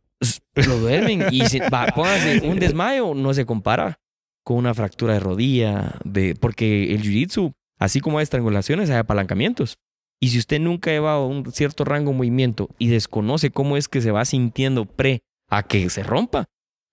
lo 0.55 0.79
duermen 0.79 1.25
y 1.29 1.45
se, 1.47 1.59
va, 1.69 1.87
póngase 1.87 2.39
un 2.47 2.59
desmayo, 2.59 3.15
no 3.15 3.33
se 3.33 3.45
compara 3.45 3.99
con 4.45 4.55
una 4.55 4.73
fractura 4.73 5.13
de 5.13 5.19
rodilla, 5.19 5.99
de, 6.05 6.35
porque 6.35 6.95
el 6.95 7.03
jiu-jitsu, 7.03 7.53
así 7.79 7.99
como 7.99 8.19
hay 8.19 8.23
estrangulaciones, 8.23 8.89
hay 8.89 8.95
apalancamientos. 8.95 9.75
Y 10.21 10.29
si 10.29 10.39
usted 10.39 10.61
nunca 10.61 10.89
ha 10.89 10.93
llevado 10.93 11.27
un 11.27 11.51
cierto 11.51 11.83
rango 11.83 12.11
de 12.11 12.17
movimiento 12.17 12.69
y 12.79 12.87
desconoce 12.87 13.51
cómo 13.51 13.75
es 13.75 13.89
que 13.89 13.99
se 13.99 14.11
va 14.11 14.23
sintiendo 14.23 14.85
pre 14.85 15.19
a 15.49 15.63
que 15.63 15.89
se 15.89 16.01
rompa, 16.01 16.45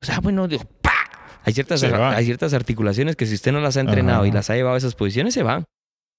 o 0.02 0.04
sea, 0.04 0.18
bueno, 0.18 0.48
Dios, 0.48 0.66
¡pa! 0.82 0.90
Hay 1.44 1.52
ciertas, 1.54 1.80
hay 2.16 2.24
ciertas 2.26 2.52
articulaciones 2.54 3.16
que 3.16 3.26
si 3.26 3.34
usted 3.34 3.52
no 3.52 3.60
las 3.60 3.76
ha 3.76 3.80
entrenado 3.80 4.20
Ajá. 4.20 4.28
y 4.28 4.32
las 4.32 4.50
ha 4.50 4.54
llevado 4.56 4.74
a 4.74 4.78
esas 4.78 4.94
posiciones, 4.94 5.34
se 5.34 5.42
van. 5.42 5.64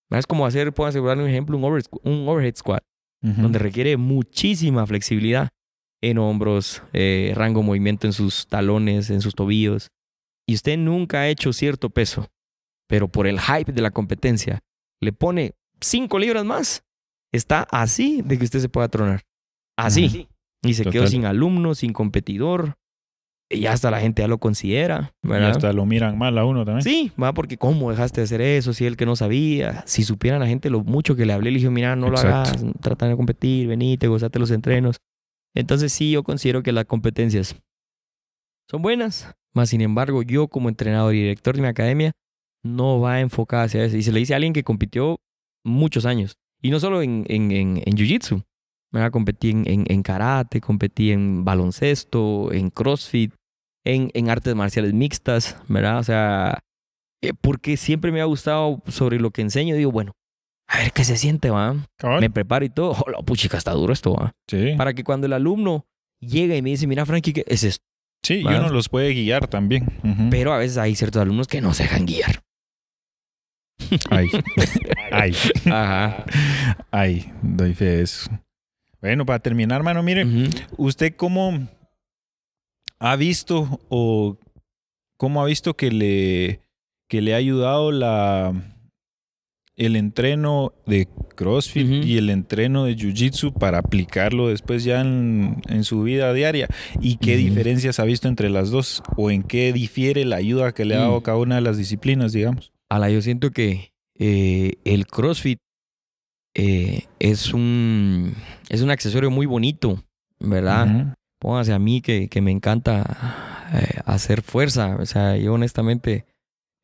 Es 0.10 0.26
como 0.28 0.46
hacer, 0.46 0.74
puedo 0.74 0.90
asegurar 0.90 1.18
un 1.18 1.28
ejemplo, 1.28 1.58
un, 1.58 1.64
over- 1.64 1.84
un 2.04 2.28
overhead 2.28 2.56
squat 2.56 2.84
donde 3.24 3.60
requiere 3.60 3.98
muchísima 3.98 4.86
flexibilidad 4.88 5.50
en 6.02 6.18
hombros, 6.18 6.82
eh, 6.92 7.32
rango 7.36 7.60
de 7.62 7.68
movimiento 7.68 8.08
en 8.08 8.14
sus 8.14 8.48
talones, 8.48 9.12
en 9.12 9.22
sus 9.22 9.36
tobillos. 9.36 9.90
Y 10.48 10.56
usted 10.56 10.76
nunca 10.78 11.20
ha 11.22 11.28
hecho 11.30 11.54
cierto 11.54 11.92
peso, 11.92 12.28
pero 12.90 13.08
por 13.10 13.28
el 13.28 13.40
hype 13.40 13.72
de 13.72 13.82
la 13.84 13.92
competencia 13.92 14.60
le 15.00 15.14
pone 15.14 15.54
5 15.82 16.18
libras 16.18 16.44
más. 16.44 16.84
Está 17.32 17.68
así 17.70 18.24
de 18.24 18.40
que 18.40 18.44
usted 18.46 18.60
se 18.60 18.70
pueda 18.70 18.88
tronar. 18.90 19.22
Así. 19.78 20.28
Y 20.64 20.74
se 20.74 20.84
quedó 20.86 21.04
sin 21.12 21.26
alumno, 21.26 21.76
sin 21.76 21.94
competidor. 21.94 22.76
Y 23.54 23.66
hasta 23.66 23.92
la 23.92 24.00
gente 24.00 24.22
ya 24.22 24.28
lo 24.28 24.38
considera, 24.38 25.14
Y 25.24 25.32
hasta 25.34 25.74
lo 25.74 25.86
miran 25.86 26.18
mal 26.18 26.38
a 26.38 26.46
uno 26.46 26.64
también. 26.64 26.84
Sí, 26.84 27.12
va 27.22 27.34
porque 27.34 27.58
cómo 27.58 27.92
dejaste 27.92 28.22
de 28.22 28.26
hacer 28.26 28.42
eso, 28.42 28.72
si 28.74 28.86
él 28.86 28.96
que 28.96 29.06
no 29.06 29.16
sabía, 29.16 29.84
si 29.86 30.04
supiera 30.04 30.40
la 30.40 30.48
gente 30.48 30.70
lo 30.70 30.84
mucho 30.84 31.16
que 31.16 31.26
le 31.26 31.34
hablé, 31.34 31.52
le 31.52 31.58
dije, 31.58 31.70
mira, 31.70 31.96
no 31.96 32.10
lo 32.10 32.18
hagas, 32.18 32.64
trata 32.82 33.08
de 33.08 33.16
competir, 33.18 33.68
venite, 33.68 34.08
gozate 34.08 34.40
los 34.40 34.52
entrenos. 34.52 34.98
Entonces 35.54 35.92
sí, 35.92 36.12
yo 36.12 36.24
considero 36.24 36.64
que 36.64 36.72
las 36.72 36.86
competencias 36.86 37.56
son 38.70 38.82
buenas, 38.82 39.36
más 39.54 39.70
sin 39.70 39.82
embargo, 39.82 40.24
yo 40.24 40.48
como 40.48 40.70
entrenador 40.70 41.14
y 41.14 41.20
director 41.22 41.56
de 41.56 41.62
mi 41.62 41.68
academia 41.68 42.14
no 42.64 43.02
va 43.02 43.20
enfocada 43.20 43.64
hacia 43.64 43.84
eso. 43.84 43.98
Y 43.98 44.04
se 44.04 44.14
le 44.14 44.20
dice 44.20 44.34
a 44.34 44.38
alguien 44.38 44.54
que 44.54 44.64
compitió 44.64 45.20
muchos 45.66 46.06
años, 46.06 46.36
y 46.62 46.70
no 46.70 46.80
solo 46.80 47.02
en, 47.02 47.26
en, 47.28 47.52
en, 47.52 47.78
en 47.86 47.96
Jiu-Jitsu. 47.98 48.44
Competí 49.12 49.52
en, 49.52 49.64
en, 49.68 49.86
en 49.88 50.04
karate, 50.04 50.60
competí 50.60 51.12
en 51.12 51.46
baloncesto, 51.46 52.52
en 52.52 52.70
crossfit, 52.70 53.34
en, 53.86 54.12
en 54.14 54.30
artes 54.30 54.56
marciales 54.56 54.94
mixtas, 54.94 55.58
¿verdad? 55.68 56.00
O 56.00 56.04
sea, 56.04 56.60
eh, 57.22 57.34
porque 57.40 57.78
siempre 57.78 58.12
me 58.12 58.22
ha 58.22 58.26
gustado 58.26 58.82
sobre 58.88 59.20
lo 59.20 59.32
que 59.32 59.42
enseño. 59.42 59.76
Digo, 59.76 59.92
bueno, 59.92 60.14
a 60.68 60.78
ver 60.78 60.92
qué 60.94 61.04
se 61.04 61.18
siente, 61.18 61.50
va. 61.50 61.76
Me 62.20 62.30
preparo 62.30 62.64
y 62.66 62.70
todo. 62.70 62.92
Oh, 62.92 63.10
la 63.10 63.20
puchica, 63.20 63.58
está 63.58 63.72
duro 63.72 63.94
esto, 63.94 64.14
va. 64.14 64.32
Sí. 64.48 64.74
Para 64.78 64.94
que 64.94 65.04
cuando 65.04 65.28
el 65.28 65.34
alumno 65.34 65.86
llegue 66.20 66.58
y 66.58 66.62
me 66.62 66.70
dice, 66.72 66.88
mira, 66.88 67.06
Frankie, 67.06 67.34
¿qué 67.34 67.44
es 67.48 67.64
esto? 67.64 67.84
Sí, 68.24 68.36
y 68.36 68.44
Va. 68.44 68.60
uno 68.60 68.70
los 68.70 68.88
puede 68.88 69.14
guiar 69.14 69.48
también. 69.48 69.86
Ujú. 70.04 70.30
Pero 70.30 70.54
a 70.54 70.58
veces 70.60 70.78
hay 70.78 70.96
ciertos 70.96 71.22
alumnos 71.22 71.48
que 71.48 71.60
no 71.62 71.74
se 71.74 71.84
dejan 71.84 72.06
guiar. 72.06 72.42
Ay. 74.12 74.30
Ay. 75.12 75.36
Ajá. 75.66 76.24
Ay. 76.92 77.32
Doy 77.42 77.74
fe 77.74 77.86
de 77.86 78.02
eso. 78.04 78.30
Bueno, 79.02 79.26
para 79.26 79.40
terminar, 79.40 79.82
mano, 79.82 80.04
mire, 80.04 80.24
Ujú. 80.26 80.50
¿usted 80.78 81.16
cómo 81.16 81.68
ha 83.02 83.16
visto 83.16 83.80
o 83.90 84.38
cómo 85.18 85.42
ha 85.42 85.46
visto 85.46 85.74
que 85.74 85.92
le, 85.92 86.62
que 87.10 87.22
le 87.22 87.34
ha 87.34 87.38
ayudado 87.38 87.92
la, 87.92 88.54
el 89.76 89.96
entreno 89.96 90.74
de 90.86 91.08
CrossFit 91.36 92.06
y 92.06 92.18
el 92.18 92.30
entreno 92.30 92.86
de 92.86 92.96
Jiu-Jitsu 92.96 93.54
para 93.54 93.80
aplicarlo 93.80 94.50
después 94.50 94.84
ya 94.84 95.02
en, 95.02 95.62
en 95.68 95.84
su 95.84 96.04
vida 96.04 96.32
diaria? 96.34 96.68
¿Y 97.00 97.18
qué 97.18 97.38
diferencias 97.38 98.00
ha 98.00 98.04
visto 98.06 98.28
entre 98.28 98.50
las 98.52 98.70
dos? 98.70 99.02
¿O 99.18 99.32
en 99.32 99.42
qué 99.44 99.74
difiere 99.74 100.24
la 100.24 100.36
ayuda 100.36 100.72
que 100.74 100.86
le 100.86 100.96
ha 100.96 101.00
dado 101.00 101.20
Mm. 101.20 101.24
cada 101.24 101.38
una 101.40 101.56
de 101.56 101.62
las 101.62 101.78
disciplinas, 101.78 102.34
digamos? 102.34 102.72
Ala, 102.90 103.10
yo 103.10 103.22
siento 103.24 103.50
que 103.50 103.94
eh, 104.20 104.74
el 104.86 105.08
CrossFit 105.08 105.58
eh, 106.54 107.06
es 107.20 107.54
un 107.54 108.36
es 108.70 108.82
un 108.82 108.92
accesorio 108.92 109.32
muy 109.32 109.48
bonito, 109.48 110.04
¿verdad? 110.40 111.16
Póngase 111.42 111.74
a 111.74 111.80
mí 111.80 112.02
que, 112.02 112.28
que 112.30 112.40
me 112.40 112.52
encanta 112.52 113.68
eh, 113.74 114.00
hacer 114.06 114.44
fuerza. 114.44 114.96
O 115.00 115.06
sea, 115.08 115.36
yo 115.38 115.54
honestamente 115.56 116.26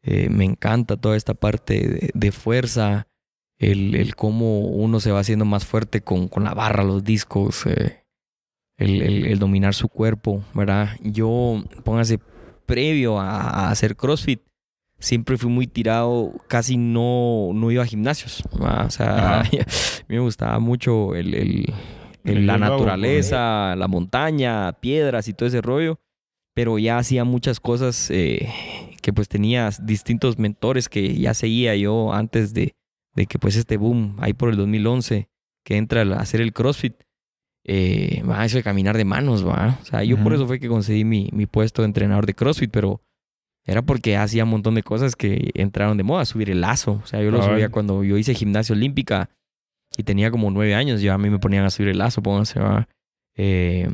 eh, 0.01 0.29
me 0.31 0.45
encanta 0.45 0.97
toda 0.97 1.15
esta 1.15 1.35
parte 1.35 1.73
de, 1.87 2.09
de 2.13 2.31
fuerza, 2.31 3.07
el, 3.59 3.93
el 3.95 4.15
cómo 4.15 4.61
uno 4.61 4.99
se 4.99 5.11
va 5.11 5.19
haciendo 5.19 5.45
más 5.45 5.63
fuerte 5.65 6.01
con, 6.01 6.27
con 6.27 6.43
la 6.43 6.55
barra, 6.55 6.83
los 6.83 7.03
discos, 7.03 7.67
eh, 7.67 8.03
el, 8.77 9.01
el- 9.03 9.25
el 9.27 9.37
dominar 9.39 9.73
su 9.75 9.89
cuerpo, 9.89 10.43
¿verdad? 10.55 10.89
Yo, 11.03 11.63
póngase, 11.83 12.19
previo 12.65 13.19
a, 13.19 13.39
a 13.41 13.69
hacer 13.71 13.95
CrossFit, 13.95 14.41
siempre 14.99 15.37
fui 15.37 15.49
muy 15.51 15.67
tirado, 15.67 16.33
casi 16.47 16.77
no, 16.77 17.51
no 17.53 17.69
iba 17.71 17.83
a 17.83 17.87
gimnasios. 17.87 18.43
¿verdad? 18.53 18.87
O 18.87 18.89
sea, 18.89 19.39
a 19.41 19.43
mí 19.43 19.59
me 20.07 20.19
gustaba 20.19 20.57
mucho 20.59 21.13
el, 21.15 21.73
El 22.23 22.45
la 22.45 22.57
naturaleza, 22.57 23.75
la 23.75 23.87
montaña, 23.87 24.73
piedras 24.73 25.27
y 25.27 25.33
todo 25.33 25.47
ese 25.47 25.61
rollo. 25.61 25.99
Pero 26.53 26.79
ya 26.79 26.97
hacía 26.97 27.23
muchas 27.23 27.59
cosas 27.59 28.09
eh, 28.09 28.49
que 29.01 29.13
pues 29.13 29.29
tenía 29.29 29.69
distintos 29.81 30.39
mentores 30.39 30.89
que 30.89 31.15
ya 31.17 31.33
seguía 31.33 31.75
yo 31.75 32.13
antes 32.13 32.53
de, 32.53 32.75
de 33.13 33.25
que 33.27 33.37
pues 33.39 33.55
este 33.55 33.77
boom, 33.77 34.15
ahí 34.19 34.33
por 34.33 34.49
el 34.49 34.57
2011, 34.57 35.29
que 35.63 35.77
entra 35.77 36.01
a 36.01 36.19
hacer 36.19 36.41
el 36.41 36.53
CrossFit. 36.53 36.95
Eh, 37.69 38.23
va, 38.27 38.45
eso 38.45 38.57
de 38.57 38.63
caminar 38.63 38.95
de 38.97 39.05
manos, 39.05 39.45
va. 39.45 39.77
O 39.81 39.85
sea, 39.85 40.03
yo 40.03 40.17
por 40.23 40.33
eso 40.33 40.47
fue 40.47 40.59
que 40.59 40.69
conseguí 40.69 41.03
mi, 41.03 41.29
mi 41.33 41.45
puesto 41.45 41.81
de 41.81 41.87
entrenador 41.87 42.25
de 42.25 42.33
CrossFit, 42.33 42.71
pero 42.71 43.01
era 43.67 43.81
porque 43.81 44.15
hacía 44.15 44.45
un 44.45 44.51
montón 44.51 44.75
de 44.75 44.83
cosas 44.83 45.17
que 45.17 45.51
entraron 45.53 45.97
de 45.97 46.03
moda, 46.03 46.23
subir 46.23 46.49
el 46.49 46.61
lazo. 46.61 47.01
O 47.03 47.05
sea, 47.05 47.21
yo 47.21 47.29
lo 47.29 47.43
subía 47.43 47.69
cuando 47.69 48.03
yo 48.05 48.17
hice 48.17 48.33
gimnasia 48.33 48.73
olímpica 48.73 49.29
y 49.95 50.03
tenía 50.03 50.31
como 50.31 50.49
nueve 50.51 50.75
años, 50.75 51.01
ya 51.01 51.13
a 51.13 51.17
mí 51.17 51.29
me 51.29 51.39
ponían 51.39 51.65
a 51.65 51.69
subir 51.69 51.89
el 51.89 51.97
lazo, 51.99 52.21
pónganse. 52.21 52.59
Eh, 53.35 53.89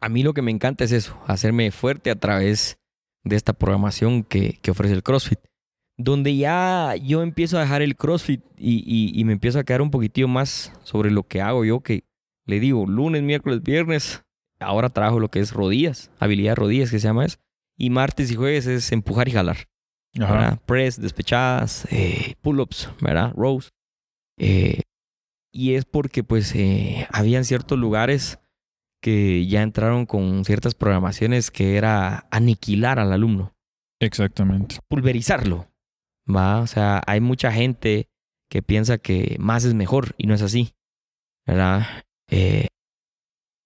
a 0.00 0.08
mí 0.08 0.22
lo 0.22 0.34
que 0.34 0.42
me 0.42 0.50
encanta 0.50 0.84
es 0.84 0.92
eso, 0.92 1.16
hacerme 1.26 1.70
fuerte 1.70 2.10
a 2.10 2.16
través 2.16 2.78
de 3.24 3.36
esta 3.36 3.52
programación 3.52 4.24
que, 4.24 4.58
que 4.60 4.70
ofrece 4.72 4.94
el 4.94 5.02
CrossFit. 5.02 5.38
Donde 5.96 6.34
ya 6.36 6.96
yo 6.96 7.22
empiezo 7.22 7.58
a 7.58 7.60
dejar 7.60 7.82
el 7.82 7.96
CrossFit 7.96 8.42
y, 8.56 8.78
y- 8.86 9.18
y 9.18 9.24
me 9.24 9.32
empiezo 9.34 9.58
a 9.60 9.64
quedar 9.64 9.82
un 9.82 9.90
poquitillo 9.90 10.26
más 10.26 10.72
sobre 10.82 11.10
lo 11.10 11.22
que 11.24 11.40
hago 11.40 11.64
yo, 11.64 11.80
que 11.80 12.04
le 12.46 12.58
digo 12.60 12.86
lunes, 12.86 13.22
miércoles, 13.22 13.62
viernes, 13.62 14.24
ahora 14.58 14.88
trabajo 14.88 15.20
lo 15.20 15.28
que 15.30 15.38
es 15.40 15.52
rodillas, 15.52 16.10
habilidad 16.18 16.56
rodillas 16.56 16.90
que 16.90 16.98
se 16.98 17.06
llama 17.06 17.26
eso. 17.26 17.38
Y 17.76 17.90
martes 17.90 18.30
y 18.32 18.36
jueves 18.36 18.66
es 18.66 18.90
empujar 18.90 19.28
y 19.28 19.32
jalar. 19.32 19.68
Ajá. 20.18 20.32
¿verdad? 20.32 20.60
Press, 20.66 21.00
despechadas, 21.00 21.86
eh, 21.92 22.34
pull-ups, 22.42 22.90
¿verdad? 23.00 23.32
Rows. 23.36 23.72
Eh, 24.42 24.82
y 25.52 25.74
es 25.74 25.84
porque 25.84 26.24
pues 26.24 26.54
eh, 26.54 27.06
habían 27.12 27.44
ciertos 27.44 27.78
lugares 27.78 28.40
que 29.00 29.46
ya 29.46 29.62
entraron 29.62 30.04
con 30.04 30.44
ciertas 30.44 30.74
programaciones 30.74 31.50
que 31.50 31.76
era 31.76 32.26
aniquilar 32.30 32.98
al 32.98 33.12
alumno, 33.12 33.54
Exactamente. 34.00 34.78
pulverizarlo, 34.88 35.66
¿va? 36.28 36.60
O 36.60 36.66
sea, 36.66 37.02
hay 37.06 37.20
mucha 37.20 37.52
gente 37.52 38.08
que 38.50 38.62
piensa 38.62 38.98
que 38.98 39.36
más 39.38 39.64
es 39.64 39.74
mejor 39.74 40.14
y 40.18 40.26
no 40.26 40.34
es 40.34 40.42
así, 40.42 40.74
¿verdad? 41.46 41.86
Eh, 42.28 42.68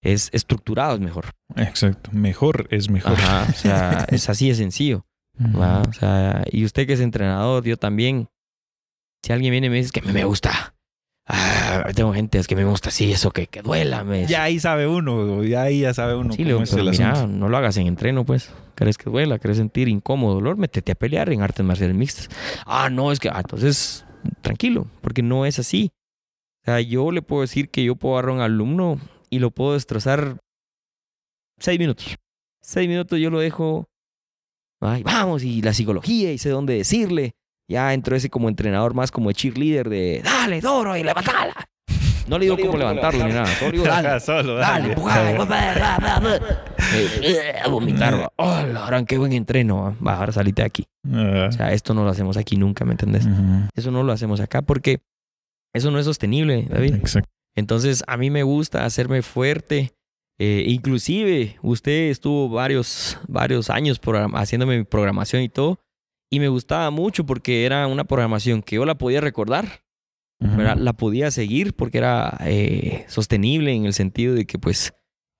es 0.03 0.29
estructurado 0.33 0.95
es 0.95 1.01
mejor. 1.01 1.31
Exacto. 1.55 2.11
Mejor 2.13 2.67
es 2.69 2.89
mejor. 2.89 3.13
Ajá, 3.13 3.47
o 3.49 3.53
sea, 3.53 4.05
es 4.09 4.29
así 4.29 4.49
de 4.49 4.55
sencillo. 4.55 5.05
¿va? 5.39 5.81
O 5.81 5.93
sea, 5.93 6.43
y 6.51 6.65
usted 6.65 6.85
que 6.85 6.93
es 6.93 6.99
entrenador, 6.99 7.63
yo 7.63 7.77
también. 7.77 8.29
Si 9.23 9.33
alguien 9.33 9.51
viene 9.51 9.67
y 9.67 9.69
me 9.69 9.77
dice 9.77 9.91
que 9.91 10.01
me 10.01 10.23
gusta. 10.23 10.73
Ah, 11.29 11.89
tengo 11.93 12.13
gente 12.13 12.37
es 12.39 12.47
que 12.47 12.55
me 12.55 12.63
gusta 12.63 12.87
así, 12.87 13.11
eso 13.11 13.31
que, 13.31 13.47
que 13.47 13.61
duela. 13.61 14.05
Me 14.05 14.25
Ya 14.27 14.43
ahí 14.43 14.59
sabe 14.61 14.87
uno, 14.87 15.43
ya 15.43 15.63
ahí 15.63 15.81
ya 15.81 15.93
sabe 15.93 16.15
uno 16.15 16.31
sí, 16.31 16.37
cómo 16.37 16.47
le 16.47 16.53
digo, 16.53 16.63
es 16.63 16.73
el 16.73 16.89
mira, 16.89 17.11
asunto. 17.11 17.35
no 17.37 17.49
lo 17.49 17.57
hagas 17.57 17.75
en 17.77 17.87
entreno, 17.87 18.23
pues. 18.25 18.53
¿Crees 18.75 18.97
que 18.97 19.09
duela? 19.09 19.37
¿Querés 19.37 19.57
sentir 19.57 19.89
incómodo, 19.89 20.35
dolor? 20.35 20.55
Métete 20.55 20.93
a 20.93 20.95
pelear 20.95 21.29
en 21.33 21.41
artes 21.41 21.65
marciales 21.65 21.95
mixtas. 21.97 22.29
Ah, 22.65 22.89
no, 22.89 23.11
es 23.11 23.19
que, 23.19 23.27
ah, 23.27 23.39
entonces, 23.39 24.05
tranquilo, 24.41 24.87
porque 25.01 25.21
no 25.21 25.45
es 25.45 25.59
así. 25.59 25.91
O 26.61 26.65
sea, 26.65 26.79
yo 26.79 27.11
le 27.11 27.21
puedo 27.21 27.41
decir 27.41 27.69
que 27.69 27.83
yo 27.83 27.95
puedo 27.97 28.15
agarrar 28.15 28.31
a 28.31 28.33
un 28.35 28.41
alumno 28.41 28.99
y 29.29 29.39
lo 29.39 29.51
puedo 29.51 29.73
destrozar 29.73 30.37
seis 31.59 31.77
minutos. 31.77 32.15
Seis 32.61 32.87
minutos 32.87 33.19
yo 33.19 33.29
lo 33.29 33.39
dejo, 33.39 33.89
ay, 34.79 35.03
vamos, 35.03 35.43
y 35.43 35.61
la 35.61 35.73
psicología, 35.73 36.31
y 36.31 36.37
sé 36.37 36.49
dónde 36.49 36.75
decirle. 36.75 37.33
Ya 37.69 37.93
entro 37.93 38.15
ese 38.15 38.29
como 38.29 38.49
entrenador 38.49 38.93
más 38.93 39.11
como 39.11 39.29
de 39.29 39.35
cheerleader 39.35 39.89
de, 39.89 40.21
dale, 40.23 40.61
duro, 40.61 40.95
y 40.95 41.03
levantala. 41.03 41.53
No 42.27 42.37
le 42.37 42.45
digo 42.45 42.57
cómo 42.57 42.77
levantarlo 42.77 43.25
ni 43.25 43.31
nada, 43.33 43.45
solo 43.47 43.71
digo, 43.71 43.85
dale. 43.85 44.19
Solo, 44.27 44.55
Dale, 44.55 44.93
eh, 47.21 47.53
a 47.63 47.67
vomitar. 47.69 48.19
va. 48.19 48.31
Oh, 48.35 48.61
la 48.65 49.05
qué 49.05 49.17
buen 49.17 49.31
entreno. 49.33 49.95
ahora 50.05 50.31
salite 50.31 50.61
de 50.61 50.65
aquí. 50.65 50.85
Ah, 51.09 51.47
O 51.47 51.51
sea, 51.51 51.71
esto 51.71 51.93
no 51.93 52.03
lo 52.03 52.09
hacemos 52.09 52.35
aquí 52.37 52.57
nunca, 52.57 52.83
¿me 52.85 52.91
entendés? 52.91 53.27
Eso 53.75 53.91
no 53.91 54.03
lo 54.03 54.11
hacemos 54.11 54.39
acá 54.41 54.61
porque 54.61 54.99
eso 55.73 55.89
no 55.91 55.99
es 55.99 56.05
sostenible, 56.05 56.67
David. 56.69 56.95
Exacto. 56.95 57.29
Entonces, 57.55 58.03
a 58.07 58.17
mí 58.17 58.29
me 58.29 58.43
gusta 58.43 58.85
hacerme 58.85 59.21
fuerte. 59.21 59.93
Eh, 60.39 60.65
inclusive, 60.67 61.57
usted 61.63 62.09
estuvo 62.09 62.49
varios, 62.49 63.17
varios 63.27 63.69
años 63.69 63.99
haciéndome 64.35 64.77
mi 64.77 64.83
programación 64.83 65.41
y 65.41 65.49
todo. 65.49 65.79
Y 66.29 66.39
me 66.39 66.49
gustaba 66.49 66.89
mucho 66.91 67.25
porque 67.25 67.65
era 67.65 67.87
una 67.87 68.03
programación 68.03 68.61
que 68.61 68.75
yo 68.75 68.85
la 68.85 68.97
podía 68.97 69.21
recordar. 69.21 69.83
¿verdad? 70.39 70.77
La 70.77 70.93
podía 70.93 71.31
seguir 71.31 71.73
porque 71.73 71.97
era 71.97 72.37
eh, 72.41 73.05
sostenible 73.07 73.73
en 73.73 73.85
el 73.85 73.93
sentido 73.93 74.35
de 74.35 74.45
que, 74.45 74.59
pues, 74.59 74.93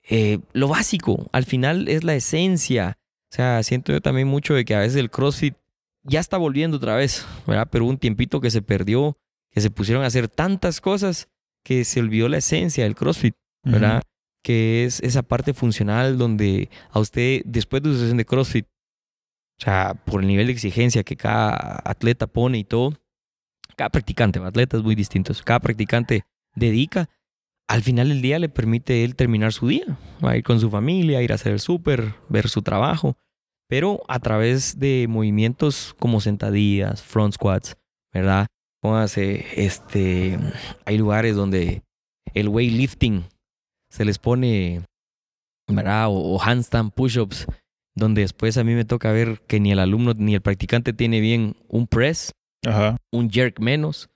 eh, 0.10 0.40
lo 0.54 0.68
básico, 0.68 1.30
al 1.34 1.44
final 1.44 1.88
es 1.88 2.04
la 2.04 2.16
esencia. 2.16 2.98
O 3.32 3.36
sea, 3.36 3.62
siento 3.64 3.92
yo 3.92 4.02
también 4.02 4.28
mucho 4.28 4.54
de 4.54 4.66
que 4.66 4.74
a 4.74 4.80
veces 4.80 4.96
el 4.96 5.12
CrossFit 5.12 5.56
ya 6.04 6.20
está 6.20 6.38
volviendo 6.38 6.78
otra 6.78 6.96
vez, 6.96 7.28
¿verdad? 7.46 7.68
Pero 7.70 7.86
un 7.86 7.98
tiempito 7.98 8.40
que 8.40 8.50
se 8.50 8.62
perdió, 8.62 9.18
que 9.52 9.62
se 9.62 9.70
pusieron 9.70 10.04
a 10.04 10.08
hacer 10.08 10.30
tantas 10.30 10.80
cosas 10.82 11.28
que 11.64 11.84
se 11.84 12.00
olvidó 12.00 12.30
la 12.30 12.38
esencia 12.38 12.86
del 12.86 12.96
CrossFit, 12.96 13.36
¿verdad? 13.64 14.02
Que 14.42 14.86
es 14.86 15.02
esa 15.02 15.24
parte 15.24 15.54
funcional 15.54 16.18
donde 16.18 16.70
a 16.90 17.00
usted, 17.00 17.42
después 17.46 17.84
de 17.84 17.92
su 17.92 18.00
sesión 18.00 18.18
de 18.18 18.26
CrossFit, 18.26 18.66
o 19.60 19.64
sea, 19.64 19.96
por 20.06 20.22
el 20.22 20.28
nivel 20.28 20.48
de 20.48 20.54
exigencia 20.54 21.04
que 21.04 21.16
cada 21.16 21.82
atleta 21.84 22.28
pone 22.28 22.60
y 22.60 22.64
todo, 22.64 22.94
cada 23.76 23.90
practicante, 23.90 24.40
atletas 24.40 24.84
muy 24.84 24.96
distintos, 24.96 25.42
cada 25.42 25.60
practicante 25.60 26.26
dedica, 26.56 27.10
al 27.68 27.82
final 27.82 28.10
del 28.10 28.22
día 28.22 28.40
le 28.40 28.50
permite 28.50 29.04
él 29.04 29.16
terminar 29.16 29.54
su 29.54 29.68
día, 29.68 29.98
ir 30.36 30.44
con 30.44 30.60
su 30.60 30.70
familia, 30.70 31.22
ir 31.22 31.32
a 31.32 31.36
hacer 31.36 31.54
el 31.54 31.60
súper, 31.60 32.14
ver 32.30 32.50
su 32.50 32.62
trabajo, 32.62 33.18
pero 33.68 34.04
a 34.08 34.20
través 34.20 34.80
de 34.80 35.08
movimientos 35.10 35.96
como 36.00 36.22
sentadillas, 36.22 37.04
front 37.04 37.34
squats, 37.34 37.78
¿verdad? 38.14 38.48
Póngase, 38.82 39.46
este, 39.56 40.40
hay 40.86 40.98
lugares 40.98 41.36
donde 41.36 41.84
el 42.34 42.48
weightlifting 42.48 43.26
se 43.90 44.06
les 44.06 44.20
pone, 44.20 44.84
¿verdad? 45.68 46.08
O, 46.08 46.36
o 46.36 46.42
handstand 46.42 46.94
push-ups, 46.94 47.48
donde 47.98 48.22
después 48.22 48.58
a 48.58 48.64
mí 48.64 48.74
me 48.74 48.86
toca 48.86 49.12
ver 49.12 49.42
que 49.48 49.60
ni 49.60 49.72
el 49.72 49.80
alumno 49.80 50.14
ni 50.16 50.36
el 50.36 50.42
practicante 50.42 50.94
tiene 50.94 51.20
bien 51.20 51.56
un 51.68 51.88
press, 51.88 52.32
Ajá. 52.66 52.98
un 53.12 53.30
jerk 53.30 53.60
menos. 53.60 54.10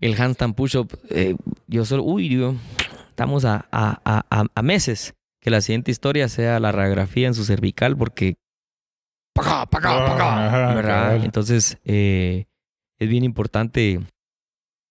El 0.00 0.20
handstand 0.20 0.54
push-up, 0.54 0.98
eh, 1.10 1.36
yo 1.66 1.84
solo, 1.84 2.02
uy, 2.02 2.28
digo, 2.28 2.54
estamos 3.08 3.44
a, 3.44 3.66
a, 3.70 4.00
a, 4.04 4.46
a 4.54 4.62
meses 4.62 5.14
que 5.40 5.50
la 5.50 5.60
siguiente 5.60 5.90
historia 5.90 6.28
sea 6.28 6.60
la 6.60 6.72
radiografía 6.72 7.28
en 7.28 7.34
su 7.34 7.44
cervical 7.44 7.96
porque... 7.96 8.34
¡Paga, 9.34 9.66
paga, 9.66 10.06
paga! 10.06 10.46
Ajá, 10.46 10.74
¿verdad? 10.74 11.24
Entonces, 11.24 11.78
eh, 11.84 12.46
es 12.98 13.08
bien 13.08 13.22
importante 13.22 14.00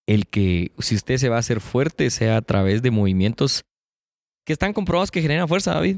el 0.08 0.28
que 0.28 0.72
si 0.80 0.96
usted 0.96 1.18
se 1.18 1.30
va 1.30 1.38
a 1.38 1.40
hacer 1.40 1.62
fuerte 1.62 2.10
sea 2.12 2.38
a 2.38 2.42
través 2.42 2.84
de 2.84 2.92
movimientos 2.92 3.64
que 4.46 4.54
están 4.54 4.74
comprobados 4.74 5.10
que 5.10 5.22
generan 5.22 5.48
fuerza, 5.48 5.74
David. 5.74 5.98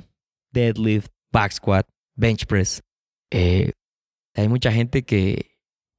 Deadlift, 0.54 1.12
back 1.32 1.52
squat, 1.52 1.86
bench 2.18 2.46
press. 2.46 2.82
Eh, 3.32 3.72
hay 4.36 4.48
mucha 4.50 4.72
gente 4.72 5.04
que... 5.04 5.52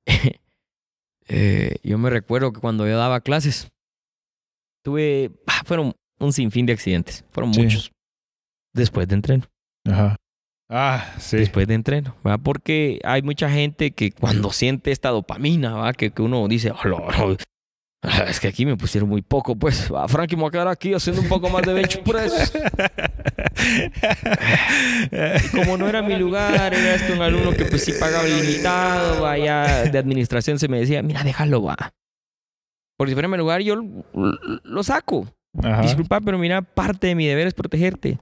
eh, 1.28 1.76
yo 1.82 1.98
me 1.98 2.10
recuerdo 2.10 2.52
que 2.52 2.60
cuando 2.60 2.86
yo 2.86 2.96
daba 2.96 3.20
clases, 3.20 3.68
tuve... 4.84 5.30
ah, 5.46 5.62
fueron 5.64 5.94
un 6.18 6.32
sinfín 6.32 6.66
de 6.66 6.72
accidentes. 6.74 7.24
Fueron 7.30 7.54
Sí. 7.54 7.62
muchos. 7.62 7.92
Después 8.74 9.08
de 9.08 9.14
entreno 9.14 9.44
Ajá. 9.86 10.16
Ah, 10.70 11.14
sí. 11.18 11.38
después 11.38 11.66
de 11.66 11.74
entreno, 11.74 12.14
¿verdad? 12.22 12.40
Porque 12.44 13.00
hay 13.02 13.22
mucha 13.22 13.48
gente 13.50 13.92
que 13.92 14.12
cuando 14.12 14.52
siente 14.52 14.90
esta 14.92 15.08
dopamina, 15.08 15.74
¿va? 15.74 15.92
Que, 15.94 16.10
que 16.10 16.20
uno 16.20 16.46
dice, 16.46 16.70
"Hola, 16.72 17.36
ah, 18.02 18.24
es 18.28 18.38
que 18.38 18.48
aquí 18.48 18.66
me 18.66 18.76
pusieron 18.76 19.08
muy 19.08 19.22
poco, 19.22 19.56
pues, 19.56 19.90
va, 19.90 20.06
Frankie, 20.06 20.36
me 20.36 20.42
voy 20.42 20.48
a 20.48 20.52
quedar 20.52 20.68
aquí 20.68 20.92
haciendo 20.92 21.22
un 21.22 21.28
poco 21.28 21.48
más 21.48 21.62
de 21.62 21.72
bench 21.72 22.02
press. 22.02 22.52
Como 25.54 25.76
no 25.76 25.88
era 25.88 26.02
mi 26.02 26.16
lugar, 26.16 26.74
era 26.74 26.94
este 26.94 27.12
un 27.12 27.22
alumno 27.22 27.52
que 27.52 27.64
pues 27.64 27.84
sí 27.84 27.92
pagaba 27.98 28.24
limitado, 28.26 29.26
allá 29.26 29.84
de 29.84 29.98
administración 29.98 30.58
se 30.58 30.68
me 30.68 30.78
decía, 30.80 31.02
mira, 31.02 31.22
déjalo, 31.24 31.62
va. 31.62 31.76
Porque 32.96 33.10
si 33.10 33.14
fuera 33.14 33.28
mi 33.28 33.36
lugar, 33.36 33.60
yo 33.62 33.76
lo, 33.76 33.84
lo 34.64 34.82
saco. 34.82 35.26
Ajá. 35.62 35.82
Disculpa, 35.82 36.20
pero 36.20 36.38
mira, 36.38 36.62
parte 36.62 37.06
de 37.08 37.14
mi 37.14 37.26
deber 37.26 37.46
es 37.46 37.54
protegerte. 37.54 38.18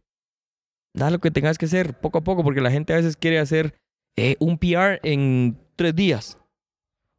Da 0.95 1.11
lo 1.11 1.19
que 1.19 1.31
tengas 1.31 1.59
que 1.59 1.67
hacer 1.67 1.95
poco 1.95 2.19
a 2.19 2.25
poco, 2.25 2.43
porque 2.43 2.61
la 2.61 2.71
gente 2.71 2.93
a 2.93 2.97
veces 2.97 3.17
quiere 3.17 3.39
hacer 3.39 3.75
eh, 4.17 4.37
un 4.39 4.59
PR 4.59 4.99
en 5.03 5.59
tres 5.77 5.95
días 5.95 6.39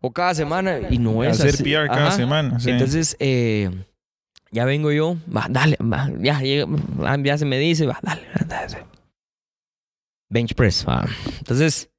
o 0.01 0.11
cada 0.11 0.34
semana 0.34 0.80
y 0.89 0.97
no 0.99 1.23
es 1.23 1.39
Hacer 1.39 1.49
así. 1.55 1.63
PR 1.63 1.88
cada 1.88 2.07
Ajá. 2.07 2.11
semana. 2.11 2.59
Sí. 2.59 2.69
Entonces, 2.71 3.15
eh, 3.19 3.69
ya 4.52 4.66
vengo 4.66 4.91
yo, 4.91 5.18
va, 5.36 5.48
dale, 5.50 5.78
va, 5.82 6.10
ya, 6.20 6.41
ya 6.43 7.38
se 7.38 7.45
me 7.45 7.58
dice, 7.60 7.86
va, 7.86 8.00
dale, 8.02 8.22
dale. 8.48 8.86
Bench 10.30 10.54
press, 10.56 10.86
va. 10.88 11.06
Entonces, 11.38 11.89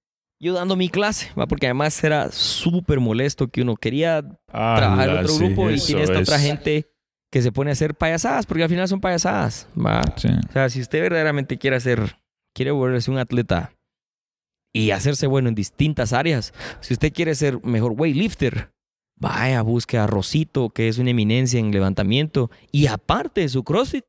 yo 0.41 0.53
dando 0.55 0.77
mi 0.77 0.89
clase, 0.89 1.31
va, 1.39 1.47
porque 1.47 1.67
además 1.67 2.03
era 2.05 2.31
súper 2.31 3.01
molesto 3.01 3.49
que 3.49 3.63
uno 3.63 3.77
quería 3.77 4.19
Ah, 4.53 4.75
trabajar 4.77 5.09
en 5.09 5.17
otro 5.19 5.29
sí, 5.29 5.45
grupo 5.45 5.71
y 5.71 5.81
tiene 5.81 6.03
esta 6.03 6.19
otra 6.21 6.37
es. 6.37 6.43
gente 6.43 6.91
que 7.31 7.43
se 7.43 7.53
pone 7.53 7.71
a 7.71 7.73
hacer 7.73 7.95
payasadas, 7.95 8.47
porque 8.47 8.63
al 8.63 8.69
final 8.71 8.89
son 8.89 9.01
payasadas, 9.01 9.69
va. 9.79 10.03
Sí. 10.17 10.29
O 10.49 10.53
sea, 10.53 10.69
si 10.69 10.81
usted 10.81 11.01
verdaderamente 11.03 11.59
quiere 11.59 11.77
hacer, 11.77 12.17
quiere 12.55 12.71
volverse 12.71 13.11
un 13.11 13.19
atleta 13.19 13.73
y 14.75 14.91
hacerse 14.93 15.27
bueno 15.27 15.49
en 15.49 15.55
distintas 15.55 16.13
áreas, 16.13 16.53
si 16.81 16.95
usted 16.95 17.13
quiere 17.13 17.35
ser 17.35 17.63
mejor 17.65 17.93
weightlifter, 17.97 18.71
vaya, 19.19 19.62
busque 19.62 19.99
a 19.99 20.07
Rosito, 20.07 20.71
que 20.71 20.89
es 20.89 20.99
una 20.99 21.11
eminencia 21.11 21.59
en 21.61 21.71
levantamiento, 21.71 22.51
y 22.73 22.87
aparte 22.87 23.41
de 23.43 23.49
su 23.49 23.64
CrossFit, 23.64 24.05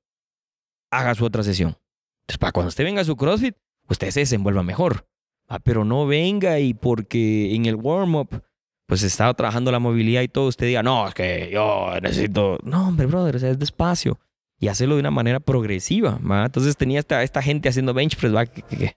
haga 0.91 1.15
su 1.15 1.25
otra 1.25 1.43
sesión. 1.43 1.77
Entonces, 2.21 2.37
para 2.39 2.51
cuando 2.51 2.69
usted 2.69 2.83
venga 2.83 3.01
a 3.01 3.05
su 3.05 3.15
CrossFit, 3.15 3.55
usted 3.87 4.11
se 4.11 4.21
desenvuelva 4.21 4.63
mejor. 4.63 5.05
Ah, 5.47 5.59
pero 5.59 5.83
no 5.83 6.05
venga 6.05 6.59
y 6.59 6.73
porque 6.75 7.55
en 7.55 7.65
el 7.65 7.75
warm-up, 7.75 8.43
pues 8.87 9.01
estaba 9.03 9.33
trabajando 9.33 9.71
la 9.71 9.79
movilidad 9.79 10.21
y 10.21 10.27
todo, 10.27 10.47
usted 10.47 10.67
diga, 10.67 10.83
no, 10.83 11.07
es 11.07 11.13
que 11.15 11.49
yo 11.51 11.91
necesito... 12.01 12.57
No, 12.63 12.87
hombre, 12.89 13.05
brother, 13.07 13.35
o 13.35 13.39
sea, 13.39 13.49
es 13.49 13.57
despacio 13.59 14.19
y 14.59 14.67
hacerlo 14.67 14.95
de 14.95 15.01
una 15.01 15.11
manera 15.11 15.39
progresiva. 15.39 16.19
¿va? 16.19 16.45
Entonces 16.45 16.75
tenía 16.77 16.99
esta, 16.99 17.23
esta 17.23 17.41
gente 17.41 17.69
haciendo 17.69 17.93
bench 17.93 18.15
press, 18.15 18.35
¿va? 18.35 18.45
Que- 18.45 18.61
que- 18.61 18.77
que- 18.77 18.95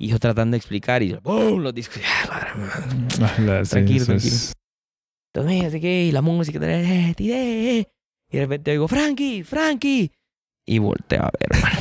y 0.00 0.08
yo 0.08 0.18
tratando 0.18 0.52
de 0.52 0.58
explicar 0.58 1.02
y 1.02 1.14
¡boom! 1.14 1.60
los 1.62 1.74
discos. 1.74 2.00
Ah, 2.30 2.54
la 3.40 3.62
Tranquilo, 3.64 4.04
tranquilo. 4.06 4.14
es- 4.16 4.52
Entonces, 5.32 5.64
así 5.64 5.80
que, 5.80 6.04
y 6.04 6.12
la 6.12 6.22
música, 6.22 6.58
y 8.30 8.36
de 8.36 8.40
repente 8.40 8.72
oigo, 8.72 8.88
Frankie, 8.88 9.42
Frankie. 9.42 10.12
Y 10.66 10.78
volteo 10.78 11.22
a 11.22 11.30
ver, 11.30 11.48
hermano. 11.50 11.80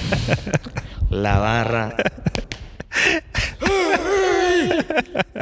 la 1.10 1.40
barra. 1.40 1.98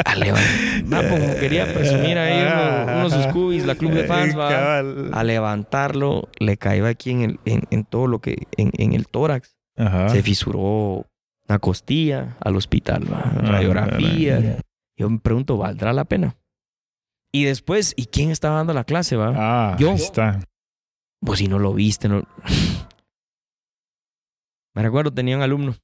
a 0.05 0.15
levantar. 0.15 0.83
Va, 0.91 1.07
como 1.09 1.35
quería 1.35 1.71
presumir 1.71 2.17
ahí 2.17 2.41
uno, 2.41 2.93
uno 2.93 3.09
de 3.09 3.15
sus 3.15 3.27
cubis, 3.27 3.63
la 3.65 3.75
club 3.75 3.91
de 3.91 4.05
fans, 4.05 4.35
va 4.37 4.79
a 4.79 5.23
levantarlo, 5.23 6.27
le 6.39 6.57
caía 6.57 6.87
aquí 6.87 7.11
en, 7.11 7.21
el, 7.21 7.39
en, 7.45 7.61
en 7.69 7.85
todo 7.85 8.07
lo 8.07 8.19
que, 8.19 8.47
en, 8.57 8.71
en 8.77 8.93
el 8.93 9.07
tórax. 9.07 9.55
Ajá. 9.77 10.09
Se 10.09 10.23
fisuró 10.23 11.05
una 11.47 11.59
costilla 11.59 12.37
al 12.39 12.55
hospital, 12.55 13.03
¿va? 13.11 13.21
Ah, 13.25 13.41
radiografía. 13.41 14.57
Yo 14.97 15.09
me 15.09 15.19
pregunto, 15.19 15.57
¿valdrá 15.57 15.91
la 15.93 16.05
pena? 16.05 16.37
Y 17.35 17.43
después, 17.43 17.93
¿y 17.97 18.05
quién 18.05 18.31
estaba 18.31 18.55
dando 18.57 18.73
la 18.73 18.83
clase, 18.85 19.15
va? 19.17 19.33
Ah, 19.35 19.75
Yo. 19.77 19.89
ahí 19.89 19.95
está. 19.95 20.39
Pues 21.19 21.39
si 21.39 21.47
no 21.47 21.59
lo 21.59 21.73
viste, 21.73 22.07
no... 22.07 22.23
Me 24.73 24.81
recuerdo, 24.81 25.11
tenía 25.13 25.35
un 25.37 25.43
alumno. 25.43 25.75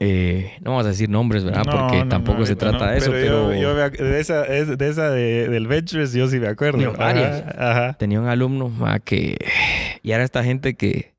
Eh, 0.00 0.56
no 0.60 0.70
vamos 0.72 0.86
a 0.86 0.90
decir 0.90 1.08
nombres, 1.08 1.42
¿verdad? 1.44 1.64
No, 1.64 1.72
Porque 1.72 2.04
no, 2.04 2.08
tampoco 2.08 2.38
no, 2.40 2.46
se 2.46 2.54
trata 2.54 2.92
de 2.92 2.98
eso, 2.98 3.10
pero, 3.10 3.52
Yo, 3.52 3.60
yo 3.60 3.74
me 3.74 3.82
ac- 3.82 3.98
de 3.98 4.20
esa, 4.20 4.44
es- 4.44 4.78
de 4.78 4.88
esa 4.88 5.10
de- 5.10 5.48
del 5.48 5.66
Ventures 5.66 6.12
yo 6.12 6.28
sí 6.28 6.38
me 6.38 6.46
acuerdo. 6.46 6.92
Varias. 6.92 7.42
Ajá, 7.58 7.94
tenía 7.94 8.20
un 8.20 8.28
alumno 8.28 8.72
va, 8.78 9.00
que... 9.00 9.36
Y 10.02 10.12
era 10.12 10.22
esta 10.22 10.44
gente 10.44 10.74
que... 10.74 11.14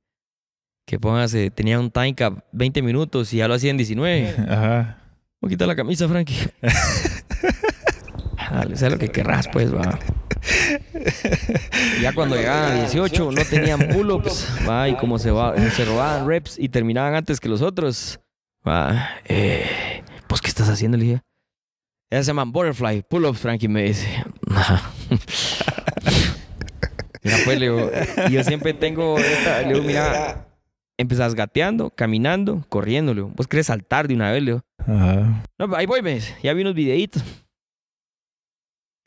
Que 0.87 0.97
póngase, 0.99 1.51
tenía 1.51 1.79
un 1.79 1.91
time 1.91 2.15
cap 2.15 2.39
20 2.53 2.81
minutos 2.81 3.33
y 3.33 3.37
ya 3.37 3.47
lo 3.49 3.53
hacía 3.55 3.71
en 3.71 3.77
19. 3.77 4.35
Ajá. 4.49 4.97
Voy 5.41 5.49
a 5.49 5.51
quitar 5.51 5.67
la 5.67 5.75
camisa, 5.75 6.07
Frankie. 6.07 6.35
Dale, 8.69 8.77
sé 8.77 8.89
lo 8.89 8.97
que 8.97 9.09
querrás, 9.09 9.47
pues, 9.47 9.73
va. 9.73 9.97
Ya 12.01 12.13
cuando 12.13 12.35
llegaban 12.35 12.71
a 12.71 12.75
18 12.81 13.31
no 13.31 13.45
tenían 13.45 13.87
pull-ups, 13.93 14.47
va, 14.67 14.87
y 14.87 14.95
como 14.95 15.17
se, 15.17 15.31
va, 15.31 15.55
se 15.71 15.85
robaban 15.85 16.27
reps 16.27 16.59
y 16.59 16.69
terminaban 16.69 17.15
antes 17.15 17.39
que 17.39 17.49
los 17.49 17.61
otros, 17.61 18.19
va, 18.67 19.09
eh, 19.25 20.03
pues, 20.27 20.41
¿qué 20.41 20.49
estás 20.49 20.69
haciendo? 20.69 20.97
Le 20.97 21.03
dije, 21.03 21.21
ya 22.11 22.21
se 22.23 22.27
llaman 22.27 22.51
butterfly, 22.51 23.03
pull-ups, 23.09 23.39
Frankie, 23.39 23.67
me 23.67 23.83
dice. 23.83 24.07
Mira, 27.23 27.37
pues, 27.43 27.59
le 27.59 27.65
digo, 27.65 27.91
y 28.29 28.31
yo 28.31 28.43
siempre 28.43 28.73
tengo 28.73 29.17
esta, 29.17 29.61
le 29.61 29.73
digo, 29.73 29.85
mira, 29.85 30.47
empezás 30.97 31.35
gateando, 31.35 31.89
caminando, 31.89 32.63
corriendo, 32.69 33.13
le 33.13 33.21
digo, 33.21 33.33
vos 33.35 33.47
querés 33.47 33.65
saltar 33.65 34.07
de 34.07 34.13
una 34.13 34.31
vez, 34.31 34.43
le 34.43 34.51
digo. 34.51 34.63
Ajá. 34.77 35.43
No, 35.57 35.75
ahí 35.75 35.85
voy, 35.85 36.01
me 36.01 36.13
dice. 36.15 36.35
Ya 36.43 36.53
vi 36.53 36.61
unos 36.61 36.75
videitos. 36.75 37.23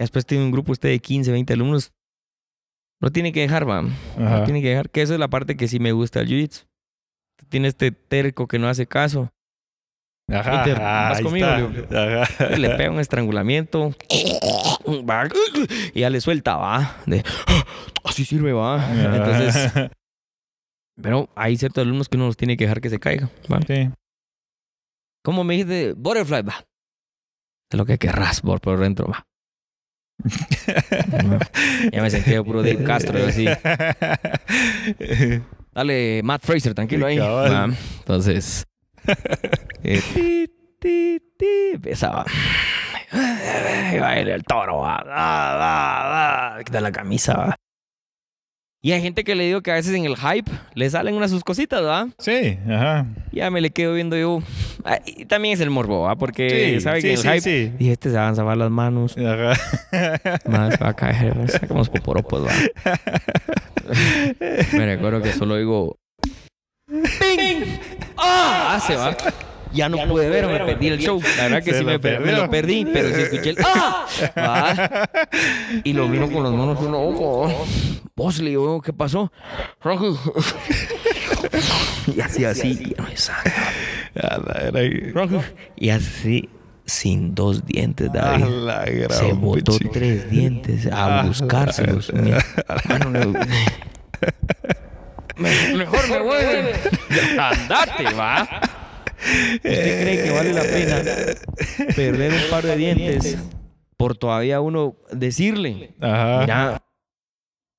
Después 0.02 0.26
tiene 0.26 0.44
un 0.44 0.50
grupo 0.50 0.72
usted 0.72 0.88
de 0.88 0.98
15, 0.98 1.30
20 1.30 1.52
alumnos. 1.52 1.92
No 3.00 3.10
tiene 3.10 3.32
que 3.32 3.40
dejar, 3.40 3.68
va. 3.68 3.82
No 3.82 4.44
tiene 4.44 4.62
que 4.62 4.68
dejar. 4.68 4.90
Que 4.90 5.02
esa 5.02 5.14
es 5.14 5.20
la 5.20 5.28
parte 5.28 5.56
que 5.56 5.68
sí 5.68 5.78
me 5.78 5.92
gusta 5.92 6.20
del 6.20 6.28
jiu-jitsu. 6.28 6.66
Tiene 7.48 7.68
este 7.68 7.92
terco 7.92 8.46
que 8.46 8.58
no 8.58 8.68
hace 8.68 8.86
caso. 8.86 9.32
Ajá. 10.28 10.64
Ah, 10.64 11.08
vas 11.10 11.18
ahí 11.18 11.24
conmigo, 11.24 11.46
está. 11.46 12.22
Ajá. 12.22 12.56
Le 12.56 12.70
pega 12.70 12.90
un 12.90 13.00
estrangulamiento. 13.00 13.94
Va, 15.08 15.28
Y 15.94 16.00
ya 16.00 16.10
le 16.10 16.20
suelta, 16.20 16.56
va. 16.56 16.96
De, 17.06 17.22
así 18.04 18.24
sirve, 18.24 18.52
va. 18.52 18.84
Entonces, 18.92 19.72
pero 21.00 21.28
hay 21.34 21.56
ciertos 21.56 21.82
alumnos 21.82 22.08
que 22.08 22.16
uno 22.16 22.26
los 22.26 22.36
tiene 22.36 22.56
que 22.56 22.64
dejar 22.64 22.80
que 22.80 22.90
se 22.90 22.98
caigan. 22.98 23.30
¿va? 23.52 23.60
Sí. 23.66 23.90
¿Cómo 25.24 25.44
me 25.44 25.54
dijiste? 25.54 25.92
Butterfly, 25.92 26.42
va. 26.42 26.64
Es 27.70 27.78
lo 27.78 27.86
que 27.86 27.98
querrás 27.98 28.40
por, 28.40 28.60
por 28.60 28.80
dentro, 28.80 29.06
va. 29.08 29.24
Ya 31.92 32.02
me 32.02 32.10
sentí 32.10 32.38
puro 32.44 32.62
Dave 32.62 32.84
Castro, 32.84 33.18
así. 33.26 33.46
Dale, 35.74 36.20
Matt 36.22 36.44
Fraser, 36.44 36.74
tranquilo 36.74 37.06
ahí. 37.06 37.18
Entonces, 38.00 38.64
eh, 39.82 40.46
empezaba. 41.74 42.24
El, 43.12 44.28
el 44.28 44.42
toro, 44.44 44.78
va. 44.78 45.02
Va, 45.04 45.56
va, 45.56 46.08
va. 46.56 46.64
Quita 46.64 46.80
la 46.80 46.92
camisa, 46.92 47.36
va. 47.36 47.56
Y 48.84 48.90
hay 48.90 49.00
gente 49.00 49.22
que 49.22 49.36
le 49.36 49.44
digo 49.46 49.60
que 49.60 49.70
a 49.70 49.74
veces 49.74 49.94
en 49.94 50.06
el 50.06 50.16
hype 50.16 50.50
le 50.74 50.90
salen 50.90 51.14
unas 51.14 51.30
sus 51.30 51.44
cositas, 51.44 51.84
¿va? 51.84 52.08
Sí, 52.18 52.58
ajá. 52.68 53.06
Ya 53.30 53.48
me 53.48 53.60
le 53.60 53.70
quedo 53.70 53.94
viendo 53.94 54.16
yo. 54.16 54.42
Ah, 54.84 54.98
y 55.06 55.24
también 55.26 55.54
es 55.54 55.60
el 55.60 55.70
morbo, 55.70 56.02
¿va? 56.02 56.16
Porque 56.16 56.74
Sí, 56.74 56.80
sabe 56.80 57.00
sí, 57.00 57.06
que 57.06 57.12
en 57.12 57.18
el 57.18 57.22
sí, 57.22 57.28
hype. 57.28 57.40
sí. 57.40 57.72
Y 57.78 57.90
este 57.90 58.10
se 58.10 58.16
van 58.16 58.32
a 58.32 58.34
zavar 58.34 58.56
las 58.56 58.72
manos. 58.72 59.14
Ajá. 59.16 60.40
Más 60.48 60.82
va 60.82 60.88
a 60.88 60.94
caer. 60.94 61.48
Sacamos 61.48 61.88
poporopos, 61.90 62.44
va. 62.44 62.50
Me 64.72 64.86
recuerdo 64.86 65.22
que 65.22 65.32
solo 65.32 65.56
digo. 65.58 65.96
¡Ping! 66.88 67.62
¡Ah! 68.16 68.74
Hace, 68.74 68.96
va. 68.96 69.16
Ya 69.72 69.88
no 69.88 69.96
pude 70.08 70.28
ver, 70.28 70.46
me 70.46 70.58
perdí 70.60 70.88
el 70.88 70.98
show. 70.98 71.20
La 71.36 71.44
verdad 71.44 71.62
que 71.62 71.72
Se 71.72 71.78
sí 71.78 71.84
me, 71.84 71.92
lo 71.94 72.00
per- 72.00 72.20
me 72.20 72.32
lo 72.32 72.50
perdí, 72.50 72.84
pero 72.92 73.14
sí 73.14 73.22
escuché 73.22 73.50
el 73.50 73.56
¡Ah! 74.36 75.08
Y 75.84 75.92
lo 75.92 76.08
miro 76.08 76.30
con 76.30 76.42
las 76.42 76.52
manos 76.52 76.78
uno 76.80 77.00
ojo. 77.02 77.64
Vos 78.14 78.38
le 78.40 78.50
digo, 78.50 78.80
¿qué 78.82 78.92
pasó? 78.92 79.32
Rocky. 79.82 80.14
Y 82.14 82.20
así, 82.20 82.44
así. 82.44 82.94
ya. 84.14 84.40
Y 85.76 85.88
así, 85.90 86.48
sin 86.84 87.34
dos 87.34 87.64
dientes, 87.64 88.10
a 88.10 88.12
David. 88.12 88.44
la 88.44 88.84
gran 88.84 89.10
Se 89.10 89.32
botó 89.32 89.78
tres 89.92 90.30
dientes 90.30 90.86
a 90.92 91.22
buscárselos. 91.22 92.12
mejor 95.36 96.08
me 96.10 96.18
voy. 96.20 96.44
Andate, 97.38 98.12
va. 98.14 98.48
¿Usted 99.54 100.02
cree 100.02 100.22
que 100.24 100.30
vale 100.30 100.52
la 100.52 100.62
pena 100.62 101.02
perder 101.96 102.32
un 102.32 102.50
par 102.50 102.64
de 102.64 102.76
dientes 102.76 103.38
por 103.96 104.16
todavía 104.16 104.60
uno 104.60 104.96
decirle? 105.12 105.94
Ajá. 106.00 106.40
Mira, 106.40 106.84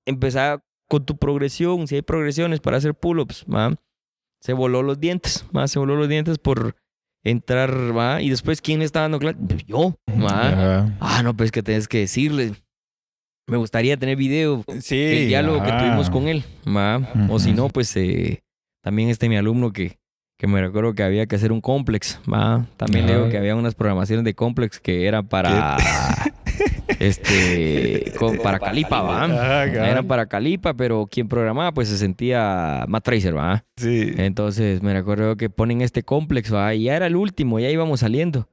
empezar 0.05 0.63
con 0.89 1.05
tu 1.05 1.17
progresión. 1.17 1.87
Si 1.87 1.95
hay 1.95 2.01
progresiones 2.01 2.59
para 2.59 2.77
hacer 2.77 2.93
pull-ups, 2.95 3.45
¿va? 3.53 3.75
Se 4.41 4.53
voló 4.53 4.83
los 4.83 4.99
dientes, 4.99 5.45
¿va? 5.55 5.67
Se 5.67 5.79
voló 5.79 5.95
los 5.95 6.09
dientes 6.09 6.37
por 6.37 6.75
entrar, 7.23 7.71
¿va? 7.97 8.21
Y 8.21 8.29
después, 8.29 8.61
¿quién 8.61 8.79
le 8.79 8.85
está 8.85 9.01
dando 9.01 9.19
clase? 9.19 9.37
Yo, 9.65 9.95
¿va? 10.09 10.49
Ajá. 10.49 10.97
Ah, 10.99 11.21
no, 11.23 11.35
pues 11.35 11.51
que 11.51 11.63
tienes 11.63 11.87
que 11.87 11.99
decirle. 11.99 12.53
Me 13.47 13.57
gustaría 13.57 13.97
tener 13.97 14.15
video, 14.15 14.63
Sí. 14.79 14.97
el 14.99 15.27
diálogo 15.27 15.61
que 15.63 15.71
tuvimos 15.71 16.09
con 16.09 16.27
él, 16.29 16.43
¿va? 16.65 17.01
O 17.29 17.39
si 17.39 17.51
no, 17.51 17.67
pues 17.69 17.93
eh, 17.97 18.41
también 18.81 19.09
este 19.09 19.27
mi 19.27 19.35
alumno 19.35 19.71
que, 19.73 19.97
que 20.43 20.47
me 20.47 20.59
recuerdo 20.59 20.93
que 20.93 21.03
había 21.03 21.25
que 21.25 21.37
hacer 21.37 21.53
un 21.53 21.61
complex, 21.61 22.19
¿va? 22.29 22.65
También 22.75 23.07
digo 23.07 23.29
que 23.29 23.37
había 23.37 23.55
unas 23.55 23.75
programaciones 23.75 24.25
de 24.25 24.33
complex 24.33 24.77
que 24.77 25.07
era 25.07 25.23
para 25.23 25.77
este 26.99 28.11
con- 28.19 28.37
para 28.39 28.59
Calipa, 28.59 29.01
¿va? 29.01 29.27
Cabal. 29.27 29.69
Eran 29.75 30.05
para 30.05 30.25
Calipa, 30.25 30.73
pero 30.73 31.07
quien 31.09 31.29
programaba 31.29 31.71
pues 31.73 31.87
se 31.87 31.97
sentía 31.97 32.83
Matt 32.89 33.05
Fraser, 33.05 33.37
¿va? 33.37 33.63
Sí. 33.77 34.11
Entonces 34.17 34.81
me 34.83 34.91
recuerdo 34.93 35.37
que 35.37 35.49
ponen 35.49 35.81
este 35.81 36.03
complex, 36.03 36.53
¿va? 36.53 36.73
Y 36.75 36.83
ya 36.83 36.97
era 36.97 37.07
el 37.07 37.15
último, 37.15 37.57
ya 37.61 37.69
íbamos 37.69 38.01
saliendo. 38.01 38.49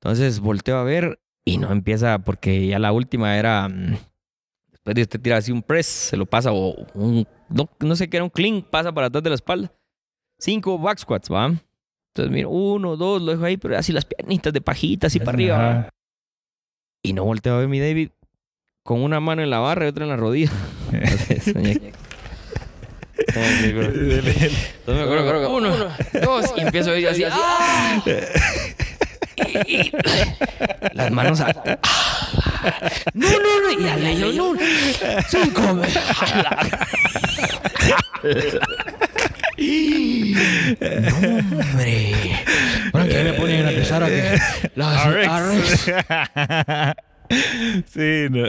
Entonces 0.00 0.38
volteo 0.38 0.76
a 0.78 0.84
ver 0.84 1.18
y 1.44 1.58
no 1.58 1.72
empieza 1.72 2.20
porque 2.20 2.64
ya 2.68 2.78
la 2.78 2.92
última 2.92 3.36
era. 3.38 3.68
mm, 3.68 3.96
Después 4.70 4.94
de 4.94 5.02
usted 5.02 5.20
tira 5.20 5.36
así 5.38 5.50
un 5.50 5.62
press, 5.62 5.86
se 5.86 6.16
lo 6.16 6.26
pasa 6.26 6.52
o 6.52 6.76
un. 6.94 7.26
No, 7.48 7.68
no 7.80 7.96
sé 7.96 8.08
qué 8.08 8.18
era 8.18 8.24
un 8.24 8.30
clean, 8.30 8.62
pasa 8.62 8.92
para 8.92 9.08
atrás 9.08 9.24
de 9.24 9.30
la 9.30 9.34
espalda. 9.34 9.72
Cinco 10.38 10.78
back 10.78 10.98
squats, 10.98 11.30
¿va? 11.30 11.46
Entonces 11.46 12.32
miro, 12.32 12.50
uno, 12.50 12.96
dos, 12.96 13.20
lo 13.22 13.32
dejo 13.32 13.44
ahí, 13.44 13.56
pero 13.56 13.76
así 13.78 13.92
las 13.92 14.04
piernitas 14.04 14.52
de 14.52 14.60
pajita, 14.60 15.06
así 15.08 15.18
para 15.18 15.32
arriba. 15.32 15.88
Y 17.02 17.12
no 17.12 17.24
volteo 17.24 17.54
a 17.54 17.58
ver 17.58 17.68
mi 17.68 17.78
David 17.80 18.10
con 18.84 19.02
una 19.02 19.20
mano 19.20 19.42
en 19.42 19.50
la 19.50 19.58
barra 19.58 19.84
y 19.84 19.88
otra 19.88 20.04
en 20.04 20.10
la 20.10 20.16
rodilla. 20.16 20.50
Entonces, 23.28 24.52
me 24.86 25.00
acuerdo 25.02 25.40
que 25.40 25.46
uno, 25.46 25.70
dos, 26.24 26.52
y 26.56 26.60
empiezo 26.60 26.92
a 26.92 26.98
ir 26.98 27.08
así. 27.08 27.24
¡ah! 27.30 28.02
Y- 29.66 29.76
y- 29.76 29.92
las 30.94 31.10
manos 31.12 31.40
a... 31.40 31.52
No, 33.14 33.28
no, 33.30 33.60
no. 33.62 33.80
Y 33.80 33.88
al 33.88 34.02
leño, 34.02 34.32
no. 34.32 34.54
Cinco. 35.28 35.80
No, 39.58 41.16
hombre. 41.16 42.12
Ahora 42.92 43.08
que 43.08 43.24
me 43.24 43.32
ponen 43.34 43.66
a 43.66 43.70
empezar 43.70 44.02
a 44.02 44.06
que... 44.06 44.38
Las 44.76 45.86
sí, 47.86 48.26
no. 48.30 48.46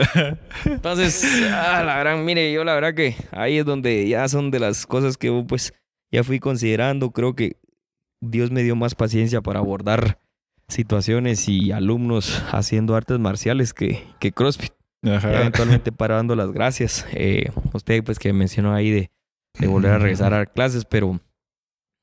Entonces, 0.64 1.42
ah, 1.52 1.82
la 1.84 1.96
verdad, 1.96 2.16
mire, 2.16 2.52
yo 2.52 2.64
la 2.64 2.74
verdad 2.74 2.94
que 2.94 3.14
ahí 3.32 3.58
es 3.58 3.66
donde 3.66 4.08
ya 4.08 4.26
son 4.28 4.50
de 4.50 4.60
las 4.60 4.86
cosas 4.86 5.16
que 5.16 5.26
yo, 5.26 5.44
pues 5.46 5.74
ya 6.10 6.24
fui 6.24 6.38
considerando. 6.38 7.10
Creo 7.10 7.34
que 7.34 7.56
Dios 8.20 8.50
me 8.50 8.62
dio 8.62 8.76
más 8.76 8.94
paciencia 8.94 9.40
para 9.42 9.58
abordar 9.58 10.18
situaciones 10.68 11.48
y 11.48 11.72
alumnos 11.72 12.42
haciendo 12.52 12.94
artes 12.94 13.18
marciales 13.18 13.74
que, 13.74 14.04
que 14.18 14.32
CrossFit. 14.32 14.72
Y 15.02 15.10
eventualmente 15.10 15.92
para 15.92 16.16
dando 16.16 16.36
las 16.36 16.52
gracias. 16.52 17.06
Eh, 17.12 17.50
usted 17.72 18.04
pues 18.04 18.18
que 18.18 18.32
mencionó 18.32 18.74
ahí 18.74 18.90
de, 18.90 19.10
de 19.58 19.66
volver 19.66 19.92
a 19.92 19.98
regresar 19.98 20.34
a 20.34 20.46
clases, 20.46 20.84
pero 20.84 21.20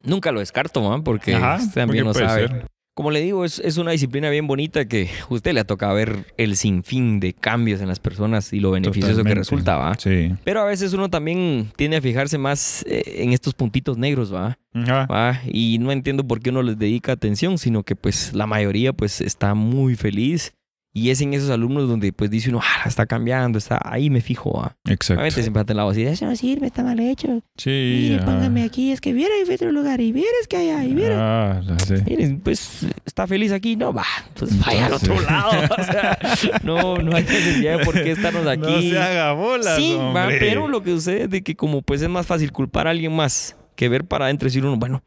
nunca 0.03 0.31
lo 0.31 0.39
descarto, 0.39 0.81
man, 0.81 1.03
porque 1.03 1.35
Ajá, 1.35 1.57
usted 1.61 1.81
también 1.81 2.05
porque 2.05 2.19
puede 2.19 2.29
sabe. 2.29 2.47
ser. 2.47 2.67
Como 2.93 3.11
le 3.11 3.21
digo, 3.21 3.45
es, 3.45 3.59
es 3.59 3.77
una 3.77 3.91
disciplina 3.91 4.27
bien 4.31 4.47
bonita 4.47 4.87
que 4.87 5.07
a 5.29 5.31
usted 5.31 5.53
le 5.53 5.59
ha 5.59 5.65
tocado 5.65 5.93
ver 5.93 6.33
el 6.35 6.57
sinfín 6.57 7.19
de 7.19 7.33
cambios 7.33 7.79
en 7.79 7.87
las 7.87 7.99
personas 7.99 8.51
y 8.53 8.59
lo 8.59 8.71
beneficioso 8.71 9.23
que 9.23 9.35
resulta, 9.35 9.77
¿va? 9.77 9.93
Sí. 9.99 10.33
Pero 10.43 10.61
a 10.61 10.65
veces 10.65 10.93
uno 10.93 11.07
también 11.07 11.71
tiende 11.75 11.97
a 11.97 12.01
fijarse 12.01 12.39
más 12.39 12.83
eh, 12.87 13.03
en 13.21 13.33
estos 13.33 13.53
puntitos 13.53 13.99
negros, 13.99 14.33
¿va? 14.33 14.57
Ajá. 14.73 15.05
¿va? 15.05 15.41
Y 15.45 15.77
no 15.77 15.91
entiendo 15.91 16.23
por 16.23 16.39
qué 16.39 16.49
uno 16.49 16.63
les 16.63 16.79
dedica 16.79 17.11
atención, 17.11 17.59
sino 17.59 17.83
que 17.83 17.95
pues 17.95 18.33
la 18.33 18.47
mayoría 18.47 18.93
pues 18.93 19.21
está 19.21 19.53
muy 19.53 19.95
feliz 19.95 20.53
y 20.97 21.11
es 21.11 21.21
en 21.21 21.33
esos 21.33 21.49
alumnos 21.49 21.87
donde 21.87 22.11
pues 22.11 22.29
dice 22.31 22.49
uno, 22.49 22.59
ah, 22.63 22.87
está 22.87 23.05
cambiando, 23.05 23.57
está 23.57 23.79
ahí 23.83 24.09
me 24.09 24.21
fijo, 24.21 24.51
¿va? 24.51 24.75
Exacto. 24.85 25.13
Obviamente 25.21 25.41
siempre 25.43 25.75
la 25.75 25.83
voz 25.83 25.91
así, 25.91 26.03
eso 26.03 26.25
no 26.25 26.35
sirve, 26.35 26.67
está 26.67 26.83
mal 26.83 26.99
hecho. 26.99 27.41
Sí. 27.55 28.15
Ajá. 28.17 28.25
póngame 28.25 28.63
aquí, 28.63 28.91
es 28.91 28.99
que 29.01 29.13
viera 29.13 29.33
en 29.45 29.53
otro 29.53 29.71
lugar 29.71 30.01
y 30.01 30.11
vieras 30.11 30.47
que 30.49 30.57
hay 30.57 30.69
ahí, 30.69 30.93
viera. 30.93 31.59
Ah, 31.59 31.61
sé. 31.85 32.03
Miren, 32.07 32.39
pues 32.39 32.85
está 33.05 33.27
feliz 33.27 33.51
aquí, 33.51 33.75
no 33.75 33.93
va, 33.93 34.05
pues 34.33 34.57
vaya 34.59 34.87
al 34.87 34.93
otro 34.93 35.13
Entonces- 35.13 35.31
lado. 35.31 35.75
O 35.77 35.83
sea, 35.83 36.17
no, 36.63 36.97
no 36.97 37.15
hay 37.15 37.23
necesidad 37.23 37.77
de 37.77 37.85
por 37.85 37.93
qué 37.93 38.11
estarnos 38.11 38.47
aquí. 38.47 38.61
No 38.61 38.81
se 38.81 38.97
haga 38.99 39.33
bolas, 39.33 39.75
sí, 39.77 39.95
va, 40.15 40.27
pero 40.39 40.67
lo 40.67 40.81
que 40.81 40.91
sucede 40.91 41.23
es 41.23 41.29
de 41.29 41.43
que 41.43 41.55
como 41.55 41.81
pues 41.81 42.01
es 42.01 42.09
más 42.09 42.25
fácil 42.25 42.51
culpar 42.51 42.87
a 42.87 42.91
alguien 42.91 43.15
más 43.15 43.55
que 43.75 43.87
ver 43.89 44.05
para 44.05 44.25
adentro 44.25 44.47
y 44.47 44.49
decir 44.49 44.65
uno, 44.65 44.77
bueno, 44.77 45.03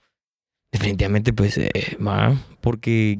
definitivamente 0.72 1.32
pues 1.32 1.58
eh, 1.58 1.96
porque 2.60 3.18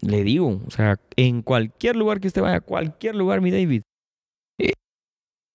le 0.00 0.24
digo, 0.24 0.60
o 0.66 0.70
sea, 0.70 0.98
en 1.16 1.42
cualquier 1.42 1.96
lugar 1.96 2.20
que 2.20 2.28
usted 2.28 2.42
vaya, 2.42 2.60
cualquier 2.60 3.14
lugar, 3.14 3.40
mi 3.40 3.50
David, 3.50 3.82
eh, 4.58 4.72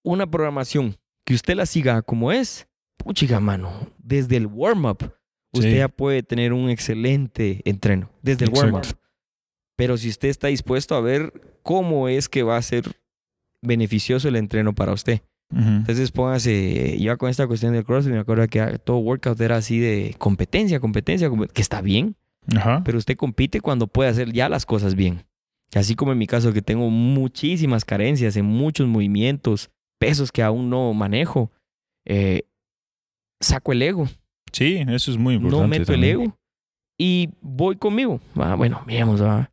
una 0.05 0.29
programación 0.29 0.95
que 1.25 1.33
usted 1.33 1.55
la 1.55 1.65
siga 1.65 2.01
como 2.01 2.31
es, 2.31 2.67
puchiga 2.97 3.39
mano, 3.39 3.71
desde 3.97 4.37
el 4.37 4.47
warm-up, 4.47 5.13
usted 5.53 5.71
Sí. 5.71 5.77
ya 5.77 5.87
puede 5.87 6.23
tener 6.23 6.53
un 6.53 6.69
excelente 6.69 7.61
entreno, 7.65 8.09
desde 8.21 8.45
el 8.45 8.51
warm-up. 8.51 8.85
Pero 9.77 9.97
si 9.97 10.09
usted 10.09 10.29
está 10.29 10.47
dispuesto 10.47 10.95
a 10.95 11.01
ver 11.01 11.59
cómo 11.63 12.07
es 12.07 12.27
que 12.29 12.43
va 12.43 12.57
a 12.57 12.61
ser 12.61 12.83
beneficioso 13.61 14.27
el 14.27 14.35
entreno 14.35 14.73
para 14.73 14.93
usted. 14.93 15.21
Entonces 15.49 16.11
póngase, 16.11 16.97
yo 16.99 17.17
con 17.17 17.29
esta 17.29 17.47
cuestión 17.47 17.71
del 17.73 17.85
CrossFit 17.85 18.11
me 18.13 18.19
acuerdo 18.19 18.45
que 18.49 18.79
todo 18.83 18.97
workout 18.97 19.39
era 19.39 19.55
así 19.55 19.79
de 19.79 20.13
competencia, 20.17 20.81
competencia, 20.81 21.29
compe- 21.29 21.47
que 21.49 21.61
está 21.61 21.81
bien, 21.81 22.15
Ajá. 22.55 22.81
pero 22.85 22.97
usted 22.97 23.17
compite 23.17 23.59
cuando 23.61 23.87
puede 23.87 24.09
hacer 24.09 24.31
ya 24.31 24.47
las 24.49 24.65
cosas 24.65 24.95
bien. 24.95 25.23
Así 25.75 25.95
como 25.95 26.13
en 26.13 26.17
mi 26.17 26.27
caso 26.27 26.53
que 26.53 26.61
tengo 26.61 26.89
muchísimas 26.89 27.83
carencias 27.83 28.37
en 28.37 28.45
muchos 28.45 28.87
movimientos, 28.87 29.69
pesos 29.99 30.31
que 30.31 30.41
aún 30.43 30.69
no 30.69 30.93
manejo, 30.93 31.51
eh, 32.05 32.43
saco 33.41 33.71
el 33.73 33.81
ego, 33.81 34.07
Sí, 34.53 34.77
eso 34.87 35.11
es 35.11 35.17
muy 35.17 35.35
importante. 35.35 35.61
no 35.61 35.67
meto 35.67 35.91
también. 35.91 36.03
el 36.15 36.21
ego 36.21 36.37
y 36.97 37.29
voy 37.41 37.75
conmigo. 37.75 38.21
Ah, 38.37 38.55
bueno, 38.55 38.81
miremos. 38.87 39.19
Ah, 39.21 39.49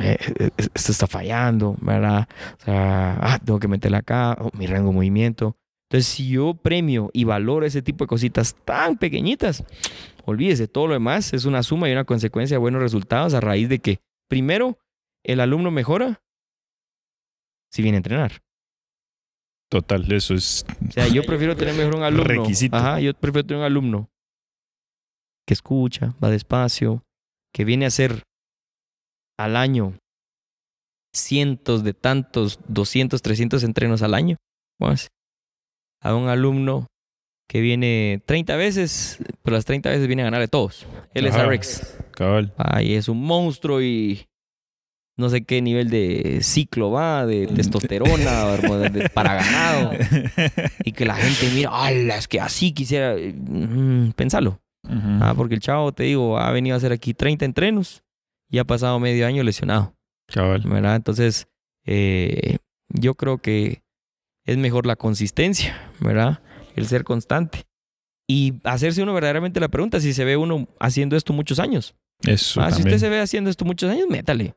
eh, 0.00 0.16
eh, 0.38 0.50
esto 0.74 0.92
está 0.92 1.06
fallando, 1.06 1.76
¿verdad? 1.80 2.26
O 2.60 2.64
sea, 2.64 3.18
ah, 3.20 3.38
tengo 3.44 3.58
que 3.60 3.68
meterle 3.68 3.98
acá, 3.98 4.36
oh, 4.40 4.50
mi 4.56 4.66
rango 4.66 4.88
de 4.88 4.94
movimiento. 4.94 5.56
Entonces, 5.90 6.06
si 6.12 6.28
yo 6.28 6.54
premio 6.54 7.10
y 7.12 7.24
valoro 7.24 7.66
ese 7.66 7.82
tipo 7.82 8.04
de 8.04 8.08
cositas 8.08 8.54
tan 8.64 8.96
pequeñitas, 8.96 9.62
olvídese, 10.24 10.68
todo 10.68 10.88
lo 10.88 10.94
demás 10.94 11.32
es 11.32 11.44
una 11.44 11.62
suma 11.62 11.88
y 11.88 11.92
una 11.92 12.04
consecuencia 12.04 12.56
de 12.56 12.60
buenos 12.60 12.82
resultados 12.82 13.34
a 13.34 13.40
raíz 13.40 13.68
de 13.68 13.78
que, 13.78 14.00
primero, 14.28 14.78
el 15.24 15.40
alumno 15.40 15.70
mejora 15.70 16.22
si 17.70 17.82
viene 17.82 17.96
a 17.96 17.98
entrenar. 17.98 18.42
Total, 19.70 20.10
eso 20.12 20.34
es. 20.34 20.64
O 20.88 20.92
sea, 20.92 21.08
yo 21.08 21.24
prefiero 21.24 21.56
tener 21.56 21.74
mejor 21.74 21.96
un 21.96 22.02
alumno. 22.04 22.24
Requisito. 22.24 22.76
Ajá, 22.76 23.00
yo 23.00 23.12
prefiero 23.14 23.46
tener 23.46 23.60
un 23.60 23.66
alumno 23.66 24.10
que 25.46 25.54
escucha, 25.54 26.14
va 26.22 26.30
despacio, 26.30 27.02
que 27.52 27.64
viene 27.64 27.84
a 27.84 27.88
hacer 27.88 28.22
al 29.38 29.56
año 29.56 29.98
cientos 31.12 31.82
de 31.84 31.94
tantos, 31.94 32.60
200, 32.68 33.20
300 33.20 33.64
entrenos 33.64 34.02
al 34.02 34.14
año. 34.14 34.36
pues, 34.78 35.08
a 36.00 36.14
un 36.14 36.28
alumno 36.28 36.86
que 37.48 37.60
viene 37.60 38.22
30 38.26 38.56
veces, 38.56 39.18
pero 39.42 39.56
las 39.56 39.64
30 39.64 39.90
veces 39.90 40.06
viene 40.06 40.22
a 40.22 40.26
ganar 40.26 40.40
de 40.40 40.48
todos. 40.48 40.86
Él 41.14 41.26
es. 41.26 41.34
RX. 41.36 41.98
Cabal. 42.12 42.52
Ahí 42.56 42.94
es 42.94 43.08
un 43.08 43.20
monstruo 43.22 43.82
y 43.82 44.26
no 45.16 45.28
sé 45.28 45.44
qué 45.44 45.62
nivel 45.62 45.90
de 45.90 46.38
ciclo 46.42 46.90
va, 46.90 47.26
de 47.26 47.46
testosterona, 47.54 48.46
de- 48.88 49.08
para 49.10 49.34
ganado. 49.34 49.92
Y 50.84 50.92
que 50.92 51.04
la 51.04 51.14
gente 51.16 51.48
mira, 51.54 51.70
¡ala! 51.72 52.16
Es 52.16 52.28
que 52.28 52.40
así 52.40 52.72
quisiera. 52.72 53.14
Mm, 53.16 54.12
pensalo. 54.12 54.60
Ah, 54.86 55.32
porque 55.36 55.54
el 55.54 55.60
chavo, 55.60 55.92
te 55.92 56.02
digo, 56.04 56.38
ha 56.38 56.50
venido 56.52 56.74
a 56.74 56.76
hacer 56.76 56.92
aquí 56.92 57.14
30 57.14 57.44
entrenos 57.46 58.02
y 58.50 58.58
ha 58.58 58.64
pasado 58.64 58.98
medio 59.00 59.26
año 59.26 59.42
lesionado. 59.42 59.94
Cabal. 60.28 60.62
¿verdad? 60.66 60.96
Entonces, 60.96 61.46
eh, 61.86 62.58
yo 62.90 63.14
creo 63.14 63.38
que 63.38 63.82
es 64.44 64.58
mejor 64.58 64.84
la 64.86 64.96
consistencia, 64.96 65.90
¿verdad? 66.00 66.40
El 66.74 66.86
ser 66.86 67.04
constante. 67.04 67.64
Y 68.28 68.54
hacerse 68.64 69.02
uno 69.02 69.12
verdaderamente 69.14 69.60
la 69.60 69.68
pregunta 69.68 70.00
si 70.00 70.12
se 70.12 70.24
ve 70.24 70.36
uno 70.36 70.66
haciendo 70.80 71.16
esto 71.16 71.32
muchos 71.32 71.58
años. 71.58 71.94
Eso 72.22 72.60
Ah, 72.60 72.70
si 72.70 72.82
usted 72.82 72.98
se 72.98 73.08
ve 73.08 73.20
haciendo 73.20 73.50
esto 73.50 73.64
muchos 73.64 73.90
años, 73.90 74.06
métale. 74.08 74.54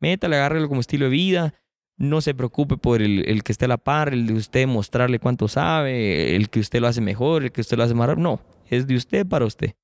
Métale, 0.00 0.36
agárrelo 0.36 0.68
como 0.68 0.80
estilo 0.80 1.04
de 1.06 1.10
vida. 1.10 1.54
No 1.98 2.22
se 2.22 2.34
preocupe 2.34 2.78
por 2.78 3.02
el, 3.02 3.28
el 3.28 3.42
que 3.42 3.52
esté 3.52 3.66
a 3.66 3.68
la 3.68 3.76
par, 3.76 4.14
el 4.14 4.26
de 4.26 4.32
usted 4.32 4.66
mostrarle 4.66 5.18
cuánto 5.18 5.48
sabe, 5.48 6.34
el 6.34 6.48
que 6.48 6.60
usted 6.60 6.80
lo 6.80 6.86
hace 6.86 7.02
mejor, 7.02 7.42
el 7.42 7.52
que 7.52 7.60
usted 7.60 7.76
lo 7.76 7.82
hace 7.82 7.92
más 7.92 8.08
rápido. 8.08 8.22
No, 8.22 8.40
es 8.70 8.86
de 8.86 8.96
usted 8.96 9.26
para 9.26 9.44
usted. 9.44 9.74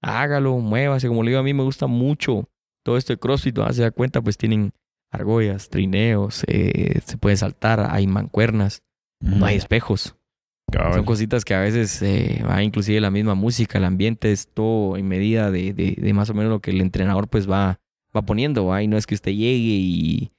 Hágalo, 0.00 0.56
muévase. 0.58 1.08
Como 1.08 1.24
le 1.24 1.30
digo, 1.30 1.40
a 1.40 1.42
mí 1.42 1.52
me 1.52 1.64
gusta 1.64 1.88
mucho 1.88 2.48
todo 2.84 2.96
esto 2.96 3.12
de 3.12 3.18
CrossFit. 3.18 3.56
¿no? 3.58 3.72
Se 3.72 3.82
da 3.82 3.90
cuenta, 3.90 4.22
pues 4.22 4.38
tienen 4.38 4.72
argollas, 5.10 5.68
trineos, 5.68 6.44
eh, 6.46 7.00
se 7.04 7.18
puede 7.18 7.36
saltar, 7.36 7.88
hay 7.90 8.06
mancuernas, 8.06 8.82
no 9.18 9.44
hay 9.44 9.56
espejos. 9.56 10.14
Son 10.94 11.04
cositas 11.04 11.44
que 11.44 11.54
a 11.54 11.60
veces 11.60 12.00
eh, 12.02 12.42
va 12.48 12.62
inclusive 12.62 13.00
la 13.00 13.10
misma 13.10 13.34
música, 13.34 13.78
el 13.78 13.84
ambiente 13.84 14.32
es 14.32 14.48
todo 14.48 14.96
en 14.96 15.08
medida 15.08 15.50
de, 15.50 15.72
de- 15.72 16.12
más 16.14 16.30
o 16.30 16.34
menos 16.34 16.50
lo 16.50 16.60
que 16.60 16.70
el 16.70 16.80
entrenador 16.80 17.28
pues 17.28 17.48
va, 17.50 17.80
va 18.16 18.22
poniendo, 18.22 18.66
¿va? 18.66 18.82
Y 18.82 18.88
no 18.88 18.96
es 18.96 19.06
que 19.06 19.14
usted 19.14 19.32
llegue 19.32 19.58
y 19.58 20.30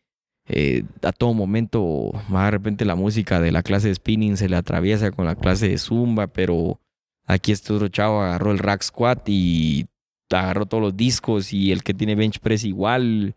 eh, 0.48 0.84
a 1.04 1.12
todo 1.12 1.34
momento 1.34 2.12
va 2.34 2.46
de 2.46 2.52
repente 2.52 2.84
la 2.86 2.96
música 2.96 3.40
de 3.40 3.52
la 3.52 3.64
clase 3.64 3.88
de 3.90 3.96
spinning 3.96 4.38
se 4.38 4.50
le 4.50 4.56
atraviesa 4.56 5.12
con 5.12 5.26
la 5.26 5.36
clase 5.36 5.70
de 5.70 5.78
zumba, 5.78 6.28
pero 6.28 6.80
aquí 7.26 7.52
este 7.52 7.72
otro 7.74 7.88
chavo 7.88 8.22
agarró 8.22 8.52
el 8.52 8.60
rack 8.60 8.82
squat 8.84 9.28
y 9.30 9.86
agarró 10.32 10.66
todos 10.66 10.82
los 10.82 10.98
discos 10.98 11.54
y 11.54 11.72
el 11.72 11.84
que 11.84 11.94
tiene 11.94 12.16
bench 12.16 12.40
press 12.40 12.64
igual. 12.64 13.36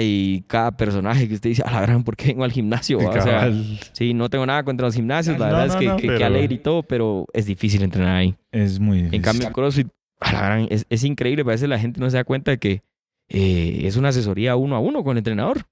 Y 0.00 0.42
cada 0.48 0.70
personaje 0.76 1.26
que 1.28 1.34
usted 1.34 1.50
dice, 1.50 1.62
a 1.64 1.70
la 1.70 1.80
gran, 1.80 2.04
¿por 2.04 2.16
qué 2.16 2.26
vengo 2.28 2.44
al 2.44 2.52
gimnasio? 2.52 2.98
va?" 2.98 3.08
O 3.08 3.12
sea, 3.14 3.24
Cabal. 3.24 3.78
Sí, 3.92 4.12
no 4.14 4.28
tengo 4.28 4.44
nada 4.46 4.62
contra 4.64 4.86
los 4.86 4.94
gimnasios, 4.94 5.38
la 5.38 5.46
No, 5.48 5.52
verdad 5.56 5.66
no, 5.68 5.72
es 5.72 5.78
que, 5.80 5.86
no, 5.86 5.96
que- 5.96 6.02
que 6.02 6.08
pero- 6.08 6.26
alegre 6.26 6.54
y 6.54 6.58
todo, 6.58 6.82
pero 6.82 7.26
es 7.32 7.46
difícil 7.46 7.82
entrenar 7.82 8.16
ahí. 8.16 8.34
es 8.52 8.78
muy 8.80 8.98
difícil. 8.98 9.14
En 9.16 9.22
cambio, 9.22 9.46
el 9.48 9.52
CrossFit, 9.54 9.88
a 10.20 10.32
la 10.32 10.40
gran, 10.42 10.66
es, 10.70 10.84
es 10.90 11.04
increíble, 11.04 11.42
a 11.42 11.46
veces 11.46 11.68
la 11.68 11.78
gente 11.78 12.00
no 12.00 12.10
se 12.10 12.16
da 12.18 12.24
cuenta 12.24 12.50
de 12.50 12.58
que 12.58 12.82
eh, 13.30 13.80
es 13.86 13.96
una 13.96 14.10
asesoría 14.10 14.56
uno 14.56 14.76
a 14.76 14.78
uno 14.80 15.02
con 15.02 15.12
el 15.12 15.18
entrenador. 15.18 15.62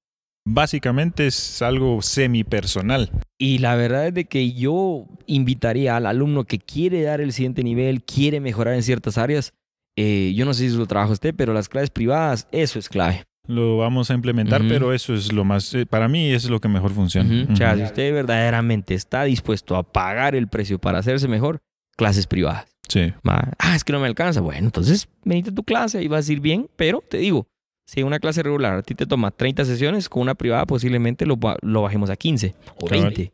Básicamente 0.47 1.27
es 1.27 1.61
algo 1.61 2.01
semipersonal. 2.01 3.11
Y 3.39 3.59
la 3.59 3.75
verdad 3.77 4.07
es 4.09 4.15
de 4.15 4.25
que 4.25 4.53
yo 4.53 5.07
invitaría 5.27 5.97
al 5.97 6.07
alumno 6.07 6.45
que 6.45 6.59
quiere 6.59 7.03
dar 7.03 7.21
el 7.21 7.33
siguiente 7.35 7.63
nivel, 7.63 8.03
quiere 8.03 8.41
mejorar 8.41 8.75
en 8.75 8.83
ciertas 8.83 9.19
áreas. 9.19 9.53
eh, 9.99 10.33
yo 10.35 10.47
no 10.47 10.55
sé 10.55 10.71
si 10.71 10.77
lo 10.77 10.87
trabaja 10.87 11.13
usted, 11.13 11.35
pero 11.37 11.53
las 11.53 11.69
clases 11.69 11.91
privadas, 11.91 12.49
eso 12.53 12.79
es 12.79 12.89
clave. 12.89 13.25
Lo 13.47 13.79
vamos 13.79 14.11
a 14.11 14.15
implementar, 14.15 14.61
Ujú. 14.61 14.69
pero 14.71 14.93
eso 14.93 15.15
es 15.15 15.33
lo 15.33 15.45
más, 15.45 15.75
eh, 15.75 15.87
para 15.87 16.09
mí 16.09 16.31
eso 16.31 16.47
es 16.47 16.51
lo 16.51 16.61
que 16.61 16.69
mejor 16.69 16.93
funciona. 16.93 17.43
Ujú. 17.45 17.53
O 17.53 17.57
sea, 17.57 17.75
si 17.77 17.83
usted 17.83 18.13
verdaderamente 18.13 18.95
está 18.95 19.25
dispuesto 19.25 19.77
a 19.77 19.83
pagar 19.83 20.35
el 20.35 20.47
precio 20.49 20.79
para 20.79 20.99
hacerse 20.99 21.27
mejor, 21.27 21.61
clases 21.97 22.27
privadas. 22.27 22.67
Sí, 22.89 23.13
Ma, 23.23 23.53
Ah, 23.59 23.77
es 23.77 23.85
que 23.85 23.93
no 23.93 24.01
me 24.01 24.07
alcanza. 24.07 24.41
Bueno, 24.41 24.67
entonces 24.67 25.09
venite 25.25 25.51
a 25.51 25.55
tu 25.55 25.63
clase 25.65 26.03
y 26.03 26.09
vas 26.09 26.29
a 26.29 26.33
ir 26.33 26.41
bien, 26.41 26.69
pero 26.77 27.03
te 27.09 27.19
digo, 27.19 27.47
si 27.87 28.03
una 28.03 28.19
clase 28.21 28.43
regular 28.43 28.75
a 28.79 28.83
ti 28.83 28.95
te 28.95 29.07
toma 29.07 29.31
30 29.31 29.65
sesiones, 29.65 30.09
con 30.09 30.23
una 30.23 30.35
privada 30.35 30.65
posiblemente 30.67 31.25
lo, 31.27 31.39
lo 31.63 31.83
bajemos 31.83 32.11
a 32.11 32.17
15 32.17 32.55
o 32.81 32.87
Cabal. 32.87 33.05
20 33.15 33.33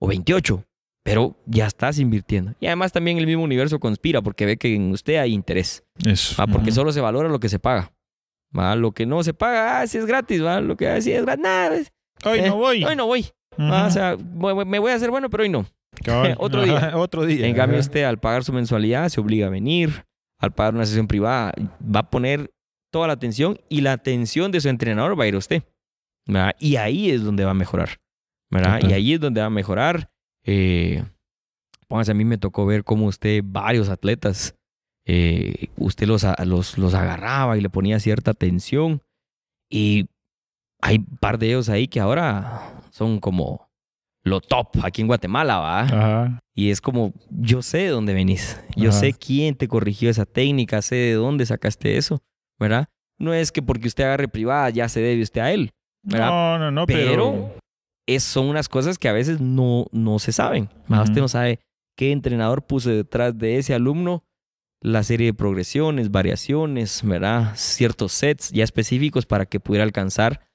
o 0.00 0.08
28, 0.08 0.64
pero 1.04 1.36
ya 1.46 1.66
estás 1.66 1.98
invirtiendo. 1.98 2.54
Y 2.60 2.66
además 2.66 2.92
también 2.92 3.18
el 3.18 3.26
mismo 3.26 3.42
universo 3.42 3.78
conspira 3.80 4.20
porque 4.22 4.46
ve 4.46 4.56
que 4.56 4.74
en 4.74 4.92
usted 4.92 5.16
hay 5.16 5.32
interés, 5.32 5.84
eso. 6.04 6.34
¿va? 6.40 6.46
porque 6.46 6.70
solo 6.72 6.92
se 6.92 7.00
valora 7.00 7.28
lo 7.28 7.40
que 7.40 7.48
se 7.48 7.58
paga. 7.58 7.92
¿Va? 8.56 8.74
Lo 8.76 8.92
que 8.92 9.06
no 9.06 9.22
se 9.22 9.34
paga, 9.34 9.80
ah, 9.80 9.86
si 9.86 9.98
es 9.98 10.06
gratis, 10.06 10.42
¿va? 10.44 10.60
lo 10.60 10.76
que 10.76 10.88
ah, 10.88 11.00
si 11.00 11.12
es 11.12 11.22
gratis, 11.22 11.42
nada, 11.42 11.76
Hoy 12.24 12.38
eh, 12.40 12.48
no 12.48 12.56
voy. 12.56 12.84
hoy 12.84 12.96
no 12.96 13.06
voy. 13.06 13.26
O 13.56 13.90
sea, 13.90 14.16
voy- 14.18 14.64
me 14.64 14.78
voy 14.78 14.92
a 14.92 14.94
hacer 14.94 15.10
bueno, 15.10 15.30
pero 15.30 15.42
hoy 15.42 15.48
no. 15.48 15.66
Otro 16.38 16.62
día. 16.62 16.92
Otro 16.96 17.24
día. 17.26 17.46
En 17.46 17.54
cambio, 17.56 17.78
usted 17.80 18.04
al 18.04 18.18
pagar 18.18 18.44
su 18.44 18.52
mensualidad 18.52 19.08
se 19.08 19.20
obliga 19.20 19.46
a 19.46 19.50
venir, 19.50 20.04
al 20.40 20.52
pagar 20.52 20.74
una 20.74 20.86
sesión 20.86 21.08
privada 21.08 21.52
va 21.82 22.00
a 22.00 22.10
poner 22.10 22.50
toda 22.92 23.06
la 23.06 23.12
atención 23.14 23.58
y 23.68 23.80
la 23.82 23.92
atención 23.92 24.50
de 24.52 24.60
su 24.60 24.68
entrenador 24.68 25.18
va 25.18 25.24
a 25.24 25.26
ir 25.28 25.34
a 25.34 25.38
usted. 25.38 25.62
¿verdad? 26.26 26.54
Y 26.58 26.76
ahí 26.76 27.10
es 27.10 27.22
donde 27.24 27.44
va 27.44 27.52
a 27.52 27.54
mejorar. 27.54 27.98
Y 28.82 28.92
ahí 28.92 29.14
es 29.14 29.20
donde 29.20 29.40
va 29.40 29.46
a 29.46 29.50
mejorar. 29.50 30.10
Eh, 30.44 31.02
póngase, 31.88 32.12
a 32.12 32.14
mí 32.14 32.24
me 32.24 32.38
tocó 32.38 32.66
ver 32.66 32.84
cómo 32.84 33.06
usted, 33.06 33.42
varios 33.44 33.88
atletas, 33.88 34.54
eh, 35.08 35.68
usted 35.76 36.06
los, 36.06 36.24
los, 36.44 36.76
los 36.76 36.94
agarraba 36.94 37.56
y 37.56 37.62
le 37.62 37.70
ponía 37.70 37.98
cierta 37.98 38.32
atención. 38.32 39.02
Y 39.70 40.06
hay 40.82 40.98
un 40.98 41.16
par 41.18 41.38
de 41.38 41.48
ellos 41.48 41.70
ahí 41.70 41.88
que 41.88 41.98
ahora 41.98 42.74
son 42.90 43.18
como 43.18 43.68
lo 44.22 44.40
top 44.40 44.68
aquí 44.82 45.00
en 45.00 45.06
Guatemala, 45.06 45.58
¿va? 45.58 45.80
Ajá. 45.80 46.40
Y 46.54 46.70
es 46.70 46.82
como, 46.82 47.14
yo 47.30 47.62
sé 47.62 47.78
de 47.78 47.88
dónde 47.88 48.12
venís. 48.12 48.60
Yo 48.76 48.90
Ajá. 48.90 49.00
sé 49.00 49.14
quién 49.14 49.54
te 49.54 49.66
corrigió 49.66 50.10
esa 50.10 50.26
técnica, 50.26 50.82
sé 50.82 50.96
de 50.96 51.14
dónde 51.14 51.46
sacaste 51.46 51.96
eso, 51.96 52.20
¿verdad? 52.58 52.88
No 53.18 53.32
es 53.32 53.50
que 53.50 53.62
porque 53.62 53.88
usted 53.88 54.04
agarre 54.04 54.28
privada 54.28 54.68
ya 54.68 54.88
se 54.88 55.00
debe 55.00 55.22
usted 55.22 55.40
a 55.40 55.52
él, 55.52 55.70
¿verdad? 56.02 56.28
No, 56.28 56.58
no, 56.58 56.70
no, 56.70 56.86
pero 56.86 57.10
pero. 57.32 57.54
es, 58.06 58.24
son 58.24 58.46
unas 58.46 58.68
cosas 58.68 58.98
que 58.98 59.08
a 59.08 59.12
veces 59.12 59.40
no, 59.40 59.86
no 59.90 60.18
se 60.18 60.32
saben. 60.32 60.68
¿verdad? 60.86 61.04
Ujú. 61.04 61.10
Usted 61.12 61.20
no 61.22 61.28
sabe 61.28 61.60
qué 61.96 62.12
entrenador 62.12 62.66
puso 62.66 62.90
detrás 62.90 63.38
de 63.38 63.56
ese 63.56 63.72
alumno 63.72 64.22
la 64.80 65.02
serie 65.02 65.26
de 65.26 65.34
progresiones, 65.34 66.10
variaciones, 66.10 67.02
¿verdad? 67.04 67.52
Ciertos 67.56 68.12
sets 68.12 68.50
ya 68.50 68.64
específicos 68.64 69.26
para 69.26 69.46
que 69.46 69.60
pudiera 69.60 69.84
alcanzar 69.84 70.46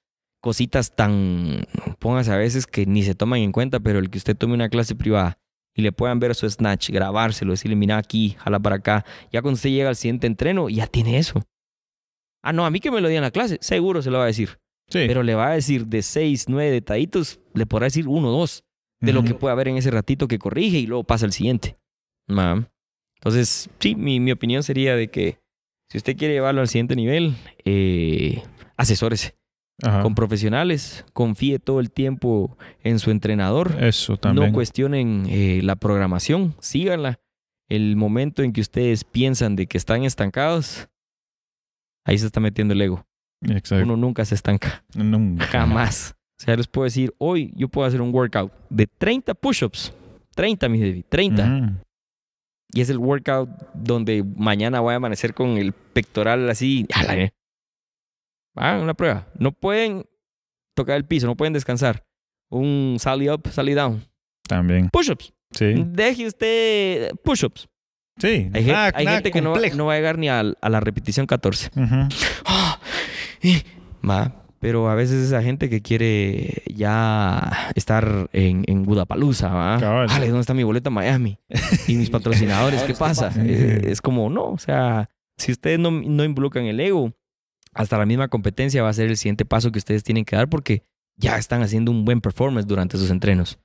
cositas 0.41 0.95
tan, 0.95 1.65
póngase 1.99 2.31
a 2.31 2.37
veces 2.37 2.67
que 2.67 2.85
ni 2.85 3.03
se 3.03 3.15
toman 3.15 3.39
en 3.39 3.51
cuenta, 3.51 3.79
pero 3.79 3.99
el 3.99 4.09
que 4.09 4.17
usted 4.17 4.35
tome 4.35 4.53
una 4.53 4.69
clase 4.69 4.95
privada 4.95 5.39
y 5.73 5.81
le 5.81 5.91
puedan 5.91 6.19
ver 6.19 6.35
su 6.35 6.49
snatch, 6.49 6.89
grabárselo, 6.89 7.51
decirle, 7.51 7.75
mira 7.75 7.97
aquí, 7.97 8.35
jala 8.39 8.59
para 8.59 8.75
acá, 8.77 9.05
ya 9.31 9.41
cuando 9.41 9.55
usted 9.55 9.69
llega 9.69 9.89
al 9.89 9.95
siguiente 9.95 10.27
entreno, 10.27 10.69
ya 10.69 10.87
tiene 10.87 11.17
eso. 11.17 11.41
Ah, 12.43 12.53
no, 12.53 12.65
a 12.65 12.69
mí 12.69 12.79
que 12.79 12.91
me 12.91 13.01
lo 13.01 13.07
diga 13.07 13.19
en 13.19 13.23
la 13.23 13.31
clase, 13.31 13.57
seguro 13.61 14.01
se 14.01 14.11
lo 14.11 14.17
va 14.17 14.25
a 14.25 14.27
decir. 14.27 14.59
Sí. 14.89 15.05
Pero 15.07 15.23
le 15.23 15.33
va 15.33 15.47
a 15.47 15.53
decir 15.53 15.87
de 15.87 16.01
seis, 16.01 16.45
nueve 16.49 16.71
detallitos, 16.71 17.39
le 17.53 17.65
podrá 17.65 17.85
decir 17.85 18.07
uno 18.07 18.29
o 18.29 18.39
dos 18.39 18.63
de 18.99 19.11
lo 19.11 19.23
que 19.23 19.33
puede 19.33 19.51
haber 19.51 19.67
en 19.67 19.77
ese 19.77 19.91
ratito 19.91 20.29
que 20.29 20.39
corrige 20.39 20.77
y 20.77 20.85
luego 20.85 21.03
pasa 21.03 21.25
al 21.25 21.33
siguiente. 21.33 21.77
Ma. 22.27 22.69
Entonces, 23.23 23.69
sí, 23.79 23.95
mi, 23.95 24.19
mi 24.19 24.33
opinión 24.33 24.63
sería 24.63 24.97
de 24.97 25.07
que 25.07 25.37
si 25.89 25.97
usted 25.97 26.17
quiere 26.17 26.33
llevarlo 26.33 26.59
al 26.59 26.67
siguiente 26.67 26.93
nivel, 26.97 27.35
eh, 27.63 28.43
asesórese 28.75 29.35
Ajá. 29.81 30.01
con 30.01 30.13
profesionales, 30.13 31.05
confíe 31.13 31.57
todo 31.59 31.79
el 31.79 31.89
tiempo 31.89 32.57
en 32.83 32.99
su 32.99 33.11
entrenador, 33.11 33.77
Eso 33.81 34.17
también. 34.17 34.47
no 34.47 34.53
cuestionen 34.53 35.25
eh, 35.29 35.61
la 35.63 35.77
programación, 35.77 36.53
síganla. 36.59 37.19
El 37.69 37.95
momento 37.95 38.43
en 38.43 38.51
que 38.51 38.59
ustedes 38.59 39.05
piensan 39.05 39.55
de 39.55 39.67
que 39.67 39.77
están 39.77 40.03
estancados, 40.03 40.89
ahí 42.05 42.17
se 42.17 42.25
está 42.25 42.41
metiendo 42.41 42.73
el 42.73 42.81
ego. 42.81 43.05
Exacto. 43.41 43.85
Uno 43.85 43.95
nunca 43.95 44.25
se 44.25 44.35
estanca. 44.35 44.83
Nunca. 44.95 45.45
Jamás. 45.45 46.13
O 46.41 46.43
sea, 46.43 46.57
les 46.57 46.67
puedo 46.67 46.83
decir, 46.83 47.13
hoy 47.19 47.53
yo 47.55 47.69
puedo 47.69 47.87
hacer 47.87 48.01
un 48.01 48.13
workout 48.13 48.51
de 48.69 48.85
30 48.85 49.33
push-ups. 49.33 49.93
30, 50.35 50.67
mi 50.67 50.79
David, 50.81 51.05
30. 51.07 51.45
Ujú. 51.45 51.73
Y 52.73 52.81
es 52.81 52.89
el 52.89 52.97
workout 52.97 53.49
donde 53.73 54.23
mañana 54.35 54.79
voy 54.79 54.93
a 54.93 54.97
amanecer 54.97 55.33
con 55.33 55.57
el 55.57 55.73
pectoral 55.73 56.49
así. 56.49 56.87
Ah, 58.55 58.79
una 58.81 58.93
prueba. 58.93 59.27
No 59.37 59.51
pueden 59.51 60.05
tocar 60.75 60.97
el 60.97 61.05
piso, 61.05 61.27
no 61.27 61.35
pueden 61.35 61.53
descansar. 61.53 62.03
Un 62.49 62.97
sally 62.99 63.29
up, 63.29 63.47
sally 63.51 63.73
down. 63.73 64.05
También. 64.47 64.89
Push-ups. 64.89 65.33
Sí. 65.51 65.73
Deje 65.87 66.27
usted 66.27 67.11
push-ups. 67.23 67.67
Sí. 68.17 68.49
Hay, 68.53 68.63
gen- 68.63 68.73
Nada- 68.73 68.91
hay 68.95 69.05
nada 69.05 69.17
gente 69.17 69.31
que 69.31 69.41
no, 69.41 69.49
va- 69.51 69.55
complejo. 69.55 69.75
no 69.77 69.85
va 69.87 69.93
a 69.93 69.95
llegar 69.95 70.17
ni 70.17 70.29
a, 70.29 70.43
la 70.43 70.79
repetición 70.79 71.25
14. 71.25 71.71
Ujú. 71.75 71.95
¡Ah! 72.45 72.79
Eh, 73.41 73.63
Ma, 74.01 74.42
pero 74.63 74.89
a 74.89 74.95
veces 74.95 75.25
esa 75.27 75.43
gente 75.43 75.69
que 75.69 75.81
quiere 75.81 76.63
ya 76.73 77.71
estar 77.75 78.29
en, 78.31 78.63
en 78.67 78.83
Budapalooza, 78.83 79.49
¿va? 79.49 79.77
Vale, 80.07 80.27
¿dónde 80.27 80.39
está 80.39 80.53
mi 80.53 80.63
boleto 80.63 80.87
a 80.87 80.91
Miami? 80.91 81.37
Y 81.89 81.95
mis 81.97 82.09
patrocinadores, 82.09 82.81
¿qué 82.83 82.93
pasa? 82.93 83.29
Eh, 83.37 83.81
Es 83.87 83.99
como, 84.01 84.29
no, 84.29 84.45
o 84.45 84.57
sea, 84.57 85.09
si 85.37 85.51
ustedes 85.51 85.79
no, 85.79 85.91
no 85.91 86.23
involucran 86.23 86.65
el 86.65 86.79
ego, 86.79 87.11
hasta 87.73 87.97
la 87.97 88.05
misma 88.05 88.29
competencia 88.29 88.81
va 88.83 88.87
a 88.89 88.93
ser 88.93 89.09
el 89.09 89.17
siguiente 89.17 89.43
paso 89.43 89.69
que 89.71 89.79
ustedes 89.79 90.01
tienen 90.03 90.23
que 90.23 90.37
dar 90.37 90.47
porque 90.47 90.83
ya 91.17 91.37
están 91.37 91.61
haciendo 91.61 91.91
un 91.91 92.05
buen 92.05 92.21
performance 92.21 92.65
durante 92.65 92.97
sus 92.97 93.11
entrenos. 93.11 93.59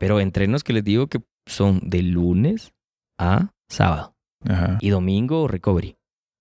Pero 0.00 0.18
entrenos 0.18 0.64
que 0.64 0.72
les 0.72 0.82
digo 0.82 1.06
que 1.06 1.20
son 1.46 1.78
de 1.84 2.02
lunes 2.02 2.72
a 3.18 3.52
sábado 3.68 4.16
Ajá. 4.48 4.78
y 4.80 4.88
domingo 4.90 5.46
recovery. 5.46 5.96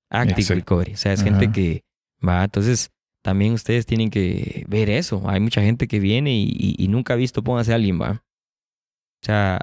Active 0.10 0.42
Exacto. 0.42 0.56
recovery. 0.56 0.94
O 0.94 0.98
sea, 0.98 1.14
es 1.14 1.22
Ajá. 1.22 1.30
gente 1.30 1.52
que 1.52 1.84
va. 2.28 2.44
Entonces, 2.44 2.90
también 3.24 3.54
ustedes 3.54 3.86
tienen 3.86 4.10
que 4.10 4.66
ver 4.68 4.90
eso. 4.90 5.24
Hay 5.30 5.40
mucha 5.40 5.62
gente 5.62 5.88
que 5.88 6.00
viene 6.00 6.32
y, 6.34 6.44
y- 6.58 6.76
y 6.78 6.88
nunca 6.88 7.14
ha 7.14 7.18
visto, 7.18 7.44
póngase 7.44 7.72
a 7.72 7.76
alguien, 7.76 8.00
va. 8.02 8.24
O 9.22 9.26
sea, 9.26 9.60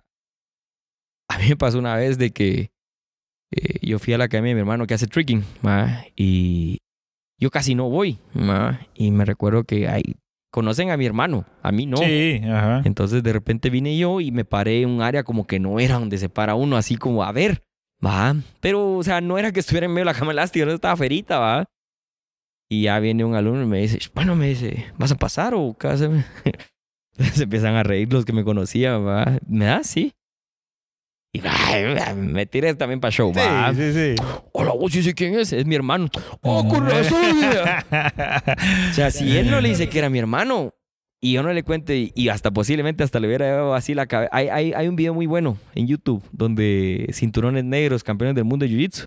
a 1.28 1.38
mí 1.38 1.44
me 1.48 1.56
pasó 1.56 1.78
una 1.78 1.96
vez 1.96 2.18
de 2.18 2.30
que 2.30 2.70
eh, 3.52 3.78
yo 3.82 3.98
fui 3.98 4.12
a 4.14 4.18
la 4.18 4.24
academia 4.24 4.50
de 4.50 4.54
mi 4.56 4.60
hermano 4.60 4.86
que 4.86 4.94
hace 4.94 5.06
tricking, 5.06 5.44
¿va? 5.64 6.04
y 6.16 6.78
yo 7.38 7.50
casi 7.50 7.74
no 7.74 7.88
voy, 7.90 8.18
¿va? 8.36 8.80
y 8.94 9.10
me 9.10 9.24
recuerdo 9.24 9.64
que 9.64 9.88
hay, 9.88 10.02
conocen 10.50 10.90
a 10.90 10.96
mi 10.96 11.06
hermano, 11.06 11.44
a 11.62 11.70
mí 11.72 11.86
no. 11.86 11.96
Sí, 11.98 12.40
ajá. 12.44 12.82
Entonces 12.84 13.22
de 13.22 13.32
repente 13.32 13.70
vine 13.70 13.96
yo 13.96 14.20
y 14.20 14.30
me 14.30 14.44
paré 14.44 14.82
en 14.82 14.88
un 14.90 15.02
área 15.02 15.22
como 15.22 15.46
que 15.46 15.58
no 15.60 15.78
era 15.80 15.98
donde 15.98 16.18
se 16.18 16.28
para 16.28 16.54
uno, 16.54 16.76
así 16.76 16.96
como 16.96 17.22
a 17.24 17.32
ver, 17.32 17.62
va. 18.04 18.34
Pero, 18.60 18.96
o 18.96 19.02
sea, 19.02 19.20
no 19.20 19.38
era 19.38 19.52
que 19.52 19.60
estuviera 19.60 19.86
en 19.86 19.92
medio 19.92 20.06
de 20.06 20.12
la 20.12 20.18
cama 20.18 20.32
elástica, 20.32 20.64
no 20.66 20.72
estaba 20.72 20.96
ferita, 20.96 21.38
va. 21.38 21.64
Y 22.68 22.82
ya 22.82 22.98
viene 22.98 23.24
un 23.24 23.34
alumno 23.34 23.62
y 23.62 23.66
me 23.66 23.78
dice, 23.78 23.98
bueno, 24.14 24.34
me 24.34 24.48
dice, 24.48 24.86
¿vas 24.98 25.12
a 25.12 25.16
pasar 25.16 25.55
o 25.55 25.76
qué 25.78 25.86
vas 25.86 26.02
a 26.02 26.06
hacer?" 26.06 26.24
se 27.34 27.44
empiezan 27.44 27.74
a 27.74 27.82
reír 27.82 28.12
los 28.12 28.24
que 28.24 28.32
me 28.32 28.44
conocían, 28.44 29.06
va. 29.06 29.38
¿Me 29.47 29.66
da? 29.66 29.84
Sí. 29.84 30.12
Y 31.32 31.43
me 32.16 32.47
tiré 32.47 32.74
también 32.74 32.98
para 32.98 33.10
show, 33.10 33.32
va. 33.32 33.72
Sí, 33.74 33.93
sí, 33.93 34.14
sí. 34.16 34.22
Hola, 34.52 34.72
vos 34.72 34.90
sí 34.90 35.02
sé 35.02 35.14
quién 35.14 35.38
es, 35.38 35.52
es 35.52 35.66
mi 35.66 35.74
hermano. 35.74 36.09
Oh, 36.40 36.66
con 36.66 36.86
razón. 36.88 37.20
O 38.90 38.94
sea, 38.94 39.10
si 39.10 39.36
él 39.36 39.51
no 39.51 39.60
le 39.60 39.68
dice 39.68 39.88
que 39.88 39.98
era 39.98 40.09
mi 40.09 40.18
hermano 40.18 40.74
y 41.26 41.32
yo 41.32 41.42
no 41.42 41.52
le 41.52 41.62
cuente 41.64 42.12
y 42.14 42.28
hasta 42.28 42.52
posiblemente 42.52 43.02
hasta 43.02 43.18
le 43.18 43.26
hubiera 43.26 43.46
dado 43.46 43.74
así 43.74 43.94
la 43.94 44.06
cabeza. 44.06 44.30
Hay, 44.32 44.48
hay, 44.48 44.72
hay 44.72 44.86
un 44.86 44.94
video 44.94 45.12
muy 45.12 45.26
bueno 45.26 45.56
en 45.74 45.88
YouTube 45.88 46.22
donde 46.30 47.08
cinturones 47.12 47.64
negros, 47.64 48.04
campeones 48.04 48.36
del 48.36 48.44
mundo 48.44 48.64
de 48.64 48.70
Jiu-Jitsu, 48.72 49.06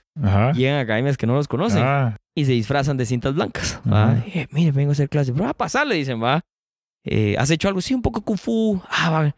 llegan 0.54 0.76
a 0.76 0.82
academias 0.82 1.16
que 1.18 1.26
no 1.28 1.36
los 1.36 1.48
conocen 1.48 1.82
Ah, 1.82 2.18
y 2.36 2.44
se 2.44 2.52
disfrazan 2.52 2.98
de 2.98 3.06
cintas 3.06 3.34
blancas. 3.36 3.80
Eh, 4.34 4.48
mire, 4.52 4.72
vengo 4.72 4.90
a 4.90 4.94
hacer 4.94 5.08
clase. 5.08 5.32
Va 5.32 5.50
a 5.50 5.54
pasar, 5.54 5.88
le 5.88 5.96
dicen, 5.96 6.22
va. 6.22 6.42
Eh, 7.06 7.36
¿Has 7.38 7.50
hecho 7.52 7.68
algo? 7.70 7.80
Sí, 7.80 7.94
un 7.94 8.02
poco 8.02 8.22
kung 8.22 8.38
fu. 8.38 8.82
Ah, 8.90 9.10
va. 9.10 9.36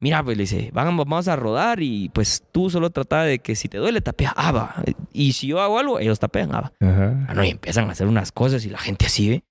Mira, 0.00 0.24
pues 0.24 0.36
le 0.36 0.44
dice, 0.44 0.70
vamos 0.72 1.28
a 1.28 1.36
rodar 1.36 1.80
y 1.82 2.08
pues 2.08 2.42
tú 2.50 2.70
solo 2.70 2.90
trata 2.90 3.22
de 3.24 3.38
que 3.40 3.54
si 3.54 3.68
te 3.68 3.78
duele, 3.78 4.00
tapea. 4.00 4.32
Ah, 4.36 4.50
va. 4.52 4.74
Y 5.12 5.34
si 5.34 5.46
yo 5.46 5.60
hago 5.60 5.78
algo, 5.78 6.00
ellos 6.00 6.18
tapean. 6.18 6.50
Ah, 6.52 6.72
va. 6.80 6.88
ajá. 6.88 7.26
Ah, 7.28 7.34
no, 7.34 7.44
y 7.44 7.50
empiezan 7.50 7.88
a 7.88 7.92
hacer 7.92 8.06
unas 8.08 8.32
cosas 8.32 8.64
y 8.64 8.70
la 8.70 8.78
gente 8.78 9.06
así 9.06 9.28
ve. 9.28 9.44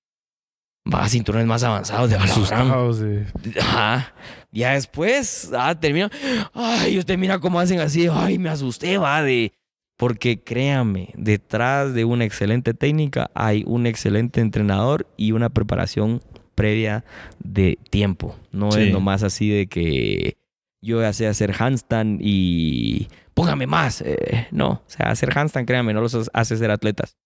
Va 0.92 1.04
a 1.04 1.08
cinturones 1.08 1.46
más 1.46 1.62
avanzados 1.62 2.10
de. 2.10 2.16
Asustados. 2.16 3.00
eh. 3.02 3.26
Ajá. 3.60 4.14
Ya 4.50 4.72
después, 4.72 5.50
ah, 5.56 5.74
termina. 5.78 6.10
Ay, 6.52 6.98
usted 6.98 7.16
mira 7.18 7.38
cómo 7.38 7.60
hacen 7.60 7.80
así. 7.80 8.08
Ay, 8.10 8.38
me 8.38 8.48
asusté, 8.48 8.98
va, 8.98 9.22
de. 9.22 9.52
Porque 9.96 10.40
créame, 10.42 11.10
detrás 11.16 11.94
de 11.94 12.04
una 12.04 12.24
excelente 12.24 12.74
técnica 12.74 13.30
hay 13.34 13.62
un 13.66 13.86
excelente 13.86 14.40
entrenador 14.40 15.06
y 15.16 15.30
una 15.32 15.48
preparación 15.50 16.20
previa 16.56 17.04
de 17.38 17.78
tiempo. 17.90 18.36
No 18.50 18.72
Sí. 18.72 18.82
es 18.82 18.92
nomás 18.92 19.22
así 19.22 19.48
de 19.50 19.68
que 19.68 20.36
yo 20.82 21.00
ya 21.00 21.12
sé 21.12 21.28
hacer 21.28 21.54
handstand 21.56 22.18
y 22.20 23.06
póngame 23.34 23.68
más. 23.68 24.00
Eh, 24.04 24.48
no, 24.50 24.68
o 24.70 24.82
sea, 24.86 25.10
hacer 25.10 25.30
handstand, 25.38 25.68
créame, 25.68 25.94
no 25.94 26.00
los 26.00 26.28
hace 26.32 26.56
ser 26.56 26.72
atletas. 26.72 27.16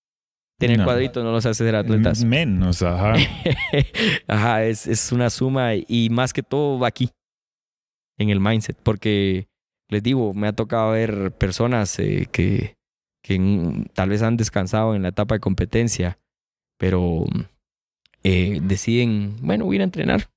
Tener 0.59 0.79
No. 0.79 0.85
cuadritos 0.85 1.23
no 1.23 1.33
los 1.33 1.45
hace 1.45 1.65
ser 1.65 1.77
atletas. 1.77 2.25
Menos, 2.25 2.83
ajá. 2.83 3.15
Ajá, 4.27 4.65
es, 4.65 4.87
es 4.87 5.13
una 5.13 5.29
suma 5.31 5.73
y 5.75 6.09
más 6.11 6.33
que 6.33 6.43
todo 6.43 6.79
va 6.79 6.89
aquí, 6.89 7.11
en 8.19 8.31
el 8.31 8.41
mindset, 8.41 8.77
porque 8.83 9.49
les 9.91 10.03
digo, 10.03 10.33
me 10.33 10.49
ha 10.49 10.53
tocado 10.55 10.93
ver 10.93 11.33
personas 11.33 11.99
eh, 11.99 12.27
que, 12.33 12.75
que 13.23 13.87
tal 13.93 14.09
vez 14.09 14.23
han 14.23 14.37
descansado 14.39 14.95
en 14.95 15.03
la 15.03 15.09
etapa 15.09 15.35
de 15.35 15.41
competencia, 15.41 16.19
pero 16.79 17.25
eh, 18.23 18.59
deciden, 18.63 19.37
bueno, 19.43 19.67
voy 19.67 19.75
a 19.75 19.77
ir 19.77 19.81
a 19.83 19.85
entrenar. 19.85 20.31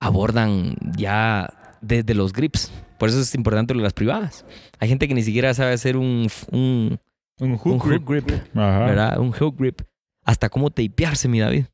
Abordan 0.00 0.74
ya 0.96 1.76
desde 1.80 2.14
los 2.14 2.32
grips. 2.32 2.72
Por 2.98 3.08
eso 3.08 3.20
es 3.20 3.34
importante 3.34 3.74
las 3.74 3.92
privadas. 3.92 4.44
Hay 4.80 4.88
gente 4.88 5.06
que 5.06 5.14
ni 5.14 5.22
siquiera 5.22 5.54
sabe 5.54 5.72
hacer 5.72 5.96
un, 5.96 6.28
un, 6.50 6.98
Un 7.40 7.52
un 7.52 7.58
hook 7.58 7.86
grip. 7.86 8.08
grip, 8.08 8.30
Ajá. 8.56 8.86
¿verdad? 8.86 9.18
Un 9.18 9.32
hook 9.32 9.56
grip. 9.58 9.80
Hasta 10.24 10.48
cómo 10.48 10.70
tapearse, 10.70 11.28
mi 11.28 11.40
David. 11.40 11.66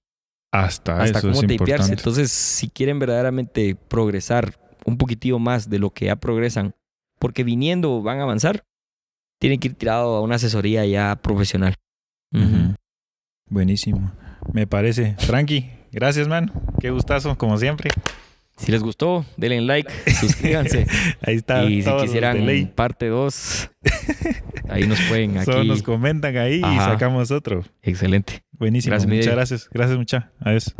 Hasta, 0.52 1.02
hasta 1.02 1.18
eso 1.18 1.28
cómo 1.28 1.32
es 1.34 1.40
tapearse. 1.40 1.54
importante. 1.64 1.92
Entonces, 1.94 2.32
si 2.32 2.68
quieren 2.68 2.98
verdaderamente 2.98 3.74
progresar 3.88 4.58
un 4.86 4.96
poquitillo 4.96 5.38
más 5.38 5.68
de 5.68 5.78
lo 5.78 5.90
que 5.90 6.06
ya 6.06 6.16
progresan, 6.16 6.74
porque 7.18 7.44
viniendo 7.44 8.00
van 8.02 8.20
a 8.20 8.22
avanzar, 8.22 8.64
tienen 9.40 9.60
que 9.60 9.68
ir 9.68 9.74
tirado 9.74 10.16
a 10.16 10.22
una 10.22 10.36
asesoría 10.36 10.86
ya 10.86 11.16
profesional. 11.16 11.74
Buenísimo. 13.50 14.12
Me 14.52 14.66
parece. 14.66 15.16
Frankie, 15.18 15.70
gracias, 15.92 16.28
man. 16.28 16.52
Qué 16.80 16.90
gustazo, 16.90 17.36
como 17.36 17.58
siempre. 17.58 17.90
Si 18.58 18.72
les 18.72 18.82
gustó, 18.82 19.24
denle 19.36 19.60
like, 19.60 19.90
suscríbanse. 20.20 20.86
Ahí 21.22 21.36
está. 21.36 21.64
y 21.64 21.82
si 21.82 21.90
quisieran 22.00 22.72
parte 22.74 23.06
2, 23.06 23.70
ahí 24.68 24.86
nos 24.86 25.00
pueden 25.02 25.42
Solo 25.44 25.60
aquí. 25.60 25.68
nos 25.68 25.82
comentan 25.82 26.36
ahí 26.36 26.58
y 26.58 26.76
sacamos 26.78 27.30
otro. 27.30 27.64
Excelente. 27.82 28.42
Buenísimo. 28.52 28.90
Gracias, 28.92 29.10
Muchas 29.12 29.34
gracias. 29.34 29.68
Gracias, 29.72 29.98
mucha. 29.98 30.32
Adiós. 30.40 30.74